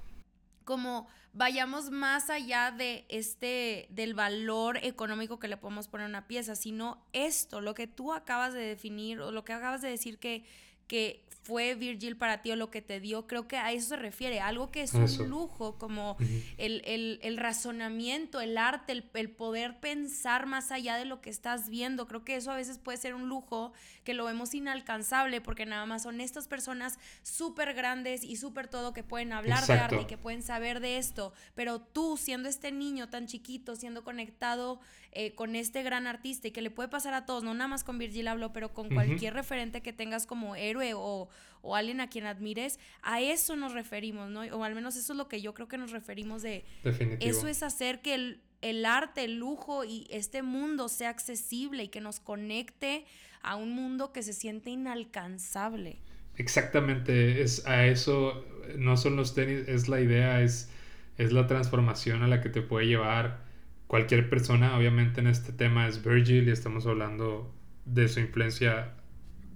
como 0.63 1.07
vayamos 1.33 1.89
más 1.89 2.29
allá 2.29 2.71
de 2.71 3.05
este 3.09 3.87
del 3.89 4.13
valor 4.13 4.77
económico 4.83 5.39
que 5.39 5.47
le 5.47 5.57
podemos 5.57 5.87
poner 5.87 6.05
a 6.05 6.09
una 6.09 6.27
pieza, 6.27 6.55
sino 6.55 7.03
esto, 7.13 7.61
lo 7.61 7.73
que 7.73 7.87
tú 7.87 8.13
acabas 8.13 8.53
de 8.53 8.61
definir 8.61 9.19
o 9.19 9.31
lo 9.31 9.43
que 9.43 9.53
acabas 9.53 9.81
de 9.81 9.89
decir 9.89 10.19
que 10.19 10.45
que 10.87 11.23
fue 11.43 11.75
Virgil 11.75 12.15
para 12.15 12.41
ti 12.41 12.51
o 12.51 12.55
lo 12.55 12.71
que 12.71 12.81
te 12.81 13.01
dio, 13.01 13.27
creo 13.27 13.47
que 13.47 13.57
a 13.57 13.71
eso 13.73 13.89
se 13.89 13.95
refiere, 13.97 14.39
algo 14.39 14.71
que 14.71 14.81
es 14.81 14.93
un 14.93 15.29
lujo, 15.29 15.77
como 15.77 16.15
el, 16.57 17.37
razonamiento, 17.37 18.39
el 18.39 18.57
arte, 18.57 18.93
el, 18.93 19.29
poder 19.29 19.79
pensar 19.81 20.45
más 20.45 20.71
allá 20.71 20.95
de 20.95 21.03
lo 21.03 21.19
que 21.19 21.29
estás 21.29 21.69
viendo. 21.69 22.07
Creo 22.07 22.23
que 22.23 22.37
eso 22.37 22.51
a 22.51 22.55
veces 22.55 22.77
puede 22.77 22.97
ser 22.97 23.13
un 23.13 23.27
lujo 23.27 23.73
que 24.03 24.13
lo 24.13 24.25
vemos 24.25 24.53
inalcanzable 24.53 25.41
porque 25.41 25.65
nada 25.65 25.85
más 25.85 26.03
son 26.03 26.21
estas 26.21 26.47
personas 26.47 26.99
súper 27.21 27.73
grandes 27.73 28.23
y 28.23 28.35
súper 28.35 28.67
todo 28.67 28.93
que 28.93 29.03
pueden 29.03 29.33
hablar 29.33 29.65
de 29.65 29.73
arte 29.73 30.01
y 30.01 30.05
que 30.05 30.17
pueden 30.17 30.43
saber 30.43 30.79
de 30.79 30.97
esto, 30.97 31.33
pero 31.55 31.79
tú 31.81 32.17
siendo 32.17 32.49
este 32.49 32.71
niño 32.71 33.09
tan 33.09 33.27
chiquito, 33.27 33.75
siendo 33.75 34.03
conectado 34.03 34.79
eh, 35.11 35.35
con 35.35 35.55
este 35.55 35.83
gran 35.83 36.07
artista 36.07 36.47
y 36.47 36.51
que 36.51 36.61
le 36.61 36.71
puede 36.71 36.89
pasar 36.89 37.13
a 37.13 37.25
todos, 37.25 37.43
no 37.43 37.53
nada 37.53 37.67
más 37.67 37.83
con 37.83 37.97
Virgil 37.97 38.27
hablo, 38.27 38.53
pero 38.53 38.73
con 38.73 38.89
cualquier 38.89 39.33
referente 39.33 39.81
que 39.81 39.93
tengas 39.93 40.25
como 40.25 40.55
héroe 40.55 40.93
o, 40.95 41.29
o 41.61 41.75
alguien 41.75 42.01
a 42.01 42.09
quien 42.09 42.25
admires, 42.25 42.79
a 43.01 43.21
eso 43.21 43.55
nos 43.55 43.73
referimos, 43.73 44.29
¿no? 44.29 44.41
O 44.41 44.63
al 44.63 44.75
menos 44.75 44.95
eso 44.95 45.13
es 45.13 45.17
lo 45.17 45.27
que 45.27 45.41
yo 45.41 45.53
creo 45.53 45.67
que 45.67 45.77
nos 45.77 45.91
referimos 45.91 46.41
de... 46.41 46.65
Definitivo. 46.83 47.31
Eso 47.31 47.47
es 47.47 47.63
hacer 47.63 48.01
que 48.01 48.15
el, 48.15 48.41
el 48.63 48.85
arte, 48.85 49.25
el 49.25 49.37
lujo 49.37 49.83
y 49.83 50.07
este 50.09 50.41
mundo 50.41 50.87
sea 50.87 51.09
accesible 51.09 51.83
y 51.83 51.87
que 51.89 52.01
nos 52.01 52.19
conecte 52.19 53.05
a 53.41 53.57
un 53.57 53.75
mundo 53.75 54.13
que 54.13 54.23
se 54.23 54.33
siente 54.33 54.69
inalcanzable. 54.69 55.97
Exactamente, 56.37 57.41
es 57.41 57.67
a 57.67 57.85
eso, 57.85 58.45
no 58.77 58.97
son 58.97 59.17
los 59.17 59.35
tenis, 59.35 59.67
es 59.67 59.89
la 59.89 60.01
idea, 60.01 60.41
es, 60.41 60.71
es 61.17 61.33
la 61.33 61.45
transformación 61.45 62.23
a 62.23 62.27
la 62.27 62.41
que 62.41 62.49
te 62.49 62.61
puede 62.61 62.87
llevar 62.87 63.43
cualquier 63.87 64.29
persona. 64.29 64.75
Obviamente 64.77 65.19
en 65.19 65.27
este 65.27 65.51
tema 65.51 65.87
es 65.87 66.03
Virgil 66.03 66.47
y 66.47 66.51
estamos 66.51 66.87
hablando 66.87 67.53
de 67.85 68.07
su 68.07 68.21
influencia 68.21 68.93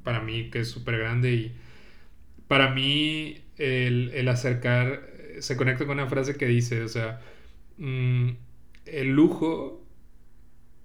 para 0.04 0.20
mí 0.20 0.50
que 0.50 0.60
es 0.60 0.70
súper 0.70 0.98
grande 1.00 1.34
y 1.34 1.56
para 2.48 2.70
mí 2.72 3.42
el, 3.58 4.28
acercar, 4.28 5.02
se 5.40 5.58
conecta 5.58 5.86
con 5.86 6.00
una 6.00 6.08
frase 6.08 6.36
que 6.36 6.46
dice, 6.46 6.84
o 6.84 6.88
sea, 6.88 7.22
mm, 7.78 8.32
el 8.92 9.10
lujo, 9.10 9.84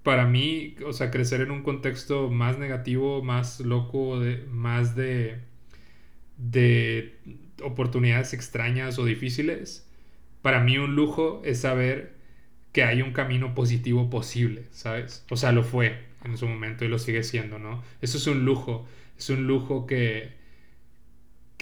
para 0.03 0.25
mí, 0.27 0.75
o 0.85 0.93
sea, 0.93 1.11
crecer 1.11 1.41
en 1.41 1.51
un 1.51 1.63
contexto 1.63 2.29
más 2.29 2.57
negativo, 2.59 3.23
más 3.23 3.59
loco, 3.61 4.19
de, 4.19 4.45
más 4.49 4.95
de, 4.95 5.39
de 6.37 7.15
oportunidades 7.63 8.33
extrañas 8.33 8.99
o 8.99 9.05
difíciles, 9.05 9.87
para 10.41 10.59
mí 10.61 10.77
un 10.77 10.95
lujo 10.95 11.41
es 11.45 11.61
saber 11.61 12.13
que 12.73 12.83
hay 12.83 13.01
un 13.01 13.13
camino 13.13 13.55
positivo 13.55 14.09
posible, 14.09 14.65
¿sabes? 14.71 15.25
O 15.29 15.37
sea, 15.37 15.51
lo 15.51 15.63
fue 15.63 15.99
en 16.25 16.37
su 16.37 16.47
momento 16.47 16.85
y 16.85 16.87
lo 16.89 16.99
sigue 16.99 17.23
siendo, 17.23 17.59
¿no? 17.59 17.83
Eso 18.01 18.17
es 18.17 18.27
un 18.27 18.45
lujo, 18.45 18.87
es 19.17 19.29
un 19.29 19.47
lujo 19.47 19.85
que, 19.87 20.31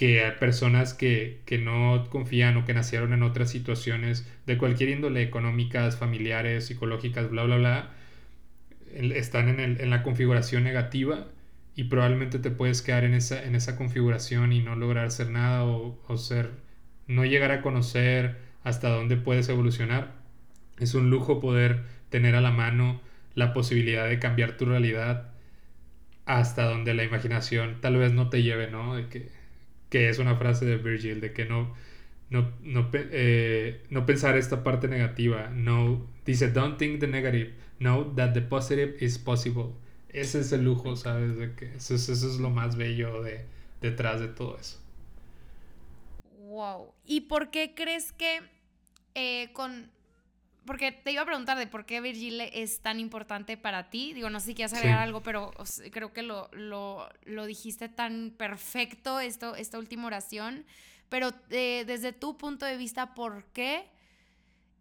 que 0.02 0.26
hay 0.26 0.32
personas 0.32 0.96
que, 0.96 1.44
no 1.64 2.08
confían 2.10 2.58
o 2.58 2.66
que 2.66 2.74
nacieron 2.74 3.14
en 3.14 3.22
otras 3.22 3.52
situaciones 3.52 4.28
de 4.48 4.58
cualquier 4.58 4.90
índole, 4.90 5.22
económicas, 5.22 5.96
familiares, 5.96 6.66
psicológicas, 6.66 7.30
bla, 7.30 7.44
bla, 7.44 7.58
bla, 7.58 7.92
están 8.96 9.48
en, 9.48 9.60
el, 9.60 9.80
en 9.80 9.92
la 9.92 10.02
configuración 10.02 10.64
negativa 10.64 11.28
y 11.76 11.84
probablemente 11.84 12.40
te 12.40 12.50
puedes 12.50 12.82
quedar 12.82 13.04
en 13.04 13.14
esa, 13.14 13.44
en 13.44 13.54
esa 13.54 13.76
configuración 13.76 14.54
y 14.54 14.64
no 14.64 14.76
lograr 14.76 15.06
hacer 15.06 15.30
nada 15.30 15.66
o, 15.66 16.02
o 16.08 16.18
ser, 16.18 16.50
no 17.06 17.24
llegar 17.24 17.52
a 17.52 17.62
conocer 17.62 18.38
hasta 18.64 18.90
dónde 18.90 19.18
puedes 19.18 19.50
evolucionar. 19.50 20.16
Es 20.80 20.96
un 20.96 21.12
lujo 21.12 21.40
poder 21.40 21.84
tener 22.10 22.34
a 22.34 22.42
la 22.42 22.50
mano 22.50 23.02
la 23.36 23.54
posibilidad 23.54 24.10
de 24.10 24.18
cambiar 24.18 24.58
tu 24.58 24.66
realidad 24.66 25.30
hasta 26.26 26.64
donde 26.64 26.96
la 26.96 27.04
imaginación 27.04 27.78
tal 27.82 27.98
vez 27.98 28.14
no 28.14 28.30
te 28.30 28.42
lleve, 28.42 28.72
¿no? 28.72 28.96
De 28.96 29.08
que 29.08 29.41
que 29.92 30.10
es 30.10 30.20
una 30.20 30.36
frase 30.38 30.66
de 30.66 30.78
Virgil, 30.78 31.20
de 31.20 31.34
que 31.34 31.46
no, 31.46 31.76
no, 32.30 32.50
no, 32.62 32.90
eh, 32.94 33.84
no 33.90 34.06
pensar 34.06 34.38
esta 34.38 34.64
parte 34.64 34.88
negativa. 34.88 35.50
No, 35.50 36.08
dice, 36.26 36.50
don't 36.50 36.80
think 36.80 37.02
the 37.02 37.08
negative. 37.08 37.54
Know 37.80 38.16
that 38.16 38.34
the 38.34 38.42
positive 38.42 38.96
is 39.02 39.20
possible. 39.20 39.74
Ese 40.10 40.40
es 40.40 40.52
el 40.54 40.64
lujo, 40.64 40.96
¿sabes? 40.96 41.38
De 41.38 41.54
que 41.56 41.76
eso, 41.76 41.94
es, 41.94 42.08
eso 42.08 42.28
es 42.28 42.40
lo 42.40 42.50
más 42.50 42.78
bello 42.78 43.22
de, 43.22 43.46
detrás 43.82 44.22
de 44.22 44.30
todo 44.30 44.58
eso. 44.58 44.80
Wow. 46.40 46.94
¿Y 47.06 47.22
por 47.22 47.52
qué 47.52 47.74
crees 47.76 48.14
que 48.14 48.40
eh, 49.14 49.52
con 49.52 49.92
porque 50.66 50.92
te 50.92 51.12
iba 51.12 51.24
a 51.24 51.26
preguntar 51.26 51.58
de 51.58 51.68
por 51.68 51.86
qué 51.86 52.02
Virgil 52.02 52.40
es 52.42 52.82
tan 52.82 53.00
importante 53.00 53.58
para 53.58 53.90
ti. 53.90 54.14
Digo, 54.14 54.30
no 54.30 54.40
sé 54.40 54.48
si 54.48 54.56
quieres 54.56 54.74
agregar 54.74 55.00
algo, 55.00 55.22
pero 55.22 55.52
creo 55.92 56.14
que 56.14 56.22
lo, 56.22 56.50
lo, 56.52 57.46
dijiste 57.46 57.90
tan 57.90 58.34
perfecto 58.38 59.20
esto, 59.20 59.56
esta 59.56 59.80
última 59.80 60.06
oración. 60.06 60.66
Pero 61.10 61.32
eh, 61.50 61.84
desde 61.88 62.14
tu 62.14 62.38
punto 62.38 62.66
de 62.66 62.78
vista, 62.78 63.16
¿por 63.16 63.46
qué 63.46 63.90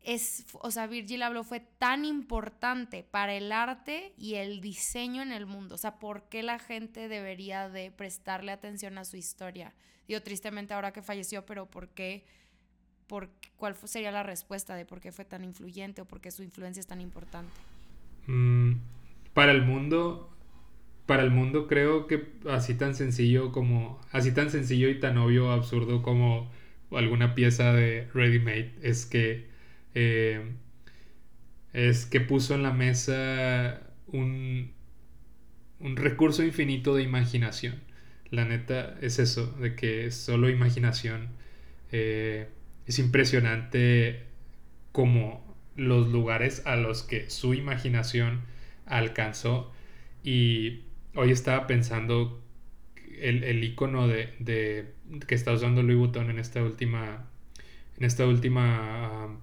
es, 0.03 0.45
o 0.53 0.71
sea, 0.71 0.87
Virgil 0.87 1.23
Abloh 1.23 1.45
fue 1.45 1.61
tan 1.61 2.05
importante 2.05 3.03
para 3.03 3.35
el 3.35 3.51
arte 3.51 4.13
y 4.19 4.35
el 4.35 4.61
diseño 4.61 5.23
en 5.23 5.33
el 5.33 5.47
mundo? 5.47 5.77
O 5.77 5.79
sea, 5.79 5.99
¿por 5.99 6.29
qué 6.29 6.43
la 6.43 6.59
gente 6.59 7.09
debería 7.09 7.71
de 7.71 7.91
prestarle 7.91 8.53
atención 8.53 8.99
a 8.99 9.05
su 9.07 9.17
historia? 9.17 9.75
Digo, 10.07 10.21
tristemente 10.23 10.75
ahora 10.75 10.93
que 10.93 11.03
falleció, 11.03 11.47
pero 11.47 11.67
¿por 11.67 11.89
qué? 11.89 12.27
Por 13.11 13.29
cuál 13.57 13.75
sería 13.85 14.13
la 14.13 14.23
respuesta 14.23 14.77
de 14.77 14.85
por 14.85 15.01
qué 15.01 15.11
fue 15.11 15.25
tan 15.25 15.43
influyente 15.43 16.01
o 16.01 16.05
por 16.05 16.21
qué 16.21 16.31
su 16.31 16.45
influencia 16.45 16.79
es 16.79 16.87
tan 16.87 17.01
importante. 17.01 17.51
Mm, 18.29 18.75
para 19.35 19.51
el 19.51 19.63
mundo, 19.63 20.31
para 21.07 21.25
el 21.25 21.33
mundo 21.33 21.67
creo 21.67 22.07
que 22.07 22.33
así 22.49 22.75
tan 22.75 22.95
sencillo 22.95 23.51
como, 23.51 24.01
así 24.13 24.31
tan 24.33 24.51
sencillo 24.51 24.89
y 24.89 25.01
tan 25.01 25.19
obvio, 25.19 25.51
absurdo 25.51 26.03
como 26.03 26.53
alguna 26.93 27.35
pieza 27.35 27.73
de 27.73 28.09
Ready 28.15 28.39
Made 28.39 28.75
es 28.83 29.07
que 29.07 29.49
eh, 29.97 30.55
es 31.73 32.07
que 32.07 32.21
puso 32.21 32.55
en 32.55 32.63
la 32.63 32.73
mesa 32.73 33.83
un 34.07 34.71
un 35.81 35.97
recurso 35.97 36.45
infinito 36.45 36.95
de 36.95 37.03
imaginación. 37.03 37.81
La 38.31 38.45
neta 38.45 38.97
es 39.01 39.19
eso, 39.19 39.47
de 39.61 39.75
que 39.75 40.07
es 40.07 40.15
solo 40.15 40.49
imaginación. 40.49 41.31
Eh, 41.91 42.49
es 42.91 42.99
impresionante 42.99 44.25
como 44.91 45.57
los 45.77 46.09
lugares 46.09 46.67
a 46.67 46.75
los 46.75 47.05
que 47.05 47.31
su 47.31 47.55
imaginación 47.55 48.41
alcanzó. 48.85 49.73
Y 50.25 50.81
hoy 51.15 51.31
estaba 51.31 51.69
pensando 51.69 52.43
el, 53.21 53.45
el 53.45 53.63
icono 53.63 54.09
de, 54.09 54.35
de, 54.41 54.93
que 55.29 55.37
está 55.37 55.53
usando 55.53 55.85
Louis 55.85 55.99
Vuitton 55.99 56.31
en 56.31 56.41
esta 56.41 56.65
última, 56.65 57.29
en 57.97 58.05
esta 58.05 58.27
última 58.27 59.27
um, 59.27 59.39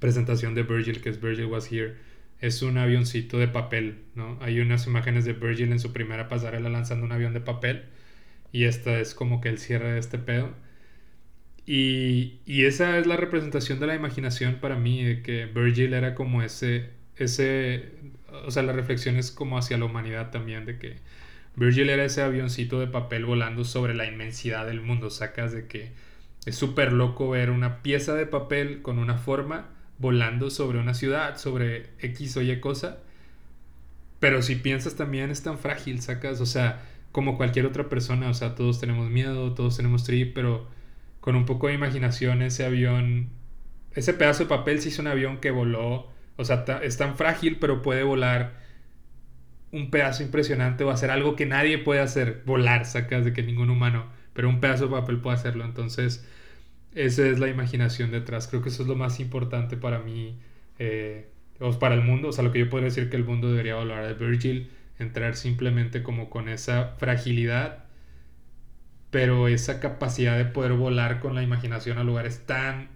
presentación 0.00 0.56
de 0.56 0.64
Virgil, 0.64 1.00
que 1.00 1.10
es 1.10 1.20
Virgil 1.20 1.46
Was 1.46 1.70
Here, 1.70 1.94
es 2.40 2.62
un 2.62 2.78
avioncito 2.78 3.38
de 3.38 3.46
papel, 3.46 4.00
¿no? 4.16 4.38
Hay 4.40 4.58
unas 4.58 4.88
imágenes 4.88 5.24
de 5.24 5.34
Virgil 5.34 5.70
en 5.70 5.78
su 5.78 5.92
primera 5.92 6.26
pasarela 6.26 6.68
lanzando 6.68 7.06
un 7.06 7.12
avión 7.12 7.32
de 7.32 7.40
papel 7.40 7.84
y 8.50 8.64
esta 8.64 8.98
es 8.98 9.14
como 9.14 9.40
que 9.40 9.50
el 9.50 9.58
cierre 9.58 9.92
de 9.92 10.00
este 10.00 10.18
pedo. 10.18 10.65
Y, 11.66 12.40
y, 12.46 12.64
esa 12.64 12.98
es 12.98 13.06
la 13.06 13.16
representación 13.16 13.80
de 13.80 13.88
la 13.88 13.94
imaginación 13.96 14.56
para 14.60 14.76
mí, 14.76 15.02
de 15.04 15.22
que 15.22 15.46
Virgil 15.46 15.94
era 15.94 16.14
como 16.14 16.42
ese, 16.42 16.90
ese, 17.16 17.90
o 18.46 18.50
sea, 18.52 18.62
la 18.62 18.72
reflexión 18.72 19.16
es 19.16 19.32
como 19.32 19.58
hacia 19.58 19.76
la 19.76 19.86
humanidad 19.86 20.30
también, 20.30 20.64
de 20.64 20.78
que 20.78 20.96
Virgil 21.56 21.90
era 21.90 22.04
ese 22.04 22.22
avioncito 22.22 22.78
de 22.80 22.86
papel 22.86 23.24
volando 23.24 23.64
sobre 23.64 23.94
la 23.94 24.06
inmensidad 24.06 24.66
del 24.66 24.80
mundo, 24.80 25.10
sacas 25.10 25.52
de 25.52 25.66
que 25.66 25.90
es 26.46 26.54
súper 26.56 26.92
loco 26.92 27.30
ver 27.30 27.50
una 27.50 27.82
pieza 27.82 28.14
de 28.14 28.26
papel 28.26 28.82
con 28.82 28.98
una 28.98 29.16
forma 29.18 29.70
volando 29.98 30.50
sobre 30.50 30.78
una 30.78 30.94
ciudad, 30.94 31.38
sobre 31.38 31.90
X 32.00 32.36
o 32.36 32.42
Y 32.42 32.60
cosa. 32.60 32.98
Pero 34.20 34.42
si 34.42 34.56
piensas 34.56 34.96
también 34.96 35.30
es 35.30 35.42
tan 35.42 35.58
frágil, 35.58 36.00
sacas, 36.00 36.40
o 36.40 36.46
sea, 36.46 36.84
como 37.12 37.36
cualquier 37.36 37.66
otra 37.66 37.88
persona, 37.88 38.28
o 38.28 38.34
sea, 38.34 38.54
todos 38.54 38.80
tenemos 38.80 39.10
miedo, 39.10 39.54
todos 39.54 39.76
tenemos 39.76 40.04
trip, 40.04 40.34
pero 40.34 40.68
con 41.26 41.34
un 41.34 41.44
poco 41.44 41.66
de 41.66 41.74
imaginación 41.74 42.40
ese 42.40 42.64
avión, 42.64 43.30
ese 43.96 44.14
pedazo 44.14 44.44
de 44.44 44.48
papel 44.48 44.80
se 44.80 44.90
hizo 44.90 45.02
un 45.02 45.08
avión 45.08 45.38
que 45.38 45.50
voló, 45.50 46.06
o 46.36 46.44
sea, 46.44 46.64
es 46.84 46.98
tan 46.98 47.16
frágil, 47.16 47.56
pero 47.58 47.82
puede 47.82 48.04
volar 48.04 48.54
un 49.72 49.90
pedazo 49.90 50.22
impresionante 50.22 50.84
o 50.84 50.90
hacer 50.90 51.10
algo 51.10 51.34
que 51.34 51.44
nadie 51.44 51.78
puede 51.78 51.98
hacer, 51.98 52.44
volar, 52.46 52.84
sacas 52.86 53.24
de 53.24 53.32
que 53.32 53.42
ningún 53.42 53.70
humano, 53.70 54.06
pero 54.34 54.48
un 54.48 54.60
pedazo 54.60 54.84
de 54.84 54.92
papel 54.92 55.18
puede 55.18 55.34
hacerlo, 55.34 55.64
entonces 55.64 56.24
esa 56.94 57.26
es 57.26 57.40
la 57.40 57.48
imaginación 57.48 58.12
detrás. 58.12 58.46
Creo 58.46 58.62
que 58.62 58.68
eso 58.68 58.84
es 58.84 58.88
lo 58.88 58.94
más 58.94 59.18
importante 59.18 59.76
para 59.76 59.98
mí, 59.98 60.38
eh, 60.78 61.28
para 61.80 61.96
el 61.96 62.02
mundo. 62.02 62.28
O 62.28 62.32
sea, 62.32 62.44
lo 62.44 62.52
que 62.52 62.60
yo 62.60 62.70
podría 62.70 62.84
decir 62.84 63.10
que 63.10 63.16
el 63.16 63.24
mundo 63.24 63.50
debería 63.50 63.74
hablar 63.74 64.06
de 64.06 64.14
Virgil, 64.14 64.70
entrar 65.00 65.34
simplemente 65.34 66.04
como 66.04 66.30
con 66.30 66.48
esa 66.48 66.94
fragilidad, 66.98 67.85
pero 69.16 69.48
esa 69.48 69.80
capacidad 69.80 70.36
de 70.36 70.44
poder 70.44 70.74
volar 70.74 71.20
con 71.20 71.34
la 71.34 71.42
imaginación 71.42 71.96
a 71.96 72.04
lugares 72.04 72.44
tan, 72.44 72.90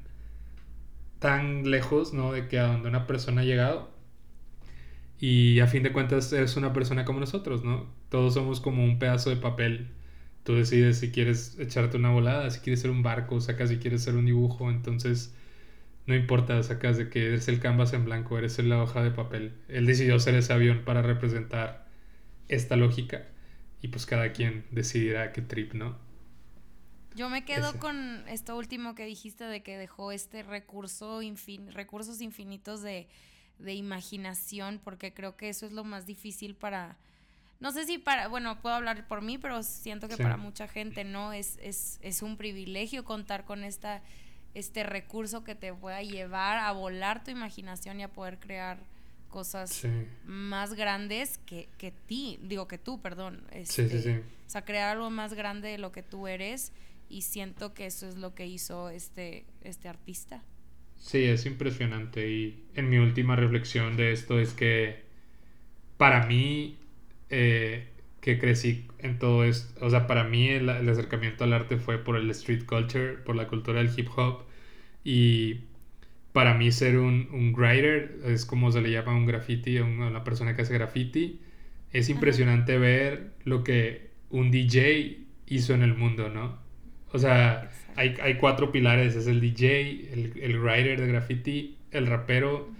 tan 1.18 1.70
lejos, 1.70 2.12
¿no? 2.12 2.32
De 2.32 2.46
que 2.46 2.58
a 2.58 2.66
donde 2.66 2.90
una 2.90 3.06
persona 3.06 3.40
ha 3.40 3.44
llegado. 3.44 3.90
Y 5.18 5.60
a 5.60 5.66
fin 5.66 5.82
de 5.82 5.92
cuentas 5.92 6.30
es 6.34 6.58
una 6.58 6.74
persona 6.74 7.06
como 7.06 7.20
nosotros, 7.20 7.64
¿no? 7.64 7.86
Todos 8.10 8.34
somos 8.34 8.60
como 8.60 8.84
un 8.84 8.98
pedazo 8.98 9.30
de 9.30 9.36
papel 9.36 9.88
tú 10.42 10.56
decides 10.56 10.98
si 10.98 11.10
quieres 11.10 11.58
echarte 11.58 11.96
una 11.96 12.10
volada, 12.10 12.50
si 12.50 12.60
quieres 12.60 12.80
ser 12.82 12.90
un 12.90 13.02
barco, 13.02 13.40
sacas 13.40 13.70
si 13.70 13.78
quieres 13.78 14.02
ser 14.02 14.14
un 14.14 14.26
dibujo, 14.26 14.70
entonces 14.70 15.34
no 16.06 16.14
importa, 16.14 16.62
sacas 16.62 16.98
de 16.98 17.08
que 17.08 17.28
eres 17.28 17.48
el 17.48 17.60
canvas 17.60 17.94
en 17.94 18.04
blanco, 18.04 18.36
eres 18.36 18.58
la 18.58 18.82
hoja 18.82 19.02
de 19.02 19.10
papel. 19.10 19.54
Él 19.68 19.86
decidió 19.86 20.18
ser 20.20 20.34
ese 20.34 20.52
avión 20.52 20.82
para 20.84 21.00
representar 21.00 21.86
esta 22.48 22.76
lógica 22.76 23.24
y 23.80 23.88
pues 23.88 24.04
cada 24.04 24.32
quien 24.32 24.66
decidirá 24.70 25.32
qué 25.32 25.40
trip, 25.40 25.72
¿no? 25.74 26.09
Yo 27.14 27.28
me 27.28 27.44
quedo 27.44 27.78
con 27.78 28.24
esto 28.28 28.56
último 28.56 28.94
que 28.94 29.04
dijiste 29.04 29.44
de 29.44 29.62
que 29.62 29.76
dejó 29.76 30.12
este 30.12 30.42
recurso, 30.42 31.22
infin 31.22 31.72
recursos 31.72 32.20
infinitos 32.20 32.82
de, 32.82 33.08
de 33.58 33.74
imaginación, 33.74 34.80
porque 34.82 35.12
creo 35.12 35.36
que 35.36 35.48
eso 35.48 35.66
es 35.66 35.72
lo 35.72 35.84
más 35.84 36.06
difícil 36.06 36.54
para 36.54 36.96
no 37.60 37.72
sé 37.72 37.84
si 37.84 37.98
para, 37.98 38.28
bueno, 38.28 38.58
puedo 38.62 38.74
hablar 38.74 39.06
por 39.06 39.20
mí, 39.20 39.36
pero 39.36 39.62
siento 39.62 40.08
que 40.08 40.16
para 40.16 40.38
mucha 40.38 40.66
gente 40.66 41.04
no 41.04 41.34
es, 41.34 41.58
es, 41.62 41.98
es 42.00 42.22
un 42.22 42.38
privilegio 42.38 43.04
contar 43.04 43.44
con 43.44 43.64
esta, 43.64 44.00
este 44.54 44.82
recurso 44.82 45.44
que 45.44 45.54
te 45.54 45.72
pueda 45.74 46.02
llevar 46.02 46.56
a 46.56 46.72
volar 46.72 47.22
tu 47.22 47.30
imaginación 47.30 48.00
y 48.00 48.02
a 48.02 48.08
poder 48.08 48.38
crear 48.38 48.78
cosas 49.28 49.82
más 50.24 50.72
grandes 50.72 51.36
que, 51.36 51.68
que 51.76 51.90
ti, 51.90 52.38
digo 52.42 52.66
que 52.66 52.78
tú, 52.78 52.98
perdón. 53.00 53.44
Este, 53.52 53.88
sí, 53.88 53.98
sí, 53.98 54.02
sí. 54.02 54.20
O 54.46 54.50
sea, 54.50 54.64
crear 54.64 54.96
algo 54.96 55.10
más 55.10 55.34
grande 55.34 55.68
de 55.68 55.78
lo 55.78 55.92
que 55.92 56.02
tú 56.02 56.26
eres 56.26 56.72
y 57.10 57.22
siento 57.22 57.74
que 57.74 57.86
eso 57.86 58.08
es 58.08 58.16
lo 58.16 58.34
que 58.34 58.46
hizo 58.46 58.88
este, 58.88 59.44
este 59.62 59.88
artista. 59.88 60.42
Sí, 60.96 61.24
es 61.24 61.44
impresionante 61.46 62.30
y 62.30 62.64
en 62.74 62.88
mi 62.88 62.98
última 62.98 63.36
reflexión 63.36 63.96
de 63.96 64.12
esto 64.12 64.38
es 64.38 64.52
que 64.52 65.02
para 65.96 66.26
mí 66.26 66.78
eh, 67.30 67.88
que 68.20 68.38
crecí 68.38 68.86
en 68.98 69.18
todo 69.18 69.44
esto. 69.44 69.84
O 69.84 69.90
sea, 69.90 70.06
para 70.06 70.24
mí 70.24 70.48
el, 70.48 70.68
acercamiento 70.68 71.44
al 71.44 71.52
arte 71.52 71.78
fue 71.78 71.98
por 71.98 72.16
el 72.16 72.30
street 72.30 72.64
culture, 72.66 73.14
por 73.14 73.36
la 73.36 73.48
cultura 73.48 73.82
del 73.82 73.90
hip 73.98 74.08
hop. 74.16 74.44
Y 75.04 75.60
para 76.32 76.54
mí 76.54 76.70
ser 76.70 76.98
un, 76.98 77.28
un 77.32 77.54
writer 77.54 78.20
es 78.26 78.44
como 78.44 78.70
se 78.72 78.80
le 78.82 78.90
llama 78.90 79.14
un 79.14 79.26
graffiti, 79.26 79.78
a 79.78 79.84
una 79.84 80.22
persona 80.24 80.54
que 80.54 80.62
hace 80.62 80.74
graffiti. 80.74 81.40
Es 81.92 82.08
impresionante 82.08 82.78
ver 82.78 83.32
lo 83.44 83.64
que 83.64 84.10
un 84.30 84.50
DJ 84.50 85.18
hizo 85.46 85.74
en 85.74 85.82
el 85.82 85.94
mundo, 85.94 86.28
¿no? 86.28 86.58
O 87.12 87.18
sea, 87.18 87.70
hay, 87.96 88.16
hay, 88.22 88.34
cuatro 88.34 88.72
pilares. 88.72 89.16
Es 89.16 89.26
el 89.26 89.40
DJ, 89.40 90.12
el, 90.12 90.32
el 90.40 90.58
writer 90.60 91.00
de 91.00 91.06
graffiti, 91.06 91.78
el 91.90 92.06
rapero 92.06 92.70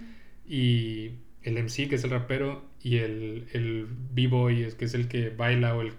y 0.47 1.11
el 1.43 1.57
MC, 1.63 1.87
que 1.89 1.95
es 1.95 2.03
el 2.03 2.11
rapero, 2.11 2.63
y 2.83 2.97
el, 2.97 3.47
el 3.53 3.87
b-boy, 4.13 4.73
que 4.77 4.85
es 4.85 4.93
el 4.93 5.07
que 5.07 5.29
baila 5.29 5.75
o 5.75 5.81
el, 5.81 5.93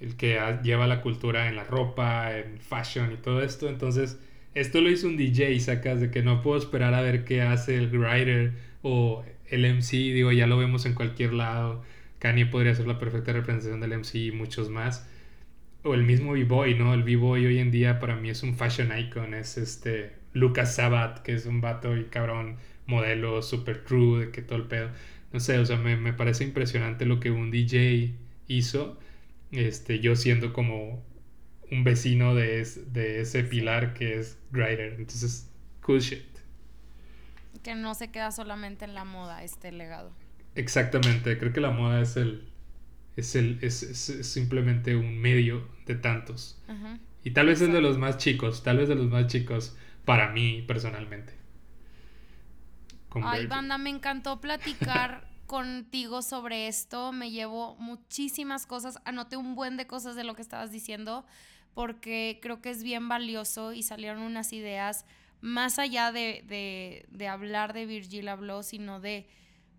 el 0.00 0.16
que 0.16 0.38
lleva 0.62 0.86
la 0.86 1.00
cultura 1.00 1.48
en 1.48 1.56
la 1.56 1.64
ropa, 1.64 2.36
en 2.36 2.58
fashion 2.60 3.12
y 3.12 3.16
todo 3.16 3.42
esto. 3.42 3.68
Entonces, 3.68 4.18
esto 4.54 4.80
lo 4.80 4.90
hizo 4.90 5.08
un 5.08 5.16
DJ, 5.16 5.58
sacas 5.60 6.00
de 6.00 6.10
que 6.10 6.22
no 6.22 6.42
puedo 6.42 6.58
esperar 6.58 6.94
a 6.94 7.00
ver 7.00 7.24
qué 7.24 7.42
hace 7.42 7.76
el 7.76 7.90
writer 7.90 8.52
o 8.82 9.24
el 9.48 9.64
MC, 9.74 9.96
digo, 10.12 10.32
ya 10.32 10.46
lo 10.46 10.56
vemos 10.58 10.86
en 10.86 10.94
cualquier 10.94 11.32
lado. 11.32 11.82
Kanye 12.18 12.46
podría 12.46 12.74
ser 12.74 12.86
la 12.86 12.98
perfecta 12.98 13.32
representación 13.32 13.80
del 13.80 13.98
MC 13.98 14.14
y 14.16 14.32
muchos 14.32 14.70
más. 14.70 15.08
O 15.86 15.94
el 15.94 16.02
mismo 16.02 16.32
B-Boy, 16.32 16.74
¿no? 16.74 16.94
El 16.94 17.04
B-Boy 17.04 17.46
hoy 17.46 17.58
en 17.58 17.70
día 17.70 18.00
para 18.00 18.16
mí 18.16 18.30
es 18.30 18.42
un 18.42 18.56
fashion 18.56 18.96
icon, 18.98 19.34
es 19.34 19.56
este 19.56 20.16
Lucas 20.32 20.74
Sabat, 20.74 21.20
que 21.20 21.34
es 21.34 21.46
un 21.46 21.60
vato 21.60 21.96
y 21.96 22.04
cabrón 22.04 22.56
modelo 22.86 23.42
super 23.42 23.84
true, 23.84 24.26
de 24.26 24.32
que 24.32 24.42
todo 24.42 24.58
el 24.58 24.64
pedo 24.64 24.90
no 25.32 25.40
sé, 25.40 25.58
o 25.58 25.66
sea, 25.66 25.76
me, 25.76 26.12
parece 26.12 26.44
impresionante 26.44 27.04
lo 27.04 27.20
que 27.20 27.30
un 27.30 27.50
DJ 27.50 28.14
hizo, 28.48 28.98
este, 29.52 30.00
yo 30.00 30.16
siendo 30.16 30.52
como 30.52 31.04
un 31.70 31.84
vecino 31.84 32.34
de, 32.34 32.64
de 32.92 33.20
ese 33.20 33.42
pilar 33.44 33.92
que 33.92 34.18
es 34.18 34.38
Grider. 34.50 34.94
Entonces, 34.94 35.50
cool 35.82 36.00
shit. 36.00 36.24
Que 37.62 37.74
no 37.74 37.94
se 37.94 38.10
queda 38.10 38.30
solamente 38.30 38.84
en 38.84 38.94
la 38.94 39.04
moda 39.04 39.42
este 39.42 39.72
legado. 39.72 40.10
Exactamente, 40.54 41.36
creo 41.38 41.52
que 41.52 41.60
la 41.60 41.70
moda 41.70 42.00
es 42.00 42.16
el. 42.16 42.48
Es, 43.16 43.34
el, 43.34 43.58
es, 43.62 43.78
simplemente 44.22 44.94
un 44.94 45.18
medio 45.18 45.66
de 45.86 45.94
tantos. 45.94 46.60
Y 47.24 47.30
tal 47.32 47.46
vez 47.46 47.60
es 47.60 47.72
de 47.72 47.80
los 47.80 47.98
más 47.98 48.18
chicos, 48.18 48.62
tal 48.62 48.78
vez 48.78 48.88
de 48.88 48.94
los 48.94 49.08
más 49.08 49.26
chicos 49.26 49.76
para 50.04 50.30
mí 50.32 50.62
personalmente. 50.62 51.32
Ay, 53.22 53.46
banda, 53.46 53.78
me 53.78 53.90
encantó 53.90 54.40
platicar 54.40 55.28
contigo 55.46 56.22
sobre 56.22 56.68
esto. 56.68 57.12
Me 57.12 57.30
llevo 57.30 57.76
muchísimas 57.76 58.66
cosas. 58.66 58.98
Anoté 59.04 59.36
un 59.36 59.54
buen 59.54 59.76
de 59.76 59.86
cosas 59.86 60.14
de 60.14 60.24
lo 60.24 60.34
que 60.34 60.42
estabas 60.42 60.70
diciendo 60.70 61.24
porque 61.76 62.38
creo 62.40 62.62
que 62.62 62.70
es 62.70 62.82
bien 62.82 63.06
valioso 63.06 63.74
y 63.74 63.82
salieron 63.82 64.22
unas 64.22 64.54
ideas 64.54 65.04
más 65.42 65.78
allá 65.78 66.10
de, 66.10 67.06
hablar 67.30 67.74
de 67.74 67.84
Virgil 67.84 68.28
habló, 68.28 68.62
sino 68.62 68.98
de, 68.98 69.28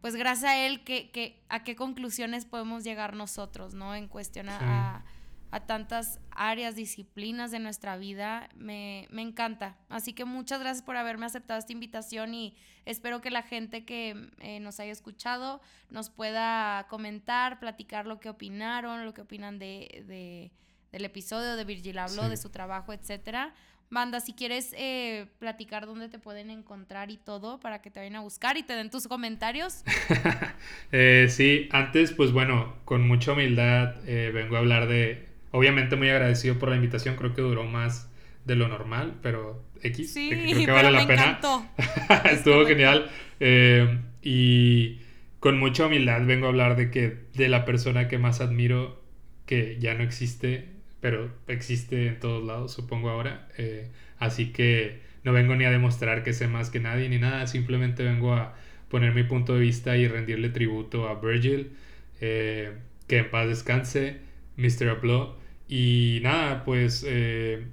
pues 0.01 0.15
gracias 0.15 0.51
a 0.51 0.57
él, 0.57 0.83
que, 0.83 1.41
a 1.49 1.63
qué 1.63 1.75
conclusiones 1.75 2.45
podemos 2.45 2.83
llegar 2.83 3.15
nosotros, 3.15 3.73
¿no? 3.73 3.95
En 3.95 4.07
cuestión 4.07 4.49
a 4.49 5.03
a 5.51 5.61
tantas 5.61 6.19
áreas, 6.31 6.75
disciplinas 6.75 7.51
de 7.51 7.59
nuestra 7.59 7.97
vida. 7.97 8.49
Me, 8.55 9.07
encanta. 9.11 9.77
Así 9.89 10.13
que 10.13 10.25
muchas 10.25 10.59
gracias 10.59 10.83
por 10.83 10.97
haberme 10.97 11.25
aceptado 11.25 11.59
esta 11.59 11.71
invitación 11.71 12.33
y 12.33 12.55
espero 12.85 13.21
que 13.21 13.31
la 13.31 13.43
gente 13.43 13.85
que 13.85 14.29
eh, 14.39 14.59
nos 14.59 14.79
haya 14.79 14.91
escuchado 14.91 15.61
nos 15.89 16.09
pueda 16.09 16.85
comentar, 16.89 17.59
platicar 17.59 18.05
lo 18.05 18.19
que 18.19 18.29
opinaron, 18.29 19.05
lo 19.05 19.13
que 19.13 19.21
opinan 19.21 19.57
de, 19.57 20.51
del 20.91 21.05
episodio, 21.05 21.55
de 21.55 21.63
Virgil 21.63 21.97
habló, 21.99 22.23
Sí. 22.23 22.29
de 22.29 22.37
su 22.37 22.49
trabajo, 22.49 22.91
etcétera. 22.91 23.53
Banda, 23.89 24.19
si 24.19 24.33
quieres 24.33 24.73
eh, 24.77 25.27
platicar 25.39 25.85
dónde 25.85 26.09
te 26.09 26.19
pueden 26.19 26.49
encontrar 26.49 27.09
y 27.09 27.17
todo 27.17 27.59
para 27.59 27.81
que 27.81 27.89
te 27.89 27.99
vayan 27.99 28.17
a 28.17 28.21
buscar 28.21 28.57
y 28.57 28.63
te 28.63 28.73
den 28.73 28.89
tus 28.89 29.07
comentarios. 29.07 29.83
Eh, 30.91 31.27
sí, 31.29 31.67
antes, 31.71 32.11
pues 32.11 32.31
bueno, 32.31 32.75
con 32.85 33.07
mucha 33.07 33.33
humildad 33.33 33.95
eh, 34.07 34.31
vengo 34.33 34.55
a 34.55 34.59
hablar 34.59 34.87
de. 34.87 35.27
Obviamente 35.51 35.95
muy 35.95 36.09
agradecido 36.09 36.57
por 36.59 36.69
la 36.69 36.75
invitación, 36.75 37.15
creo 37.15 37.33
que 37.33 37.41
duró 37.41 37.63
más 37.63 38.09
de 38.45 38.55
lo 38.55 38.67
normal, 38.67 39.15
pero 39.21 39.63
X, 39.83 40.13
Sí, 40.13 40.29
creo 40.29 40.65
que 40.65 40.71
vale 40.71 40.91
la 40.91 41.05
pena. 41.05 41.39
Estuvo 42.31 42.65
genial. 42.65 43.09
Eh, 43.39 43.99
y 44.21 44.99
con 45.39 45.59
mucha 45.59 45.85
humildad 45.85 46.25
vengo 46.25 46.47
a 46.47 46.49
hablar 46.49 46.75
de 46.75 46.89
que 46.89 47.25
de 47.33 47.49
la 47.49 47.65
persona 47.65 48.07
que 48.07 48.17
más 48.17 48.41
admiro, 48.41 49.01
que 49.45 49.77
ya 49.79 49.93
no 49.93 50.03
existe, 50.03 50.76
pero 50.99 51.31
existe 51.47 52.07
en 52.07 52.19
todos 52.19 52.45
lados, 52.45 52.73
supongo 52.73 53.09
ahora. 53.09 53.47
Eh, 53.57 53.89
así 54.17 54.51
que 54.51 55.01
no 55.23 55.33
vengo 55.33 55.55
ni 55.55 55.65
a 55.65 55.71
demostrar 55.71 56.23
que 56.23 56.33
sé 56.33 56.47
más 56.47 56.69
que 56.69 56.79
nadie 56.79 57.09
ni 57.09 57.19
nada, 57.19 57.47
simplemente 57.47 58.03
vengo 58.03 58.33
a 58.33 58.55
poner 58.89 59.13
mi 59.13 59.23
punto 59.23 59.55
de 59.55 59.59
vista 59.61 59.97
y 59.97 60.07
rendirle 60.07 60.49
tributo 60.49 61.07
a 61.07 61.19
Virgil, 61.19 61.71
eh, 62.21 62.73
que 63.07 63.19
en 63.19 63.29
paz 63.29 63.47
descanse, 63.47 64.17
Mr. 64.57 64.91
Upload. 64.97 65.35
Y 65.67 66.19
nada, 66.23 66.63
pues 66.63 67.05
eh, 67.07 67.65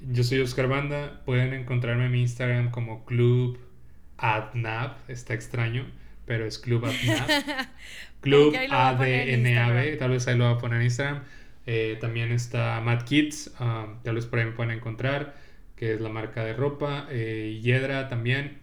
yo 0.00 0.24
soy 0.24 0.40
Oscar 0.40 0.68
Banda, 0.68 1.22
pueden 1.24 1.52
encontrarme 1.52 2.06
en 2.06 2.12
mi 2.12 2.20
Instagram 2.22 2.70
como 2.70 3.04
Club 3.04 3.58
Adnab, 4.16 4.96
está 5.08 5.34
extraño, 5.34 5.86
pero 6.26 6.46
es 6.46 6.58
Club 6.58 6.86
Adnab. 6.86 7.28
Club 8.22 8.56
ADNAB, 8.70 9.98
tal 9.98 10.10
vez 10.10 10.26
ahí 10.26 10.38
lo 10.38 10.46
voy 10.46 10.54
a 10.54 10.58
poner 10.58 10.78
en 10.78 10.84
Instagram. 10.84 11.24
Eh, 11.66 11.96
también 12.00 12.30
está 12.32 12.80
Mad 12.80 13.02
Kids, 13.02 13.54
tal 14.02 14.14
vez 14.14 14.26
por 14.26 14.38
ahí 14.38 14.46
me 14.46 14.52
pueden 14.52 14.72
encontrar, 14.72 15.34
que 15.76 15.94
es 15.94 16.00
la 16.00 16.08
marca 16.08 16.44
de 16.44 16.54
ropa. 16.54 17.06
Eh, 17.10 17.60
Yedra 17.62 18.08
también. 18.08 18.58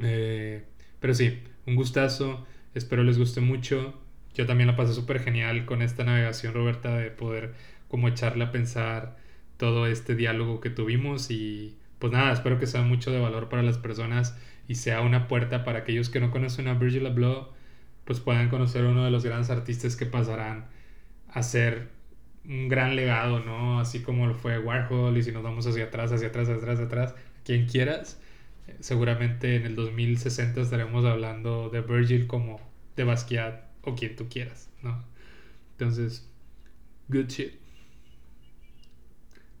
Eh, 0.00 0.64
pero 1.00 1.14
sí, 1.14 1.42
un 1.66 1.76
gustazo. 1.76 2.46
Espero 2.74 3.04
les 3.04 3.18
guste 3.18 3.40
mucho. 3.40 4.00
Yo 4.34 4.46
también 4.46 4.66
la 4.68 4.76
pasé 4.76 4.94
súper 4.94 5.20
genial 5.20 5.66
con 5.66 5.82
esta 5.82 6.04
navegación, 6.04 6.54
Roberta, 6.54 6.96
de 6.96 7.10
poder 7.10 7.54
como 7.88 8.08
echarle 8.08 8.44
a 8.44 8.52
pensar 8.52 9.16
todo 9.58 9.86
este 9.86 10.14
diálogo 10.14 10.60
que 10.60 10.70
tuvimos 10.70 11.30
y 11.30 11.76
pues 11.98 12.12
nada, 12.12 12.32
espero 12.32 12.58
que 12.58 12.66
sea 12.66 12.82
mucho 12.82 13.12
de 13.12 13.20
valor 13.20 13.48
para 13.48 13.62
las 13.62 13.78
personas 13.78 14.36
y 14.66 14.76
sea 14.76 15.02
una 15.02 15.28
puerta 15.28 15.64
para 15.64 15.80
aquellos 15.80 16.08
que 16.08 16.18
no 16.18 16.30
conocen 16.30 16.66
a 16.68 16.74
Virgil 16.74 17.06
Abloh, 17.06 17.52
pues 18.04 18.20
puedan 18.20 18.48
conocer 18.48 18.84
a 18.84 18.88
uno 18.88 19.04
de 19.04 19.10
los 19.10 19.24
grandes 19.24 19.50
artistas 19.50 19.94
que 19.96 20.06
pasarán 20.06 20.66
a 21.28 21.42
ser 21.42 21.90
un 22.44 22.68
gran 22.68 22.96
legado, 22.96 23.40
¿no? 23.40 23.80
Así 23.80 24.02
como 24.02 24.26
lo 24.26 24.34
fue 24.34 24.58
Warhol 24.58 25.16
y 25.16 25.22
si 25.22 25.32
nos 25.32 25.42
vamos 25.42 25.66
hacia 25.66 25.84
atrás, 25.84 26.12
hacia 26.12 26.28
atrás, 26.28 26.48
hacia 26.48 26.56
atrás, 26.56 26.74
hacia 26.74 26.86
atrás, 26.86 27.14
quien 27.44 27.66
quieras, 27.66 28.20
eh, 28.68 28.76
seguramente 28.80 29.56
en 29.56 29.66
el 29.66 29.76
2060 29.76 30.60
estaremos 30.62 31.04
hablando 31.04 31.70
de 31.70 31.80
Virgil 31.80 32.26
como 32.26 32.60
de 32.96 33.04
Basquiat 33.04 33.64
o 33.82 33.94
quien 33.94 34.16
tú 34.16 34.28
quieras, 34.28 34.70
¿no? 34.82 35.04
Entonces, 35.72 36.28
good 37.08 37.26
shit. 37.28 37.54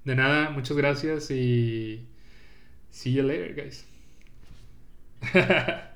De 0.04 0.16
nada, 0.16 0.50
muchas 0.50 0.76
gracias 0.76 1.30
y 1.30 2.06
see 2.90 3.12
you 3.12 3.22
later, 3.22 3.54
guys. 3.54 3.86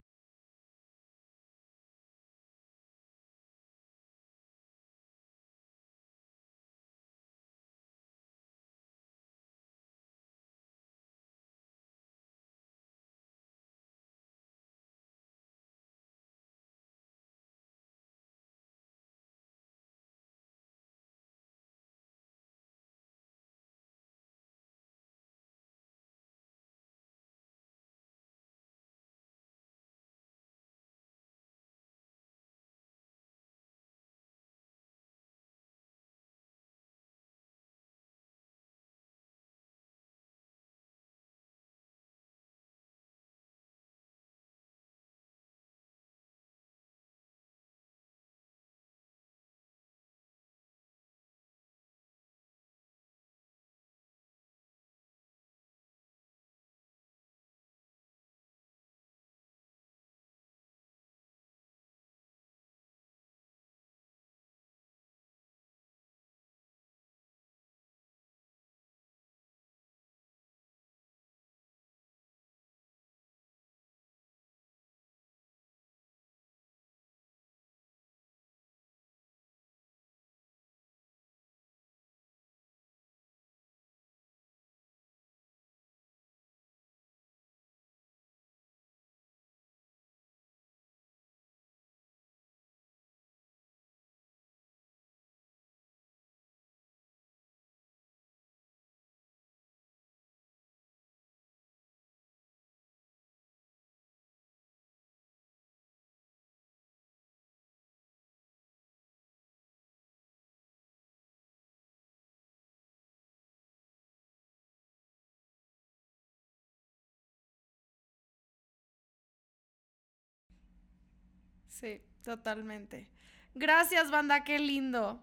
Sí, 121.81 122.01
totalmente. 122.25 123.09
Gracias, 123.55 124.11
banda, 124.11 124.45
qué 124.45 124.59
lindo. 124.59 125.23